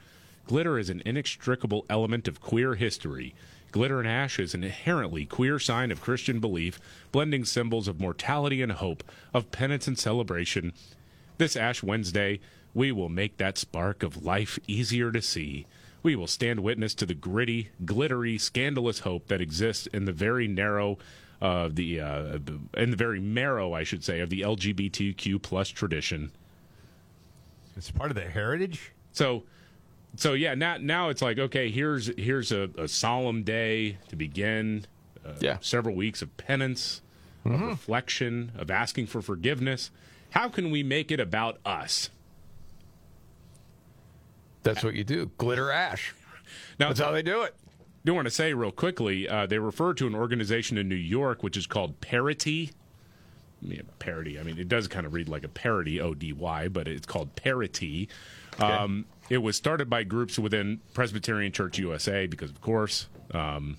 Glitter 0.46 0.78
is 0.78 0.90
an 0.90 1.02
inextricable 1.06 1.84
element 1.88 2.26
of 2.26 2.40
queer 2.40 2.74
history. 2.74 3.34
Glitter 3.70 4.00
and 4.00 4.08
ash 4.08 4.38
is 4.38 4.54
an 4.54 4.64
inherently 4.64 5.24
queer 5.24 5.58
sign 5.58 5.90
of 5.90 6.00
Christian 6.00 6.40
belief, 6.40 6.80
blending 7.10 7.44
symbols 7.44 7.88
of 7.88 8.00
mortality 8.00 8.60
and 8.60 8.72
hope, 8.72 9.02
of 9.32 9.50
penance 9.50 9.86
and 9.86 9.98
celebration. 9.98 10.72
This 11.38 11.56
Ash 11.56 11.82
Wednesday, 11.82 12.40
we 12.74 12.92
will 12.92 13.08
make 13.08 13.38
that 13.38 13.56
spark 13.58 14.02
of 14.02 14.24
life 14.24 14.58
easier 14.66 15.10
to 15.10 15.22
see. 15.22 15.66
We 16.02 16.16
will 16.16 16.26
stand 16.26 16.60
witness 16.60 16.94
to 16.96 17.06
the 17.06 17.14
gritty, 17.14 17.70
glittery, 17.84 18.36
scandalous 18.38 19.00
hope 19.00 19.28
that 19.28 19.40
exists 19.40 19.86
in 19.88 20.04
the 20.04 20.12
very 20.12 20.48
narrow 20.48 20.98
of 21.40 21.74
the 21.76 22.00
uh, 22.00 22.38
in 22.76 22.90
the 22.90 22.96
very 22.96 23.20
marrow, 23.20 23.72
I 23.72 23.84
should 23.84 24.02
say, 24.04 24.20
of 24.20 24.30
the 24.30 24.40
LGBTQ 24.42 25.40
plus 25.42 25.68
tradition. 25.68 26.32
It's 27.76 27.90
part 27.90 28.10
of 28.10 28.16
their 28.16 28.30
heritage. 28.30 28.92
So, 29.12 29.44
so 30.16 30.32
yeah, 30.34 30.54
now 30.54 30.76
now 30.78 31.08
it's 31.08 31.22
like 31.22 31.38
okay, 31.38 31.70
here's 31.70 32.10
here's 32.18 32.52
a, 32.52 32.68
a 32.78 32.88
solemn 32.88 33.42
day 33.44 33.98
to 34.08 34.16
begin. 34.16 34.86
Uh, 35.24 35.34
Yeah. 35.40 35.58
several 35.60 35.94
weeks 35.94 36.20
of 36.20 36.36
penance, 36.36 37.00
of 37.44 37.60
reflection, 37.60 38.50
of 38.56 38.70
asking 38.72 39.06
for 39.06 39.22
forgiveness. 39.22 39.90
How 40.30 40.48
can 40.48 40.70
we 40.72 40.82
make 40.82 41.12
it 41.12 41.20
about 41.20 41.58
us? 41.64 42.10
That's 44.62 44.84
what 44.84 44.94
you 44.94 45.04
do. 45.04 45.30
Glitter 45.38 45.70
ash. 45.70 46.14
Now, 46.78 46.88
That's 46.88 47.00
how 47.00 47.10
they 47.12 47.22
do 47.22 47.42
it. 47.42 47.54
do 48.04 48.14
want 48.14 48.26
to 48.26 48.30
say 48.30 48.52
real 48.54 48.72
quickly, 48.72 49.28
uh, 49.28 49.46
they 49.46 49.58
refer 49.58 49.94
to 49.94 50.06
an 50.06 50.14
organization 50.14 50.76
in 50.78 50.88
New 50.88 50.94
York 50.94 51.42
which 51.42 51.56
is 51.56 51.66
called 51.66 52.00
Parity. 52.00 52.72
I 53.62 53.68
mean, 53.68 53.82
parody. 53.98 54.40
I 54.40 54.42
mean, 54.42 54.58
it 54.58 54.68
does 54.68 54.88
kind 54.88 55.06
of 55.06 55.14
read 55.14 55.28
like 55.28 55.44
a 55.44 55.48
parody, 55.48 56.00
O 56.00 56.14
D 56.14 56.32
Y, 56.32 56.68
but 56.68 56.88
it's 56.88 57.06
called 57.06 57.36
Parity. 57.36 58.08
Um, 58.58 59.06
it 59.30 59.38
was 59.38 59.56
started 59.56 59.88
by 59.88 60.02
groups 60.02 60.38
within 60.38 60.80
Presbyterian 60.94 61.52
Church 61.52 61.78
USA 61.78 62.26
because, 62.26 62.50
of 62.50 62.60
course, 62.60 63.06
um, 63.32 63.78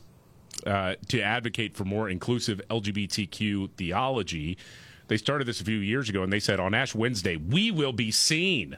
uh, 0.66 0.96
to 1.10 1.22
advocate 1.22 1.76
for 1.76 1.84
more 1.84 2.10
inclusive 2.10 2.62
LGBTQ 2.70 3.72
theology. 3.72 4.58
They 5.10 5.18
started 5.18 5.46
this 5.46 5.60
a 5.60 5.66
few 5.66 5.78
years 5.78 6.10
ago, 6.10 6.24
and 6.24 6.32
they 6.32 6.40
said 6.40 6.60
on 6.60 6.74
Ash 6.74 6.96
Wednesday, 6.96 7.36
we 7.36 7.70
will 7.70 7.94
be 7.94 8.10
seen. 8.10 8.78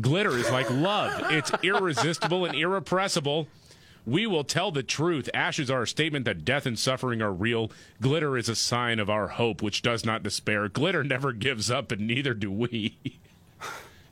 Glitter 0.00 0.36
is 0.36 0.50
like 0.50 0.70
love. 0.70 1.30
It's 1.30 1.50
irresistible 1.62 2.44
and 2.44 2.54
irrepressible. 2.54 3.48
We 4.06 4.26
will 4.26 4.44
tell 4.44 4.70
the 4.70 4.82
truth. 4.82 5.28
Ashes 5.34 5.70
are 5.70 5.82
a 5.82 5.86
statement 5.86 6.24
that 6.24 6.44
death 6.44 6.64
and 6.66 6.78
suffering 6.78 7.20
are 7.20 7.32
real. 7.32 7.70
Glitter 8.00 8.36
is 8.38 8.48
a 8.48 8.54
sign 8.54 9.00
of 9.00 9.10
our 9.10 9.28
hope, 9.28 9.60
which 9.60 9.82
does 9.82 10.04
not 10.04 10.22
despair. 10.22 10.68
Glitter 10.68 11.04
never 11.04 11.32
gives 11.32 11.70
up, 11.70 11.92
and 11.92 12.06
neither 12.06 12.32
do 12.32 12.50
we. 12.50 12.96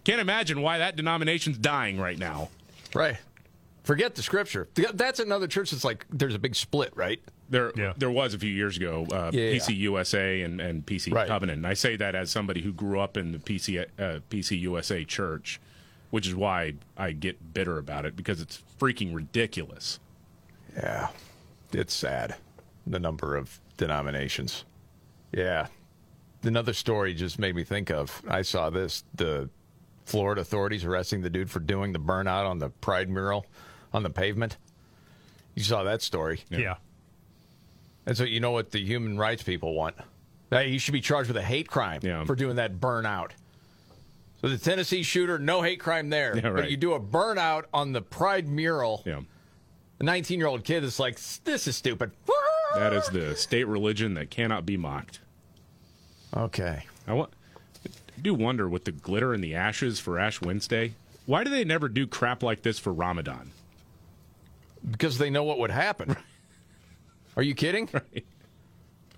Can't 0.04 0.20
imagine 0.20 0.60
why 0.60 0.78
that 0.78 0.96
denomination's 0.96 1.58
dying 1.58 1.98
right 1.98 2.18
now. 2.18 2.50
Right. 2.94 3.16
Forget 3.84 4.14
the 4.16 4.22
scripture. 4.22 4.68
That's 4.94 5.20
another 5.20 5.46
church 5.46 5.70
that's 5.70 5.84
like 5.84 6.04
there's 6.10 6.34
a 6.34 6.38
big 6.38 6.56
split, 6.56 6.92
right? 6.94 7.20
There, 7.48 7.72
there 7.96 8.10
was 8.10 8.34
a 8.34 8.38
few 8.38 8.50
years 8.50 8.76
ago, 8.76 9.06
uh, 9.12 9.30
Yeah, 9.32 9.50
yeah. 9.50 9.68
USA 9.68 10.42
and, 10.42 10.60
and 10.60 10.84
PC 10.84 11.14
Right. 11.14 11.28
Covenant. 11.28 11.58
And 11.58 11.66
I 11.66 11.74
say 11.74 11.94
that 11.96 12.14
as 12.16 12.30
somebody 12.30 12.62
who 12.62 12.72
grew 12.72 12.98
up 13.00 13.16
in 13.16 13.30
the 13.32 13.38
PC 13.38 13.84
uh, 13.98 14.18
PC 14.28 14.60
USA 14.60 15.04
church, 15.04 15.60
which 16.16 16.26
is 16.26 16.34
why 16.34 16.72
I 16.96 17.12
get 17.12 17.52
bitter 17.52 17.76
about 17.76 18.06
it 18.06 18.16
because 18.16 18.40
it's 18.40 18.62
freaking 18.80 19.14
ridiculous. 19.14 20.00
Yeah, 20.74 21.08
it's 21.74 21.92
sad. 21.92 22.36
The 22.86 22.98
number 22.98 23.36
of 23.36 23.60
denominations. 23.76 24.64
Yeah. 25.30 25.66
Another 26.42 26.72
story 26.72 27.12
just 27.12 27.38
made 27.38 27.54
me 27.54 27.64
think 27.64 27.90
of. 27.90 28.22
I 28.26 28.40
saw 28.40 28.70
this. 28.70 29.04
The 29.14 29.50
Florida 30.06 30.40
authorities 30.40 30.86
arresting 30.86 31.20
the 31.20 31.28
dude 31.28 31.50
for 31.50 31.60
doing 31.60 31.92
the 31.92 31.98
burnout 31.98 32.48
on 32.48 32.60
the 32.60 32.70
Pride 32.70 33.10
mural 33.10 33.44
on 33.92 34.02
the 34.02 34.08
pavement. 34.08 34.56
You 35.54 35.64
saw 35.64 35.82
that 35.82 36.00
story. 36.00 36.40
Yeah. 36.48 36.76
And 38.06 38.16
so 38.16 38.24
you 38.24 38.40
know 38.40 38.52
what 38.52 38.70
the 38.70 38.82
human 38.82 39.18
rights 39.18 39.42
people 39.42 39.74
want? 39.74 39.96
That 40.48 40.64
he 40.64 40.78
should 40.78 40.92
be 40.92 41.02
charged 41.02 41.28
with 41.28 41.36
a 41.36 41.42
hate 41.42 41.68
crime 41.68 42.00
for 42.24 42.34
doing 42.34 42.56
that 42.56 42.80
burnout. 42.80 43.32
So 44.40 44.48
the 44.48 44.58
Tennessee 44.58 45.02
shooter, 45.02 45.38
no 45.38 45.62
hate 45.62 45.80
crime 45.80 46.10
there. 46.10 46.36
Yeah, 46.36 46.48
right. 46.48 46.62
But 46.62 46.70
you 46.70 46.76
do 46.76 46.92
a 46.92 47.00
burnout 47.00 47.64
on 47.72 47.92
the 47.92 48.02
Pride 48.02 48.46
mural. 48.46 49.02
Yeah. 49.06 49.20
The 49.98 50.04
19 50.04 50.38
year 50.38 50.48
old 50.48 50.62
kid 50.62 50.84
is 50.84 51.00
like, 51.00 51.18
this 51.44 51.66
is 51.66 51.76
stupid. 51.76 52.10
That 52.74 52.92
is 52.92 53.08
the 53.08 53.34
state 53.34 53.64
religion 53.64 54.14
that 54.14 54.30
cannot 54.30 54.66
be 54.66 54.76
mocked. 54.76 55.20
Okay. 56.36 56.84
I 57.06 57.14
want. 57.14 57.32
I 57.86 58.20
do 58.20 58.34
wonder 58.34 58.68
with 58.68 58.84
the 58.84 58.92
glitter 58.92 59.32
and 59.32 59.42
the 59.42 59.54
ashes 59.54 59.98
for 59.98 60.18
Ash 60.18 60.42
Wednesday. 60.42 60.94
Why 61.24 61.44
do 61.44 61.50
they 61.50 61.64
never 61.64 61.88
do 61.88 62.06
crap 62.06 62.42
like 62.42 62.62
this 62.62 62.78
for 62.78 62.92
Ramadan? 62.92 63.50
Because 64.88 65.16
they 65.18 65.30
know 65.30 65.44
what 65.44 65.58
would 65.58 65.70
happen. 65.70 66.16
Are 67.36 67.42
you 67.42 67.54
kidding? 67.54 67.88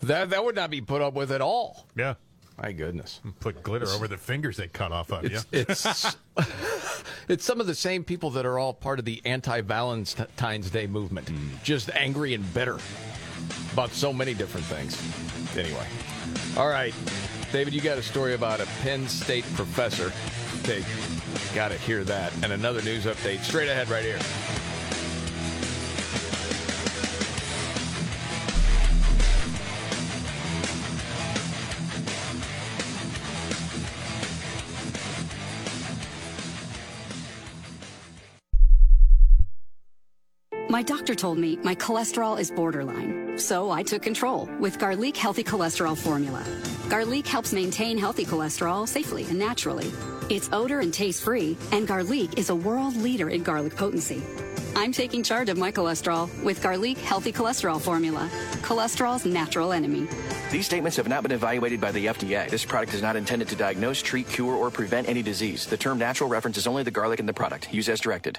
That 0.03 0.31
that 0.31 0.45
would 0.45 0.55
not 0.55 0.71
be 0.71 0.81
put 0.81 1.03
up 1.03 1.15
with 1.15 1.33
at 1.33 1.41
all. 1.41 1.87
Yeah. 1.97 2.15
My 2.61 2.73
goodness. 2.73 3.21
Put 3.39 3.63
glitter 3.63 3.87
over 3.89 4.09
the 4.09 4.17
fingers 4.17 4.57
they 4.57 4.67
cut 4.67 4.91
off 4.91 5.13
of 5.13 5.25
It's, 5.25 5.47
you. 5.53 5.61
it's 5.61 6.17
it's 7.29 7.45
some 7.45 7.61
of 7.61 7.67
the 7.67 7.75
same 7.75 8.03
people 8.03 8.31
that 8.31 8.45
are 8.45 8.59
all 8.59 8.75
part 8.75 8.99
of 8.99 9.05
the 9.05 9.23
anti-Valentine's 9.25 10.71
Day 10.71 10.87
movement, 10.87 11.29
hmm. 11.29 11.49
just 11.63 11.91
angry 11.91 12.35
and 12.35 12.53
bitter 12.55 12.79
about 13.73 13.91
so 13.91 14.13
many 14.13 14.35
different 14.35 14.67
things. 14.67 14.97
Anyway, 15.57 15.87
all 16.57 16.69
right, 16.69 16.95
David, 17.53 17.73
you 17.73 17.81
got 17.81 17.97
a 17.97 18.03
story 18.03 18.35
about 18.35 18.61
a 18.61 18.67
Penn 18.83 19.07
State 19.09 19.45
professor. 19.55 20.13
They 20.63 20.85
got 21.55 21.69
to 21.69 21.79
hear 21.79 22.05
that, 22.05 22.33
and 22.43 22.53
another 22.53 22.83
news 22.83 23.05
update 23.05 23.41
straight 23.41 23.69
ahead 23.69 23.89
right 23.89 24.05
here. 24.05 24.19
My 40.71 40.83
doctor 40.83 41.15
told 41.15 41.39
me 41.39 41.57
my 41.63 41.75
cholesterol 41.75 42.39
is 42.39 42.51
borderline, 42.51 43.39
so 43.39 43.71
I 43.71 43.83
took 43.83 44.03
control 44.03 44.51
with 44.61 44.79
Garlique 44.79 45.17
Healthy 45.17 45.43
Cholesterol 45.43 45.97
Formula. 45.97 46.45
Garlique 46.91 47.27
helps 47.27 47.55
maintain 47.55 47.97
healthy 47.97 48.27
cholesterol 48.27 48.87
safely 48.87 49.25
and 49.25 49.39
naturally. 49.39 49.91
It's 50.29 50.51
odor 50.53 50.81
and 50.81 50.93
taste 50.93 51.23
free, 51.23 51.57
and 51.73 51.89
Garlique 51.89 52.39
is 52.39 52.51
a 52.51 52.55
world 52.55 52.95
leader 52.97 53.31
in 53.31 53.43
garlic 53.43 53.77
potency. 53.77 54.23
I'm 54.77 54.93
taking 54.93 55.23
charge 55.23 55.49
of 55.49 55.57
my 55.57 55.73
cholesterol 55.73 56.29
with 56.45 56.63
Garlique 56.63 56.99
Healthy 56.99 57.33
Cholesterol 57.33 57.81
Formula, 57.81 58.29
cholesterol's 58.61 59.25
natural 59.25 59.73
enemy. 59.73 60.07
These 60.53 60.67
statements 60.67 60.99
have 60.99 61.09
not 61.09 61.23
been 61.23 61.33
evaluated 61.33 61.81
by 61.81 61.93
the 61.93 62.07
FDA. 62.07 62.49
This 62.51 62.67
product 62.67 62.93
is 62.93 63.01
not 63.01 63.17
intended 63.17 63.49
to 63.49 63.57
diagnose, 63.57 64.03
treat, 64.03 64.29
cure, 64.29 64.55
or 64.55 64.71
prevent 64.71 65.09
any 65.09 65.23
disease. 65.23 65.65
The 65.65 65.79
term 65.79 65.97
natural 65.99 66.29
reference 66.29 66.59
is 66.59 66.67
only 66.67 66.83
the 66.83 66.91
garlic 66.91 67.21
in 67.21 67.27
the 67.27 67.33
product. 67.33 67.73
Use 67.73 67.89
as 67.89 68.01
directed. 68.01 68.39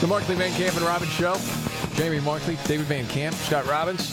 The 0.00 0.06
Markley 0.06 0.34
Van 0.34 0.50
Camp 0.52 0.76
and 0.76 0.84
Robbins 0.86 1.10
Show. 1.12 1.36
Jamie 1.94 2.20
Markley, 2.20 2.56
David 2.64 2.86
Van 2.86 3.06
Camp, 3.08 3.34
Scott 3.34 3.66
Robbins. 3.66 4.10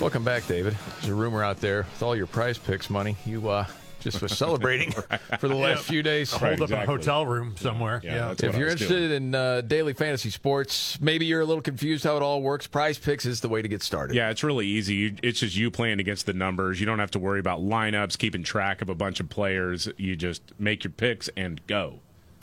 Welcome 0.00 0.22
back, 0.22 0.46
David. 0.46 0.76
There's 1.00 1.08
a 1.08 1.14
rumor 1.14 1.42
out 1.42 1.60
there 1.60 1.78
with 1.78 2.02
all 2.02 2.14
your 2.14 2.28
prize 2.28 2.56
picks 2.56 2.88
money. 2.88 3.16
You 3.26 3.48
uh, 3.48 3.66
just 3.98 4.22
was 4.22 4.38
celebrating 4.38 4.92
for 5.40 5.48
the 5.48 5.56
last 5.56 5.78
Yeah. 5.78 5.90
few 5.90 6.02
days. 6.04 6.30
Hold 6.30 6.60
up 6.62 6.70
in 6.70 6.78
a 6.78 6.86
hotel 6.86 7.26
room 7.26 7.56
somewhere. 7.58 8.00
Yeah. 8.04 8.30
if 8.30 8.56
you're 8.56 8.68
interested 8.68 9.10
in 9.10 9.34
uh, 9.34 9.62
daily 9.62 9.92
fantasy 9.92 10.30
sports, 10.30 11.00
maybe 11.00 11.26
you're 11.26 11.40
a 11.40 11.44
little 11.44 11.62
confused 11.62 12.04
how 12.04 12.16
it 12.16 12.22
all 12.22 12.40
works. 12.40 12.68
Prize 12.68 12.96
Picks 12.96 13.26
is 13.26 13.40
the 13.40 13.48
way 13.48 13.60
to 13.60 13.66
get 13.68 13.82
started. 13.82 14.14
Yeah, 14.14 14.30
it's 14.30 14.44
really 14.44 14.68
easy. 14.68 14.94
You- 14.94 15.16
It's 15.24 15.40
just 15.40 15.56
you 15.56 15.72
playing 15.72 15.98
against 15.98 16.26
the 16.26 16.32
numbers. 16.32 16.78
You 16.78 16.86
don't 16.86 17.00
have 17.00 17.10
to 17.12 17.18
worry 17.18 17.40
about 17.40 17.58
lineups, 17.60 18.16
keeping 18.18 18.44
track 18.44 18.82
of 18.82 18.88
a 18.88 18.94
bunch 18.94 19.18
of 19.18 19.28
players. 19.28 19.88
You 19.96 20.14
just 20.14 20.42
make 20.60 20.84
your 20.84 20.92
picks 20.92 21.28
and 21.36 21.60
go. 21.66 21.98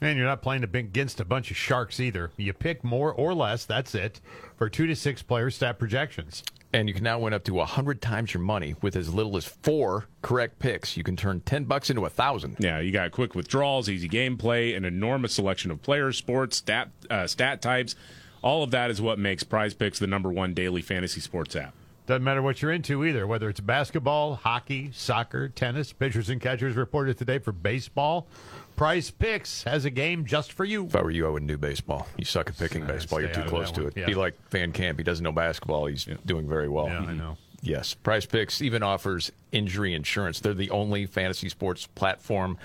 And 0.05 0.19
you're 0.19 0.27
not 0.27 0.43
playing 0.43 0.63
against 0.63 1.19
a 1.19 1.25
bunch 1.25 1.49
of 1.49 1.57
sharks 1.57 1.99
either. 1.99 2.29
You 2.37 2.53
pick 2.53 2.83
more 2.83 3.11
or 3.11 3.33
less, 3.33 3.65
that's 3.65 3.95
it, 3.95 4.21
for 4.55 4.69
two 4.69 4.85
to 4.85 4.95
six 4.95 5.23
player 5.23 5.49
stat 5.49 5.79
projections. 5.79 6.43
And 6.71 6.87
you 6.87 6.93
can 6.93 7.03
now 7.03 7.17
win 7.17 7.33
up 7.33 7.43
to 7.45 7.55
100 7.55 8.03
times 8.03 8.31
your 8.31 8.43
money 8.43 8.75
with 8.83 8.95
as 8.95 9.11
little 9.11 9.35
as 9.35 9.45
four 9.45 10.05
correct 10.21 10.59
picks. 10.59 10.95
You 10.95 11.03
can 11.03 11.15
turn 11.15 11.39
10 11.39 11.63
bucks 11.63 11.89
into 11.89 12.01
a 12.01 12.03
1000 12.03 12.57
Yeah, 12.59 12.81
you 12.81 12.91
got 12.91 13.09
quick 13.13 13.33
withdrawals, 13.33 13.89
easy 13.89 14.07
gameplay, 14.07 14.77
an 14.77 14.85
enormous 14.85 15.33
selection 15.33 15.71
of 15.71 15.81
players, 15.81 16.17
sports, 16.17 16.57
stat 16.57 16.89
uh, 17.09 17.25
stat 17.25 17.63
types, 17.63 17.95
All 18.43 18.61
of 18.61 18.69
that 18.71 18.91
is 18.91 19.01
what 19.01 19.17
makes 19.17 19.41
Prize 19.43 19.73
Picks 19.73 19.97
the 19.97 20.05
number 20.05 20.31
one 20.31 20.53
daily 20.53 20.83
fantasy 20.83 21.19
sports 21.19 21.55
app. 21.55 21.73
Doesn't 22.05 22.23
matter 22.23 22.43
what 22.43 22.61
you're 22.61 22.71
into 22.71 23.03
either, 23.03 23.25
whether 23.25 23.49
it's 23.49 23.59
basketball, 23.59 24.35
hockey, 24.35 24.91
soccer, 24.93 25.49
tennis. 25.49 25.91
Pitchers 25.91 26.29
and 26.29 26.39
catchers 26.39 26.75
reported 26.75 27.17
today 27.17 27.39
for 27.39 27.51
baseball. 27.51 28.27
Prize 28.75 29.09
Picks 29.11 29.63
has 29.63 29.85
a 29.85 29.89
game 29.89 30.25
just 30.25 30.51
for 30.53 30.65
you. 30.65 30.85
If 30.85 30.95
I 30.95 31.01
were 31.01 31.11
you, 31.11 31.25
I 31.25 31.29
wouldn't 31.29 31.49
do 31.49 31.57
baseball. 31.57 32.07
You 32.17 32.25
suck 32.25 32.49
at 32.49 32.57
picking 32.57 32.85
baseball. 32.85 33.21
You're 33.21 33.29
too 33.29 33.43
close 33.43 33.71
to 33.71 33.81
one. 33.83 33.89
it. 33.89 33.97
Yeah. 33.97 34.05
Be 34.05 34.15
like 34.15 34.35
Van 34.49 34.71
Camp. 34.71 34.97
He 34.97 35.03
doesn't 35.03 35.23
know 35.23 35.31
basketball. 35.31 35.85
He's 35.85 36.07
doing 36.25 36.47
very 36.47 36.67
well. 36.69 36.87
Yeah, 36.87 36.99
I 36.99 37.13
know. 37.13 37.37
Yes. 37.61 37.93
Prize 37.93 38.25
Picks 38.25 38.61
even 38.61 38.83
offers 38.83 39.31
injury 39.51 39.93
insurance. 39.93 40.39
They're 40.39 40.53
the 40.53 40.69
only 40.69 41.05
fantasy 41.05 41.49
sports 41.49 41.87
platform 41.87 42.57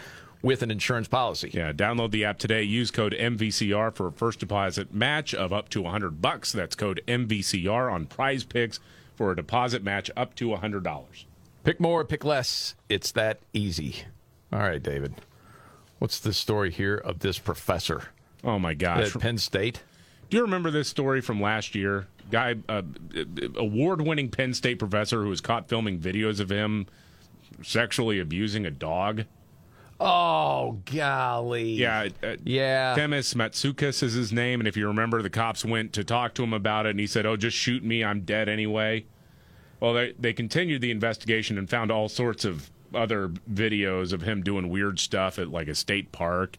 with 0.43 0.62
an 0.62 0.70
insurance 0.70 1.09
policy. 1.09 1.51
Yeah, 1.53 1.73
download 1.73 2.11
the 2.11 2.24
app 2.24 2.39
today. 2.39 2.62
Use 2.62 2.91
code 2.91 3.15
MVCR 3.19 3.95
for 3.95 4.09
a 4.09 4.12
first 4.12 4.41
deposit 4.41 4.93
match 4.93 5.35
of 5.35 5.53
up 5.53 5.69
to 5.70 5.82
100 5.82 6.20
bucks. 6.20 6.53
That's 6.53 6.74
code 6.74 7.03
MVCR 7.07 7.93
on 7.93 8.07
Prize 8.07 8.45
Picks 8.45 8.81
for 9.16 9.32
a 9.32 9.37
deposit 9.37 9.82
match 9.82 10.11
up 10.16 10.35
to 10.37 10.49
$100. 10.49 11.24
Pick 11.62 11.78
more, 11.78 12.05
pick 12.05 12.24
less. 12.24 12.74
It's 12.89 13.12
that 13.12 13.39
easy. 13.53 14.05
All 14.53 14.61
right, 14.61 14.82
David. 14.82 15.15
What's 16.01 16.18
the 16.18 16.32
story 16.32 16.70
here 16.72 16.97
of 16.97 17.20
this 17.20 17.39
professor 17.39 18.09
Oh 18.43 18.59
my 18.59 18.74
gosh. 18.74 19.14
at 19.14 19.20
Penn 19.20 19.39
State? 19.39 19.82
Do 20.31 20.36
you 20.39 20.43
remember 20.43 20.70
this 20.70 20.89
story 20.89 21.20
from 21.20 21.40
last 21.40 21.74
year? 21.74 22.06
Guy, 22.31 22.55
uh, 22.68 22.82
award-winning 23.56 24.31
Penn 24.31 24.55
State 24.55 24.78
professor 24.78 25.22
who 25.22 25.28
was 25.28 25.40
caught 25.40 25.68
filming 25.68 25.98
videos 26.01 26.40
of 26.40 26.51
him 26.51 26.86
sexually 27.62 28.18
abusing 28.18 28.64
a 28.64 28.70
dog. 28.70 29.24
Oh, 29.98 30.78
golly. 30.90 31.72
Yeah, 31.72 32.09
uh, 32.22 32.36
Yeah. 32.44 32.94
Themis 32.94 33.35
Matsoukas 33.35 34.02
is 34.02 34.14
his 34.14 34.32
name, 34.32 34.60
and 34.60 34.66
if 34.66 34.77
you 34.77 34.86
remember, 34.86 35.20
the 35.20 35.28
cops 35.28 35.62
went 35.64 35.93
to 35.93 36.02
talk 36.05 36.32
to 36.35 36.43
him 36.43 36.55
about 36.55 36.86
it, 36.86 36.90
and 36.90 37.01
he 37.01 37.06
said, 37.06 37.27
"Oh, 37.27 37.36
just 37.36 37.56
shoot 37.56 37.85
me. 37.85 38.02
I'm 38.02 38.22
dead 38.22 38.48
anyway." 38.48 39.05
Well, 39.81 39.93
they 39.93 40.12
they 40.18 40.32
continued 40.32 40.81
the 40.81 40.90
investigation 40.90 41.59
and 41.59 41.68
found 41.68 41.90
all 41.90 42.09
sorts 42.09 42.47
of 42.47 42.70
other 42.94 43.28
videos 43.52 44.12
of 44.12 44.22
him 44.22 44.42
doing 44.42 44.68
weird 44.68 44.98
stuff 44.98 45.38
at 45.38 45.48
like 45.48 45.68
a 45.68 45.74
state 45.74 46.12
park, 46.12 46.56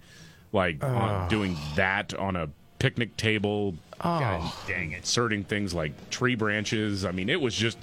like 0.51 0.83
on, 0.83 1.27
doing 1.29 1.57
that 1.75 2.13
on 2.13 2.35
a 2.35 2.49
picnic 2.79 3.15
table. 3.17 3.75
Oh. 3.99 4.19
God 4.19 4.53
dang 4.67 4.91
it! 4.93 4.97
Inserting 4.97 5.43
things 5.43 5.73
like 5.73 6.09
tree 6.09 6.35
branches. 6.35 7.05
I 7.05 7.11
mean, 7.11 7.29
it 7.29 7.39
was 7.39 7.55
just 7.55 7.77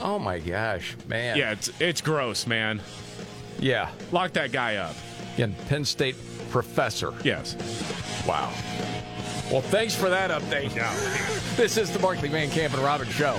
Oh, 0.00 0.18
my 0.18 0.38
gosh, 0.40 0.96
man. 1.06 1.36
yeah, 1.36 1.52
it's 1.52 1.70
it's 1.80 2.00
gross, 2.00 2.46
man. 2.46 2.80
Yeah. 3.60 3.90
Lock 4.10 4.32
that 4.32 4.50
guy 4.50 4.76
up. 4.76 4.96
Again, 5.34 5.54
Penn 5.68 5.84
State 5.84 6.16
professor. 6.50 7.12
Yes. 7.22 7.54
Wow. 8.26 8.52
Well, 9.50 9.60
thanks 9.62 9.94
for 9.94 10.08
that 10.08 10.30
update. 10.30 10.72
This 11.56 11.76
is 11.76 11.90
the 11.92 11.98
Markley 11.98 12.28
Van 12.28 12.50
Camp 12.50 12.74
and 12.74 12.82
Robbins 12.82 13.12
Show. 13.12 13.38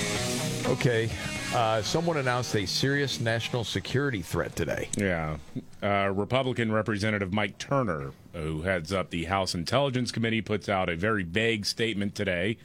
Okay. 0.65 1.09
Uh, 1.53 1.81
someone 1.81 2.17
announced 2.17 2.55
a 2.55 2.65
serious 2.65 3.19
national 3.19 3.63
security 3.63 4.21
threat 4.21 4.55
today. 4.55 4.89
Yeah. 4.97 5.37
Uh, 5.83 6.11
Republican 6.13 6.71
Representative 6.71 7.33
Mike 7.33 7.57
Turner, 7.57 8.11
who 8.33 8.61
heads 8.61 8.93
up 8.93 9.09
the 9.09 9.25
House 9.25 9.53
Intelligence 9.53 10.11
Committee, 10.11 10.41
puts 10.41 10.69
out 10.69 10.89
a 10.89 10.95
very 10.95 11.23
vague 11.23 11.65
statement 11.65 12.15
today 12.15 12.57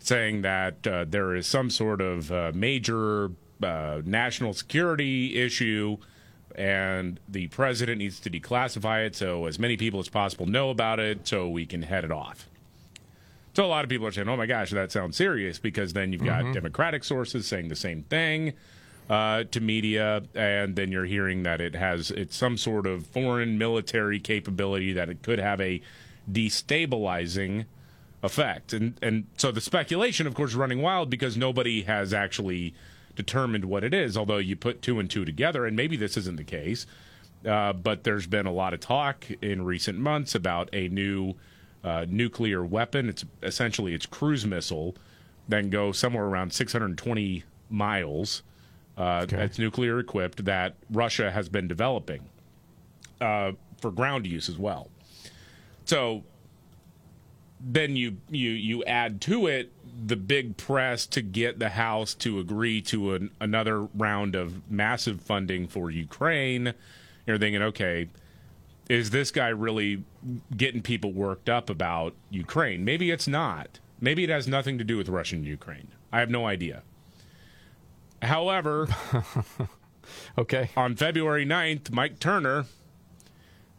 saying 0.00 0.42
that 0.42 0.86
uh, 0.86 1.04
there 1.08 1.34
is 1.34 1.46
some 1.46 1.70
sort 1.70 2.00
of 2.00 2.30
uh, 2.32 2.52
major 2.54 3.30
uh, 3.62 4.02
national 4.04 4.52
security 4.52 5.36
issue 5.36 5.96
and 6.54 7.18
the 7.28 7.46
president 7.48 7.98
needs 7.98 8.20
to 8.20 8.28
declassify 8.28 9.06
it 9.06 9.16
so 9.16 9.46
as 9.46 9.58
many 9.58 9.76
people 9.76 10.00
as 10.00 10.08
possible 10.08 10.46
know 10.46 10.70
about 10.70 11.00
it 11.00 11.26
so 11.26 11.48
we 11.48 11.64
can 11.64 11.82
head 11.82 12.04
it 12.04 12.12
off. 12.12 12.48
So 13.54 13.64
a 13.64 13.66
lot 13.66 13.84
of 13.84 13.90
people 13.90 14.06
are 14.06 14.12
saying, 14.12 14.28
"Oh 14.28 14.36
my 14.36 14.46
gosh, 14.46 14.70
that 14.70 14.90
sounds 14.92 15.16
serious," 15.16 15.58
because 15.58 15.92
then 15.92 16.12
you've 16.12 16.24
got 16.24 16.44
Mhm. 16.44 16.54
Democratic 16.54 17.04
sources 17.04 17.46
saying 17.46 17.68
the 17.68 17.76
same 17.76 18.02
thing 18.04 18.54
uh, 19.10 19.44
to 19.50 19.60
media, 19.60 20.22
and 20.34 20.74
then 20.76 20.90
you're 20.90 21.04
hearing 21.04 21.42
that 21.42 21.60
it 21.60 21.74
has 21.74 22.10
it's 22.12 22.36
some 22.36 22.56
sort 22.56 22.86
of 22.86 23.04
foreign 23.06 23.58
military 23.58 24.18
capability 24.20 24.92
that 24.92 25.08
it 25.10 25.22
could 25.22 25.38
have 25.38 25.60
a 25.60 25.82
destabilizing 26.30 27.64
effect, 28.22 28.72
and 28.72 28.94
and 29.02 29.26
so 29.36 29.50
the 29.50 29.60
speculation, 29.60 30.26
of 30.26 30.34
course, 30.34 30.50
is 30.52 30.56
running 30.56 30.80
wild 30.80 31.10
because 31.10 31.36
nobody 31.36 31.82
has 31.82 32.14
actually 32.14 32.72
determined 33.16 33.64
what 33.66 33.84
it 33.84 33.92
is. 33.92 34.16
Although 34.16 34.38
you 34.38 34.56
put 34.56 34.80
two 34.80 34.98
and 34.98 35.10
two 35.10 35.24
together, 35.24 35.66
and 35.66 35.76
maybe 35.76 35.96
this 35.96 36.16
isn't 36.16 36.36
the 36.36 36.44
case, 36.44 36.86
uh, 37.46 37.72
but 37.72 38.04
there's 38.04 38.26
been 38.26 38.46
a 38.46 38.52
lot 38.52 38.72
of 38.72 38.80
talk 38.80 39.26
in 39.42 39.64
recent 39.64 39.98
months 39.98 40.34
about 40.34 40.70
a 40.72 40.88
new 40.88 41.34
uh, 41.84 42.06
nuclear 42.08 42.64
weapon. 42.64 43.08
It's 43.08 43.24
essentially 43.42 43.94
it's 43.94 44.06
cruise 44.06 44.46
missile, 44.46 44.94
then 45.48 45.70
go 45.70 45.92
somewhere 45.92 46.24
around 46.24 46.52
620 46.52 47.44
miles. 47.70 48.42
Uh, 48.96 49.26
It's 49.28 49.58
nuclear 49.58 49.98
equipped 49.98 50.44
that 50.44 50.74
Russia 50.90 51.30
has 51.30 51.48
been 51.48 51.66
developing 51.66 52.28
uh, 53.20 53.52
for 53.80 53.90
ground 53.90 54.26
use 54.26 54.48
as 54.48 54.58
well. 54.58 54.90
So 55.84 56.24
then 57.64 57.96
you 57.96 58.18
you 58.28 58.50
you 58.50 58.84
add 58.84 59.20
to 59.22 59.46
it 59.46 59.72
the 60.06 60.16
big 60.16 60.56
press 60.56 61.06
to 61.06 61.22
get 61.22 61.58
the 61.58 61.68
House 61.70 62.14
to 62.14 62.38
agree 62.40 62.80
to 62.82 63.14
an, 63.14 63.30
another 63.40 63.82
round 63.94 64.34
of 64.34 64.70
massive 64.70 65.20
funding 65.20 65.68
for 65.68 65.90
Ukraine. 65.90 66.74
You're 67.26 67.38
thinking, 67.38 67.62
okay, 67.62 68.08
is 68.92 69.08
this 69.08 69.30
guy 69.30 69.48
really 69.48 70.04
getting 70.54 70.82
people 70.82 71.12
worked 71.14 71.48
up 71.48 71.70
about 71.70 72.14
Ukraine? 72.28 72.84
Maybe 72.84 73.10
it's 73.10 73.26
not. 73.26 73.78
Maybe 74.02 74.22
it 74.22 74.28
has 74.28 74.46
nothing 74.46 74.76
to 74.76 74.84
do 74.84 74.98
with 74.98 75.08
Russia 75.08 75.36
and 75.36 75.46
Ukraine. 75.46 75.88
I 76.12 76.20
have 76.20 76.28
no 76.28 76.46
idea. 76.46 76.82
However, 78.20 78.88
okay. 80.38 80.68
On 80.76 80.94
February 80.94 81.46
9th, 81.46 81.90
Mike 81.90 82.18
Turner 82.18 82.66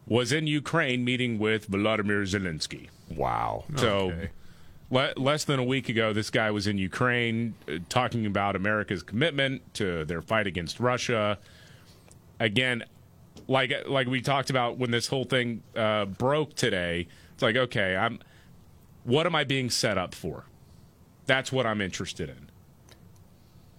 was 0.08 0.32
in 0.32 0.48
Ukraine 0.48 1.06
meeting 1.06 1.38
with 1.38 1.70
Volodymyr 1.70 2.24
Zelensky. 2.24 2.90
Wow. 3.16 3.66
So 3.76 4.10
Okay. 4.10 4.30
le- 4.90 5.14
less 5.16 5.44
than 5.46 5.60
a 5.60 5.64
week 5.64 5.90
ago, 5.90 6.12
this 6.12 6.32
guy 6.32 6.50
was 6.50 6.66
in 6.66 6.80
Ukraine 6.80 7.54
uh, 7.70 7.74
talking 7.88 8.26
about 8.26 8.56
America's 8.56 9.04
commitment 9.04 9.62
to 9.76 10.06
their 10.06 10.24
fight 10.24 10.48
against 10.48 10.80
Russia. 10.80 11.38
Again, 12.40 12.84
like 13.48 13.74
like 13.88 14.08
we 14.08 14.22
talked 14.22 14.50
about 14.50 14.78
when 14.78 14.92
this 14.92 15.08
whole 15.08 15.26
thing 15.26 15.64
uh, 15.76 16.06
broke 16.06 16.56
today, 16.56 17.08
it's 17.34 17.44
like 17.44 17.56
okay, 17.56 17.96
I'm 17.96 18.20
what 19.04 19.26
am 19.26 19.36
I 19.36 19.44
being 19.44 19.70
set 19.70 19.98
up 19.98 20.16
for? 20.16 20.46
That's 21.26 21.52
what 21.52 21.66
I'm 21.66 21.82
interested 21.82 22.30
in. 22.30 22.50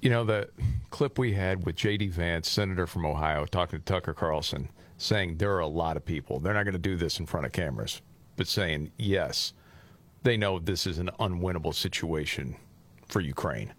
You 0.01 0.11
know, 0.11 0.25
the 0.25 0.51
clip 0.91 1.19
we 1.19 1.33
had 1.33 1.65
with 1.65 1.77
J.D. 1.77 2.09
Vance, 2.09 2.49
senator 2.49 2.87
from 2.87 3.07
Ohio, 3.07 3.47
talking 3.47 3.79
to 3.79 3.85
Tucker 3.85 4.13
Carlson, 4.13 4.69
saying 4.99 5.39
there 5.39 5.53
are 5.55 5.61
a 5.61 5.67
lot 5.67 5.97
of 5.97 6.05
people, 6.05 6.41
they're 6.41 6.55
not 6.55 6.65
going 6.65 6.75
to 6.75 6.79
do 6.79 6.97
this 6.97 7.19
in 7.19 7.27
front 7.27 7.47
of 7.47 7.53
cameras, 7.53 8.03
but 8.37 8.47
saying, 8.47 8.91
yes, 8.99 9.55
they 10.23 10.37
know 10.37 10.59
this 10.59 10.87
is 10.87 10.99
an 10.99 11.11
unwinnable 11.21 11.75
situation 11.75 12.57
for 13.09 13.21
Ukraine. 13.21 13.73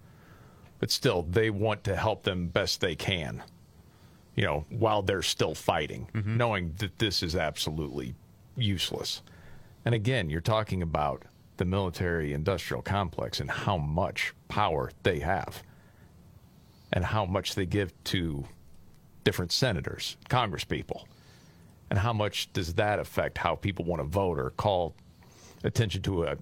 But 0.80 0.92
still, 0.92 1.24
they 1.24 1.50
want 1.50 1.84
to 1.86 1.96
help 1.96 2.24
them 2.24 2.48
best 2.48 2.82
they 2.82 2.96
can, 2.96 3.44
you 4.36 4.44
know, 4.44 4.66
while 4.70 5.02
they're 5.02 5.22
still 5.22 5.56
fighting, 5.56 6.10
mm-hmm. 6.14 6.38
knowing 6.38 6.74
that 6.78 7.00
this 7.00 7.24
is 7.24 7.36
absolutely 7.36 8.16
useless. 8.58 9.22
And 9.86 9.96
again, 9.96 10.30
you're 10.30 10.42
talking 10.42 10.82
about 10.82 11.24
the 11.58 11.66
military 11.66 12.34
industrial 12.34 12.82
complex 12.82 13.40
and 13.40 13.50
how 13.50 13.78
much 13.78 14.34
power 14.48 14.92
they 15.04 15.20
have 15.20 15.64
and 16.92 17.04
how 17.04 17.26
much 17.26 17.56
they 17.56 17.66
give 17.66 17.94
to 18.06 18.46
different 19.24 19.52
senators, 19.52 20.18
congresspeople, 20.30 21.06
and 21.90 22.00
how 22.00 22.14
much 22.14 22.52
does 22.54 22.74
that 22.74 23.00
affect 23.00 23.38
how 23.38 23.56
people 23.56 23.86
want 23.86 24.02
to 24.02 24.08
vote 24.08 24.38
or 24.38 24.50
call 24.52 24.96
attention 25.64 26.02
to 26.02 26.24
a 26.24 26.38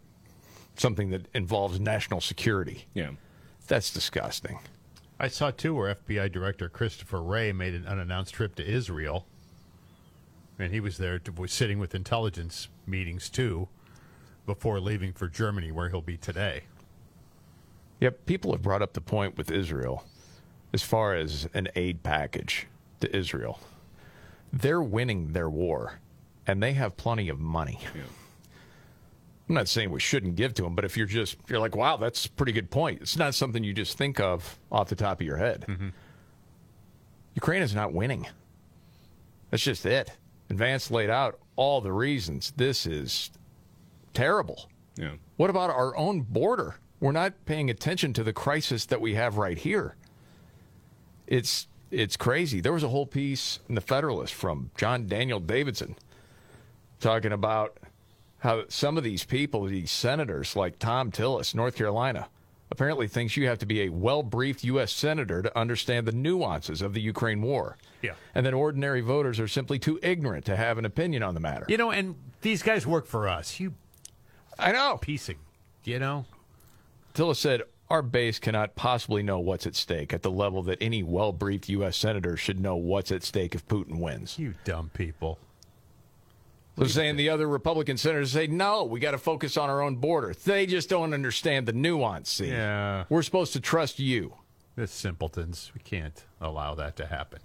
something 0.75 1.11
that 1.11 1.27
involves 1.33 1.79
national 1.79 2.21
security. 2.21 2.85
Yeah. 2.93 3.11
That's 3.67 3.93
disgusting. 3.93 4.59
I 5.19 5.27
saw 5.27 5.51
too 5.51 5.75
where 5.75 5.95
FBI 5.95 6.31
Director 6.31 6.69
Christopher 6.69 7.21
Wray 7.21 7.51
made 7.53 7.73
an 7.73 7.87
unannounced 7.87 8.33
trip 8.33 8.55
to 8.55 8.65
Israel 8.65 9.25
And 10.59 10.73
he 10.73 10.79
was 10.79 10.97
there, 10.97 11.19
to, 11.19 11.31
was 11.31 11.51
sitting 11.51 11.79
with 11.79 11.95
intelligence 11.95 12.69
meetings 12.85 13.29
too, 13.29 13.67
before 14.45 14.79
leaving 14.79 15.13
for 15.13 15.27
Germany, 15.27 15.71
where 15.71 15.89
he'll 15.89 16.01
be 16.01 16.17
today. 16.17 16.63
Yep, 17.99 18.25
people 18.25 18.51
have 18.51 18.61
brought 18.61 18.81
up 18.81 18.93
the 18.93 19.01
point 19.01 19.37
with 19.37 19.51
Israel 19.51 20.05
as 20.73 20.83
far 20.83 21.15
as 21.15 21.47
an 21.53 21.69
aid 21.75 22.03
package 22.03 22.67
to 22.99 23.15
Israel. 23.15 23.59
They're 24.51 24.81
winning 24.81 25.33
their 25.33 25.49
war, 25.49 25.99
and 26.45 26.61
they 26.61 26.73
have 26.73 26.97
plenty 26.97 27.29
of 27.29 27.39
money. 27.39 27.79
I'm 29.49 29.55
not 29.55 29.67
saying 29.67 29.91
we 29.91 29.99
shouldn't 29.99 30.35
give 30.35 30.53
to 30.55 30.63
them, 30.63 30.73
but 30.75 30.85
if 30.85 30.95
you're 30.95 31.05
just 31.05 31.37
you're 31.49 31.59
like, 31.59 31.75
wow, 31.75 31.97
that's 31.97 32.25
a 32.25 32.31
pretty 32.31 32.53
good 32.53 32.71
point. 32.71 33.01
It's 33.01 33.17
not 33.17 33.35
something 33.35 33.63
you 33.63 33.73
just 33.73 33.97
think 33.97 34.19
of 34.19 34.57
off 34.71 34.89
the 34.89 34.95
top 34.95 35.19
of 35.19 35.27
your 35.27 35.37
head. 35.37 35.65
Mm-hmm. 35.67 35.89
Ukraine 37.35 37.61
is 37.61 37.75
not 37.75 37.93
winning. 37.93 38.27
That's 39.49 39.63
just 39.63 39.85
it. 39.85 40.11
And 40.49 40.57
Vance 40.57 40.89
laid 40.91 41.09
out 41.09 41.39
all 41.55 41.81
the 41.81 41.91
reasons. 41.91 42.53
This 42.55 42.85
is 42.85 43.31
terrible. 44.13 44.69
Yeah. 44.95 45.13
What 45.37 45.49
about 45.49 45.69
our 45.69 45.95
own 45.97 46.21
border? 46.21 46.75
We're 46.99 47.11
not 47.11 47.33
paying 47.45 47.69
attention 47.69 48.13
to 48.13 48.23
the 48.23 48.33
crisis 48.33 48.85
that 48.85 49.01
we 49.01 49.15
have 49.15 49.37
right 49.37 49.57
here. 49.57 49.95
It's 51.27 51.67
it's 51.91 52.17
crazy. 52.17 52.61
There 52.61 52.73
was 52.73 52.83
a 52.83 52.89
whole 52.89 53.05
piece 53.05 53.59
in 53.67 53.75
the 53.75 53.81
Federalist 53.81 54.33
from 54.33 54.71
John 54.77 55.07
Daniel 55.07 55.39
Davidson 55.39 55.95
talking 56.99 57.31
about 57.31 57.77
how 58.43 58.65
some 58.67 58.97
of 58.97 59.05
these 59.05 59.23
people, 59.23 59.63
these 59.63 59.89
senators 59.89 60.53
like 60.53 60.77
Thom 60.77 61.11
Tillis, 61.11 61.55
North 61.55 61.77
Carolina, 61.77 62.27
apparently 62.69 63.07
thinks 63.07 63.37
you 63.37 63.47
have 63.47 63.59
to 63.59 63.65
be 63.65 63.83
a 63.83 63.89
well-briefed 63.89 64.65
U.S. 64.65 64.91
senator 64.91 65.41
to 65.41 65.57
understand 65.57 66.05
the 66.05 66.11
nuances 66.11 66.81
of 66.81 66.93
the 66.93 66.99
Ukraine 66.99 67.41
war. 67.41 67.77
Yeah. 68.01 68.15
And 68.35 68.45
that 68.45 68.53
ordinary 68.53 68.99
voters 68.99 69.39
are 69.39 69.47
simply 69.47 69.79
too 69.79 69.97
ignorant 70.03 70.43
to 70.45 70.57
have 70.57 70.77
an 70.77 70.83
opinion 70.83 71.23
on 71.23 71.35
the 71.35 71.39
matter. 71.39 71.65
You 71.69 71.77
know, 71.77 71.91
and 71.91 72.15
these 72.41 72.61
guys 72.61 72.85
work 72.85 73.07
for 73.07 73.29
us. 73.29 73.61
You, 73.61 73.75
I 74.59 74.73
know. 74.73 74.97
Piecing, 74.99 75.37
you 75.85 75.99
know. 75.99 76.25
Tillis 77.13 77.37
said, 77.37 77.61
Our 77.89 78.01
base 78.01 78.39
cannot 78.39 78.75
possibly 78.75 79.23
know 79.23 79.39
what's 79.39 79.65
at 79.65 79.75
stake 79.75 80.11
at 80.11 80.21
the 80.21 80.31
level 80.31 80.63
that 80.63 80.79
any 80.81 81.01
well 81.01 81.31
briefed 81.31 81.69
U.S. 81.69 81.95
senator 81.95 82.35
should 82.35 82.59
know 82.59 82.75
what's 82.75 83.09
at 83.09 83.23
stake 83.23 83.55
if 83.55 83.65
Putin 83.69 84.01
wins. 84.01 84.37
You 84.37 84.55
dumb 84.65 84.91
people. 84.93 85.39
So 86.77 86.87
saying 86.87 87.17
the 87.17 87.29
other 87.29 87.47
Republican 87.47 87.97
senators 87.97 88.31
say, 88.31 88.47
no, 88.47 88.83
we 88.83 88.99
got 88.99 89.11
to 89.11 89.19
focus 89.19 89.57
on 89.57 89.69
our 89.69 89.81
own 89.81 89.97
border. 89.97 90.33
They 90.33 90.65
just 90.65 90.89
don't 90.89 91.13
understand 91.13 91.67
the 91.67 91.73
nuance. 91.73 92.31
See? 92.31 92.47
Yeah. 92.47 93.03
We're 93.09 93.21
supposed 93.21 93.53
to 93.53 93.59
trust 93.59 93.99
you. 93.99 94.33
The 94.75 94.87
simpletons. 94.87 95.71
We 95.75 95.81
can't 95.81 96.25
allow 96.41 96.73
that 96.75 96.95
to 96.97 97.05
happen. 97.05 97.39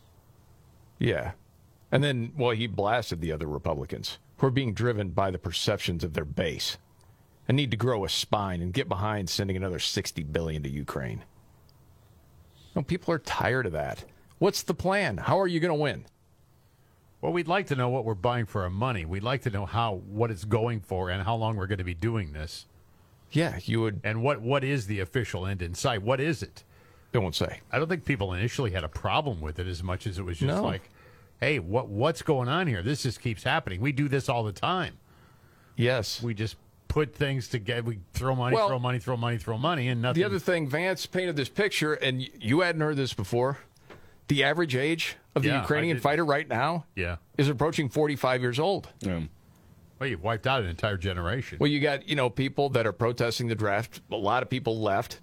Yeah. 0.98 1.32
And 1.92 2.02
then, 2.02 2.32
well, 2.36 2.52
he 2.52 2.66
blasted 2.66 3.20
the 3.20 3.32
other 3.32 3.46
Republicans 3.46 4.18
who 4.38 4.46
are 4.46 4.50
being 4.50 4.72
driven 4.72 5.10
by 5.10 5.30
the 5.30 5.38
perceptions 5.38 6.04
of 6.04 6.14
their 6.14 6.24
base 6.24 6.78
and 7.46 7.56
need 7.56 7.70
to 7.70 7.76
grow 7.76 8.04
a 8.04 8.08
spine 8.08 8.62
and 8.62 8.72
get 8.72 8.88
behind 8.88 9.28
sending 9.28 9.56
another 9.56 9.78
60 9.78 10.22
billion 10.24 10.62
to 10.62 10.70
Ukraine. 10.70 11.24
No, 12.74 12.82
people 12.82 13.12
are 13.12 13.18
tired 13.18 13.66
of 13.66 13.72
that. 13.72 14.04
What's 14.38 14.62
the 14.62 14.74
plan? 14.74 15.18
How 15.18 15.38
are 15.40 15.46
you 15.46 15.60
going 15.60 15.76
to 15.76 15.82
win? 15.82 16.06
Well, 17.20 17.32
we'd 17.32 17.48
like 17.48 17.66
to 17.68 17.76
know 17.76 17.88
what 17.88 18.04
we're 18.04 18.14
buying 18.14 18.46
for 18.46 18.62
our 18.62 18.70
money. 18.70 19.04
We'd 19.04 19.22
like 19.24 19.42
to 19.42 19.50
know 19.50 19.66
how 19.66 19.94
what 20.08 20.30
it's 20.30 20.44
going 20.44 20.80
for 20.80 21.10
and 21.10 21.22
how 21.22 21.34
long 21.34 21.56
we're 21.56 21.66
going 21.66 21.78
to 21.78 21.84
be 21.84 21.94
doing 21.94 22.32
this. 22.32 22.66
Yeah, 23.32 23.58
you 23.64 23.80
would. 23.80 24.00
And 24.04 24.22
what 24.22 24.40
what 24.40 24.62
is 24.64 24.86
the 24.86 25.00
official 25.00 25.46
end 25.46 25.60
in 25.60 25.74
sight? 25.74 26.02
What 26.02 26.20
is 26.20 26.42
it? 26.42 26.62
They 27.12 27.18
won't 27.18 27.34
say. 27.34 27.60
I 27.72 27.78
don't 27.78 27.88
think 27.88 28.04
people 28.04 28.32
initially 28.34 28.70
had 28.70 28.84
a 28.84 28.88
problem 28.88 29.40
with 29.40 29.58
it 29.58 29.66
as 29.66 29.82
much 29.82 30.06
as 30.06 30.18
it 30.18 30.22
was 30.24 30.38
just 30.38 30.56
No. 30.56 30.62
like, 30.62 30.88
"Hey, 31.40 31.58
what 31.58 31.88
what's 31.88 32.22
going 32.22 32.48
on 32.48 32.66
here? 32.66 32.82
This 32.82 33.02
just 33.02 33.20
keeps 33.20 33.42
happening. 33.42 33.80
We 33.80 33.92
do 33.92 34.08
this 34.08 34.28
all 34.28 34.44
the 34.44 34.52
time. 34.52 34.98
Yes, 35.76 36.22
we 36.22 36.34
just 36.34 36.56
put 36.88 37.14
things 37.14 37.48
together. 37.48 37.82
We 37.82 37.98
throw 38.14 38.34
money, 38.34 38.54
Well- 38.56 38.68
throw 38.68 38.78
money, 38.78 38.98
throw 38.98 39.16
money, 39.16 39.38
throw 39.38 39.58
money, 39.58 39.88
and 39.88 40.00
nothing. 40.02 40.20
The 40.20 40.24
other 40.24 40.38
thing, 40.38 40.68
Vance 40.68 41.04
painted 41.06 41.36
this 41.36 41.48
picture, 41.50 41.94
and 41.94 42.22
you 42.40 42.60
hadn't 42.60 42.80
heard 42.80 42.96
this 42.96 43.12
before. 43.12 43.58
The 44.28 44.44
average 44.44 44.76
age 44.76 45.16
of 45.34 45.42
the 45.42 45.48
Yeah, 45.48 45.60
Ukrainian 45.60 45.96
did- 45.96 46.02
fighter 46.02 46.24
right 46.24 46.46
now 46.48 46.84
yeah. 46.94 47.16
is 47.36 47.48
approaching 47.48 47.88
45 47.88 48.40
years 48.42 48.58
old. 48.58 48.88
Yeah. 49.00 49.22
Well, 49.98 50.08
you've 50.08 50.22
wiped 50.22 50.46
out 50.46 50.62
an 50.62 50.68
entire 50.68 50.96
generation. 50.96 51.58
Well, 51.60 51.70
you 51.70 51.80
got, 51.80 52.08
you 52.08 52.14
know, 52.14 52.30
people 52.30 52.68
that 52.70 52.86
are 52.86 52.92
protesting 52.92 53.48
the 53.48 53.54
draft. 53.56 54.00
A 54.12 54.16
lot 54.16 54.42
of 54.42 54.48
people 54.50 54.78
left. 54.80 55.20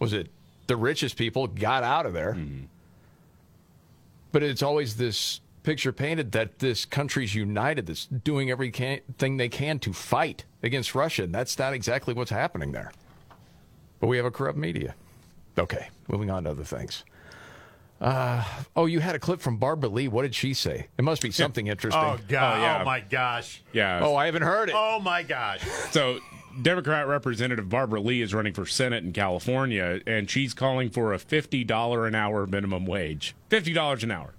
Was 0.00 0.12
it 0.12 0.28
the 0.66 0.76
richest 0.76 1.16
people 1.16 1.46
got 1.46 1.82
out 1.82 2.04
of 2.04 2.12
there? 2.12 2.34
Mm-hmm. 2.34 2.64
But 4.32 4.42
it's 4.42 4.62
always 4.62 4.96
this 4.96 5.40
picture 5.62 5.92
painted 5.92 6.32
that 6.32 6.58
this 6.58 6.84
country's 6.84 7.34
united, 7.34 7.86
that's 7.86 8.06
doing 8.06 8.50
everything 8.50 9.36
they 9.38 9.48
can 9.48 9.78
to 9.78 9.92
fight 9.92 10.44
against 10.62 10.94
Russia. 10.94 11.22
And 11.24 11.34
that's 11.34 11.58
not 11.58 11.72
exactly 11.72 12.12
what's 12.12 12.30
happening 12.30 12.72
there. 12.72 12.92
But 14.00 14.08
we 14.08 14.16
have 14.18 14.26
a 14.26 14.30
corrupt 14.30 14.58
media. 14.58 14.94
Okay, 15.58 15.88
moving 16.08 16.30
on 16.30 16.44
to 16.44 16.50
other 16.50 16.64
things. 16.64 17.04
Uh, 18.00 18.44
oh, 18.76 18.86
you 18.86 19.00
had 19.00 19.14
a 19.16 19.18
clip 19.18 19.40
from 19.40 19.56
Barbara 19.56 19.88
Lee. 19.90 20.06
What 20.08 20.22
did 20.22 20.34
she 20.34 20.54
say? 20.54 20.86
It 20.96 21.02
must 21.02 21.20
be 21.20 21.32
something 21.32 21.66
interesting. 21.68 22.00
Oh 22.02 22.18
god! 22.28 22.58
Oh, 22.58 22.62
yeah. 22.62 22.78
Oh 22.80 22.84
my 22.84 23.00
gosh! 23.00 23.62
Yeah. 23.72 24.00
Oh, 24.02 24.14
I 24.14 24.26
haven't 24.26 24.42
heard 24.42 24.68
it. 24.68 24.74
Oh 24.76 25.00
my 25.00 25.24
gosh! 25.24 25.60
So, 25.90 26.20
Democrat 26.62 27.08
Representative 27.08 27.68
Barbara 27.68 28.00
Lee 28.00 28.22
is 28.22 28.32
running 28.32 28.52
for 28.52 28.66
Senate 28.66 29.02
in 29.02 29.12
California, 29.12 30.00
and 30.06 30.30
she's 30.30 30.54
calling 30.54 30.90
for 30.90 31.12
a 31.12 31.18
$50 31.18 32.06
an 32.06 32.14
hour 32.14 32.46
minimum 32.46 32.86
wage. 32.86 33.34
$50 33.50 34.02
an 34.04 34.10
hour. 34.10 34.34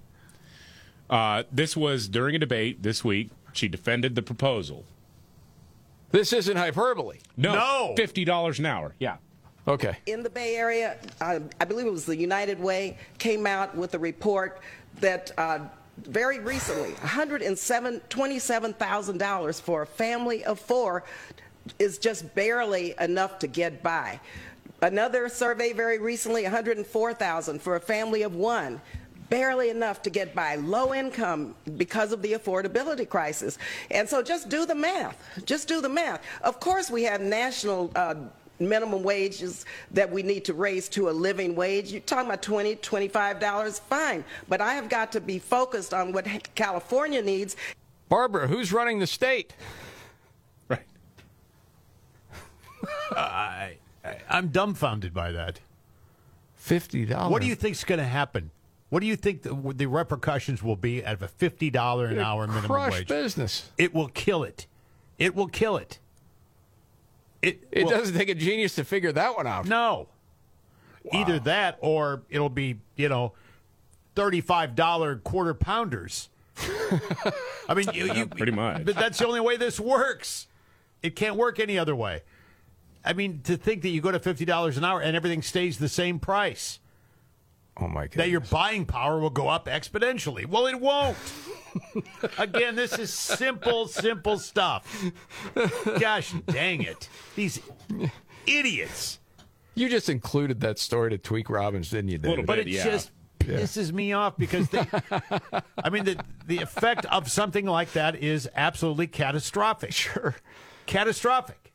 Uh, 1.09 1.43
this 1.51 1.75
was 1.75 2.07
during 2.07 2.35
a 2.35 2.39
debate 2.39 2.83
this 2.83 3.03
week. 3.03 3.29
She 3.51 3.67
defended 3.67 4.15
the 4.15 4.21
proposal. 4.21 4.85
This 6.11 6.33
isn't 6.33 6.57
hyperbole. 6.57 7.19
No. 7.37 7.53
No. 7.53 7.95
$50 7.97 8.59
an 8.59 8.65
hour. 8.65 8.95
Yeah. 8.99 9.17
Okay. 9.67 9.97
in 10.07 10.23
the 10.23 10.29
Bay 10.29 10.55
Area, 10.55 10.97
uh, 11.21 11.39
I 11.59 11.65
believe 11.65 11.85
it 11.85 11.91
was 11.91 12.05
the 12.05 12.15
United 12.15 12.59
Way, 12.59 12.97
came 13.17 13.45
out 13.45 13.75
with 13.75 13.93
a 13.93 13.99
report 13.99 14.61
that 14.99 15.31
uh, 15.37 15.59
very 16.05 16.39
recently, 16.39 16.93
$127,000 16.93 19.61
for 19.61 19.81
a 19.81 19.85
family 19.85 20.45
of 20.45 20.59
four 20.59 21.03
is 21.77 21.97
just 21.97 22.33
barely 22.35 22.95
enough 22.99 23.37
to 23.39 23.47
get 23.47 23.83
by. 23.83 24.19
Another 24.81 25.27
survey 25.27 25.73
very 25.73 25.99
recently, 25.99 26.43
104,000 26.43 27.61
for 27.61 27.75
a 27.75 27.79
family 27.79 28.21
of 28.21 28.35
one. 28.35 28.79
Barely 29.29 29.69
enough 29.69 30.01
to 30.03 30.09
get 30.09 30.33
by, 30.33 30.55
low 30.55 30.93
income 30.93 31.53
because 31.77 32.11
of 32.11 32.23
the 32.23 32.33
affordability 32.33 33.07
crisis. 33.07 33.59
And 33.91 34.09
so 34.09 34.23
just 34.23 34.49
do 34.49 34.65
the 34.65 34.73
math. 34.73 35.21
Just 35.45 35.67
do 35.67 35.81
the 35.81 35.89
math. 35.89 36.23
Of 36.41 36.59
course, 36.59 36.89
we 36.89 37.03
have 37.03 37.21
national 37.21 37.91
uh, 37.95 38.15
minimum 38.59 39.03
wages 39.03 39.65
that 39.91 40.11
we 40.11 40.23
need 40.23 40.45
to 40.45 40.53
raise 40.53 40.89
to 40.89 41.09
a 41.09 41.11
living 41.11 41.55
wage. 41.55 41.91
You're 41.91 42.01
talking 42.01 42.27
about 42.27 42.41
20 42.41 42.75
$25, 42.77 43.79
fine. 43.81 44.23
But 44.47 44.61
I 44.61 44.73
have 44.73 44.89
got 44.89 45.11
to 45.13 45.21
be 45.21 45.39
focused 45.39 45.93
on 45.93 46.11
what 46.11 46.25
California 46.55 47.21
needs. 47.21 47.55
Barbara, 48.09 48.47
who's 48.47 48.73
running 48.73 48.99
the 48.99 49.07
state? 49.07 49.53
Right. 50.67 50.85
I, 53.11 53.77
I, 54.03 54.17
I'm 54.29 54.49
dumbfounded 54.49 55.13
by 55.13 55.31
that. 55.31 55.59
Fifty 56.55 57.05
dollars. 57.05 57.31
What 57.31 57.41
do 57.41 57.47
you 57.47 57.55
think's 57.55 57.83
going 57.83 57.99
to 57.99 58.05
happen? 58.05 58.51
What 58.89 58.99
do 58.99 59.07
you 59.07 59.15
think 59.15 59.43
the, 59.43 59.53
the 59.75 59.85
repercussions 59.85 60.61
will 60.61 60.75
be 60.75 61.03
of 61.03 61.21
a 61.21 61.27
fifty 61.27 61.69
dollar 61.69 62.07
an 62.07 62.13
It'll 62.13 62.25
hour 62.25 62.47
minimum 62.47 62.65
crush 62.65 62.93
wage? 62.93 63.07
business. 63.07 63.71
It 63.77 63.93
will 63.93 64.09
kill 64.09 64.43
it. 64.43 64.67
It 65.17 65.35
will 65.35 65.47
kill 65.47 65.77
it. 65.77 65.99
It 67.41 67.67
It 67.71 67.83
will- 67.85 67.91
doesn't 67.91 68.15
take 68.17 68.29
a 68.29 68.35
genius 68.35 68.75
to 68.75 68.83
figure 68.83 69.11
that 69.11 69.35
one 69.35 69.47
out. 69.47 69.65
No. 69.65 70.09
Either 71.13 71.39
that 71.39 71.77
or 71.81 72.23
it'll 72.29 72.49
be, 72.49 72.77
you 72.95 73.07
know, 73.09 73.33
$35 74.15 75.23
quarter 75.23 75.53
pounders. 75.53 76.29
I 77.67 77.73
mean, 77.73 77.87
you, 77.93 78.13
you, 78.13 78.25
Pretty 78.37 78.51
much. 78.51 78.83
But 78.85 78.95
that's 78.95 79.17
the 79.19 79.25
only 79.27 79.39
way 79.39 79.55
this 79.57 79.79
works. 79.79 80.47
It 81.01 81.15
can't 81.15 81.35
work 81.37 81.59
any 81.59 81.79
other 81.79 81.95
way. 81.95 82.21
I 83.05 83.13
mean, 83.13 83.41
to 83.45 83.55
think 83.55 83.81
that 83.83 83.89
you 83.89 84.01
go 84.01 84.11
to 84.11 84.19
$50 84.19 84.77
an 84.77 84.83
hour 84.83 85.01
and 85.01 85.15
everything 85.15 85.41
stays 85.41 85.77
the 85.77 85.87
same 85.87 86.19
price, 86.19 86.79
Oh 87.81 87.87
my 87.87 88.07
god. 88.07 88.15
that 88.15 88.29
your 88.29 88.41
buying 88.41 88.85
power 88.85 89.19
will 89.19 89.29
go 89.29 89.47
up 89.47 89.65
exponentially. 89.67 90.45
Well, 90.45 90.67
it 90.67 90.79
won't. 90.79 91.17
Again, 92.37 92.75
this 92.75 92.97
is 92.97 93.13
simple, 93.13 93.87
simple 93.87 94.37
stuff. 94.39 95.03
Gosh 95.99 96.33
dang 96.47 96.81
it. 96.81 97.09
These 97.35 97.61
idiots. 98.47 99.19
You 99.75 99.87
just 99.87 100.09
included 100.09 100.59
that 100.61 100.79
story 100.79 101.11
to 101.11 101.17
tweak 101.17 101.49
Robbins, 101.49 101.89
didn't 101.89 102.09
you, 102.09 102.17
David? 102.17 102.45
but 102.45 102.59
it 102.59 102.67
just 102.67 103.11
pisses 103.39 103.93
me 103.93 104.11
off 104.13 104.35
because 104.35 104.67
they, 104.69 104.85
I 105.77 105.89
mean, 105.89 106.03
the 106.05 106.21
the 106.47 106.57
effect 106.57 107.05
of 107.05 107.31
something 107.31 107.65
like 107.65 107.93
that 107.93 108.15
is 108.15 108.49
absolutely 108.55 109.07
catastrophic. 109.07 109.93
Sure, 109.93 110.35
catastrophic. 110.85 111.68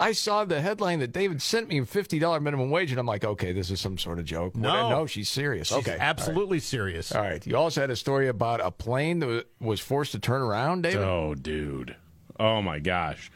I 0.00 0.12
saw 0.12 0.44
the 0.44 0.60
headline 0.60 1.00
that 1.00 1.12
David 1.12 1.42
sent 1.42 1.68
me 1.68 1.84
fifty 1.84 2.18
dollar 2.20 2.38
minimum 2.40 2.70
wage, 2.70 2.90
and 2.92 3.00
I'm 3.00 3.06
like, 3.06 3.24
okay, 3.24 3.52
this 3.52 3.70
is 3.70 3.80
some 3.80 3.98
sort 3.98 4.18
of 4.20 4.24
joke. 4.24 4.54
No. 4.54 4.88
no, 4.90 5.06
she's 5.06 5.28
serious. 5.28 5.68
She's 5.68 5.78
okay, 5.78 5.96
absolutely 5.98 6.60
serious. 6.60 7.10
All 7.12 7.20
right. 7.22 7.44
You 7.46 7.56
also 7.56 7.80
had 7.80 7.90
a 7.90 7.96
story 7.96 8.28
about 8.28 8.60
a 8.60 8.70
plane 8.70 9.18
that 9.20 9.46
was 9.60 9.80
forced 9.80 10.12
to 10.12 10.18
turn 10.20 10.40
around, 10.40 10.82
David. 10.82 11.02
Oh, 11.02 11.34
dude. 11.34 11.96
Oh 12.38 12.62
my 12.62 12.78
gosh. 12.78 13.30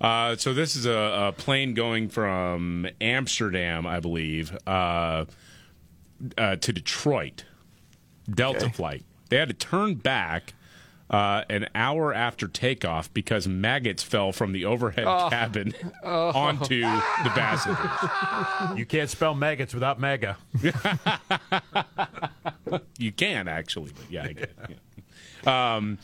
Uh, 0.00 0.36
so 0.36 0.52
this 0.54 0.74
is 0.74 0.86
a, 0.86 1.28
a 1.28 1.32
plane 1.32 1.74
going 1.74 2.08
from 2.08 2.86
Amsterdam, 3.00 3.86
I 3.86 4.00
believe, 4.00 4.56
uh, 4.66 5.24
uh, 6.38 6.56
to 6.56 6.72
Detroit. 6.72 7.44
Delta 8.30 8.64
Okay. 8.66 8.72
flight. 8.72 9.04
They 9.28 9.36
had 9.36 9.48
to 9.48 9.54
turn 9.54 9.96
back 9.96 10.54
uh, 11.10 11.42
an 11.50 11.68
hour 11.74 12.12
after 12.14 12.48
takeoff 12.48 13.12
because 13.12 13.46
maggots 13.46 14.02
fell 14.02 14.32
from 14.32 14.52
the 14.52 14.64
overhead 14.64 15.04
Oh. 15.06 15.28
cabin 15.30 15.74
Oh. 16.02 16.30
onto 16.30 16.80
the 16.80 17.30
passengers. 17.34 18.78
You 18.78 18.86
can't 18.86 19.10
spell 19.10 19.34
maggots 19.34 19.74
without 19.74 20.00
mega. 20.00 20.36
you 22.98 23.12
can 23.12 23.48
actually, 23.48 23.92
but 23.94 24.10
yeah, 24.10 24.24
I 24.24 24.32
get 24.32 24.42
it. 24.44 24.78
Yeah. 25.44 25.76
Um, 25.76 25.98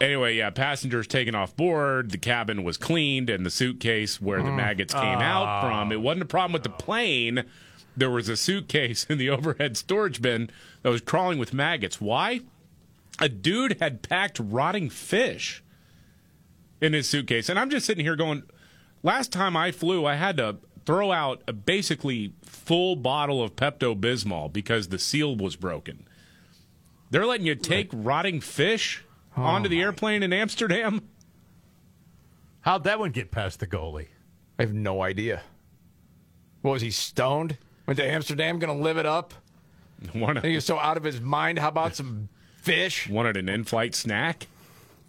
anyway, 0.00 0.36
yeah, 0.36 0.50
passengers 0.50 1.06
taken 1.06 1.34
off 1.34 1.54
board. 1.54 2.10
The 2.10 2.18
cabin 2.18 2.64
was 2.64 2.76
cleaned, 2.78 3.28
and 3.30 3.44
the 3.44 3.50
suitcase 3.50 4.20
where 4.20 4.42
the 4.42 4.48
Mm. 4.48 4.56
maggots 4.56 4.94
came 4.94 5.18
out 5.18 5.60
from. 5.62 5.92
It 5.92 6.00
wasn't 6.00 6.22
a 6.22 6.26
problem 6.26 6.52
with 6.54 6.62
the 6.62 6.70
plane. 6.70 7.44
There 7.96 8.10
was 8.10 8.28
a 8.28 8.36
suitcase 8.36 9.04
in 9.08 9.18
the 9.18 9.28
overhead 9.30 9.76
storage 9.76 10.22
bin 10.22 10.50
that 10.82 10.88
was 10.88 11.00
crawling 11.02 11.38
with 11.38 11.52
maggots. 11.52 12.00
Why? 12.00 12.40
A 13.20 13.28
dude 13.28 13.78
had 13.80 14.02
packed 14.02 14.40
rotting 14.40 14.90
fish 14.90 15.62
in 16.80 16.92
his 16.92 17.08
suitcase, 17.08 17.48
and 17.48 17.58
I'm 17.58 17.70
just 17.70 17.86
sitting 17.86 18.04
here 18.04 18.16
going. 18.16 18.42
Last 19.02 19.32
time 19.32 19.56
I 19.56 19.70
flew, 19.70 20.06
I 20.06 20.14
had 20.14 20.38
to 20.38 20.56
throw 20.86 21.12
out 21.12 21.42
a 21.46 21.52
basically 21.52 22.32
full 22.42 22.96
bottle 22.96 23.42
of 23.42 23.54
Pepto 23.56 23.98
Bismol 23.98 24.52
because 24.52 24.88
the 24.88 24.98
seal 24.98 25.36
was 25.36 25.56
broken. 25.56 26.06
They're 27.10 27.26
letting 27.26 27.46
you 27.46 27.54
take 27.54 27.90
rotting 27.92 28.40
fish 28.40 29.04
oh 29.36 29.42
onto 29.42 29.68
the 29.68 29.80
airplane 29.80 30.22
in 30.22 30.32
Amsterdam. 30.32 31.02
How'd 32.62 32.84
that 32.84 32.98
one 32.98 33.10
get 33.10 33.30
past 33.30 33.60
the 33.60 33.66
goalie? 33.66 34.08
I 34.58 34.62
have 34.62 34.72
no 34.72 35.02
idea. 35.02 35.42
What 36.62 36.72
was 36.72 36.82
he 36.82 36.90
stoned? 36.90 37.58
Went 37.86 37.98
to 37.98 38.06
Amsterdam, 38.06 38.58
going 38.58 38.74
to 38.74 38.82
live 38.82 38.96
it 38.96 39.04
up. 39.04 39.34
One, 40.12 40.36
he 40.36 40.54
was 40.54 40.64
so 40.64 40.78
out 40.78 40.96
of 40.96 41.04
his 41.04 41.20
mind. 41.20 41.58
How 41.58 41.68
about 41.68 41.94
some 41.94 42.30
fish? 42.64 43.08
Wanted 43.08 43.36
an 43.36 43.48
in-flight 43.48 43.94
snack. 43.94 44.46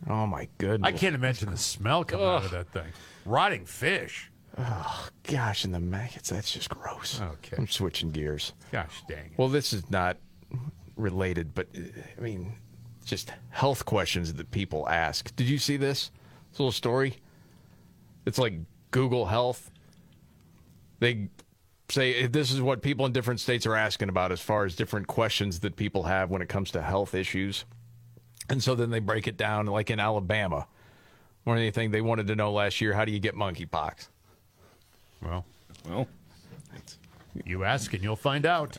Oh 0.10 0.28
my 0.28 0.48
goodness! 0.58 0.88
I 0.88 0.92
can't 0.92 1.16
imagine 1.16 1.50
the 1.50 1.58
smell 1.58 2.04
coming 2.04 2.26
out 2.26 2.46
of 2.46 2.52
that 2.52 2.68
thing. 2.70 2.92
Rotting 3.26 3.66
fish. 3.66 4.30
Oh 4.58 5.08
gosh, 5.24 5.64
and 5.64 5.74
the 5.74 5.80
maggots—that's 5.80 6.52
just 6.52 6.70
gross. 6.70 7.22
Okay, 7.22 7.56
I'm 7.58 7.68
switching 7.68 8.12
gears. 8.12 8.54
Gosh 8.72 9.02
dang. 9.08 9.34
Well, 9.38 9.48
this 9.48 9.74
is 9.74 9.90
not 9.90 10.18
related, 10.96 11.56
but 11.56 11.68
I 12.18 12.22
mean, 12.22 12.54
just 13.06 13.32
health 13.50 13.86
questions 13.86 14.34
that 14.34 14.52
people 14.52 14.88
ask. 14.88 15.36
Did 15.36 15.48
you 15.48 15.58
see 15.58 15.78
this? 15.78 16.12
This 16.52 16.60
little 16.60 16.72
story. 16.72 17.18
It's 18.26 18.38
like 18.38 18.54
Google 18.92 19.26
Health. 19.26 19.72
They 21.00 21.30
say 21.90 22.28
this 22.28 22.52
is 22.52 22.62
what 22.62 22.82
people 22.82 23.06
in 23.06 23.12
different 23.12 23.40
states 23.40 23.66
are 23.66 23.76
asking 23.76 24.10
about 24.10 24.32
as 24.32 24.42
far 24.42 24.66
as 24.66 24.76
different 24.76 25.08
questions 25.08 25.60
that 25.60 25.76
people 25.76 26.04
have 26.04 26.30
when 26.30 26.42
it 26.42 26.50
comes 26.50 26.72
to 26.72 26.82
health 26.82 27.14
issues. 27.14 27.66
And 28.50 28.64
so 28.64 28.76
then 28.76 28.90
they 28.90 29.00
break 29.00 29.28
it 29.28 29.38
down, 29.38 29.66
like 29.66 29.90
in 29.90 30.00
Alabama, 30.00 30.68
or 31.46 31.56
anything 31.56 31.92
they 31.92 32.02
wanted 32.02 32.28
to 32.28 32.36
know 32.36 32.52
last 32.52 32.82
year: 32.82 32.94
how 32.94 33.06
do 33.06 33.12
you 33.12 33.20
get 33.20 33.36
monkeypox? 33.36 34.08
Well, 35.22 35.46
well, 35.88 36.08
you 37.44 37.64
ask 37.64 37.94
and 37.94 38.04
you'll 38.04 38.16
find 38.16 38.46
out. 38.46 38.78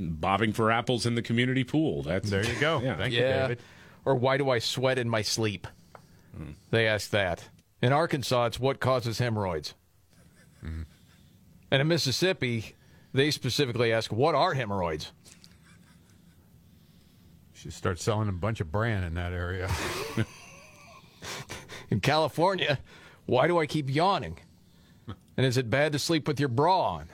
Bobbing 0.00 0.52
for 0.52 0.70
apples 0.70 1.06
in 1.06 1.16
the 1.16 1.22
community 1.22 1.64
pool. 1.64 2.04
That's 2.04 2.30
There 2.30 2.46
you 2.46 2.54
go. 2.60 2.80
Yeah. 2.80 2.96
Thank 2.96 3.12
you. 3.14 3.20
David. 3.20 3.58
Or 4.04 4.14
why 4.14 4.36
do 4.36 4.48
I 4.48 4.60
sweat 4.60 4.96
in 4.96 5.08
my 5.08 5.22
sleep? 5.22 5.66
Hmm. 6.36 6.52
They 6.70 6.86
ask 6.86 7.10
that. 7.10 7.48
In 7.82 7.92
Arkansas, 7.92 8.46
it's 8.46 8.60
what 8.60 8.78
causes 8.78 9.18
hemorrhoids. 9.18 9.74
Hmm. 10.60 10.82
And 11.70 11.80
in 11.82 11.88
Mississippi, 11.88 12.74
they 13.12 13.30
specifically 13.30 13.92
ask, 13.92 14.12
what 14.12 14.34
are 14.34 14.54
hemorrhoids? 14.54 15.12
Should 17.52 17.72
start 17.72 18.00
selling 18.00 18.28
a 18.28 18.32
bunch 18.32 18.60
of 18.60 18.70
bran 18.70 19.02
in 19.04 19.14
that 19.14 19.32
area. 19.32 19.68
In 21.90 22.00
California, 22.00 22.78
why 23.26 23.46
do 23.46 23.58
I 23.58 23.66
keep 23.66 23.92
yawning? 23.92 24.38
And 25.36 25.46
is 25.46 25.56
it 25.56 25.70
bad 25.70 25.92
to 25.92 25.98
sleep 25.98 26.28
with 26.28 26.38
your 26.38 26.50
bra 26.50 26.80
on? 26.96 27.08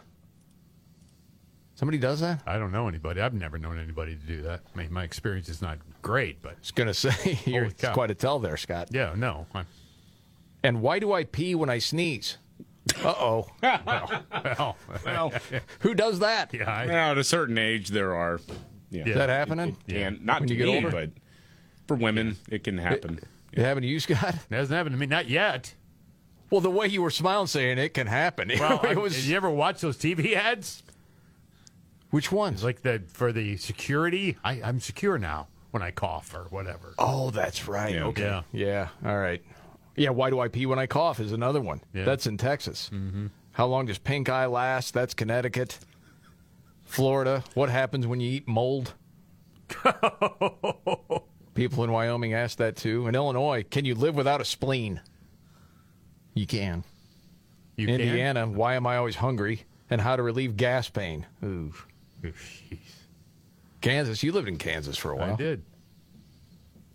Somebody 1.77 1.99
does 1.99 2.21
that? 2.21 2.43
I 2.47 2.59
don't 2.59 2.73
know 2.73 2.89
anybody. 2.89 3.21
I've 3.21 3.35
never 3.35 3.59
known 3.59 3.79
anybody 3.79 4.17
to 4.17 4.23
do 4.27 4.43
that. 4.43 4.61
I 4.75 4.79
mean, 4.79 4.93
my 4.93 5.05
experience 5.05 5.49
is 5.49 5.63
not 5.63 5.79
great, 6.03 6.43
but 6.43 6.53
I 6.53 6.59
was 6.59 6.71
going 6.73 6.87
to 6.93 6.95
say, 6.95 7.39
you're 7.45 7.71
quite 7.93 8.11
a 8.11 8.15
tell 8.15 8.39
there, 8.39 8.57
Scott. 8.57 8.89
yeah, 8.91 9.15
no. 9.17 9.47
I'm, 9.55 9.67
And 10.63 10.83
why 10.83 10.99
do 10.99 11.13
I 11.13 11.25
pee 11.25 11.55
when 11.55 11.71
I 11.71 11.79
sneeze? 11.79 12.39
Uh 13.03 13.15
oh. 13.19 13.47
well, 13.63 14.77
Well, 15.05 15.33
Who 15.81 15.95
does 15.95 16.19
that? 16.21 16.53
yeah, 16.53 16.71
I, 16.71 16.87
Now, 16.87 17.11
at 17.13 17.19
a 17.19 17.25
certain 17.25 17.57
age, 17.59 17.89
there 17.89 18.15
are. 18.15 18.41
Yeah. 18.91 19.09
Is 19.09 19.15
that 19.17 19.29
happening? 19.29 19.77
And 19.89 20.25
not 20.25 20.41
When 20.41 20.49
to 20.49 20.55
you 20.55 20.59
get 20.59 20.67
me, 20.69 20.77
older? 20.77 20.91
but 20.91 21.11
for 21.89 21.97
women, 21.97 22.37
it 22.51 22.63
can 22.65 22.79
happen. 22.79 23.21
It 23.53 23.61
happened 23.61 23.83
to 23.83 23.89
you, 23.89 24.01
Scott? 24.01 24.35
it 24.51 24.55
hasn't 24.55 24.77
happened 24.77 24.95
to 24.95 24.99
me. 25.01 25.07
Not 25.07 25.29
yet. 25.29 25.75
Well, 26.51 26.61
the 26.61 26.71
way 26.71 26.87
you 26.87 27.03
were 27.03 27.11
smiling 27.11 27.47
saying 27.47 27.79
it 27.79 27.95
can 27.95 28.07
happen. 28.07 28.53
Well, 28.61 28.81
it 28.85 28.99
was. 29.01 29.15
did 29.15 29.25
you 29.25 29.37
ever 29.37 29.51
watch 29.51 29.81
those 29.81 29.97
TV 29.97 30.35
ads? 30.35 30.83
Which 32.11 32.31
ones? 32.31 32.63
Like 32.63 32.83
the 32.83 33.03
for 33.09 33.33
the 33.33 33.57
security. 33.57 34.37
I, 34.45 34.61
I'm 34.63 34.79
secure 34.79 35.19
now 35.19 35.49
when 35.73 35.83
I 35.83 35.91
cough 35.91 36.33
or 36.35 36.45
whatever. 36.51 36.95
Oh, 36.99 37.31
that's 37.31 37.67
right. 37.67 37.95
Yeah. 37.95 38.05
Okay. 38.05 38.23
Yeah. 38.23 38.43
Yeah. 38.53 38.89
All 39.05 39.19
right. 39.19 39.43
Yeah. 39.97 40.11
Why 40.11 40.31
do 40.31 40.41
I 40.41 40.49
pee 40.49 40.67
when 40.67 40.79
I 40.79 40.87
cough? 40.87 41.21
Is 41.21 41.33
another 41.33 41.61
one. 41.61 41.81
Yeah. 41.93 42.05
That's 42.05 42.27
in 42.27 42.37
Texas. 42.37 42.91
Mm-hmm. 42.93 43.27
How 43.53 43.67
long 43.67 43.87
does 43.87 43.99
pink 43.99 44.29
eye 44.29 44.47
last? 44.47 44.95
That's 44.95 45.15
Connecticut. 45.15 45.79
Florida. 46.85 47.45
What 47.55 47.71
happens 47.71 48.07
when 48.07 48.21
you 48.21 48.31
eat 48.31 48.49
mold? 48.49 48.95
People 51.55 51.85
in 51.85 51.93
Wyoming 51.93 52.35
ask 52.35 52.59
that 52.59 52.77
too. 52.77 53.07
In 53.07 53.15
Illinois, 53.15 53.65
can 53.69 53.85
you 53.85 53.95
live 53.95 54.17
without 54.17 54.41
a 54.41 54.45
spleen? 54.45 55.01
You 56.35 56.47
can. 56.47 56.85
You 57.77 57.87
can? 57.87 58.01
Indiana, 58.01 58.47
why 58.47 58.75
am 58.75 58.87
I 58.87 58.97
always 58.97 59.17
hungry? 59.17 59.63
And 59.91 60.01
how 60.01 60.17
to 60.17 60.23
relieve 60.23 60.57
gas 60.57 60.89
pain. 60.89 61.27
Ooh. 61.45 61.73
Oh, 62.25 62.29
jeez. 62.29 62.79
Kansas, 63.81 64.23
you 64.23 64.33
lived 64.33 64.49
in 64.49 64.57
Kansas 64.57 64.97
for 64.97 65.13
a 65.13 65.17
while. 65.17 65.35
I 65.35 65.37
did. 65.37 65.63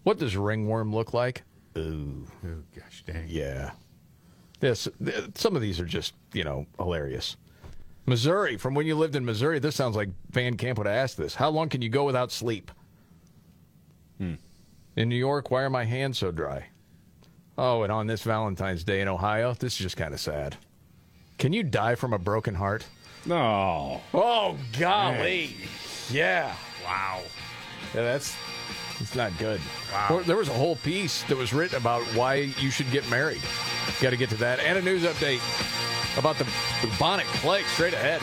What 0.04 0.18
does 0.18 0.36
ringworm 0.36 0.94
look 0.94 1.14
like? 1.14 1.44
Ooh. 1.78 2.26
Oh 2.46 2.64
gosh 2.76 3.04
dang. 3.06 3.26
Yeah. 3.28 3.72
Yes, 4.62 4.88
th- 5.04 5.24
some 5.36 5.56
of 5.56 5.62
these 5.62 5.80
are 5.80 5.86
just, 5.86 6.14
you 6.34 6.44
know, 6.44 6.66
hilarious. 6.78 7.38
Missouri, 8.06 8.58
from 8.58 8.74
when 8.74 8.86
you 8.86 8.96
lived 8.96 9.16
in 9.16 9.24
Missouri, 9.24 9.60
this 9.60 9.76
sounds 9.76 9.96
like 9.96 10.10
Van 10.32 10.58
Camp 10.58 10.78
would 10.78 10.88
have 10.88 10.96
asked 10.96 11.16
this. 11.18 11.36
How 11.36 11.50
long 11.50 11.70
can 11.70 11.82
you 11.82 11.90
go 11.90 12.04
without 12.04 12.32
sleep? 12.32 12.72
Hmm. 14.18 14.34
In 14.96 15.08
New 15.08 15.16
York, 15.16 15.50
why 15.52 15.62
are 15.62 15.70
my 15.70 15.86
hands 15.86 16.18
so 16.18 16.32
dry? 16.32 16.68
Oh, 17.58 17.84
and 17.84 17.91
on 17.91 18.08
this 18.08 18.24
Valentine's 18.24 18.84
Day 18.84 19.02
in 19.02 19.08
Ohio, 19.08 19.54
this 19.54 19.74
is 19.74 19.80
just 19.80 19.98
kind 19.98 20.14
of 20.14 20.20
sad. 20.20 20.58
Can 21.38 21.54
you 21.54 21.64
die 21.64 21.96
from 21.96 22.12
a 22.14 22.20
broken 22.20 22.56
heart? 22.56 22.86
No. 23.26 24.02
Oh, 24.14 24.58
golly. 24.78 25.56
Yeah. 26.10 26.54
Wow. 26.84 27.22
Yeah, 27.94 28.02
that's 28.02 28.36
it's 29.00 29.16
not 29.16 29.38
good. 29.38 29.62
Wow. 29.92 30.22
There 30.26 30.38
was 30.38 30.50
a 30.50 30.54
whole 30.54 30.76
piece 30.78 31.24
that 31.24 31.38
was 31.38 31.54
written 31.54 31.78
about 31.78 32.04
why 32.16 32.54
you 32.60 32.70
should 32.70 32.92
get 32.92 33.10
married. 33.10 33.42
Got 34.02 34.12
to 34.12 34.18
get 34.18 34.30
to 34.30 34.38
that. 34.38 34.60
And 34.60 34.78
a 34.78 34.82
news 34.82 35.04
update 35.04 35.40
about 36.18 36.38
the 36.38 36.48
bubonic 36.82 37.26
plague 37.28 37.66
straight 37.66 37.94
ahead. 37.94 38.22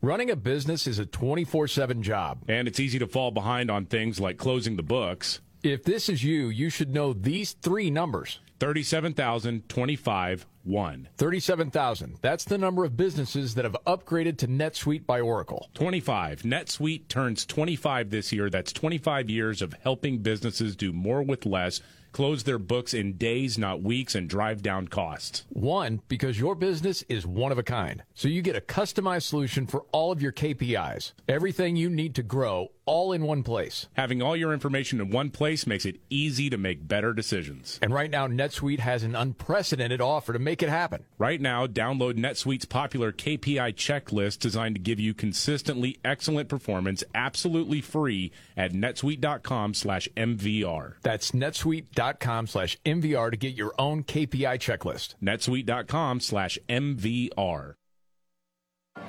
Running 0.00 0.30
a 0.30 0.36
business 0.36 0.86
is 0.86 0.98
a 0.98 1.04
24 1.04 1.68
7 1.68 2.02
job. 2.02 2.44
And 2.48 2.66
it's 2.66 2.80
easy 2.80 2.98
to 2.98 3.06
fall 3.06 3.30
behind 3.30 3.70
on 3.70 3.84
things 3.84 4.18
like 4.18 4.38
closing 4.38 4.76
the 4.76 4.82
books. 4.82 5.40
If 5.62 5.84
this 5.84 6.08
is 6.08 6.22
you, 6.22 6.48
you 6.48 6.70
should 6.70 6.94
know 6.94 7.12
these 7.12 7.52
three 7.52 7.90
numbers 7.90 8.40
Thirty-seven 8.58 9.14
thousand 9.14 9.68
twenty-five 9.68 10.44
one. 10.64 11.08
37,000. 11.16 12.18
That's 12.20 12.44
the 12.44 12.58
number 12.58 12.84
of 12.84 12.96
businesses 12.96 13.54
that 13.54 13.64
have 13.64 13.76
upgraded 13.86 14.36
to 14.38 14.48
NetSuite 14.48 15.06
by 15.06 15.20
Oracle. 15.20 15.70
25. 15.74 16.42
NetSuite 16.42 17.08
turns 17.08 17.46
25 17.46 18.10
this 18.10 18.32
year. 18.32 18.50
That's 18.50 18.72
25 18.72 19.30
years 19.30 19.62
of 19.62 19.74
helping 19.82 20.18
businesses 20.18 20.76
do 20.76 20.92
more 20.92 21.22
with 21.22 21.46
less, 21.46 21.80
close 22.12 22.42
their 22.42 22.58
books 22.58 22.92
in 22.92 23.16
days, 23.16 23.56
not 23.56 23.80
weeks, 23.80 24.14
and 24.14 24.28
drive 24.28 24.60
down 24.60 24.88
costs. 24.88 25.46
One, 25.48 26.02
because 26.08 26.38
your 26.38 26.54
business 26.54 27.02
is 27.08 27.26
one 27.26 27.52
of 27.52 27.58
a 27.58 27.62
kind. 27.62 28.02
So 28.12 28.28
you 28.28 28.42
get 28.42 28.56
a 28.56 28.60
customized 28.60 29.22
solution 29.22 29.66
for 29.66 29.86
all 29.90 30.12
of 30.12 30.20
your 30.20 30.32
KPIs. 30.32 31.12
Everything 31.28 31.76
you 31.76 31.88
need 31.88 32.14
to 32.16 32.22
grow 32.22 32.72
all 32.88 33.12
in 33.12 33.22
one 33.22 33.42
place. 33.42 33.86
Having 33.92 34.22
all 34.22 34.34
your 34.34 34.54
information 34.54 34.98
in 34.98 35.10
one 35.10 35.28
place 35.28 35.66
makes 35.66 35.84
it 35.84 36.00
easy 36.08 36.48
to 36.48 36.56
make 36.56 36.88
better 36.88 37.12
decisions. 37.12 37.78
And 37.82 37.92
right 37.92 38.10
now, 38.10 38.26
NetSuite 38.26 38.78
has 38.80 39.02
an 39.02 39.14
unprecedented 39.14 40.00
offer 40.00 40.32
to 40.32 40.38
make 40.38 40.62
it 40.62 40.70
happen. 40.70 41.04
Right 41.18 41.40
now, 41.40 41.66
download 41.66 42.14
NetSuite's 42.14 42.64
popular 42.64 43.12
KPI 43.12 43.74
checklist 43.74 44.38
designed 44.38 44.76
to 44.76 44.80
give 44.80 44.98
you 44.98 45.12
consistently 45.12 45.98
excellent 46.02 46.48
performance 46.48 47.04
absolutely 47.14 47.82
free 47.82 48.32
at 48.56 48.72
netsuite.com 48.72 49.74
slash 49.74 50.08
MVR. 50.16 50.94
That's 51.02 51.32
netsuite.com 51.32 52.46
slash 52.46 52.78
MVR 52.86 53.30
to 53.30 53.36
get 53.36 53.54
your 53.54 53.74
own 53.78 54.02
KPI 54.02 54.58
checklist. 54.58 55.14
netsuite.com 55.22 56.20
slash 56.20 56.58
MVR. 56.68 57.74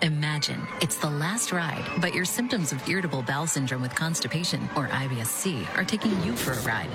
Imagine 0.02 0.62
it's 0.82 0.98
the 0.98 1.10
last 1.10 1.52
ride, 1.52 1.86
but 2.00 2.14
your 2.14 2.26
symptoms 2.26 2.72
of 2.72 2.88
irritable 2.88 3.22
bowel 3.22 3.48
syndrome 3.48 3.82
with 3.82 3.94
constipation, 3.96 4.62
or 4.76 4.88
IBS-C, 4.88 5.68
are 5.76 5.84
taking 5.84 6.12
you 6.24 6.36
for 6.36 6.54
a 6.54 6.62
ride. 6.62 6.90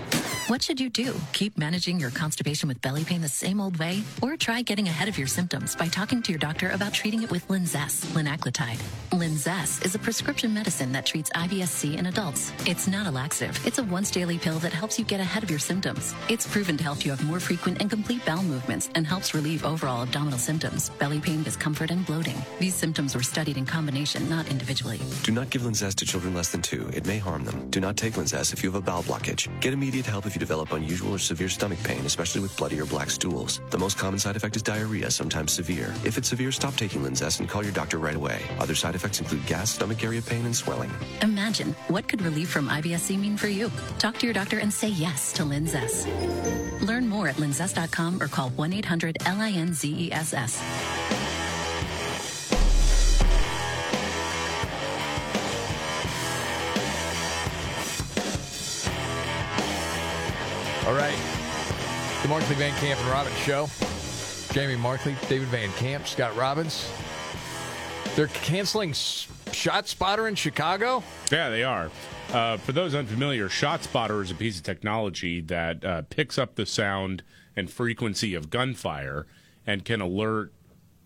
What 0.48 0.62
should 0.62 0.80
you 0.80 0.90
do? 0.90 1.14
Keep 1.32 1.58
managing 1.58 1.98
your 1.98 2.10
constipation 2.10 2.68
with 2.68 2.80
belly 2.80 3.04
pain 3.04 3.20
the 3.20 3.28
same 3.28 3.60
old 3.60 3.76
way? 3.78 4.02
Or 4.22 4.36
try 4.36 4.62
getting 4.62 4.88
ahead 4.88 5.08
of 5.08 5.18
your 5.18 5.26
symptoms 5.26 5.74
by 5.76 5.88
talking 5.88 6.22
to 6.22 6.32
your 6.32 6.38
doctor 6.38 6.70
about 6.70 6.92
treating 6.92 7.22
it 7.22 7.30
with 7.30 7.46
Linzess, 7.48 8.04
linaclotide. 8.12 8.82
Linzess 9.10 9.84
is 9.84 9.94
a 9.94 9.98
prescription 9.98 10.52
medicine 10.52 10.92
that 10.92 11.06
treats 11.06 11.30
IBS-C 11.30 11.96
in 11.96 12.06
adults. 12.06 12.52
It's 12.66 12.88
not 12.88 13.06
a 13.06 13.10
laxative. 13.10 13.58
It's 13.66 13.78
a 13.78 13.84
once 13.84 14.10
daily 14.10 14.38
pill 14.38 14.58
that 14.60 14.72
helps 14.72 14.98
you 14.98 15.04
get 15.04 15.20
ahead 15.20 15.42
of 15.42 15.50
your 15.50 15.58
symptoms. 15.58 16.14
It's 16.28 16.46
proven 16.46 16.76
to 16.78 16.84
help 16.84 17.04
you 17.04 17.10
have 17.10 17.24
more 17.24 17.40
frequent 17.40 17.80
and 17.80 17.90
complete 17.90 18.24
bowel 18.24 18.42
movements 18.42 18.90
and 18.94 19.06
helps 19.06 19.34
relieve 19.34 19.64
overall 19.64 20.02
abdominal 20.02 20.38
symptoms, 20.38 20.90
belly 20.98 21.20
pain, 21.20 21.42
discomfort, 21.42 21.90
and 21.90 22.04
bloating. 22.06 22.36
These 22.58 22.74
symptoms 22.84 23.16
were 23.16 23.22
studied 23.22 23.56
in 23.56 23.64
combination, 23.64 24.28
not 24.28 24.46
individually. 24.50 25.00
Do 25.22 25.32
not 25.32 25.48
give 25.48 25.62
Linzess 25.62 25.94
to 25.94 26.04
children 26.04 26.34
less 26.34 26.50
than 26.50 26.60
two. 26.60 26.90
It 26.92 27.06
may 27.06 27.16
harm 27.16 27.42
them. 27.42 27.70
Do 27.70 27.80
not 27.80 27.96
take 27.96 28.12
Linzess 28.12 28.52
if 28.52 28.62
you 28.62 28.70
have 28.70 28.78
a 28.78 28.84
bowel 28.84 29.02
blockage. 29.02 29.48
Get 29.62 29.72
immediate 29.72 30.04
help 30.04 30.26
if 30.26 30.34
you 30.34 30.38
develop 30.38 30.70
unusual 30.70 31.14
or 31.14 31.18
severe 31.18 31.48
stomach 31.48 31.82
pain, 31.82 32.04
especially 32.04 32.42
with 32.42 32.54
bloody 32.58 32.78
or 32.78 32.84
black 32.84 33.08
stools. 33.08 33.62
The 33.70 33.78
most 33.78 33.96
common 33.96 34.18
side 34.18 34.36
effect 34.36 34.56
is 34.56 34.62
diarrhea, 34.62 35.10
sometimes 35.10 35.50
severe. 35.50 35.94
If 36.04 36.18
it's 36.18 36.28
severe, 36.28 36.52
stop 36.52 36.76
taking 36.76 37.02
Linzess 37.02 37.40
and 37.40 37.48
call 37.48 37.62
your 37.62 37.72
doctor 37.72 37.96
right 37.96 38.16
away. 38.16 38.42
Other 38.58 38.74
side 38.74 38.94
effects 38.94 39.18
include 39.18 39.46
gas, 39.46 39.70
stomach 39.70 40.04
area 40.04 40.20
pain, 40.20 40.44
and 40.44 40.54
swelling. 40.54 40.90
Imagine 41.22 41.74
what 41.88 42.06
could 42.06 42.20
relief 42.20 42.50
from 42.50 42.68
IBS-C 42.68 43.16
mean 43.16 43.38
for 43.38 43.48
you? 43.48 43.70
Talk 43.98 44.18
to 44.18 44.26
your 44.26 44.34
doctor 44.34 44.58
and 44.58 44.70
say 44.70 44.88
yes 44.88 45.32
to 45.32 45.44
Linzess. 45.44 46.04
Learn 46.86 47.08
more 47.08 47.28
at 47.28 47.36
linzess.com 47.36 48.22
or 48.22 48.28
call 48.28 48.50
1-800-LINZESS. 48.50 51.23
All 60.86 60.94
right. 60.94 61.16
The 62.22 62.28
Markley 62.28 62.56
Van 62.56 62.78
Camp 62.78 63.00
and 63.00 63.08
Robbins 63.10 63.38
Show. 63.38 63.68
Jamie 64.52 64.76
Markley, 64.76 65.16
David 65.28 65.48
Van 65.48 65.70
Camp, 65.72 66.06
Scott 66.06 66.36
Robbins. 66.36 66.90
They're 68.14 68.28
canceling 68.28 68.92
ShotSpotter 68.92 70.28
in 70.28 70.34
Chicago? 70.34 71.02
Yeah, 71.32 71.48
they 71.48 71.64
are. 71.64 71.90
Uh, 72.32 72.58
for 72.58 72.72
those 72.72 72.94
unfamiliar, 72.94 73.48
ShotSpotter 73.48 74.22
is 74.22 74.30
a 74.30 74.34
piece 74.34 74.58
of 74.58 74.62
technology 74.62 75.40
that 75.40 75.84
uh, 75.84 76.02
picks 76.10 76.38
up 76.38 76.54
the 76.54 76.66
sound 76.66 77.22
and 77.56 77.70
frequency 77.70 78.34
of 78.34 78.50
gunfire 78.50 79.26
and 79.66 79.84
can 79.84 80.00
alert 80.00 80.52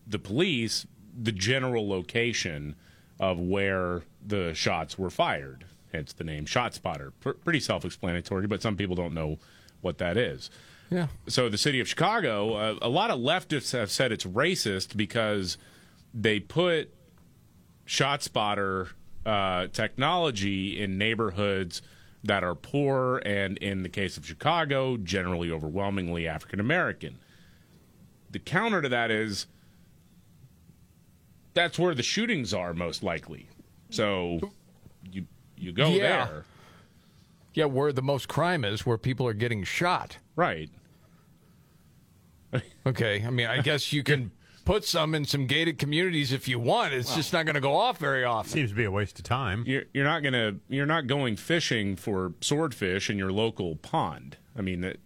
the 0.07 0.19
police 0.19 0.87
the 1.17 1.33
general 1.33 1.89
location 1.89 2.75
of 3.21 3.39
where 3.39 4.03
the 4.27 4.55
shots 4.55 4.99
were 4.99 5.11
fired. 5.11 5.65
Hence 5.93 6.13
the 6.13 6.25
name 6.25 6.45
ShotSpotter. 6.47 7.13
Pr- 7.21 7.31
pretty 7.31 7.61
self-explanatory, 7.61 8.47
but 8.47 8.61
some 8.61 8.77
people 8.77 8.97
don't 8.97 9.15
know 9.15 9.39
what 9.81 9.99
that 9.99 10.17
is. 10.17 10.51
Yeah. 10.91 11.09
So 11.27 11.49
the 11.49 11.59
city 11.59 11.81
of 11.81 11.89
Chicago, 11.89 12.55
uh, 12.55 12.79
a 12.81 12.89
lot 12.89 13.11
of 13.11 13.19
leftists 13.21 13.73
have 13.73 13.91
said 13.91 14.11
it's 14.13 14.25
racist 14.25 14.97
because 14.97 15.59
they 16.15 16.41
put 16.41 16.93
ShotSpotter 17.87 18.89
uh, 19.27 19.67
technology 19.69 20.81
in 20.81 20.97
neighborhoods 20.97 21.83
that 22.25 22.43
are 22.43 22.55
poor 22.55 23.19
and, 23.25 23.59
in 23.59 23.83
the 23.83 23.89
case 23.89 24.17
of 24.17 24.27
Chicago, 24.27 24.97
generally 24.97 25.51
overwhelmingly 25.51 26.27
African 26.27 26.59
American. 26.59 27.19
The 28.31 28.39
counter 28.39 28.83
to 28.83 28.89
that 28.89 29.11
is 29.11 29.47
that's 31.55 31.79
where 31.79 31.95
the 31.95 32.03
shootings 32.03 32.53
are 32.55 32.73
most 32.75 33.03
likely. 33.03 33.49
So 33.91 34.41
you 35.11 35.27
you 35.57 35.73
go 35.73 35.89
Yeah. 35.91 36.27
there. 36.27 36.45
Yeah, 37.55 37.65
where 37.65 37.93
the 37.93 38.03
most 38.03 38.29
crime 38.29 38.65
is, 38.65 38.87
where 38.87 38.99
people 38.99 39.27
are 39.27 39.35
getting 39.35 39.65
shot. 39.65 40.19
Right. 40.37 40.71
Okay. 42.87 43.23
I 43.27 43.29
mean, 43.29 43.47
I 43.47 43.61
guess 43.61 43.93
you 43.93 44.03
can 44.03 44.31
put 44.69 44.85
some 44.85 45.15
in 45.15 45.25
some 45.25 45.47
gated 45.47 45.79
communities 45.79 46.31
if 46.31 46.47
you 46.47 46.59
want. 46.59 46.93
It's 46.93 47.15
just 47.15 47.33
not 47.33 47.47
going 47.47 47.55
to 47.55 47.61
go 47.61 47.75
off 47.75 47.99
very 47.99 48.23
often. 48.23 48.51
Seems 48.51 48.71
to 48.71 48.77
be 48.77 48.85
a 48.85 48.91
waste 48.91 49.19
of 49.19 49.25
time. 49.25 49.65
You're, 49.67 49.85
you're 49.93 50.05
not 50.05 50.23
gonna 50.23 50.57
you're 50.69 50.87
not 50.87 51.07
going 51.07 51.37
fishing 51.37 51.97
for 51.97 52.35
swordfish 52.41 53.09
in 53.09 53.19
your 53.19 53.33
local 53.33 53.77
pond. 53.77 54.37
I 54.57 54.61
mean 54.61 54.83
that 54.83 54.99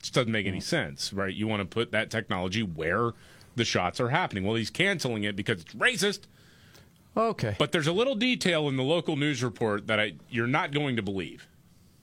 just 0.00 0.14
doesn't 0.14 0.32
make 0.32 0.46
any 0.46 0.58
mm. 0.58 0.62
sense, 0.62 1.12
right? 1.12 1.32
You 1.32 1.46
want 1.46 1.60
to 1.60 1.66
put 1.66 1.92
that 1.92 2.10
technology 2.10 2.62
where 2.62 3.12
the 3.54 3.64
shots 3.64 4.00
are 4.00 4.08
happening. 4.08 4.44
Well, 4.44 4.56
he's 4.56 4.70
canceling 4.70 5.24
it 5.24 5.36
because 5.36 5.60
it's 5.60 5.74
racist. 5.74 6.20
Okay. 7.16 7.54
But 7.58 7.72
there's 7.72 7.86
a 7.86 7.92
little 7.92 8.14
detail 8.14 8.68
in 8.68 8.76
the 8.76 8.82
local 8.82 9.16
news 9.16 9.42
report 9.42 9.86
that 9.86 10.00
I 10.00 10.14
you're 10.28 10.46
not 10.48 10.72
going 10.72 10.96
to 10.96 11.02
believe. 11.02 11.46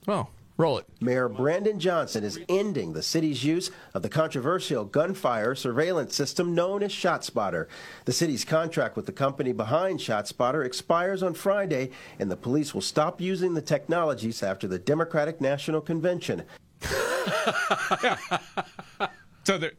Oh, 0.08 0.28
roll 0.56 0.78
it. 0.78 0.86
Mayor 1.00 1.28
Brandon 1.28 1.78
Johnson 1.78 2.24
is 2.24 2.40
ending 2.48 2.94
the 2.94 3.02
city's 3.02 3.44
use 3.44 3.70
of 3.94 4.02
the 4.02 4.08
controversial 4.08 4.84
gunfire 4.84 5.54
surveillance 5.54 6.16
system 6.16 6.54
known 6.54 6.82
as 6.82 6.90
ShotSpotter. 6.92 7.66
The 8.06 8.12
city's 8.12 8.44
contract 8.44 8.96
with 8.96 9.06
the 9.06 9.12
company 9.12 9.52
behind 9.52 10.00
ShotSpotter 10.00 10.64
expires 10.64 11.22
on 11.22 11.34
Friday, 11.34 11.90
and 12.18 12.30
the 12.30 12.36
police 12.36 12.72
will 12.74 12.80
stop 12.80 13.20
using 13.20 13.52
the 13.54 13.62
technologies 13.62 14.42
after 14.42 14.66
the 14.66 14.78
Democratic 14.78 15.40
National 15.40 15.80
Convention. 15.80 16.42
So 19.44 19.56
the 19.56 19.72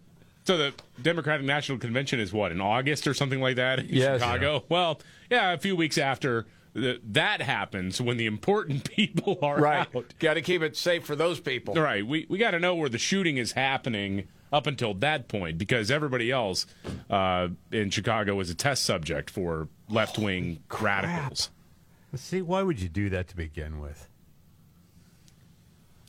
so 0.45 0.57
the 0.57 0.73
Democratic 1.03 1.45
National 1.45 1.77
Convention 1.77 2.19
is 2.19 2.33
what 2.33 2.51
in 2.51 2.59
August 2.59 3.05
or 3.05 3.13
something 3.13 3.39
like 3.39 3.57
that 3.57 3.77
in 3.79 3.85
Yes. 3.89 4.19
Chicago. 4.19 4.63
Well, 4.67 4.99
yeah, 5.29 5.51
a 5.53 5.59
few 5.59 5.75
weeks 5.75 5.99
after 5.99 6.41
the, 6.41 6.47
that 7.03 7.41
happens, 7.41 7.99
when 8.01 8.17
the 8.17 8.25
important 8.25 8.89
people 8.95 9.37
are 9.41 9.59
Right. 9.59 9.87
out. 9.95 10.13
Got 10.19 10.35
to 10.35 10.41
keep 10.41 10.61
it 10.61 10.75
safe 10.77 11.05
for 11.05 11.15
those 11.15 11.39
people. 11.39 11.73
Right. 11.75 12.05
We 12.05 12.25
we 12.29 12.37
got 12.37 12.51
to 12.51 12.59
know 12.59 12.75
where 12.75 12.89
the 12.89 12.97
shooting 12.97 13.37
is 13.37 13.53
happening 13.53 14.27
up 14.51 14.65
until 14.65 14.93
that 14.95 15.27
point 15.27 15.57
because 15.59 15.91
everybody 15.91 16.31
else 16.31 16.65
uh, 17.09 17.49
in 17.71 17.89
Chicago 17.91 18.39
is 18.39 18.49
a 18.49 18.55
test 18.55 18.83
subject 18.83 19.29
for 19.29 19.67
left 19.89 20.17
wing 20.17 20.59
radicals. 20.81 21.49
See, 22.15 22.41
why 22.41 22.63
would 22.63 22.79
you 22.79 22.89
do 22.89 23.09
that 23.11 23.27
to 23.27 23.35
begin 23.35 23.79
with? 23.79 24.07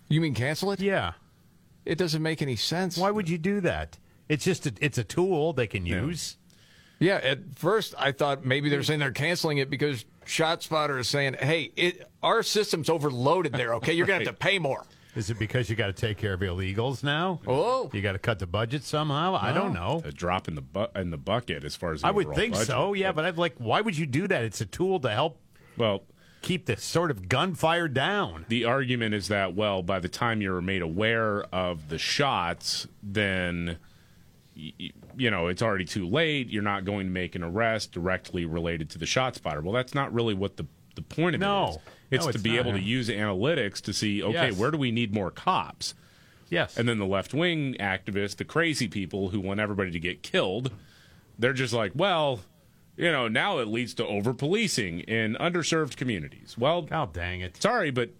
You 0.08 0.20
mean 0.20 0.34
cancel 0.34 0.72
it? 0.72 0.80
Yeah. 0.80 1.12
It 1.84 1.98
doesn't 1.98 2.22
make 2.22 2.42
any 2.42 2.56
sense. 2.56 2.96
Why 2.96 3.10
would 3.10 3.28
you 3.28 3.38
do 3.38 3.60
that? 3.60 3.98
It's 4.28 4.44
just 4.44 4.66
a, 4.66 4.72
it's 4.80 4.98
a 4.98 5.04
tool 5.04 5.52
they 5.52 5.66
can 5.66 5.86
use. 5.86 6.36
Yeah, 6.98 7.16
at 7.16 7.56
first 7.56 7.94
I 7.98 8.12
thought 8.12 8.44
maybe 8.44 8.68
they're 8.68 8.82
saying 8.82 9.00
they're 9.00 9.10
canceling 9.12 9.58
it 9.58 9.70
because 9.70 10.04
ShotSpotter 10.26 10.98
is 10.98 11.08
saying, 11.08 11.34
"Hey, 11.40 11.72
it 11.76 12.08
our 12.22 12.42
system's 12.42 12.88
overloaded 12.88 13.52
there. 13.52 13.74
Okay, 13.74 13.92
you're 13.94 14.06
gonna 14.06 14.24
have 14.24 14.28
to 14.28 14.32
pay 14.38 14.58
more." 14.58 14.84
Is 15.16 15.28
it 15.28 15.40
because 15.40 15.68
you 15.68 15.74
got 15.74 15.88
to 15.88 15.92
take 15.92 16.18
care 16.18 16.34
of 16.34 16.40
illegals 16.40 17.02
now? 17.02 17.40
Oh, 17.44 17.90
you 17.92 18.00
got 18.00 18.12
to 18.12 18.20
cut 18.20 18.38
the 18.38 18.46
budget 18.46 18.84
somehow. 18.84 19.36
I 19.40 19.52
don't 19.52 19.72
know. 19.74 20.02
A 20.04 20.12
drop 20.12 20.46
in 20.46 20.54
the 20.54 20.60
bu- 20.62 20.86
in 20.94 21.10
the 21.10 21.16
bucket 21.18 21.64
as 21.64 21.74
far 21.74 21.92
as 21.92 22.02
the 22.02 22.06
I 22.06 22.10
would 22.12 22.32
think 22.34 22.52
budget. 22.52 22.68
so. 22.68 22.92
Yeah, 22.94 23.10
but 23.10 23.24
I'd 23.24 23.36
like. 23.36 23.56
Why 23.58 23.80
would 23.80 23.98
you 23.98 24.06
do 24.06 24.28
that? 24.28 24.44
It's 24.44 24.60
a 24.60 24.66
tool 24.66 25.00
to 25.00 25.10
help. 25.10 25.40
Well, 25.76 26.04
keep 26.42 26.66
this 26.66 26.84
sort 26.84 27.10
of 27.10 27.28
gunfire 27.28 27.88
down. 27.88 28.44
The 28.48 28.64
argument 28.64 29.14
is 29.14 29.26
that 29.28 29.56
well, 29.56 29.82
by 29.82 29.98
the 29.98 30.08
time 30.08 30.40
you're 30.40 30.60
made 30.60 30.80
aware 30.82 31.42
of 31.52 31.88
the 31.88 31.98
shots, 31.98 32.86
then 33.02 33.78
y- 34.56 34.72
y- 34.78 34.90
you 35.16 35.30
know 35.30 35.48
it's 35.48 35.62
already 35.62 35.84
too 35.84 36.08
late. 36.08 36.48
You're 36.48 36.62
not 36.62 36.84
going 36.84 37.06
to 37.06 37.12
make 37.12 37.34
an 37.34 37.42
arrest 37.42 37.92
directly 37.92 38.44
related 38.44 38.90
to 38.90 38.98
the 38.98 39.06
ShotSpotter. 39.06 39.62
Well, 39.62 39.72
that's 39.72 39.94
not 39.94 40.12
really 40.12 40.34
what 40.34 40.56
the 40.56 40.66
the 40.96 41.02
point 41.02 41.34
of 41.36 41.40
No. 41.40 41.64
it 41.66 41.70
is. 41.70 41.76
It's 42.10 42.24
No, 42.26 42.32
to 42.32 42.36
it's 42.36 42.42
be 42.42 42.50
not, 42.56 42.58
able 42.66 42.72
to 42.72 42.80
use 42.84 43.08
analytics 43.08 43.80
to 43.82 43.92
see 43.92 44.22
okay, 44.22 44.48
Yes. 44.48 44.56
where 44.58 44.70
do 44.70 44.78
we 44.78 44.90
need 44.90 45.14
more 45.14 45.30
cops? 45.30 45.94
Yes. 46.48 46.76
And 46.76 46.88
then 46.88 46.98
the 46.98 47.06
left 47.06 47.32
wing 47.32 47.76
activists, 47.78 48.36
the 48.36 48.44
crazy 48.44 48.88
people 48.88 49.28
who 49.28 49.38
want 49.38 49.60
everybody 49.60 49.92
to 49.92 50.00
get 50.00 50.22
killed, 50.24 50.72
they're 51.38 51.52
just 51.52 51.72
like, 51.72 51.92
well, 51.94 52.40
you 52.96 53.10
know, 53.12 53.28
now 53.28 53.58
it 53.58 53.68
leads 53.68 53.94
to 53.94 54.06
over 54.06 54.34
policing 54.34 55.00
in 55.00 55.36
underserved 55.40 55.96
communities. 55.96 56.56
Well, 56.58 56.88
oh 56.90 57.08
dang 57.12 57.40
it! 57.40 57.62
Sorry, 57.62 57.90
but 57.92 58.10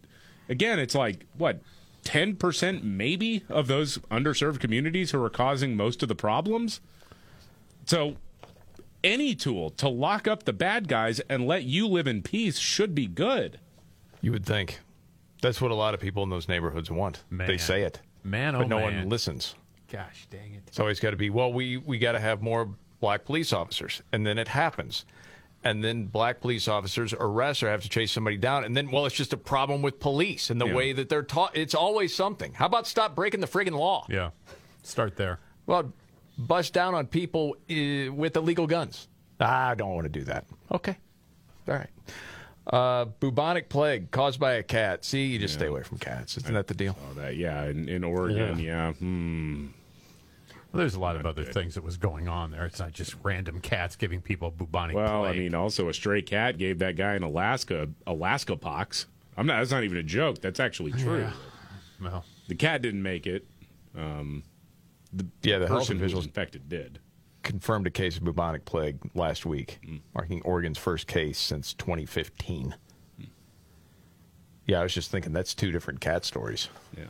again, 0.48 0.78
it's 0.78 0.94
like 0.94 1.26
what 1.36 1.60
ten 2.04 2.36
percent 2.36 2.84
maybe 2.84 3.44
of 3.48 3.66
those 3.66 3.98
underserved 4.10 4.60
communities 4.60 5.10
who 5.10 5.22
are 5.22 5.30
causing 5.30 5.76
most 5.76 6.02
of 6.02 6.08
the 6.08 6.14
problems. 6.14 6.80
So, 7.86 8.16
any 9.02 9.34
tool 9.34 9.70
to 9.70 9.88
lock 9.88 10.28
up 10.28 10.44
the 10.44 10.52
bad 10.52 10.88
guys 10.88 11.20
and 11.20 11.46
let 11.46 11.64
you 11.64 11.86
live 11.86 12.06
in 12.06 12.22
peace 12.22 12.58
should 12.58 12.94
be 12.94 13.06
good. 13.06 13.58
You 14.20 14.32
would 14.32 14.46
think. 14.46 14.80
That's 15.42 15.60
what 15.60 15.70
a 15.70 15.74
lot 15.74 15.94
of 15.94 16.00
people 16.00 16.22
in 16.22 16.30
those 16.30 16.48
neighborhoods 16.48 16.90
want. 16.90 17.22
They 17.30 17.56
say 17.56 17.82
it. 17.82 18.00
Man, 18.22 18.52
but 18.52 18.64
oh, 18.64 18.66
no 18.66 18.76
man. 18.76 19.00
one 19.00 19.08
listens. 19.08 19.54
Gosh 19.90 20.26
dang 20.30 20.54
it! 20.54 20.62
It's 20.66 20.78
always 20.78 21.00
got 21.00 21.10
to 21.10 21.16
be, 21.16 21.30
well, 21.30 21.52
we, 21.52 21.78
we 21.78 21.98
got 21.98 22.12
to 22.12 22.20
have 22.20 22.42
more 22.42 22.68
black 23.00 23.24
police 23.24 23.52
officers. 23.52 24.02
And 24.12 24.26
then 24.26 24.38
it 24.38 24.48
happens. 24.48 25.04
And 25.62 25.84
then 25.84 26.04
black 26.06 26.40
police 26.40 26.68
officers 26.68 27.12
arrest 27.12 27.62
or 27.62 27.68
have 27.70 27.82
to 27.82 27.88
chase 27.90 28.12
somebody 28.12 28.38
down. 28.38 28.64
And 28.64 28.74
then, 28.74 28.90
well, 28.90 29.04
it's 29.04 29.14
just 29.14 29.34
a 29.34 29.36
problem 29.36 29.82
with 29.82 30.00
police 30.00 30.48
and 30.48 30.58
the 30.58 30.66
Yeah. 30.66 30.74
way 30.74 30.92
that 30.94 31.10
they're 31.10 31.22
taught. 31.22 31.54
It's 31.56 31.74
always 31.74 32.14
something. 32.14 32.54
How 32.54 32.64
about 32.66 32.86
stop 32.86 33.14
breaking 33.14 33.40
the 33.40 33.46
friggin' 33.46 33.72
law? 33.76 34.06
Yeah. 34.08 34.30
Start 34.82 35.16
there. 35.16 35.38
Well, 35.66 35.92
bust 36.38 36.72
down 36.72 36.94
on 36.94 37.06
people 37.06 37.56
uh, 37.70 38.10
with 38.12 38.36
illegal 38.36 38.66
guns. 38.66 39.08
I 39.38 39.74
don't 39.74 39.94
want 39.94 40.04
to 40.06 40.08
do 40.18 40.24
that. 40.24 40.46
Okay. 40.72 40.96
All 41.68 41.74
right. 41.74 41.90
Uh, 42.66 43.04
bubonic 43.20 43.68
plague 43.68 44.10
caused 44.10 44.38
by 44.40 44.52
a 44.52 44.62
cat. 44.62 45.04
See, 45.04 45.26
you 45.26 45.38
just 45.38 45.54
stay 45.54 45.66
away 45.66 45.82
from 45.82 45.98
cats. 45.98 46.36
Isn't 46.36 46.54
that 46.54 46.68
the 46.68 46.74
deal? 46.74 46.96
Oh, 47.10 47.14
that 47.14 47.36
yeah, 47.36 47.64
in, 47.64 47.88
in 47.88 48.04
Oregon, 48.04 48.58
yeah. 48.58 48.92
Hmm. 48.92 49.66
Well, 50.72 50.78
there's 50.78 50.94
a 50.94 51.00
lot 51.00 51.16
of 51.16 51.26
other 51.26 51.44
things 51.44 51.74
that 51.74 51.82
was 51.82 51.96
going 51.96 52.28
on 52.28 52.52
there. 52.52 52.64
It's 52.64 52.78
not 52.78 52.92
just 52.92 53.16
random 53.24 53.60
cats 53.60 53.96
giving 53.96 54.20
people 54.20 54.52
bubonic 54.52 54.94
Well, 54.94 55.24
I 55.24 55.32
mean, 55.32 55.54
also 55.54 55.88
a 55.88 55.94
stray 55.94 56.22
cat 56.22 56.58
gave 56.58 56.78
that 56.78 56.94
guy 56.96 57.16
in 57.16 57.24
Alaska 57.24 57.88
Alaska 58.06 58.56
pox. 58.56 59.06
I'm 59.36 59.46
not. 59.46 59.58
That's 59.58 59.72
not 59.72 59.82
even 59.82 59.98
a 59.98 60.02
joke. 60.02 60.40
That's 60.40 60.60
actually 60.60 60.92
true. 60.92 61.20
Yeah. 61.20 61.32
Well, 62.00 62.24
the 62.48 62.54
cat 62.54 62.82
didn't 62.82 63.02
make 63.02 63.26
it. 63.26 63.46
Um, 63.96 64.44
the 65.12 65.26
Yeah, 65.42 65.58
the 65.58 65.66
health 65.66 65.80
person 65.80 65.96
who 65.96 66.04
was 66.04 66.12
officials 66.12 66.26
infected 66.26 66.68
did. 66.68 67.00
confirmed 67.42 67.86
a 67.88 67.90
case 67.90 68.16
of 68.16 68.24
bubonic 68.24 68.64
plague 68.64 68.98
last 69.14 69.44
week, 69.44 69.80
marking 70.14 70.40
Oregon's 70.42 70.78
first 70.78 71.08
case 71.08 71.38
since 71.38 71.74
2015. 71.74 72.76
Yeah, 74.66 74.78
I 74.78 74.82
was 74.84 74.94
just 74.94 75.10
thinking 75.10 75.32
that's 75.32 75.52
two 75.52 75.72
different 75.72 76.00
cat 76.00 76.24
stories. 76.24 76.68
Yeah. 76.96 77.04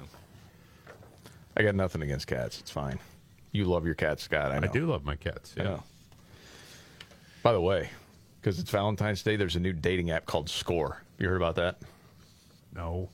I 1.56 1.62
got 1.62 1.74
nothing 1.74 2.00
against 2.00 2.26
cats. 2.26 2.58
It's 2.58 2.70
fine. 2.70 2.98
You 3.52 3.64
love 3.64 3.84
your 3.84 3.94
cat, 3.94 4.20
Scott. 4.20 4.52
I 4.52 4.58
know. 4.60 4.68
I 4.68 4.72
do 4.72 4.86
love 4.86 5.04
my 5.04 5.16
cats. 5.16 5.54
Yeah. 5.56 5.78
By 7.42 7.52
the 7.52 7.60
way, 7.60 7.88
because 8.40 8.58
it's 8.58 8.70
Valentine's 8.70 9.22
Day, 9.22 9.36
there's 9.36 9.56
a 9.56 9.60
new 9.60 9.72
dating 9.72 10.10
app 10.10 10.26
called 10.26 10.48
Score. 10.48 11.02
You 11.18 11.28
heard 11.28 11.36
about 11.36 11.56
that? 11.56 11.78
No. 12.74 13.08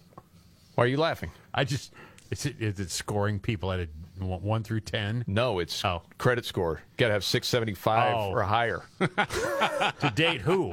Why 0.75 0.85
are 0.85 0.89
you 0.89 0.99
laughing? 0.99 1.31
I 1.55 1.65
just 1.65 1.93
is 2.31 2.45
it 2.45 2.57
is 2.61 2.79
it 2.81 2.91
scoring 2.91 3.39
people 3.39 3.73
at 3.73 3.81
a 3.81 3.89
one 4.19 4.43
one 4.43 4.63
through 4.63 4.81
ten? 4.81 5.25
No, 5.27 5.59
it's 5.59 5.83
Oh. 5.85 6.03
credit 6.19 6.45
score. 6.45 6.81
Got 6.99 7.07
to 7.09 7.13
have 7.15 7.25
675 7.25 8.15
Oh. 8.17 8.31
or 8.33 8.43
higher. 8.43 8.83
to 8.99 10.13
date 10.15 10.43
who? 10.43 10.73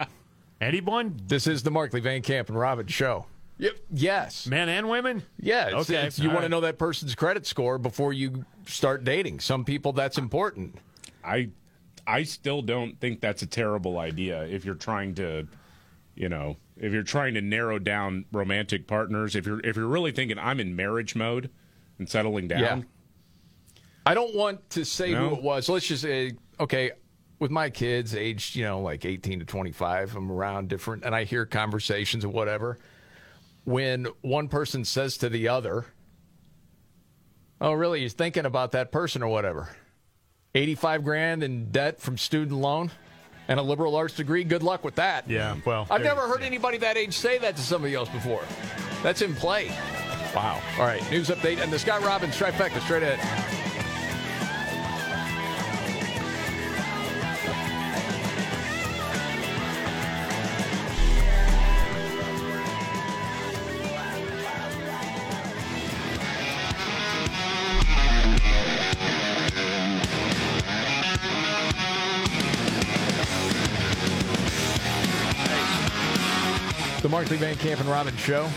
Anyone? 0.60 1.20
This 1.26 1.46
is 1.46 1.62
the 1.62 1.70
Markley 1.70 2.00
Van 2.00 2.22
Camp 2.22 2.48
and 2.48 2.58
Robin 2.58 2.86
show. 2.86 3.26
Yep. 3.58 3.72
Yes. 3.92 4.46
Men 4.46 4.68
and 4.68 4.88
women? 4.88 5.22
Yeah. 5.40 5.66
It's, 5.66 5.74
Okay, 5.90 5.94
it's- 5.98 6.18
you 6.18 6.28
all 6.28 6.34
want 6.36 6.44
to 6.44 6.48
know 6.48 6.60
that 6.60 6.78
person's 6.78 7.14
credit 7.14 7.46
score 7.46 7.76
before 7.78 8.12
you 8.12 8.44
start 8.66 9.04
dating. 9.04 9.40
Some 9.40 9.64
people 9.64 9.92
that's 9.92 10.16
important. 10.18 10.76
I 11.24 11.50
I 12.06 12.22
still 12.22 12.62
don't 12.62 12.98
think 13.00 13.20
that's 13.20 13.42
a 13.42 13.46
terrible 13.46 13.98
idea 13.98 14.44
if 14.44 14.64
you're 14.64 14.74
trying 14.76 15.14
to, 15.16 15.46
you 16.14 16.28
know, 16.28 16.56
if 16.76 16.92
you're 16.92 17.02
trying 17.02 17.34
to 17.34 17.40
narrow 17.42 17.78
down 17.78 18.24
romantic 18.32 18.86
partners. 18.86 19.34
If 19.36 19.44
you're 19.46 19.60
if 19.64 19.76
you're 19.76 19.88
really 19.88 20.12
thinking 20.12 20.38
I'm 20.38 20.60
in 20.60 20.74
marriage 20.76 21.14
mode 21.16 21.50
and 21.98 22.08
settling 22.08 22.46
down. 22.48 22.60
Yeah. 22.60 22.80
I 24.06 24.14
don't 24.14 24.34
want 24.34 24.70
to 24.70 24.84
say 24.84 25.12
No? 25.12 25.28
who 25.30 25.36
it 25.36 25.42
was. 25.42 25.68
Let's 25.68 25.86
just 25.86 26.02
say, 26.02 26.32
okay, 26.60 26.92
with 27.40 27.50
my 27.50 27.68
kids 27.68 28.14
aged, 28.14 28.56
you 28.56 28.64
know, 28.64 28.80
like 28.80 29.04
18 29.04 29.40
to 29.40 29.44
25, 29.44 30.16
I'm 30.16 30.32
around 30.32 30.68
different, 30.68 31.04
and 31.04 31.14
I 31.14 31.24
hear 31.24 31.44
conversations 31.44 32.24
or 32.24 32.30
whatever. 32.30 32.78
When 33.68 34.06
one 34.22 34.48
person 34.48 34.86
says 34.86 35.18
to 35.18 35.28
the 35.28 35.48
other, 35.48 35.84
Oh, 37.60 37.72
really? 37.74 38.00
You're 38.00 38.08
thinking 38.08 38.46
about 38.46 38.72
that 38.72 38.90
person 38.90 39.22
or 39.22 39.28
whatever. 39.28 39.68
85 40.54 41.04
grand 41.04 41.42
in 41.42 41.70
debt 41.70 42.00
from 42.00 42.16
student 42.16 42.58
loan 42.58 42.90
and 43.46 43.60
a 43.60 43.62
liberal 43.62 43.94
arts 43.94 44.14
degree. 44.14 44.42
Good 44.42 44.62
luck 44.62 44.84
with 44.84 44.94
that. 44.94 45.28
Yeah, 45.28 45.56
well, 45.66 45.86
I've 45.90 46.02
never 46.02 46.22
heard 46.28 46.40
anybody 46.42 46.78
that 46.78 46.96
age 46.96 47.12
say 47.12 47.36
that 47.38 47.56
to 47.56 47.62
somebody 47.62 47.94
else 47.94 48.08
before. 48.08 48.42
That's 49.02 49.20
in 49.20 49.34
play. 49.34 49.68
Wow. 50.34 50.62
All 50.78 50.86
right, 50.86 51.02
news 51.10 51.28
update 51.28 51.60
and 51.60 51.70
the 51.70 51.78
Scott 51.78 52.02
Robbins 52.02 52.36
trifecta 52.38 52.80
straight 52.80 53.02
ahead. 53.02 53.57
Markley 77.18 77.36
Van 77.38 77.56
Camp 77.56 77.80
and 77.80 77.88
Robbins 77.88 78.20
Show. 78.20 78.48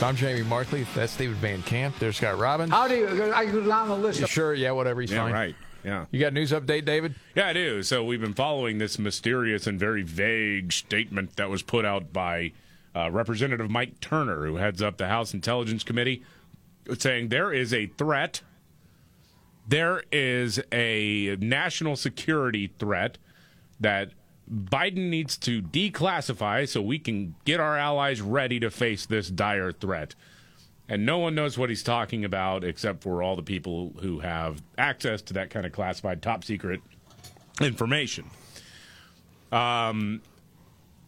I'm 0.00 0.14
Jamie 0.14 0.44
Markley. 0.44 0.86
That's 0.94 1.16
David 1.16 1.38
Van 1.38 1.60
Camp. 1.64 1.98
There's 1.98 2.18
Scott 2.18 2.38
Robbins. 2.38 2.70
How 2.70 2.86
do 2.86 2.94
you? 2.94 3.32
I 3.34 3.46
go 3.46 3.60
down 3.66 3.88
the 3.88 3.96
list. 3.96 4.20
You 4.20 4.28
sure? 4.28 4.54
Yeah, 4.54 4.70
whatever. 4.70 5.00
He's 5.00 5.10
Yeah, 5.10 5.24
fine. 5.24 5.32
right. 5.32 5.56
Yeah. 5.82 6.04
You 6.12 6.20
got 6.20 6.28
a 6.28 6.30
news 6.30 6.52
update, 6.52 6.84
David? 6.84 7.16
Yeah, 7.34 7.48
I 7.48 7.52
do. 7.52 7.82
So 7.82 8.04
we've 8.04 8.20
been 8.20 8.32
following 8.32 8.78
this 8.78 8.96
mysterious 9.00 9.66
and 9.66 9.76
very 9.76 10.04
vague 10.04 10.72
statement 10.72 11.34
that 11.34 11.50
was 11.50 11.64
put 11.64 11.84
out 11.84 12.12
by 12.12 12.52
uh, 12.94 13.10
Representative 13.10 13.68
Mike 13.68 13.98
Turner, 13.98 14.46
who 14.46 14.54
heads 14.54 14.80
up 14.80 14.98
the 14.98 15.08
House 15.08 15.34
Intelligence 15.34 15.82
Committee, 15.82 16.22
saying 16.96 17.30
there 17.30 17.52
is 17.52 17.74
a 17.74 17.86
threat. 17.86 18.40
There 19.66 20.04
is 20.12 20.60
a 20.70 21.36
national 21.40 21.96
security 21.96 22.70
threat 22.78 23.18
that 23.80 24.12
Biden 24.52 25.08
needs 25.08 25.36
to 25.38 25.60
declassify 25.60 26.68
so 26.68 26.80
we 26.80 26.98
can 26.98 27.34
get 27.44 27.58
our 27.58 27.76
allies 27.76 28.20
ready 28.20 28.60
to 28.60 28.70
face 28.70 29.06
this 29.06 29.28
dire 29.28 29.72
threat. 29.72 30.14
And 30.88 31.04
no 31.04 31.18
one 31.18 31.34
knows 31.34 31.58
what 31.58 31.68
he's 31.68 31.82
talking 31.82 32.24
about 32.24 32.62
except 32.62 33.02
for 33.02 33.22
all 33.22 33.34
the 33.34 33.42
people 33.42 33.92
who 34.00 34.20
have 34.20 34.62
access 34.78 35.20
to 35.22 35.34
that 35.34 35.50
kind 35.50 35.66
of 35.66 35.72
classified 35.72 36.22
top 36.22 36.44
secret 36.44 36.80
information. 37.60 38.30
Um, 39.50 40.22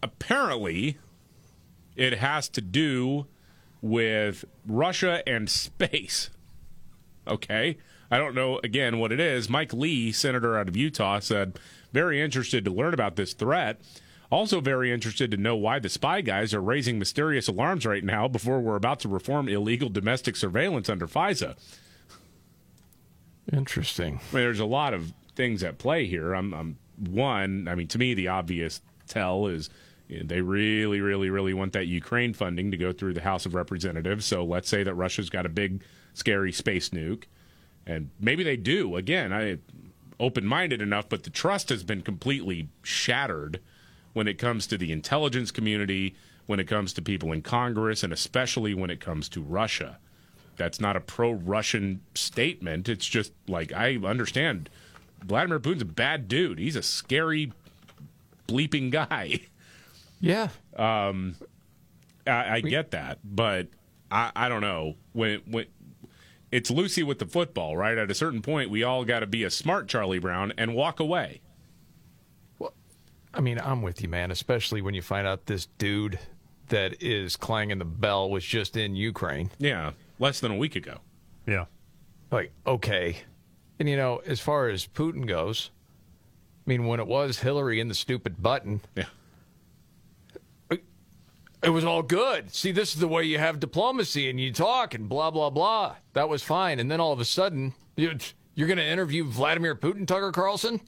apparently, 0.02 0.98
it 1.94 2.18
has 2.18 2.48
to 2.50 2.60
do 2.60 3.26
with 3.80 4.44
Russia 4.66 5.22
and 5.28 5.48
space. 5.48 6.30
Okay. 7.26 7.78
I 8.10 8.16
don't 8.16 8.34
know, 8.34 8.58
again, 8.64 8.98
what 8.98 9.12
it 9.12 9.20
is. 9.20 9.50
Mike 9.50 9.72
Lee, 9.72 10.12
senator 10.12 10.56
out 10.58 10.68
of 10.68 10.76
Utah, 10.76 11.18
said, 11.18 11.58
very 11.92 12.20
interested 12.20 12.64
to 12.64 12.70
learn 12.70 12.94
about 12.94 13.16
this 13.16 13.32
threat. 13.32 13.80
Also, 14.30 14.60
very 14.60 14.92
interested 14.92 15.30
to 15.30 15.38
know 15.38 15.56
why 15.56 15.78
the 15.78 15.88
spy 15.88 16.20
guys 16.20 16.52
are 16.52 16.60
raising 16.60 16.98
mysterious 16.98 17.48
alarms 17.48 17.86
right 17.86 18.04
now 18.04 18.28
before 18.28 18.60
we're 18.60 18.76
about 18.76 19.00
to 19.00 19.08
reform 19.08 19.48
illegal 19.48 19.88
domestic 19.88 20.36
surveillance 20.36 20.90
under 20.90 21.06
FISA. 21.06 21.56
Interesting. 23.50 24.20
I 24.30 24.34
mean, 24.34 24.44
there's 24.44 24.60
a 24.60 24.66
lot 24.66 24.92
of 24.92 25.14
things 25.34 25.62
at 25.62 25.78
play 25.78 26.06
here. 26.06 26.34
I'm, 26.34 26.52
I'm 26.52 26.78
one. 26.98 27.68
I 27.68 27.74
mean, 27.74 27.88
to 27.88 27.98
me, 27.98 28.12
the 28.12 28.28
obvious 28.28 28.82
tell 29.06 29.46
is 29.46 29.70
you 30.08 30.18
know, 30.20 30.26
they 30.26 30.40
really, 30.40 31.00
really, 31.00 31.30
really 31.30 31.54
want 31.54 31.72
that 31.72 31.86
Ukraine 31.86 32.34
funding 32.34 32.70
to 32.70 32.76
go 32.76 32.92
through 32.92 33.14
the 33.14 33.22
House 33.22 33.46
of 33.46 33.54
Representatives. 33.54 34.26
So 34.26 34.44
let's 34.44 34.68
say 34.68 34.82
that 34.82 34.94
Russia's 34.94 35.30
got 35.30 35.46
a 35.46 35.50
big, 35.50 35.82
scary 36.12 36.52
space 36.52 36.90
nuke, 36.90 37.24
and 37.86 38.10
maybe 38.20 38.42
they 38.42 38.56
do. 38.56 38.96
Again, 38.96 39.32
I 39.32 39.58
open-minded 40.20 40.80
enough, 40.82 41.08
but 41.08 41.24
the 41.24 41.30
trust 41.30 41.68
has 41.68 41.84
been 41.84 42.02
completely 42.02 42.68
shattered 42.82 43.60
when 44.12 44.26
it 44.26 44.38
comes 44.38 44.66
to 44.66 44.78
the 44.78 44.90
intelligence 44.90 45.50
community, 45.50 46.16
when 46.46 46.58
it 46.58 46.66
comes 46.66 46.92
to 46.94 47.02
people 47.02 47.32
in 47.32 47.42
Congress, 47.42 48.02
and 48.02 48.12
especially 48.12 48.74
when 48.74 48.90
it 48.90 49.00
comes 49.00 49.28
to 49.28 49.40
Russia 49.40 49.98
that's 50.58 50.80
not 50.80 50.96
a 50.96 51.00
pro-Russian 51.00 52.02
statement. 52.14 52.88
It's 52.88 53.06
just 53.06 53.32
like 53.46 53.72
I 53.72 53.96
understand 53.96 54.68
Vladimir 55.24 55.58
Putin's 55.58 55.82
a 55.82 55.86
bad 55.86 56.28
dude. 56.28 56.58
He's 56.58 56.76
a 56.76 56.82
scary 56.82 57.52
bleeping 58.46 58.90
guy. 58.90 59.40
Yeah. 60.20 60.48
Um 60.76 61.36
I, 62.26 62.56
I 62.56 62.60
get 62.60 62.90
that, 62.90 63.20
but 63.24 63.68
I, 64.10 64.32
I 64.34 64.48
don't 64.48 64.60
know. 64.60 64.96
When 65.12 65.40
when 65.46 65.66
it's 66.50 66.70
Lucy 66.70 67.02
with 67.02 67.18
the 67.18 67.26
football, 67.26 67.76
right? 67.76 67.98
At 67.98 68.10
a 68.10 68.14
certain 68.14 68.42
point, 68.42 68.70
we 68.70 68.82
all 68.82 69.04
got 69.04 69.20
to 69.20 69.26
be 69.26 69.44
a 69.44 69.50
smart 69.50 69.88
Charlie 69.88 70.18
Brown 70.18 70.52
and 70.56 70.74
walk 70.74 71.00
away. 71.00 71.40
Well, 72.58 72.72
I 73.34 73.40
mean, 73.40 73.58
I'm 73.58 73.82
with 73.82 74.02
you, 74.02 74.08
man, 74.08 74.30
especially 74.30 74.82
when 74.82 74.94
you 74.94 75.02
find 75.02 75.26
out 75.26 75.46
this 75.46 75.66
dude 75.78 76.18
that 76.68 77.02
is 77.02 77.36
clanging 77.36 77.78
the 77.78 77.84
bell 77.84 78.30
was 78.30 78.44
just 78.44 78.76
in 78.76 78.94
Ukraine. 78.94 79.50
Yeah, 79.58 79.92
less 80.18 80.40
than 80.40 80.52
a 80.52 80.56
week 80.56 80.76
ago. 80.76 80.98
Yeah. 81.46 81.66
Like, 82.30 82.52
okay. 82.66 83.16
And, 83.78 83.88
you 83.88 83.96
know, 83.96 84.20
as 84.26 84.40
far 84.40 84.68
as 84.68 84.86
Putin 84.86 85.26
goes, 85.26 85.70
I 86.66 86.70
mean, 86.70 86.86
when 86.86 87.00
it 87.00 87.06
was 87.06 87.38
Hillary 87.38 87.80
in 87.80 87.88
the 87.88 87.94
stupid 87.94 88.42
button, 88.42 88.82
yeah. 88.94 89.04
It 91.62 91.70
was 91.70 91.84
all 91.84 92.02
good. 92.02 92.52
See, 92.54 92.72
this 92.72 92.94
is 92.94 93.00
the 93.00 93.08
way 93.08 93.24
you 93.24 93.38
have 93.38 93.58
diplomacy 93.60 94.28
and 94.30 94.40
you 94.40 94.52
talk 94.52 94.94
and 94.94 95.08
blah, 95.08 95.30
blah, 95.30 95.50
blah. 95.50 95.96
That 96.12 96.28
was 96.28 96.42
fine. 96.42 96.78
And 96.78 96.90
then 96.90 97.00
all 97.00 97.12
of 97.12 97.20
a 97.20 97.24
sudden, 97.24 97.74
you- 97.96 98.16
you're 98.54 98.66
going 98.68 98.78
to 98.78 98.84
interview 98.84 99.24
Vladimir 99.24 99.74
Putin, 99.76 100.06
Tucker 100.06 100.32
Carlson? 100.32 100.80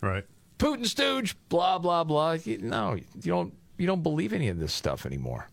Right. 0.00 0.24
Putin 0.58 0.86
stooge, 0.86 1.36
blah 1.48 1.78
blah 1.78 2.04
blah. 2.04 2.32
You, 2.32 2.58
no, 2.58 2.94
you 2.94 3.04
don't. 3.32 3.54
You 3.78 3.86
don't 3.86 4.02
believe 4.02 4.32
any 4.32 4.48
of 4.48 4.58
this 4.60 4.72
stuff 4.72 5.06
anymore. 5.06 5.48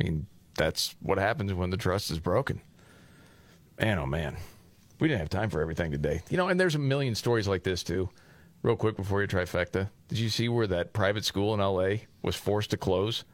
I 0.00 0.04
mean, 0.04 0.26
that's 0.56 0.94
what 1.00 1.18
happens 1.18 1.52
when 1.52 1.70
the 1.70 1.76
trust 1.76 2.10
is 2.10 2.18
broken. 2.18 2.60
Man, 3.80 3.98
oh 3.98 4.06
man, 4.06 4.36
we 4.98 5.08
didn't 5.08 5.20
have 5.20 5.28
time 5.28 5.50
for 5.50 5.60
everything 5.60 5.90
today. 5.90 6.22
You 6.30 6.36
know, 6.38 6.48
and 6.48 6.58
there's 6.58 6.74
a 6.74 6.78
million 6.78 7.14
stories 7.14 7.46
like 7.48 7.62
this 7.64 7.82
too. 7.82 8.08
Real 8.66 8.74
quick 8.74 8.96
before 8.96 9.20
your 9.20 9.28
trifecta, 9.28 9.90
did 10.08 10.18
you 10.18 10.28
see 10.28 10.48
where 10.48 10.66
that 10.66 10.92
private 10.92 11.24
school 11.24 11.54
in 11.54 11.60
L.A. 11.60 12.06
was 12.22 12.34
forced 12.34 12.70
to 12.70 12.76
close 12.76 13.24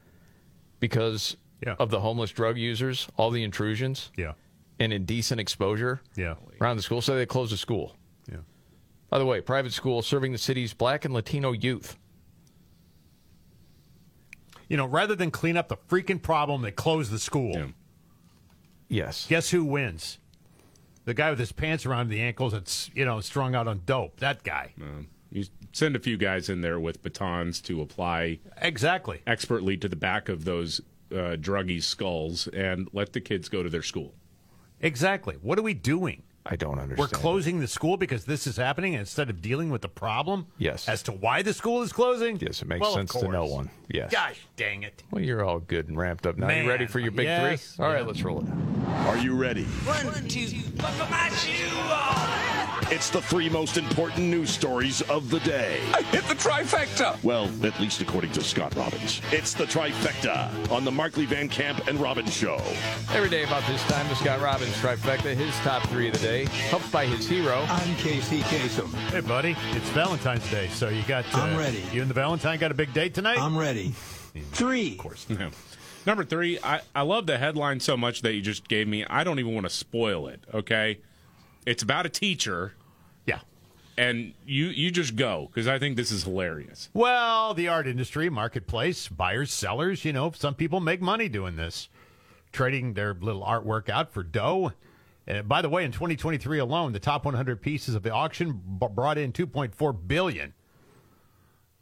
because 0.79 1.39
Yeah. 1.67 1.75
of 1.79 1.89
the 1.89 2.01
homeless 2.01 2.31
drug 2.33 2.59
users, 2.59 3.09
all 3.17 3.31
the 3.31 3.43
intrusions, 3.43 4.11
Yeah. 4.15 4.35
and 4.79 4.93
indecent 4.93 5.41
exposure 5.41 6.03
Yeah. 6.17 6.35
around 6.61 6.77
the 6.77 6.83
school? 6.83 7.01
So 7.01 7.17
they 7.17 7.25
closed 7.25 7.51
the 7.51 7.57
school. 7.57 7.97
Yeah. 8.31 8.41
By 9.09 9.19
the 9.19 9.25
way, 9.25 9.41
private 9.41 9.73
school 9.73 10.03
serving 10.03 10.33
the 10.33 10.39
city's 10.39 10.75
black 10.75 11.07
and 11.07 11.15
Latino 11.15 11.53
youth. 11.53 11.97
You 14.69 14.77
know, 14.77 14.85
rather 14.85 15.15
than 15.17 15.31
clean 15.31 15.57
up 15.57 15.69
the 15.69 15.79
freaking 15.79 16.21
problem, 16.21 16.61
they 16.61 16.73
close 16.73 17.09
the 17.09 17.19
school. 17.19 17.73
Yes. 18.87 19.27
Guess 19.29 19.49
who 19.49 19.65
wins? 19.65 20.19
The 21.07 21.15
guy 21.15 21.31
with 21.31 21.39
his 21.39 21.53
pants 21.53 21.87
around 21.87 22.11
the 22.11 22.21
ankles 22.21 22.53
that's, 22.53 22.91
you 22.95 23.07
know, 23.07 23.21
strung 23.23 23.55
out 23.55 23.67
on 23.67 23.81
dope. 23.87 24.21
That 24.21 24.43
guy. 24.45 24.75
Um, 24.81 25.09
you 25.33 25.45
send 25.73 25.97
a 25.97 25.99
few 25.99 26.17
guys 26.17 26.49
in 26.49 26.61
there 26.61 26.79
with 26.79 27.03
batons 27.03 27.61
to 27.63 27.81
apply 27.81 28.39
exactly 28.61 29.23
expertly 29.27 29.77
to 29.79 29.89
the 29.89 29.97
back 29.97 30.29
of 30.29 30.45
those 30.45 30.81
uh, 31.11 31.37
druggies' 31.37 31.85
skulls 31.85 32.49
and 32.49 32.89
let 32.93 33.13
the 33.13 33.21
kids 33.21 33.49
go 33.49 33.63
to 33.63 33.69
their 33.69 33.83
school. 33.83 34.15
Exactly. 34.81 35.37
What 35.41 35.59
are 35.59 35.63
we 35.63 35.75
doing? 35.75 36.23
I 36.45 36.57
don't 36.57 36.79
understand. 36.79 36.99
We're 36.99 37.07
closing 37.07 37.61
the 37.61 37.69
school 37.69 37.97
because 37.97 38.25
this 38.25 38.49
is 38.49 38.57
happening 38.57 38.95
instead 38.95 39.31
of 39.31 39.41
dealing 39.41 39.71
with 39.71 39.83
the 39.83 39.89
problem? 39.89 40.49
Yes. 40.59 40.89
As 40.89 41.03
to 41.05 41.13
why 41.13 41.43
the 41.43 41.55
school 41.55 41.83
is 41.83 41.93
closing? 41.93 42.37
Yes, 42.41 42.63
it 42.63 42.69
makes 42.69 42.81
Well, 42.81 42.95
sense 42.95 43.13
to 43.13 43.29
no 43.29 43.45
one. 43.45 43.71
Yes. 43.89 44.11
Gosh 44.11 44.41
dang 44.57 44.83
it. 44.83 45.05
Well, 45.13 45.23
you're 45.23 45.45
all 45.45 45.61
good 45.61 45.89
and 45.89 45.97
ramped 45.97 46.27
up 46.27 46.37
now. 46.37 46.49
Man, 46.49 46.65
you 46.65 46.71
ready 46.71 46.87
for 46.87 46.99
your 46.99 47.13
big 47.13 47.27
yes, 47.27 47.77
three? 47.77 47.85
All 47.85 47.93
right, 47.93 48.01
yeah. 48.01 48.07
let's 48.07 48.23
roll 48.23 48.41
it. 48.41 48.49
Are 49.07 49.19
you 49.19 49.37
ready? 49.37 49.65
One, 49.65 50.27
two, 50.27 50.49
buckle 50.77 51.07
my 51.09 51.29
shoe 51.29 51.79
on. 51.79 52.52
It's 52.91 53.11
the 53.11 53.23
three 53.23 53.49
most 53.49 53.77
important 53.77 54.27
news 54.29 54.51
stories 54.51 55.01
of 55.03 55.31
the 55.31 55.41
day. 55.41 55.81
I 55.95 56.03
hit 56.03 56.25
the 56.25 56.35
trifecta. 56.35 57.23
Well, 57.23 57.49
at 57.65 57.79
least 57.81 58.01
according 58.03 58.33
to 58.33 58.43
Scott 58.43 58.75
Robbins. 58.75 59.21
It's 59.31 59.55
the 59.55 59.65
trifecta 59.65 60.71
on 60.71 60.85
the 60.85 60.91
Markley 60.91 61.25
Van 61.25 61.49
Camp 61.49 61.87
and 61.89 61.99
Robbins 61.99 62.35
Show. 62.35 62.57
Every 63.13 63.31
day 63.31 63.45
about 63.45 63.67
this 63.67 63.83
time, 63.85 64.07
the 64.09 64.15
Scott 64.17 64.41
Robbins 64.41 64.75
trifecta, 64.75 65.35
his 65.35 65.55
top 65.61 65.83
three 65.89 66.09
of 66.09 66.15
the 66.15 66.21
day, 66.21 66.45
helped 66.47 66.91
by 66.93 67.07
his 67.07 67.27
hero. 67.27 67.65
I'm 67.69 67.95
Casey 67.97 68.41
Kasem. 68.41 68.93
Hey, 69.11 69.21
buddy. 69.21 69.57
It's 69.71 69.89
Valentine's 69.91 70.49
Day, 70.51 70.69
so 70.69 70.89
you 70.89 71.03
got. 71.05 71.25
Uh, 71.35 71.39
I'm 71.39 71.57
ready. 71.57 71.83
You 71.93 72.03
and 72.03 72.11
the 72.11 72.15
Valentine 72.15 72.59
got 72.59 72.71
a 72.71 72.75
big 72.75 72.93
date 72.93 73.15
tonight? 73.15 73.39
I'm 73.39 73.57
ready. 73.57 73.89
Three. 74.53 74.93
Of 74.93 74.99
course. 74.99 75.27
Yeah. 75.29 75.51
Number 76.05 76.25
three, 76.25 76.59
I, 76.63 76.81
I 76.97 77.03
love 77.03 77.27
the 77.27 77.39
headline 77.39 77.79
so 77.79 77.97
much 77.97 78.23
that 78.23 78.35
you 78.35 78.41
just 78.43 78.67
gave 78.67 78.89
me. 78.89 79.05
I 79.05 79.23
don't 79.23 79.39
even 79.39 79.55
want 79.55 79.67
to 79.67 79.71
spoil 79.71 80.27
it, 80.27 80.41
okay? 80.53 80.99
It's 81.67 81.83
about 81.83 82.07
a 82.07 82.09
teacher. 82.09 82.75
Yeah. 83.27 83.41
And 83.97 84.35
you, 84.47 84.67
you 84.67 84.91
just 84.91 85.17
go, 85.17 85.49
because 85.51 85.69
I 85.69 85.79
think 85.79 85.97
this 85.97 86.11
is 86.11 86.25
hilarious. 86.25 86.89
Well, 86.93 87.55
the 87.55 87.69
art 87.69 87.87
industry, 87.87 88.29
marketplace, 88.31 89.09
buyers, 89.09 89.53
sellers, 89.53 90.05
you 90.05 90.13
know, 90.13 90.33
some 90.33 90.55
people 90.55 90.81
make 90.81 91.01
money 91.01 91.29
doing 91.29 91.57
this, 91.57 91.89
trading 92.53 92.95
their 92.95 93.15
little 93.15 93.43
artwork 93.43 93.89
out 93.89 94.13
for 94.13 94.23
dough. 94.23 94.73
And 95.27 95.49
by 95.49 95.63
the 95.63 95.69
way, 95.69 95.85
in 95.85 95.93
2023 95.93 96.59
alone, 96.59 96.93
the 96.93 96.99
top 96.99 97.25
100 97.25 97.63
pieces 97.63 97.95
of 97.95 98.03
the 98.03 98.11
auction 98.11 98.61
b- 98.81 98.89
brought 98.91 99.19
in 99.19 99.33
2.4 99.33 100.09
billion. 100.09 100.53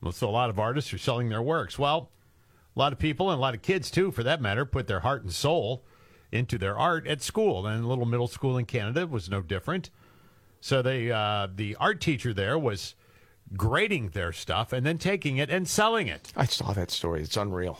Well, 0.02 0.12
so 0.12 0.28
a 0.28 0.30
lot 0.30 0.50
of 0.50 0.58
artists 0.58 0.92
are 0.92 0.98
selling 0.98 1.28
their 1.28 1.42
works. 1.42 1.78
Well, 1.78 2.10
a 2.74 2.78
lot 2.78 2.92
of 2.92 2.98
people 2.98 3.30
and 3.30 3.38
a 3.38 3.40
lot 3.40 3.54
of 3.54 3.62
kids 3.62 3.90
too, 3.90 4.10
for 4.10 4.22
that 4.22 4.40
matter, 4.40 4.64
put 4.64 4.86
their 4.86 5.00
heart 5.00 5.22
and 5.22 5.32
soul 5.32 5.84
into 6.32 6.58
their 6.58 6.78
art 6.78 7.06
at 7.06 7.22
school. 7.22 7.66
And 7.66 7.84
a 7.84 7.88
little 7.88 8.06
middle 8.06 8.28
school 8.28 8.56
in 8.58 8.66
Canada 8.66 9.06
was 9.06 9.28
no 9.30 9.42
different. 9.42 9.90
So 10.60 10.82
they, 10.82 11.10
uh, 11.10 11.48
the 11.54 11.76
art 11.76 12.00
teacher 12.00 12.32
there 12.34 12.58
was 12.58 12.94
grading 13.56 14.10
their 14.10 14.32
stuff 14.32 14.72
and 14.72 14.84
then 14.86 14.98
taking 14.98 15.38
it 15.38 15.50
and 15.50 15.66
selling 15.68 16.06
it. 16.06 16.32
I 16.36 16.44
saw 16.44 16.72
that 16.72 16.90
story. 16.90 17.22
It's 17.22 17.36
unreal. 17.36 17.78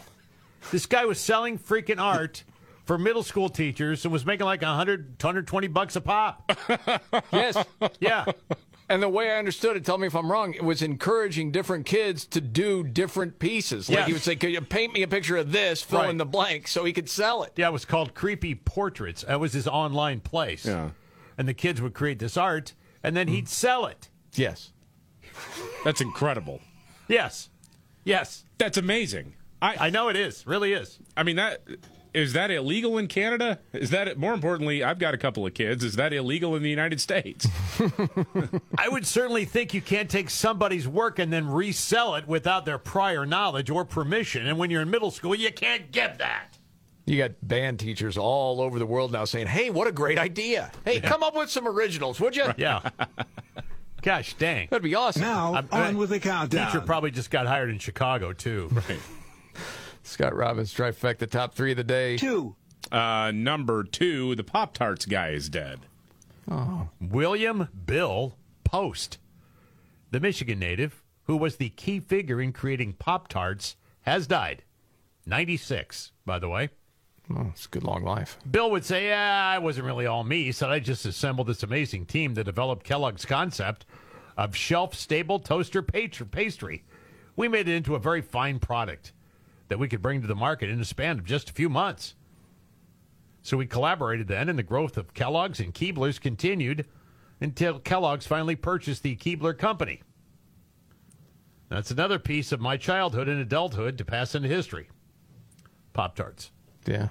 This 0.73 0.87
guy 0.87 1.05
was 1.05 1.19
selling 1.21 1.59
freaking 1.59 2.01
art 2.01 2.45
for 2.85 2.99
middle 2.99 3.23
school 3.23 3.49
teachers 3.49 4.05
and 4.05 4.13
was 4.13 4.27
making 4.27 4.47
like 4.47 4.63
100, 4.63 5.23
120 5.23 5.69
bucks 5.69 5.97
a 5.97 6.01
pop. 6.01 6.51
Yes. 7.33 7.65
Yeah. 8.01 8.25
And 8.91 9.01
the 9.03 9.09
way 9.09 9.31
I 9.31 9.39
understood 9.39 9.77
it, 9.77 9.85
tell 9.85 9.99
me 9.99 10.09
if 10.09 10.17
I'm 10.17 10.31
wrong, 10.31 10.53
it 10.53 10.65
was 10.65 10.83
encouraging 10.83 11.53
different 11.53 11.87
kids 11.87 12.27
to 12.27 12.41
do 12.41 12.83
different 12.83 13.39
pieces. 13.39 13.89
Like 13.89 13.99
Yes. 13.99 14.07
he 14.09 14.13
would 14.15 14.23
say, 14.23 14.35
Could 14.35 14.51
you 14.51 14.61
paint 14.61 14.93
me 14.93 15.03
a 15.03 15.09
picture 15.09 15.37
of 15.37 15.53
this, 15.53 15.81
fill 15.81 16.01
Right. 16.01 16.11
in 16.11 16.17
the 16.19 16.27
blank, 16.27 16.67
so 16.67 16.85
he 16.85 16.93
could 16.93 17.09
sell 17.09 17.45
it? 17.45 17.53
Yeah, 17.57 17.69
it 17.69 17.73
was 17.73 17.85
called 17.85 18.15
Creepy 18.15 18.57
Portraits. 18.57 19.23
That 19.23 19.39
was 19.39 19.53
his 19.53 19.69
online 19.69 20.19
place. 20.21 20.67
Yeah. 20.67 20.91
And 21.39 21.47
the 21.47 21.55
kids 21.55 21.81
would 21.81 21.95
create 21.95 22.19
this 22.19 22.37
art 22.37 22.75
and 23.03 23.17
then 23.17 23.29
he'd 23.29 23.49
sell 23.49 23.87
it. 23.87 24.11
Yes. 24.35 24.73
That's 25.85 26.01
incredible. 26.01 26.61
Yes. 27.09 27.49
Yes. 28.05 28.45
That's 28.59 28.77
amazing. 28.77 29.35
I, 29.63 29.87
I 29.87 29.91
know 29.91 30.09
it 30.09 30.17
is. 30.17 30.47
Really 30.47 30.73
is. 30.73 30.99
I 31.17 31.23
mean, 31.23 31.37
that 31.37 31.63
is 32.15 32.33
that 32.33 32.51
illegal 32.51 32.99
in 32.99 33.07
Canada? 33.09 33.61
Is 33.73 33.91
that 33.91 34.19
more 34.19 34.35
importantly? 34.35 34.83
I've 34.83 34.99
got 34.99 35.15
a 35.15 35.19
couple 35.19 35.47
of 35.47 35.55
kids. 35.55 35.85
Is 35.85 35.97
that 35.97 36.13
illegal 36.13 36.57
in 36.57 36.63
the 36.63 36.71
United 36.71 37.01
States? 37.01 37.47
I 38.79 38.89
would 38.89 39.07
certainly 39.07 39.45
think 39.45 39.75
you 39.75 39.81
can't 39.81 40.11
take 40.11 40.31
somebody's 40.31 40.89
work 40.89 41.19
and 41.19 41.33
then 41.33 41.49
resell 41.49 42.15
it 42.17 42.27
without 42.27 42.65
their 42.65 42.79
prior 42.79 43.25
knowledge 43.25 43.71
or 43.71 43.85
permission. 43.85 44.47
And 44.47 44.59
when 44.59 44.71
you're 44.71 44.83
in 44.83 44.91
middle 44.91 45.11
school, 45.11 45.35
you 45.35 45.53
can't 45.53 45.93
give 45.93 46.19
that. 46.19 46.59
You 47.07 47.19
got 47.19 47.33
band 47.43 47.81
teachers 47.81 48.17
all 48.17 48.61
over 48.61 48.79
the 48.79 48.87
world 48.87 49.11
now 49.11 49.25
saying, 49.25 49.49
"Hey, 49.49 49.71
what 49.71 49.89
a 49.89 49.93
great 49.93 50.19
idea! 50.19 50.71
Hey, 50.85 51.01
come 51.01 51.25
up 51.25 51.35
with 51.35 51.51
some 51.51 51.67
originals, 51.67 52.21
would 52.21 52.37
you?" 52.37 52.53
Yeah. 52.57 52.89
Gosh 54.03 54.35
dang. 54.35 54.69
That'd 54.71 54.83
be 54.83 54.95
awesome. 54.95 55.23
Now, 55.23 55.55
I'm, 55.55 55.69
on 55.73 55.97
with 55.97 56.11
the 56.11 56.21
countdown. 56.21 56.67
Teacher 56.67 56.81
probably 56.81 57.11
just 57.11 57.31
got 57.31 57.47
hired 57.47 57.71
in 57.71 57.79
Chicago, 57.79 58.33
too. 58.33 58.69
right. 58.71 58.99
Scott 60.03 60.35
Robbins 60.35 60.75
trifecta 60.75 61.29
top 61.29 61.55
three 61.55 61.73
of 61.73 61.77
the 61.77 61.85
day. 61.85 62.17
Two. 62.17 62.57
Uh, 62.91 63.31
number 63.35 63.85
two, 63.85 64.35
the 64.35 64.45
Pop 64.45 64.75
Tarts 64.75 65.07
guy 65.07 65.31
is 65.31 65.49
dead. 65.49 65.81
Oh. 66.51 66.89
William 67.01 67.69
Bill 67.87 68.37
Post, 68.65 69.19
the 70.11 70.21
Michigan 70.21 70.59
native 70.59 71.03
who 71.31 71.37
was 71.37 71.57
the 71.57 71.69
key 71.69 72.01
figure 72.01 72.41
in 72.41 72.53
creating 72.53 72.93
Pop 72.95 73.29
Tarts, 73.29 73.77
has 74.01 74.27
died. 74.27 74.65
96, 75.27 76.11
by 76.27 76.41
the 76.41 76.49
way. 76.49 76.71
Oh, 77.33 77.47
it's 77.53 77.67
a 77.67 77.69
good 77.69 77.85
long 77.85 78.03
life. 78.03 78.37
Bill 78.51 78.69
would 78.73 78.85
say, 78.85 79.07
Yeah, 79.07 79.55
it 79.55 79.63
wasn't 79.63 79.87
really 79.87 80.07
all 80.07 80.25
me. 80.25 80.43
He 80.43 80.51
said, 80.51 80.71
I 80.71 80.81
just 80.81 81.07
assembled 81.07 81.47
this 81.47 81.63
amazing 81.63 82.07
team 82.07 82.35
that 82.35 82.45
developed 82.45 82.85
Kellogg's 82.85 83.25
concept 83.25 83.87
of 84.37 84.57
shelf 84.57 84.93
stable 84.95 85.39
toaster 85.39 85.83
pastry. 85.83 86.83
We 87.37 87.47
made 87.47 87.69
it 87.69 87.77
into 87.77 87.95
a 87.95 88.01
very 88.01 88.23
fine 88.23 88.59
product 88.59 89.13
that 89.71 89.79
we 89.79 89.89
could 89.89 90.03
bring 90.03 90.21
to 90.21 90.27
the 90.27 90.35
market 90.35 90.69
in 90.69 90.81
a 90.81 90.85
span 90.85 91.19
of 91.19 91.25
just 91.25 91.49
a 91.49 91.55
few 91.55 91.69
months. 91.71 92.15
So 93.41 93.57
we 93.57 93.67
collaborated 93.67 94.29
then, 94.29 94.49
and 94.51 94.59
the 94.59 94.65
growth 94.65 94.99
of 94.99 95.15
Kellogg's 95.15 95.61
and 95.61 95.73
Keebler's 95.73 96.19
continued 96.19 96.87
until 97.41 97.79
Kellogg's 97.79 98.27
finally 98.27 98.57
purchased 98.57 99.03
the 99.03 99.17
Keebler 99.17 99.57
Company. 99.57 100.03
That's 101.71 101.93
another 101.93 102.19
piece 102.19 102.51
of 102.51 102.61
my 102.61 102.77
childhood 102.77 103.29
and 103.29 103.41
adulthood 103.41 103.97
to 103.99 104.05
pass 104.05 104.35
into 104.35 104.49
history. 104.49 104.89
Pop 105.93 106.17
Tarts. 106.17 106.51
Yeah. 106.85 107.09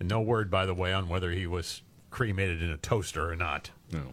And 0.00 0.08
no 0.08 0.20
word, 0.20 0.50
by 0.50 0.66
the 0.66 0.74
way, 0.74 0.92
on 0.92 1.08
whether 1.08 1.30
he 1.30 1.46
was 1.46 1.82
cremated 2.10 2.62
in 2.62 2.70
a 2.70 2.76
toaster 2.76 3.30
or 3.30 3.36
not. 3.36 3.70
No. 3.92 4.12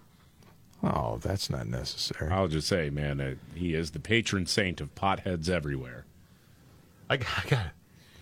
Oh, 0.84 1.18
that's 1.18 1.50
not 1.50 1.68
necessary. 1.68 2.30
I'll 2.32 2.48
just 2.48 2.68
say, 2.68 2.92
man, 2.92 3.20
uh, 3.20 3.36
he 3.56 3.74
is 3.74 3.92
the 3.92 4.00
patron 4.00 4.46
saint 4.46 4.80
of 4.80 4.94
potheads 4.94 5.50
everywhere. 5.50 6.06
I, 7.14 7.18
got- 7.18 7.46
I 7.46 7.50
got 7.50 7.66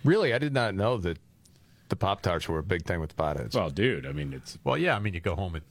Really, 0.04 0.34
I 0.34 0.38
did 0.40 0.54
not 0.54 0.74
know 0.76 0.98
that 0.98 1.20
The 1.90 1.96
Pop 1.96 2.22
Tarts 2.22 2.48
were 2.50 2.58
a 2.60 2.64
big 2.64 2.86
thing 2.86 3.00
with 3.00 3.16
the 3.16 3.22
potheads. 3.24 3.54
Well, 3.56 3.70
dude, 3.70 4.06
I 4.08 4.12
mean, 4.14 4.34
it's 4.34 4.58
Well, 4.64 4.78
yeah, 4.78 4.96
I 4.96 5.00
mean, 5.00 5.14
you 5.14 5.20
go 5.20 5.36
home 5.36 5.56
at 5.56 5.64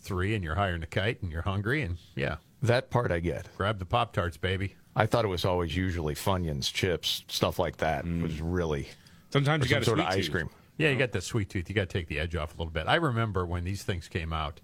three 0.00 0.34
and 0.34 0.44
you're 0.44 0.54
hiring 0.54 0.82
a 0.82 0.86
kite 0.86 1.22
and 1.22 1.32
you're 1.32 1.42
hungry 1.42 1.82
and 1.82 1.96
yeah, 2.14 2.36
that 2.62 2.90
part 2.90 3.10
I 3.12 3.20
get. 3.20 3.48
grab 3.56 3.78
the 3.78 3.84
Pop 3.86 4.12
Tarts, 4.12 4.36
baby. 4.36 4.74
I 4.96 5.06
thought 5.06 5.24
it 5.24 5.28
was 5.28 5.44
always 5.44 5.76
usually 5.76 6.14
Funyuns, 6.14 6.72
chips, 6.72 7.22
stuff 7.28 7.58
like 7.58 7.76
that. 7.78 8.04
Was 8.04 8.40
really 8.40 8.88
sometimes 9.30 9.64
or 9.64 9.68
you 9.68 9.74
got 9.74 9.84
some 9.84 9.94
a 9.94 9.96
sort 9.96 9.98
of 10.00 10.04
sweet 10.12 10.18
ice 10.18 10.24
tooth. 10.26 10.34
cream. 10.34 10.50
Yeah, 10.76 10.90
you 10.90 10.96
got 10.96 11.12
that 11.12 11.22
sweet 11.22 11.48
tooth. 11.50 11.68
You 11.68 11.74
got 11.74 11.88
to 11.88 11.98
take 11.98 12.08
the 12.08 12.18
edge 12.18 12.36
off 12.36 12.54
a 12.54 12.58
little 12.58 12.72
bit. 12.72 12.86
I 12.88 12.96
remember 12.96 13.46
when 13.46 13.64
these 13.64 13.82
things 13.84 14.06
came 14.08 14.32
out, 14.32 14.60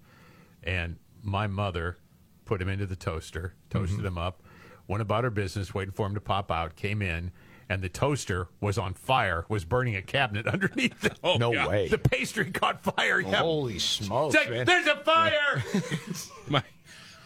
and 0.63 0.97
my 1.23 1.47
mother 1.47 1.97
put 2.45 2.59
them 2.59 2.69
into 2.69 2.85
the 2.85 2.95
toaster, 2.95 3.53
toasted 3.69 3.97
Mm-hmm. 3.97 4.03
them 4.05 4.17
up, 4.17 4.41
went 4.87 5.01
about 5.01 5.23
her 5.23 5.29
business, 5.29 5.73
waiting 5.73 5.93
for 5.93 6.05
them 6.07 6.15
to 6.15 6.21
pop 6.21 6.51
out, 6.51 6.75
came 6.75 7.01
in, 7.01 7.31
and 7.69 7.81
the 7.81 7.89
toaster 7.89 8.47
was 8.61 8.77
on 8.77 8.93
fire, 8.93 9.45
was 9.49 9.65
burning 9.65 9.95
a 9.95 10.01
cabinet 10.01 10.47
underneath 10.53 11.03
it. 11.05 11.17
Oh, 11.23 11.37
no 11.37 11.51
yeah. 11.53 11.67
way. 11.67 11.87
The 11.87 11.97
pastry 11.97 12.51
caught 12.51 12.83
fire. 12.83 13.19
Yeah. 13.19 13.37
Holy 13.37 13.79
smokes, 13.79 14.35
like, 14.35 14.49
man. 14.49 14.65
there's 14.65 14.87
a 14.87 14.97
fire. 14.97 15.63
My, 16.47 16.63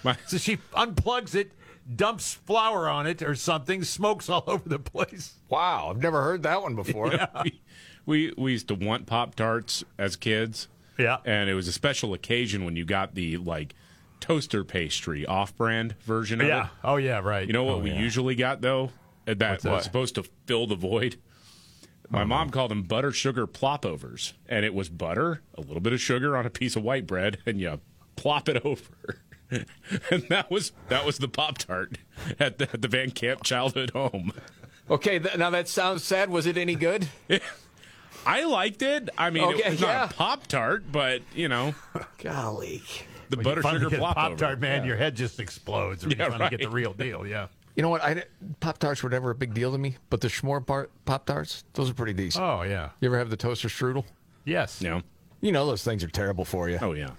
my, 0.04 0.16
so 0.28 0.38
she 0.38 0.58
unplugs 0.74 1.36
it, 1.36 1.52
dumps 1.94 2.34
flour 2.34 2.88
on 2.88 3.06
it 3.06 3.22
or 3.22 3.36
something, 3.36 3.84
smokes 3.84 4.30
all 4.30 4.44
over 4.48 4.68
the 4.70 4.80
place. 4.80 5.34
Wow, 5.50 5.90
I've 5.90 6.02
never 6.02 6.22
heard 6.22 6.44
that 6.44 6.62
one 6.62 6.76
before. 6.76 7.12
we, 7.44 7.62
we 8.06 8.34
we 8.38 8.52
used 8.54 8.70
to 8.70 8.76
want 8.76 9.08
Pop 9.08 9.36
Tarts 9.36 9.84
as 9.98 10.16
kids. 10.16 10.70
Yeah. 10.98 11.18
and 11.26 11.50
it 11.50 11.54
was 11.54 11.68
a 11.68 11.72
special 11.74 12.14
occasion 12.14 12.64
when 12.66 12.76
you 12.78 12.84
got 12.86 13.16
the 13.16 13.38
like 13.38 13.74
toaster 14.22 14.64
pastry 14.66 15.26
off-brand 15.26 15.96
version 16.02 16.42
of 16.42 16.48
Yeah. 16.48 16.66
it. 16.66 16.72
Oh 16.84 16.96
yeah. 16.98 17.20
Right. 17.20 17.46
You 17.48 17.54
know 17.54 17.64
what 17.66 17.76
Oh, 17.76 17.80
we 17.80 17.92
yeah. 17.92 18.00
usually 18.00 18.36
got 18.36 18.62
though? 18.62 18.92
That 19.38 19.52
What's 19.52 19.64
was 19.64 19.72
that? 19.74 19.84
supposed 19.84 20.16
to 20.16 20.24
fill 20.46 20.68
the 20.68 20.76
void. 20.76 21.18
My 22.10 22.24
oh. 22.24 22.26
mom 22.26 22.50
called 22.50 22.72
them 22.72 22.84
butter 22.84 23.12
sugar 23.12 23.46
plopovers, 23.46 24.34
and 24.48 24.66
it 24.66 24.74
was 24.74 24.90
butter, 24.90 25.42
a 25.56 25.62
little 25.62 25.80
bit 25.82 25.94
of 25.94 26.02
sugar 26.02 26.36
on 26.36 26.46
a 26.46 26.50
piece 26.50 26.76
of 26.76 26.84
white 26.84 27.06
bread, 27.06 27.38
and 27.46 27.60
you 27.62 27.80
plop 28.16 28.50
it 28.50 28.66
over. 28.66 29.22
and 29.52 30.24
that 30.30 30.50
was 30.50 30.72
that 30.90 31.06
was 31.06 31.18
the 31.20 31.28
Pop 31.28 31.58
Tart 31.60 31.98
at 32.40 32.58
the, 32.58 32.66
at 32.74 32.82
the 32.82 32.88
Van 32.88 33.12
Camp 33.12 33.44
childhood 33.44 33.92
home. 33.92 34.32
Okay, 34.90 35.20
th- 35.20 35.38
now 35.38 35.50
that 35.52 35.68
sounds 35.68 36.04
sad. 36.04 36.30
Was 36.32 36.46
it 36.48 36.58
any 36.58 36.76
good? 36.76 37.08
I 38.26 38.44
liked 38.44 38.82
it. 38.82 39.10
I 39.18 39.30
mean, 39.30 39.44
Okay, 39.44 39.64
it 39.64 39.70
was 39.72 39.82
yeah. 39.82 39.94
not 40.00 40.12
a 40.12 40.14
Pop 40.16 40.48
Tart, 40.48 40.92
but 40.92 41.22
you 41.36 41.48
know, 41.48 41.74
Golly. 42.18 42.82
the 43.30 43.38
When 43.38 43.44
butter 43.44 43.62
finally 43.62 43.84
sugar 43.86 43.98
plop 43.98 44.16
Pop 44.16 44.38
Tart, 44.38 44.54
over. 44.54 44.62
man, 44.62 44.86
your 44.86 44.98
head 44.98 45.16
just 45.16 45.40
explodes 45.40 46.06
when 46.06 46.18
Yeah, 46.18 46.26
you 46.26 46.32
finally 46.32 46.50
get 46.50 46.62
the 46.62 46.70
real 46.70 46.94
deal. 46.94 47.26
Yeah. 47.26 47.48
You 47.76 47.84
know 47.84 47.90
what? 47.90 48.04
I 48.04 48.24
Pop 48.60 48.78
Tarts 48.78 49.04
were 49.04 49.10
never 49.10 49.30
a 49.32 49.36
big 49.36 49.54
deal 49.54 49.72
to 49.72 49.78
me, 49.78 49.98
but 50.10 50.22
the 50.22 50.28
Schmore 50.28 50.66
part 50.66 50.92
Pop 51.06 51.26
Tarts, 51.26 51.64
those 51.74 51.90
are 51.90 51.94
pretty 51.94 52.14
decent. 52.14 52.44
Oh 52.44 52.64
yeah. 52.64 52.90
You 53.00 53.08
ever 53.08 53.18
have 53.18 53.30
the 53.30 53.38
toaster 53.38 53.68
strudel? 53.70 54.06
Yes. 54.46 54.82
Yeah. 54.82 55.02
You 55.42 55.52
know 55.52 55.66
those 55.66 55.84
things 55.84 56.04
are 56.04 56.10
terrible 56.10 56.46
for 56.46 56.70
you. 56.70 56.80
Oh 56.82 56.94
yeah. 56.94 57.12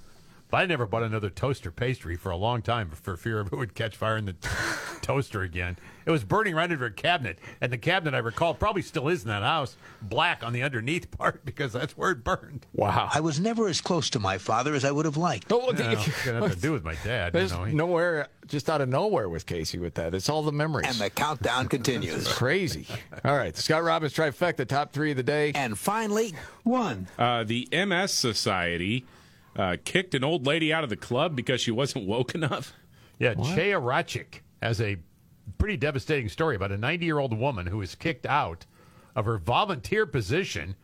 But 0.50 0.58
I 0.58 0.66
never 0.66 0.84
bought 0.86 1.02
another 1.04 1.30
toaster 1.30 1.70
pastry 1.70 2.16
for 2.16 2.30
a 2.30 2.36
long 2.36 2.60
time 2.62 2.90
for 2.90 3.16
fear 3.16 3.38
of 3.40 3.52
it 3.52 3.56
would 3.56 3.74
catch 3.74 3.96
fire 3.96 4.16
in 4.16 4.24
the 4.26 4.34
toaster 5.02 5.42
again. 5.42 5.76
It 6.06 6.10
was 6.10 6.24
burning 6.24 6.54
right 6.56 6.70
under 6.70 6.86
a 6.86 6.90
cabinet, 6.90 7.38
and 7.60 7.72
the 7.72 7.78
cabinet 7.78 8.14
I 8.16 8.18
recall 8.18 8.54
probably 8.54 8.82
still 8.82 9.08
is 9.08 9.22
in 9.22 9.28
that 9.28 9.42
house, 9.42 9.76
black 10.02 10.42
on 10.42 10.52
the 10.52 10.62
underneath 10.62 11.10
part 11.16 11.44
because 11.44 11.72
that's 11.72 11.96
where 11.96 12.10
it 12.10 12.24
burned. 12.24 12.66
Wow. 12.74 13.08
I 13.12 13.20
was 13.20 13.38
never 13.38 13.68
as 13.68 13.80
close 13.80 14.10
to 14.10 14.18
my 14.18 14.38
father 14.38 14.74
as 14.74 14.84
I 14.84 14.90
would 14.90 15.04
have 15.04 15.16
liked. 15.16 15.52
Oh, 15.52 15.68
You 15.72 15.78
know, 15.78 15.90
it's 15.92 16.24
gonna 16.24 16.40
have 16.42 16.54
to 16.54 16.60
do 16.60 16.72
with 16.72 16.84
my 16.84 16.96
dad. 17.04 17.32
You 17.32 17.38
There's 17.40 17.52
know, 17.52 17.64
he- 17.64 17.74
nowhere, 17.74 18.28
just 18.46 18.68
out 18.68 18.80
of 18.80 18.88
nowhere 18.88 19.28
with 19.28 19.46
Casey 19.46 19.78
with 19.78 19.94
that. 19.94 20.14
It's 20.14 20.28
all 20.28 20.42
the 20.42 20.50
memories. 20.52 20.88
And 20.88 20.96
the 20.96 21.10
countdown 21.10 21.68
continues. 21.68 22.26
Crazy. 22.32 22.86
All 23.24 23.36
right, 23.36 23.56
Scott 23.56 23.84
Robbins 23.84 24.14
trifecta, 24.14 24.66
top 24.66 24.92
three 24.92 25.12
of 25.12 25.16
the 25.16 25.22
day. 25.22 25.52
And 25.54 25.78
finally, 25.78 26.34
one. 26.64 27.06
Uh, 27.18 27.44
the 27.44 27.68
MS 27.72 28.12
Society 28.12 29.04
uh, 29.56 29.76
kicked 29.84 30.14
an 30.14 30.24
old 30.24 30.46
lady 30.46 30.72
out 30.72 30.84
of 30.84 30.90
the 30.90 30.96
club 30.96 31.34
because 31.36 31.60
she 31.60 31.70
wasn't 31.70 32.06
woke 32.06 32.34
enough. 32.34 32.72
Yeah, 33.18 33.34
Chaya 33.34 33.80
Raichik 33.80 34.40
has 34.62 34.80
a 34.80 34.96
pretty 35.58 35.76
devastating 35.76 36.28
story 36.28 36.56
about 36.56 36.72
a 36.72 36.78
90 36.78 37.04
year 37.04 37.18
old 37.18 37.36
woman 37.36 37.66
who 37.66 37.78
was 37.78 37.94
kicked 37.94 38.26
out 38.26 38.66
of 39.14 39.24
her 39.26 39.38
volunteer 39.38 40.06
position 40.06 40.76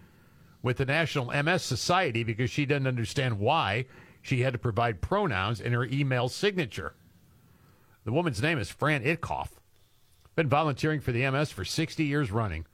with 0.62 0.78
the 0.78 0.84
National 0.84 1.30
MS 1.42 1.62
Society 1.62 2.24
because 2.24 2.50
she 2.50 2.66
didn't 2.66 2.88
understand 2.88 3.38
why 3.38 3.86
she 4.20 4.40
had 4.40 4.52
to 4.52 4.58
provide 4.58 5.00
pronouns 5.00 5.60
in 5.60 5.72
her 5.72 5.84
email 5.84 6.28
signature. 6.28 6.94
The 8.04 8.12
woman's 8.12 8.42
name 8.42 8.58
is 8.58 8.70
Fran 8.70 9.04
Itkoff. 9.04 9.50
Been 10.34 10.48
volunteering 10.48 11.00
for 11.00 11.12
the 11.12 11.28
MS 11.30 11.50
for 11.50 11.64
60 11.64 12.04
years 12.04 12.30
running, 12.30 12.66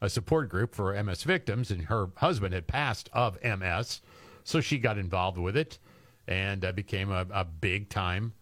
a 0.00 0.08
support 0.08 0.48
group 0.48 0.74
for 0.74 1.02
MS 1.02 1.24
victims, 1.24 1.70
and 1.70 1.86
her 1.86 2.10
husband 2.16 2.54
had 2.54 2.66
passed 2.66 3.08
of 3.12 3.42
MS, 3.42 4.02
so 4.44 4.60
she 4.60 4.78
got 4.78 4.98
involved 4.98 5.38
with 5.38 5.56
it 5.56 5.78
and 6.26 6.64
uh, 6.64 6.72
became 6.72 7.10
a, 7.10 7.26
a 7.32 7.44
big 7.44 7.88
time, 7.88 8.32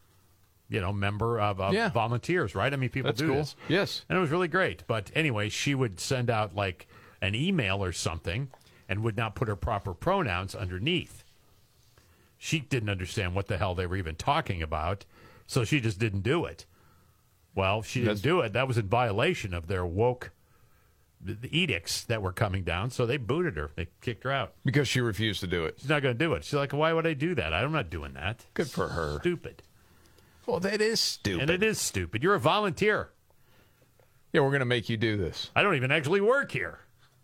you 0.69 0.81
know, 0.81 0.93
member 0.93 1.41
of, 1.41 1.61
of 1.61 1.73
Yeah. 1.75 1.89
volunteers. 1.91 2.55
Right? 2.55 2.73
I 2.73 2.77
mean, 2.77 2.91
people 2.91 3.09
That's 3.11 3.21
do 3.21 3.29
cool. 3.29 3.37
this, 3.37 3.57
Yes. 3.69 4.05
and 4.09 4.17
it 4.19 4.21
was 4.21 4.31
really 4.31 4.49
great. 4.49 4.85
But 4.87 5.11
anyway, 5.15 5.49
she 5.49 5.75
would 5.75 5.99
send 6.01 6.31
out 6.31 6.55
like 6.55 6.87
an 7.23 7.35
email 7.35 7.83
or 7.85 7.93
something, 7.93 8.49
and 8.89 9.03
would 9.05 9.17
not 9.17 9.35
put 9.35 9.47
her 9.49 9.55
proper 9.57 9.93
pronouns 9.95 10.55
underneath. 10.55 11.23
She 12.39 12.61
didn't 12.61 12.89
understand 12.89 13.35
what 13.35 13.47
the 13.47 13.59
hell 13.59 13.75
they 13.75 13.87
were 13.87 13.97
even 13.97 14.15
talking 14.17 14.63
about, 14.63 15.05
so 15.47 15.63
she 15.65 15.81
just 15.81 15.99
didn't 15.99 16.23
do 16.23 16.45
it. 16.47 16.65
Well, 17.55 17.83
she 17.83 18.01
didn't 18.03 18.23
do 18.23 18.41
it. 18.41 18.53
That 18.55 18.67
was 18.67 18.79
in 18.79 18.89
violation 18.89 19.53
of 19.53 19.67
their 19.67 19.85
woke 19.85 20.31
the, 21.23 21.35
the 21.35 21.59
edicts 21.59 22.03
that 22.05 22.23
were 22.23 22.33
coming 22.33 22.65
down. 22.65 22.91
So 22.91 23.07
they 23.07 23.17
booted 23.17 23.57
her. 23.57 23.71
They 23.75 23.89
kicked 24.01 24.25
her 24.25 24.33
out. 24.33 24.55
Because 24.65 24.89
she 24.89 25.01
refused 25.01 25.41
to 25.41 25.47
do 25.47 25.65
it. 25.65 25.77
She's 25.79 25.89
not 25.89 26.03
going 26.03 26.17
to 26.17 26.19
do 26.19 26.33
it. 26.35 26.45
She's 26.45 26.55
like, 26.55 26.73
why 26.73 26.93
would 26.93 27.07
I 27.07 27.15
do 27.15 27.35
that? 27.35 27.53
I'm 27.53 27.73
not 27.73 27.91
doing 27.91 28.15
that. 28.15 28.47
Good 28.55 28.71
for 28.71 28.89
her. 28.89 29.19
Stupid. 29.21 29.63
Well, 30.47 30.61
that 30.61 30.81
is 30.81 31.01
stupid. 31.01 31.43
And 31.43 31.51
it 31.51 31.63
is 31.63 31.79
stupid. 31.79 32.23
You're 32.23 32.35
a 32.35 32.41
volunteer. 32.41 33.11
Yeah, 34.33 34.41
we're 34.41 34.51
going 34.51 34.61
to 34.61 34.65
make 34.67 34.89
you 34.89 34.97
do 34.97 35.17
this. 35.17 35.51
I 35.55 35.63
don't 35.63 35.75
even 35.75 35.91
actually 35.91 36.21
work 36.21 36.53
here. 36.53 36.79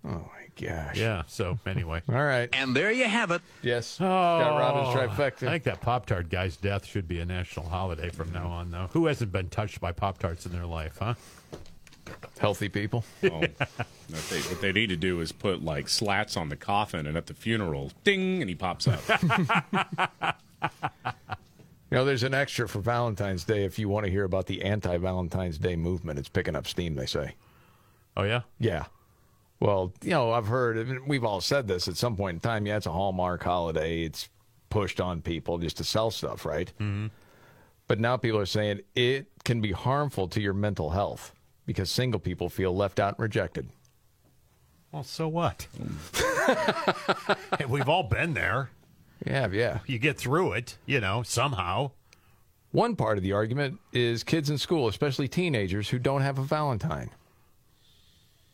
Oh, 0.05 0.11
my 0.11 0.67
gosh. 0.67 0.97
Yeah. 0.97 1.23
So 1.27 1.59
anyway. 1.67 2.03
All 2.09 2.15
right. 2.15 2.49
And 2.53 2.75
there 2.75 2.93
you 2.93 3.05
have 3.05 3.31
it. 3.31 3.43
Yes. 3.63 3.99
Oh, 4.01 4.05
Scott 4.05 4.59
Robbins 4.59 4.97
trifecta. 4.97 5.49
I 5.49 5.53
think 5.53 5.65
that 5.65 5.81
Pop 5.81 6.07
Tart 6.07 6.29
guy's 6.29 6.57
death 6.57 6.85
should 6.85 7.09
be 7.09 7.21
a 7.21 7.25
national 7.25 7.69
holiday 7.69 8.11
from 8.11 8.33
now 8.33 8.49
on, 8.49 8.71
though. 8.71 8.89
Who 8.93 9.07
hasn't 9.07 9.33
been 9.33 9.49
touched 9.49 9.81
by 9.81 9.93
Pop 9.93 10.19
Tarts 10.19 10.47
in 10.47 10.53
their 10.53 10.67
life, 10.67 10.99
huh? 11.01 11.15
Healthy 12.39 12.69
people. 12.69 13.05
Oh, 13.25 13.29
what, 13.39 14.29
they, 14.31 14.41
what 14.41 14.61
they 14.61 14.73
need 14.73 14.89
to 14.89 14.97
do 14.97 15.21
is 15.21 15.33
put 15.33 15.63
like 15.63 15.89
slats 15.89 16.37
on 16.37 16.49
the 16.49 16.57
coffin, 16.57 17.07
and 17.07 17.17
at 17.17 17.27
the 17.27 17.35
funeral, 17.35 17.93
ding, 18.05 18.41
and 18.43 18.49
he 18.49 18.55
pops 18.55 18.89
up. 18.89 19.01
You 21.91 21.99
know, 21.99 22.05
there's 22.05 22.25
an 22.25 22.35
extra 22.35 22.69
for 22.69 22.81
Valentine's 22.81 23.45
Day 23.45 23.65
if 23.65 23.79
you 23.79 23.89
want 23.89 24.07
to 24.07 24.11
hear 24.11 24.25
about 24.25 24.47
the 24.47 24.63
anti 24.63 24.97
Valentine's 24.97 25.57
Day 25.57 25.77
movement. 25.77 26.19
It's 26.19 26.29
picking 26.29 26.57
up 26.57 26.67
steam, 26.67 26.97
they 26.97 27.07
say. 27.07 27.35
Oh, 28.17 28.25
yeah? 28.25 28.43
Yeah. 28.59 28.87
Well, 29.61 29.93
you 30.03 30.11
know, 30.11 30.33
I've 30.33 30.49
heard, 30.49 31.07
we've 31.07 31.25
all 31.25 31.41
said 31.41 31.69
this 31.69 31.87
at 31.87 31.97
some 31.97 32.17
point 32.17 32.35
in 32.35 32.41
time. 32.41 32.67
Yeah, 32.67 32.77
it's 32.77 32.87
a 32.87 32.93
Hallmark 32.93 33.43
holiday. 33.43 34.03
It's 34.03 34.29
pushed 34.69 35.01
on 35.01 35.23
people 35.23 35.59
just 35.59 35.77
to 35.77 35.85
sell 35.85 36.11
stuff, 36.11 36.45
right? 36.45 36.73
Mm-hmm. 36.81 37.07
But 37.87 38.01
now 38.01 38.17
people 38.17 38.41
are 38.41 38.47
saying 38.47 38.81
it 38.97 39.29
can 39.45 39.61
be 39.61 39.71
harmful 39.71 40.27
to 40.29 40.41
your 40.41 40.55
mental 40.55 40.91
health 40.91 41.33
because 41.67 41.91
single 41.91 42.21
people 42.21 42.49
feel 42.49 42.75
left 42.75 42.99
out 43.01 43.15
and 43.19 43.23
rejected. 43.23 43.69
Well, 44.93 45.03
so 45.05 45.29
what? 45.29 45.67
Hey, 47.59 47.65
We've 47.69 47.89
all 47.89 48.05
been 48.05 48.35
there. 48.35 48.71
Yeah, 49.27 49.49
yeah. 49.51 49.81
You 49.87 49.99
get 49.99 50.17
through 50.17 50.53
it, 50.53 50.77
you 50.87 51.01
know, 51.01 51.23
somehow. 51.25 51.91
One 52.71 52.95
part 52.95 53.17
of 53.19 53.25
the 53.25 53.33
argument 53.33 53.81
is 53.93 54.23
kids 54.23 54.49
in 54.49 54.59
school, 54.59 54.87
especially 54.87 55.27
teenagers, 55.29 55.89
who 55.89 55.99
don't 55.99 56.21
have 56.23 56.39
a 56.39 56.43
Valentine. 56.43 57.11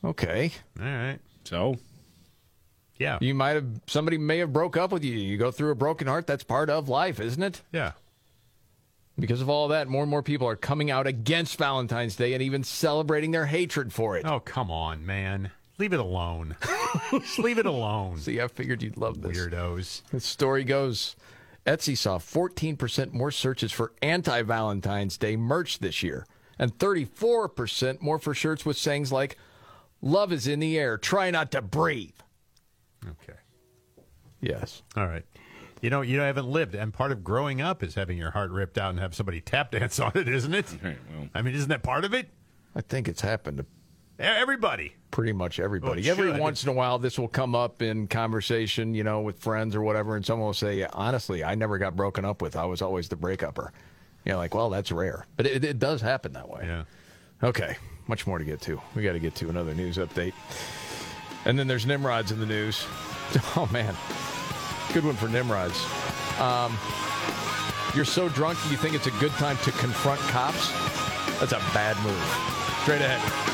Okay. 0.04 0.52
All 0.80 0.86
right. 0.86 1.18
so, 1.44 1.76
Yeah. 2.98 3.18
You 3.20 3.34
might 3.34 3.56
have, 3.56 3.66
somebody 3.86 4.16
may 4.18 4.38
have 4.38 4.52
broke 4.52 4.76
up 4.76 4.90
with 4.92 5.04
you. 5.04 5.12
You 5.18 5.36
go 5.36 5.50
through 5.50 5.70
a 5.70 5.74
broken 5.74 6.06
heart. 6.06 6.26
That's 6.26 6.44
part 6.44 6.70
of 6.70 6.88
life, 6.88 7.20
isn't 7.20 7.42
it? 7.42 7.60
Yeah. 7.72 7.92
Because 9.18 9.40
of 9.42 9.48
all 9.48 9.68
that, 9.68 9.88
more 9.88 10.02
and 10.02 10.10
more 10.10 10.22
people 10.22 10.48
are 10.48 10.56
coming 10.56 10.90
out 10.90 11.06
against 11.06 11.58
Valentine's 11.58 12.16
Day 12.16 12.32
and 12.32 12.42
even 12.42 12.64
celebrating 12.64 13.30
their 13.30 13.46
hatred 13.46 13.92
for 13.92 14.16
it. 14.16 14.24
Oh, 14.24 14.40
come 14.40 14.70
on, 14.70 15.04
man. 15.04 15.50
Leave 15.78 15.92
it 15.92 16.00
alone. 16.00 16.56
Just 17.10 17.38
leave 17.38 17.58
it 17.58 17.66
alone. 17.66 18.18
See, 18.18 18.40
I 18.40 18.48
figured 18.48 18.82
you'd 18.82 18.96
love 18.96 19.20
this. 19.20 19.36
Weirdos. 19.36 20.02
The 20.10 20.20
story 20.20 20.64
goes 20.64 21.16
Etsy 21.66 21.96
saw 21.96 22.18
14% 22.18 23.12
more 23.12 23.30
searches 23.30 23.70
for 23.72 23.92
anti 24.02 24.42
Valentine's 24.42 25.16
Day 25.16 25.36
merch 25.36 25.78
this 25.78 26.02
year, 26.02 26.26
and 26.58 26.76
34% 26.76 28.00
more 28.00 28.18
for 28.18 28.34
shirts 28.34 28.66
with 28.66 28.76
sayings 28.76 29.12
like, 29.12 29.36
Love 30.00 30.32
is 30.32 30.48
in 30.48 30.58
the 30.58 30.78
air, 30.78 30.98
try 30.98 31.30
not 31.30 31.52
to 31.52 31.62
breathe. 31.62 32.10
Okay. 33.06 33.38
Yes. 34.40 34.82
All 34.96 35.06
right. 35.06 35.24
You 35.82 35.90
know, 35.90 36.00
you 36.00 36.20
haven't 36.20 36.46
lived, 36.46 36.74
and 36.74 36.94
part 36.94 37.12
of 37.12 37.22
growing 37.22 37.60
up 37.60 37.82
is 37.82 37.94
having 37.96 38.16
your 38.16 38.30
heart 38.30 38.50
ripped 38.50 38.78
out 38.78 38.90
and 38.90 39.00
have 39.00 39.14
somebody 39.14 39.40
tap 39.42 39.72
dance 39.72 39.98
on 40.00 40.12
it, 40.14 40.28
isn't 40.28 40.54
it? 40.54 40.66
Right, 40.82 40.96
well. 41.14 41.28
I 41.34 41.42
mean, 41.42 41.54
isn't 41.54 41.68
that 41.68 41.82
part 41.82 42.04
of 42.04 42.14
it? 42.14 42.28
I 42.74 42.80
think 42.80 43.08
it's 43.08 43.20
happened 43.20 43.58
to 43.58 43.66
Everybody. 44.18 44.94
Pretty 45.10 45.32
much 45.32 45.58
everybody. 45.58 46.02
Well, 46.02 46.10
Every 46.10 46.30
should. 46.30 46.40
once 46.40 46.62
in 46.62 46.68
a 46.68 46.72
while, 46.72 46.98
this 46.98 47.18
will 47.18 47.28
come 47.28 47.54
up 47.54 47.82
in 47.82 48.06
conversation, 48.06 48.94
you 48.94 49.02
know, 49.02 49.20
with 49.20 49.38
friends 49.40 49.74
or 49.74 49.82
whatever, 49.82 50.14
and 50.16 50.24
someone 50.24 50.46
will 50.46 50.54
say, 50.54 50.86
"Honestly, 50.92 51.42
I 51.42 51.54
never 51.54 51.76
got 51.76 51.96
broken 51.96 52.24
up 52.24 52.40
with. 52.40 52.54
I 52.54 52.64
was 52.64 52.82
always 52.82 53.08
the 53.08 53.16
breakupper." 53.16 53.70
You 54.24 54.32
know, 54.32 54.38
like, 54.38 54.54
well, 54.54 54.70
that's 54.70 54.92
rare, 54.92 55.26
but 55.36 55.46
it, 55.46 55.64
it 55.64 55.78
does 55.80 56.00
happen 56.00 56.32
that 56.34 56.48
way. 56.48 56.60
Yeah. 56.64 56.84
Okay, 57.42 57.76
much 58.06 58.26
more 58.26 58.38
to 58.38 58.44
get 58.44 58.60
to. 58.62 58.80
We 58.94 59.02
got 59.02 59.14
to 59.14 59.18
get 59.18 59.34
to 59.36 59.48
another 59.48 59.74
news 59.74 59.96
update, 59.96 60.34
and 61.44 61.58
then 61.58 61.66
there's 61.66 61.84
Nimrods 61.86 62.30
in 62.30 62.38
the 62.38 62.46
news. 62.46 62.86
Oh 63.56 63.66
man, 63.72 63.94
good 64.92 65.04
one 65.04 65.16
for 65.16 65.28
Nimrods. 65.28 65.86
Um, 66.38 66.76
you're 67.94 68.04
so 68.04 68.28
drunk 68.28 68.58
you 68.70 68.76
think 68.76 68.94
it's 68.94 69.06
a 69.06 69.10
good 69.12 69.32
time 69.32 69.56
to 69.58 69.72
confront 69.72 70.20
cops. 70.20 70.70
That's 71.40 71.52
a 71.52 71.58
bad 71.72 71.96
move. 72.04 72.82
Straight 72.82 73.00
ahead. 73.00 73.51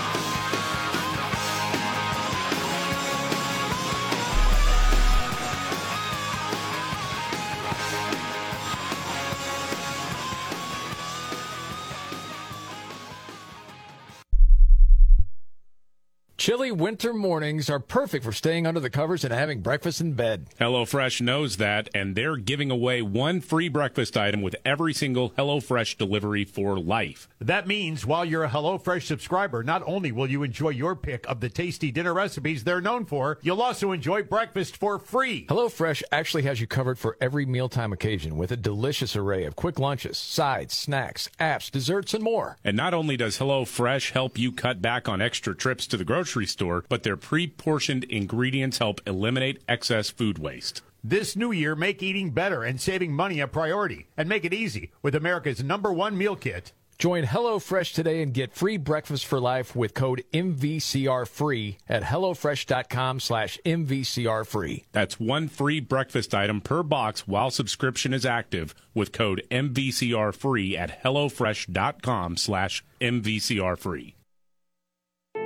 Chilly 16.69 16.81
winter 16.81 17.15
mornings 17.15 17.71
are 17.71 17.81
perfect 17.81 18.27
for 18.27 18.33
staying 18.33 18.67
under 18.67 18.79
the 18.79 18.91
covers 18.91 19.25
and 19.25 19.33
having 19.33 19.63
breakfast 19.63 20.03
in 20.03 20.13
bed. 20.13 20.49
HelloFresh 20.61 21.23
knows 21.23 21.57
that, 21.57 21.89
and 21.95 22.15
they're 22.15 22.37
giving 22.37 22.71
away 22.71 23.01
one 23.01 23.41
free 23.41 23.71
breakfast 23.71 24.19
item 24.19 24.43
with 24.43 24.55
every 24.67 24.93
single 24.93 25.31
HelloFresh 25.31 25.97
delivery 25.97 26.45
for 26.45 26.79
life. 26.79 27.27
That 27.41 27.67
means 27.67 28.05
while 28.05 28.23
you're 28.23 28.45
a 28.45 28.51
HelloFresh 28.51 29.05
subscriber, 29.05 29.63
not 29.63 29.83
only 29.87 30.13
will 30.13 30.31
you 30.31 30.43
enjoy 30.43 30.69
your 30.71 30.95
pick 30.95 31.27
of 31.27 31.41
the 31.41 31.49
tasty 31.49 31.91
dinner 31.91 32.13
recipes 32.13 32.65
they're 32.65 32.83
known 32.83 33.07
for, 33.07 33.39
you'll 33.41 33.63
also 33.63 33.93
enjoy 33.93 34.23
breakfast 34.23 34.77
for 34.77 34.99
free. 34.99 35.47
HelloFresh 35.47 36.03
actually 36.13 36.43
has 36.43 36.61
you 36.61 36.67
covered 36.67 36.99
for 36.99 37.17
every 37.19 37.47
mealtime 37.47 37.95
occasion 37.95 38.37
with 38.37 38.53
a 38.53 38.59
delicious 38.59 39.17
array 39.17 39.45
of 39.45 39.57
quick 39.57 39.79
lunches, 39.79 40.19
sides, 40.19 40.75
snacks, 40.75 41.31
apps, 41.41 41.71
desserts, 41.71 42.13
and 42.13 42.23
more. 42.23 42.59
And 42.63 42.77
not 42.77 42.93
only 42.93 43.17
does 43.17 43.39
HelloFresh 43.39 44.11
help 44.13 44.37
you 44.37 44.53
cut 44.53 44.83
back 44.83 45.09
on 45.09 45.23
extra 45.23 45.57
trips 45.57 45.87
to 45.87 45.97
the 45.97 46.05
grocery 46.05 46.45
store, 46.45 46.58
but 46.89 47.03
their 47.03 47.17
pre-portioned 47.17 48.05
ingredients 48.05 48.79
help 48.79 49.01
eliminate 49.07 49.63
excess 49.69 50.11
food 50.11 50.39
waste. 50.39 50.83
This 51.05 51.37
new 51.37 51.53
year, 51.53 51.75
make 51.75 52.03
eating 52.03 52.31
better 52.31 52.65
and 52.65 52.81
saving 52.81 53.13
money 53.13 53.41
a 53.41 53.47
priority. 53.47 54.09
And 54.17 54.29
make 54.29 54.45
it 54.45 54.53
easy 54.53 54.91
with 55.03 55.15
America's 55.15 55.63
number 55.63 55.93
one 55.93 56.19
meal 56.19 56.37
kit. 56.37 56.73
Join 56.99 57.23
HelloFresh 57.25 57.95
today 57.95 58.23
and 58.23 58.35
get 58.35 58.53
free 58.53 58.77
breakfast 58.77 59.25
for 59.25 59.39
life 59.39 59.77
with 59.77 59.95
code 59.95 60.25
MVCRFREE 60.33 61.77
at 61.89 62.03
HelloFresh.com 62.03 63.21
slash 63.21 63.59
MVCRFree. 63.65 64.85
That's 64.91 65.21
one 65.21 65.47
free 65.47 65.79
breakfast 65.79 66.35
item 66.35 66.61
per 66.61 66.83
box 66.83 67.29
while 67.29 67.53
subscription 67.53 68.13
is 68.13 68.27
active 68.27 68.75
with 68.95 69.13
code 69.13 69.45
MVCRFree 69.49 70.77
at 70.77 71.05
HelloFresh.com 71.05 72.37
slash 72.37 72.85
MVCRFree. 73.01 74.15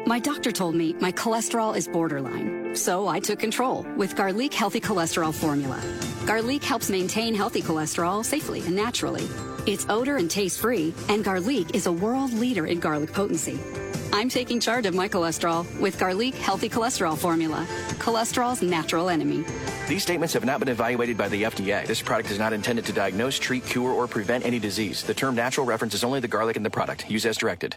My 0.04 0.18
doctor 0.18 0.50
told 0.50 0.74
me 0.74 0.94
my 0.94 1.12
cholesterol 1.12 1.76
is 1.76 1.86
borderline, 1.86 2.74
so 2.74 3.06
I 3.06 3.20
took 3.20 3.38
control 3.38 3.86
with 3.96 4.16
Garlique 4.16 4.52
Healthy 4.52 4.80
Cholesterol 4.80 5.32
Formula. 5.32 5.80
Garlique 6.26 6.64
helps 6.64 6.90
maintain 6.90 7.36
healthy 7.36 7.62
cholesterol 7.62 8.24
safely 8.24 8.62
and 8.62 8.74
naturally. 8.74 9.28
It's 9.64 9.86
odor 9.88 10.16
and 10.16 10.28
taste 10.28 10.58
free, 10.60 10.92
and 11.08 11.24
Garlique 11.24 11.72
is 11.72 11.86
a 11.86 11.92
world 11.92 12.32
leader 12.32 12.66
in 12.66 12.80
garlic 12.80 13.12
potency. 13.12 13.60
I'm 14.12 14.28
taking 14.28 14.58
charge 14.58 14.86
of 14.86 14.94
my 14.94 15.08
cholesterol 15.08 15.64
with 15.80 15.98
Garlique 16.00 16.34
Healthy 16.34 16.68
Cholesterol 16.68 17.16
Formula, 17.16 17.64
cholesterol's 17.98 18.60
natural 18.60 19.08
enemy. 19.08 19.44
These 19.86 20.02
statements 20.02 20.34
have 20.34 20.44
not 20.44 20.58
been 20.58 20.68
evaluated 20.68 21.16
by 21.16 21.28
the 21.28 21.44
FDA. 21.44 21.86
This 21.86 22.02
product 22.02 22.32
is 22.32 22.40
not 22.40 22.52
intended 22.52 22.84
to 22.86 22.92
diagnose, 22.92 23.38
treat, 23.38 23.64
cure, 23.64 23.92
or 23.92 24.08
prevent 24.08 24.44
any 24.44 24.58
disease. 24.58 25.04
The 25.04 25.14
term 25.14 25.36
natural 25.36 25.64
references 25.64 26.02
only 26.02 26.18
the 26.18 26.28
garlic 26.28 26.56
in 26.56 26.64
the 26.64 26.70
product. 26.70 27.08
Use 27.08 27.24
as 27.24 27.36
directed. 27.36 27.76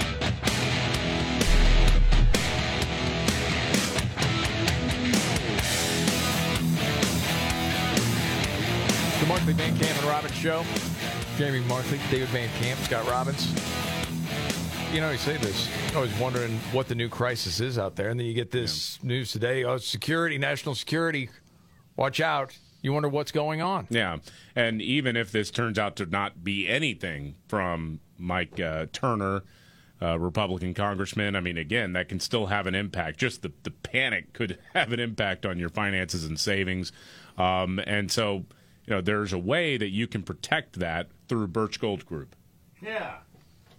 The 9.21 9.27
Markley 9.27 9.53
Van 9.53 9.77
Camp 9.77 9.99
and 9.99 10.07
Robbins 10.07 10.33
Show. 10.33 10.65
Jamie 11.37 11.59
Markley, 11.67 11.99
David 12.09 12.27
Van 12.29 12.49
Camp, 12.59 12.79
Scott 12.79 13.07
Robbins. 13.07 13.53
You 14.91 14.99
know, 14.99 15.11
you 15.11 15.19
say 15.19 15.37
this. 15.37 15.69
I 15.95 15.99
was 15.99 16.11
wondering 16.17 16.57
what 16.71 16.87
the 16.87 16.95
new 16.95 17.07
crisis 17.07 17.59
is 17.59 17.77
out 17.77 17.95
there, 17.95 18.09
and 18.09 18.19
then 18.19 18.25
you 18.25 18.33
get 18.33 18.49
this 18.49 18.97
news 19.03 19.31
today. 19.31 19.63
Oh, 19.63 19.77
security, 19.77 20.39
national 20.39 20.73
security. 20.73 21.29
Watch 21.95 22.19
out. 22.19 22.57
You 22.81 22.93
wonder 22.93 23.09
what's 23.09 23.31
going 23.31 23.61
on. 23.61 23.85
Yeah. 23.91 24.17
And 24.55 24.81
even 24.81 25.15
if 25.15 25.31
this 25.31 25.51
turns 25.51 25.77
out 25.77 25.97
to 25.97 26.07
not 26.07 26.43
be 26.43 26.67
anything 26.67 27.35
from 27.47 27.99
Mike 28.17 28.59
uh, 28.59 28.87
Turner, 28.91 29.43
uh, 30.01 30.17
Republican 30.17 30.73
congressman, 30.73 31.35
I 31.35 31.41
mean, 31.41 31.57
again, 31.57 31.93
that 31.93 32.09
can 32.09 32.19
still 32.19 32.47
have 32.47 32.65
an 32.65 32.73
impact. 32.73 33.19
Just 33.19 33.43
the, 33.43 33.51
the 33.61 33.69
panic 33.69 34.33
could 34.33 34.57
have 34.73 34.91
an 34.91 34.99
impact 34.99 35.45
on 35.45 35.59
your 35.59 35.69
finances 35.69 36.25
and 36.25 36.39
savings. 36.39 36.91
Um, 37.37 37.77
and 37.85 38.11
so, 38.11 38.45
you 38.85 38.95
know, 38.95 39.01
there's 39.01 39.33
a 39.33 39.37
way 39.37 39.77
that 39.77 39.89
you 39.89 40.07
can 40.07 40.23
protect 40.23 40.79
that 40.79 41.09
through 41.27 41.47
Birch 41.47 41.79
Gold 41.79 42.05
Group. 42.05 42.35
Yeah. 42.81 43.17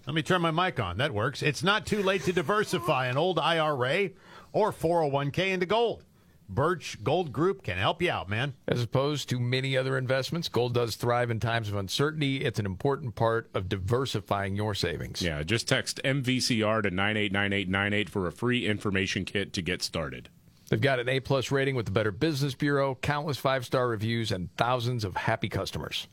Let 0.06 0.14
me 0.14 0.22
turn 0.22 0.42
my 0.42 0.50
mic 0.50 0.80
on. 0.80 0.98
That 0.98 1.12
works. 1.12 1.42
It's 1.42 1.62
not 1.62 1.86
too 1.86 2.02
late 2.02 2.22
to 2.24 2.32
diversify 2.32 3.06
an 3.06 3.16
old 3.16 3.38
IRA 3.38 4.10
or 4.52 4.72
401k 4.72 5.52
into 5.52 5.66
gold. 5.66 6.04
Birch 6.48 7.02
Gold 7.02 7.32
Group 7.32 7.62
can 7.62 7.78
help 7.78 8.02
you 8.02 8.10
out, 8.10 8.28
man. 8.28 8.54
As 8.68 8.82
opposed 8.82 9.28
to 9.30 9.40
many 9.40 9.76
other 9.76 9.96
investments, 9.96 10.48
gold 10.48 10.74
does 10.74 10.96
thrive 10.96 11.30
in 11.30 11.40
times 11.40 11.68
of 11.68 11.76
uncertainty. 11.76 12.44
It's 12.44 12.58
an 12.58 12.66
important 12.66 13.14
part 13.14 13.48
of 13.54 13.68
diversifying 13.68 14.56
your 14.56 14.74
savings. 14.74 15.22
Yeah, 15.22 15.42
just 15.44 15.66
text 15.66 16.00
MVCR 16.04 16.82
to 16.82 16.90
989898 16.90 18.10
for 18.10 18.26
a 18.26 18.32
free 18.32 18.66
information 18.66 19.24
kit 19.24 19.52
to 19.54 19.62
get 19.62 19.82
started. 19.82 20.28
They've 20.72 20.80
got 20.80 21.00
an 21.00 21.08
A 21.10 21.20
plus 21.20 21.50
rating 21.50 21.74
with 21.74 21.84
the 21.84 21.92
Better 21.92 22.10
Business 22.10 22.54
Bureau, 22.54 22.94
countless 23.02 23.36
five 23.36 23.66
star 23.66 23.88
reviews, 23.88 24.32
and 24.32 24.48
thousands 24.56 25.04
of 25.04 25.14
happy 25.14 25.50
customers. 25.50 26.08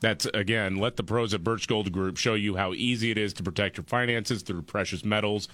That's 0.00 0.24
again, 0.32 0.76
let 0.76 0.96
the 0.96 1.02
pros 1.02 1.34
at 1.34 1.44
Birch 1.44 1.68
Gold 1.68 1.92
Group 1.92 2.16
show 2.16 2.32
you 2.32 2.56
how 2.56 2.72
easy 2.72 3.10
it 3.10 3.18
is 3.18 3.34
to 3.34 3.42
protect 3.42 3.76
your 3.76 3.84
finances 3.84 4.40
through 4.40 4.62
precious 4.62 5.04
metals. 5.04 5.48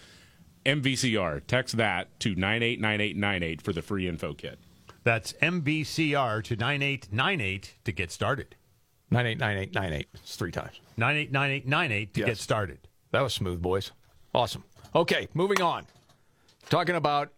MVCR, 0.64 1.40
text 1.48 1.78
that 1.78 2.20
to 2.20 2.36
989898 2.36 3.60
for 3.60 3.72
the 3.72 3.82
free 3.82 4.06
info 4.06 4.34
kit. 4.34 4.60
That's 5.02 5.32
MVCR 5.42 6.44
to 6.44 6.54
9898 6.54 7.74
to 7.86 7.90
get 7.90 8.12
started. 8.12 8.54
989898. 9.10 10.08
It's 10.14 10.36
three 10.36 10.52
times. 10.52 10.78
989898 10.96 12.14
to 12.14 12.20
Yes. 12.20 12.26
get 12.28 12.38
started. 12.38 12.78
That 13.10 13.22
was 13.22 13.34
smooth, 13.34 13.60
boys. 13.60 13.90
Awesome. 14.32 14.62
Okay, 14.94 15.26
moving 15.34 15.60
on. 15.60 15.86
Talking 16.68 16.94
about 16.94 17.32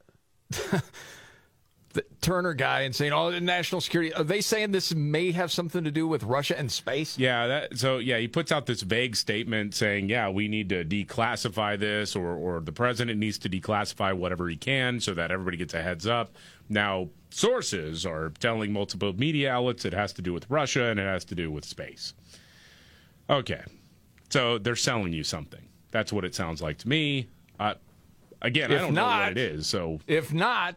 the 1.93 2.05
Turner 2.21 2.55
guy 2.55 2.83
and 2.83 2.95
saying, 2.95 3.13
"Oh, 3.13 3.39
national 3.39 3.81
security." 3.81 4.13
Are 4.15 4.25
they 4.25 4.41
saying 4.41 4.73
this 4.73 4.95
may 4.95 5.33
have 5.33 5.53
something 5.53 5.85
to 5.85 5.91
do 5.91 6.07
with 6.07 6.23
Russia 6.23 6.59
and 6.59 6.71
space? 6.71 7.19
Yeah, 7.19 7.47
that, 7.47 7.79
so 7.79 7.99
yeah, 7.99 8.19
he 8.19 8.29
puts 8.29 8.53
out 8.53 8.67
this 8.67 8.83
vague 8.83 9.17
statement 9.17 9.75
saying, 9.75 10.09
"Yeah, 10.09 10.29
we 10.29 10.49
need 10.49 10.69
to 10.71 10.85
declassify 10.85 11.79
this, 11.79 12.17
or 12.17 12.35
or 12.35 12.61
the 12.61 12.73
president 12.73 13.19
needs 13.19 13.39
to 13.39 13.49
declassify 13.49 14.15
whatever 14.15 14.49
he 14.49 14.57
can, 14.57 15.01
so 15.01 15.15
that 15.15 15.31
everybody 15.31 15.57
gets 15.57 15.75
a 15.75 15.83
heads 15.83 16.07
up." 16.07 16.35
Now, 16.69 17.11
sources 17.31 18.07
are 18.07 18.31
telling 18.41 18.73
multiple 18.73 19.13
media 19.13 19.53
outlets 19.53 19.85
it 19.85 19.93
has 19.93 20.13
to 20.15 20.23
do 20.23 20.33
with 20.33 20.49
Russia 20.49 20.85
and 20.85 20.99
it 20.99 21.05
has 21.05 21.25
to 21.27 21.35
do 21.35 21.51
with 21.51 21.65
space. 21.65 22.15
Okay, 23.29 23.63
so 24.31 24.59
they're 24.59 24.77
selling 24.77 25.13
you 25.13 25.25
something. 25.25 25.61
That's 25.91 26.13
what 26.13 26.25
it 26.25 26.35
sounds 26.35 26.63
like 26.63 26.79
to 26.79 26.89
me. 26.89 27.29
Uh, 27.61 27.75
again, 28.43 28.71
I 28.71 28.75
If 28.75 28.81
don't 28.83 28.95
know 28.95 29.05
what 29.07 29.31
it 29.33 29.39
is. 29.39 29.67
So 29.67 30.01
If 30.07 30.33
not, 30.33 30.77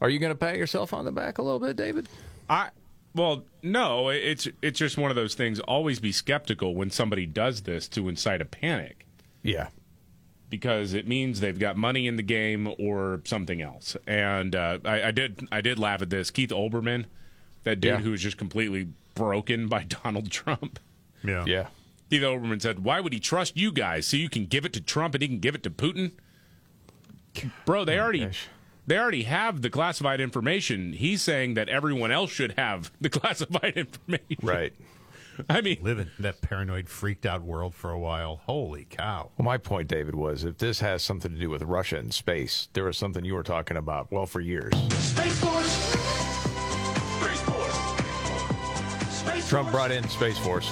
are 0.00 0.08
you 0.10 0.18
going 0.18 0.32
to 0.32 0.38
pat 0.38 0.56
yourself 0.56 0.92
on 0.92 1.04
the 1.04 1.12
back 1.12 1.38
a 1.38 1.42
little 1.42 1.58
bit, 1.60 1.76
David? 1.76 2.08
I 2.48 2.70
well, 3.14 3.44
no, 3.62 4.08
it's 4.10 4.46
it's 4.62 4.78
just 4.78 4.96
one 4.96 5.10
of 5.10 5.16
those 5.16 5.34
things. 5.34 5.58
Always 5.60 5.98
be 5.98 6.12
skeptical 6.12 6.74
when 6.74 6.90
somebody 6.90 7.26
does 7.26 7.62
this 7.62 7.88
to 7.88 8.08
incite 8.08 8.40
a 8.40 8.44
panic. 8.44 9.06
Yeah. 9.42 9.68
because 10.50 10.92
it 10.94 11.08
means 11.08 11.40
they've 11.40 11.58
got 11.58 11.76
money 11.76 12.06
in 12.06 12.16
the 12.16 12.22
game 12.22 12.68
or 12.78 13.20
something 13.24 13.62
else. 13.62 13.96
And 14.06 14.54
uh, 14.54 14.78
I, 14.84 15.04
I 15.04 15.10
did 15.12 15.48
I 15.50 15.60
did 15.60 15.78
laugh 15.78 16.02
at 16.02 16.10
this. 16.10 16.30
Keith 16.30 16.50
Olbermann, 16.50 17.06
that 17.64 17.80
dude 17.80 17.90
Yeah. 17.90 17.96
who 17.98 18.10
was 18.10 18.20
just 18.22 18.36
completely 18.36 18.88
broken 19.14 19.66
by 19.68 19.84
Donald 20.04 20.30
Trump. 20.30 20.78
Yeah. 21.24 21.44
Yeah. 21.46 21.66
Keith 22.10 22.22
Olbermann 22.22 22.60
said, 22.60 22.84
"Why 22.84 23.00
would 23.00 23.12
he 23.12 23.20
trust 23.20 23.56
you 23.56 23.70
guys 23.70 24.06
so 24.06 24.16
you 24.16 24.28
can 24.28 24.46
give 24.46 24.64
it 24.64 24.72
to 24.74 24.80
Trump 24.80 25.14
and 25.14 25.22
he 25.22 25.28
can 25.28 25.38
give 25.38 25.54
it 25.54 25.62
to 25.62 25.70
Putin?" 25.70 26.12
Bro, 27.64 27.84
they 27.84 27.98
oh 27.98 28.02
already 28.02 28.28
they 28.86 28.98
already 28.98 29.22
have 29.22 29.62
the 29.62 29.70
classified 29.70 30.20
information. 30.20 30.92
He's 30.92 31.22
saying 31.22 31.54
that 31.54 31.68
everyone 31.68 32.10
else 32.10 32.30
should 32.30 32.54
have 32.58 32.90
the 33.00 33.08
classified 33.10 33.74
information. 33.76 34.38
Right. 34.42 34.72
I 35.48 35.60
mean, 35.60 35.78
living 35.80 36.10
in 36.18 36.22
that 36.24 36.42
paranoid, 36.42 36.88
freaked 36.88 37.24
out 37.24 37.42
world 37.42 37.74
for 37.74 37.90
a 37.90 37.98
while. 37.98 38.40
Holy 38.44 38.84
cow! 38.90 39.30
Well, 39.38 39.44
my 39.44 39.56
point, 39.56 39.88
David, 39.88 40.14
was 40.16 40.44
if 40.44 40.58
this 40.58 40.80
has 40.80 41.02
something 41.02 41.32
to 41.32 41.38
do 41.38 41.48
with 41.48 41.62
Russia 41.62 41.96
and 41.96 42.12
space, 42.12 42.68
there 42.72 42.84
was 42.84 42.98
something 42.98 43.24
you 43.24 43.34
were 43.34 43.44
talking 43.44 43.76
about, 43.76 44.10
well, 44.10 44.26
for 44.26 44.40
years. 44.40 44.74
Space 44.98 45.38
Force! 45.40 45.72
Space 47.20 47.40
Force! 47.42 49.14
Space 49.14 49.48
Trump 49.48 49.70
brought 49.70 49.92
in 49.92 50.06
Space 50.08 50.38
Force. 50.38 50.70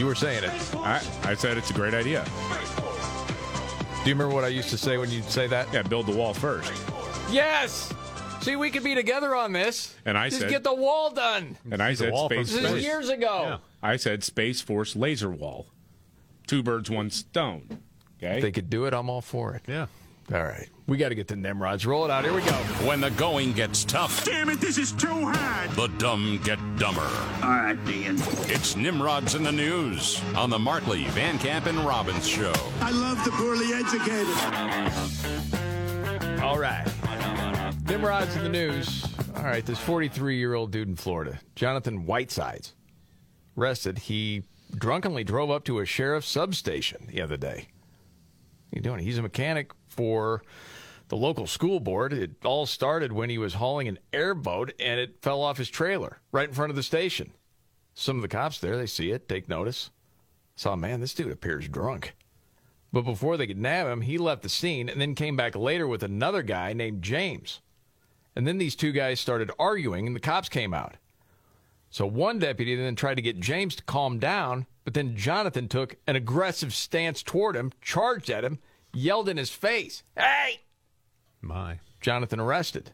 You 0.00 0.06
were 0.06 0.14
saying 0.14 0.44
it. 0.44 0.74
I, 0.76 1.06
I 1.24 1.34
said 1.34 1.58
it's 1.58 1.68
a 1.68 1.74
great 1.74 1.92
idea. 1.92 2.24
Do 4.02 4.08
you 4.08 4.14
remember 4.14 4.34
what 4.34 4.44
I 4.44 4.48
used 4.48 4.70
to 4.70 4.78
say 4.78 4.96
when 4.96 5.10
you'd 5.10 5.24
say 5.26 5.46
that? 5.48 5.70
Yeah, 5.74 5.82
build 5.82 6.06
the 6.06 6.16
wall 6.16 6.32
first. 6.32 6.72
Yes. 7.30 7.92
See, 8.40 8.56
we 8.56 8.70
could 8.70 8.82
be 8.82 8.94
together 8.94 9.34
on 9.36 9.52
this. 9.52 9.94
And 10.06 10.16
I 10.16 10.30
Just 10.30 10.40
said- 10.40 10.48
get 10.48 10.64
the 10.64 10.72
wall 10.74 11.10
done. 11.10 11.58
And 11.70 11.82
I 11.82 11.92
said 11.92 12.16
space 12.16 12.50
This 12.50 12.62
is 12.64 12.66
Force. 12.70 12.82
years 12.82 13.08
ago. 13.10 13.58
I 13.82 13.96
said 13.96 14.24
Space 14.24 14.62
Force 14.62 14.96
laser 14.96 15.28
wall. 15.28 15.66
Two 16.46 16.62
birds, 16.62 16.88
one 16.88 17.10
stone. 17.10 17.68
Okay. 18.22 18.36
If 18.36 18.42
they 18.42 18.52
could 18.52 18.70
do 18.70 18.86
it, 18.86 18.94
I'm 18.94 19.10
all 19.10 19.20
for 19.20 19.52
it. 19.54 19.64
Yeah. 19.68 19.86
All 20.32 20.42
right. 20.42 20.70
We 20.90 20.96
got 20.96 21.10
to 21.10 21.14
get 21.14 21.28
the 21.28 21.36
Nimrods. 21.36 21.86
Roll 21.86 22.04
it 22.04 22.10
out. 22.10 22.24
Here 22.24 22.34
we 22.34 22.42
go. 22.42 22.50
When 22.84 23.00
the 23.00 23.12
going 23.12 23.52
gets 23.52 23.84
tough, 23.84 24.24
Damn 24.24 24.48
it, 24.48 24.60
this 24.60 24.76
is 24.76 24.90
too 24.90 25.06
hard. 25.24 25.70
the 25.76 25.86
dumb 25.98 26.40
get 26.42 26.58
dumber. 26.78 27.08
All 27.44 27.50
right, 27.50 27.84
Dean. 27.84 28.16
It's 28.48 28.74
Nimrods 28.74 29.36
in 29.36 29.44
the 29.44 29.52
News 29.52 30.20
on 30.34 30.50
the 30.50 30.58
Markley, 30.58 31.04
Van 31.10 31.38
Camp, 31.38 31.66
and 31.66 31.78
Robbins 31.78 32.26
Show. 32.26 32.52
I 32.80 32.90
love 32.90 33.24
the 33.24 33.30
poorly 33.30 33.72
educated. 33.72 34.26
All 36.42 36.58
right. 36.58 36.84
Nimrods 37.86 38.34
in 38.34 38.42
the 38.42 38.48
news. 38.48 39.06
All 39.36 39.44
right. 39.44 39.64
This 39.64 39.78
43 39.78 40.38
year 40.38 40.54
old 40.54 40.72
dude 40.72 40.88
in 40.88 40.96
Florida, 40.96 41.38
Jonathan 41.54 42.04
Whitesides, 42.04 42.74
arrested. 43.56 43.96
He 43.96 44.42
drunkenly 44.76 45.22
drove 45.22 45.52
up 45.52 45.62
to 45.66 45.78
a 45.78 45.84
sheriff's 45.84 46.26
substation 46.26 47.06
the 47.08 47.22
other 47.22 47.36
day. 47.36 47.68
What 48.70 48.76
are 48.76 48.78
you 48.78 48.82
doing? 48.82 48.98
He's 49.04 49.18
a 49.18 49.22
mechanic 49.22 49.70
for 49.86 50.42
the 51.10 51.16
local 51.16 51.46
school 51.46 51.80
board. 51.80 52.12
It 52.12 52.44
all 52.44 52.64
started 52.64 53.12
when 53.12 53.28
he 53.28 53.36
was 53.36 53.54
hauling 53.54 53.88
an 53.88 53.98
airboat 54.12 54.72
and 54.80 54.98
it 54.98 55.20
fell 55.20 55.42
off 55.42 55.58
his 55.58 55.68
trailer 55.68 56.20
right 56.32 56.48
in 56.48 56.54
front 56.54 56.70
of 56.70 56.76
the 56.76 56.82
station. 56.82 57.32
Some 57.94 58.16
of 58.16 58.22
the 58.22 58.28
cops 58.28 58.58
there, 58.58 58.76
they 58.76 58.86
see 58.86 59.10
it, 59.10 59.28
take 59.28 59.48
notice. 59.48 59.90
Saw, 60.56 60.76
man, 60.76 61.00
this 61.00 61.12
dude 61.12 61.32
appears 61.32 61.68
drunk. 61.68 62.14
But 62.92 63.02
before 63.02 63.36
they 63.36 63.46
could 63.46 63.58
nab 63.58 63.88
him, 63.88 64.00
he 64.02 64.18
left 64.18 64.42
the 64.42 64.48
scene 64.48 64.88
and 64.88 65.00
then 65.00 65.14
came 65.14 65.36
back 65.36 65.54
later 65.56 65.86
with 65.86 66.02
another 66.02 66.42
guy 66.42 66.72
named 66.72 67.02
James. 67.02 67.60
And 68.36 68.46
then 68.46 68.58
these 68.58 68.76
two 68.76 68.92
guys 68.92 69.20
started 69.20 69.50
arguing 69.58 70.06
and 70.06 70.14
the 70.14 70.20
cops 70.20 70.48
came 70.48 70.72
out. 70.72 70.96
So 71.90 72.06
one 72.06 72.38
deputy 72.38 72.76
then 72.76 72.94
tried 72.94 73.16
to 73.16 73.22
get 73.22 73.40
James 73.40 73.74
to 73.76 73.82
calm 73.82 74.20
down, 74.20 74.66
but 74.84 74.94
then 74.94 75.16
Jonathan 75.16 75.66
took 75.66 75.96
an 76.06 76.14
aggressive 76.14 76.72
stance 76.72 77.20
toward 77.22 77.56
him, 77.56 77.72
charged 77.82 78.30
at 78.30 78.44
him, 78.44 78.60
yelled 78.92 79.28
in 79.28 79.36
his 79.36 79.50
face, 79.50 80.04
Hey! 80.16 80.60
My. 81.40 81.78
Jonathan 82.00 82.40
arrested. 82.40 82.92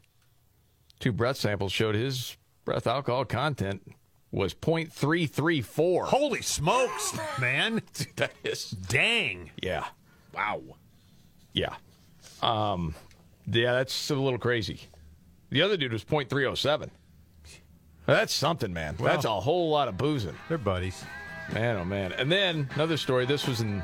Two 1.00 1.12
breath 1.12 1.36
samples 1.36 1.72
showed 1.72 1.94
his 1.94 2.36
breath 2.64 2.86
alcohol 2.86 3.24
content 3.24 3.82
was 4.30 4.54
0.334. 4.54 6.04
Holy 6.06 6.42
smokes, 6.42 7.16
man. 7.40 7.82
that 8.16 8.32
is 8.44 8.70
Dang. 8.70 9.50
Yeah. 9.62 9.84
Wow. 10.34 10.62
Yeah. 11.52 11.74
Um, 12.42 12.94
yeah, 13.46 13.72
that's 13.72 14.10
a 14.10 14.14
little 14.14 14.38
crazy. 14.38 14.80
The 15.50 15.62
other 15.62 15.76
dude 15.76 15.92
was 15.92 16.04
0.307. 16.04 16.90
That's 18.04 18.32
something, 18.32 18.72
man. 18.72 18.96
Well- 18.98 19.12
that's 19.12 19.24
a 19.24 19.40
whole 19.40 19.70
lot 19.70 19.88
of 19.88 19.96
boozing. 19.96 20.34
They're 20.48 20.58
buddies. 20.58 21.04
Man, 21.52 21.76
oh 21.76 21.84
man. 21.84 22.12
And 22.12 22.30
then 22.30 22.68
another 22.74 22.96
story. 22.96 23.26
This 23.26 23.46
was 23.46 23.60
in 23.60 23.82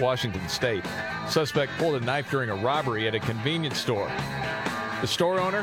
Washington 0.00 0.48
State. 0.48 0.84
Suspect 1.28 1.72
pulled 1.78 2.00
a 2.00 2.04
knife 2.04 2.30
during 2.30 2.50
a 2.50 2.54
robbery 2.56 3.06
at 3.08 3.14
a 3.14 3.20
convenience 3.20 3.78
store. 3.78 4.10
The 5.00 5.06
store 5.06 5.40
owner, 5.40 5.62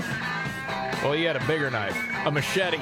well, 1.01 1.13
he 1.13 1.23
had 1.23 1.35
a 1.35 1.45
bigger 1.47 1.71
knife, 1.71 1.97
a 2.25 2.31
machete. 2.31 2.77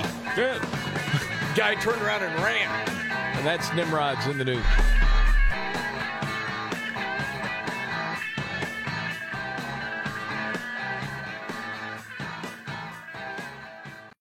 Guy 1.55 1.76
turned 1.76 2.01
around 2.01 2.23
and 2.23 2.43
ran. 2.43 2.89
And 3.38 3.45
that's 3.45 3.73
Nimrod's 3.73 4.27
in 4.27 4.38
the 4.38 4.45
news. 4.45 4.65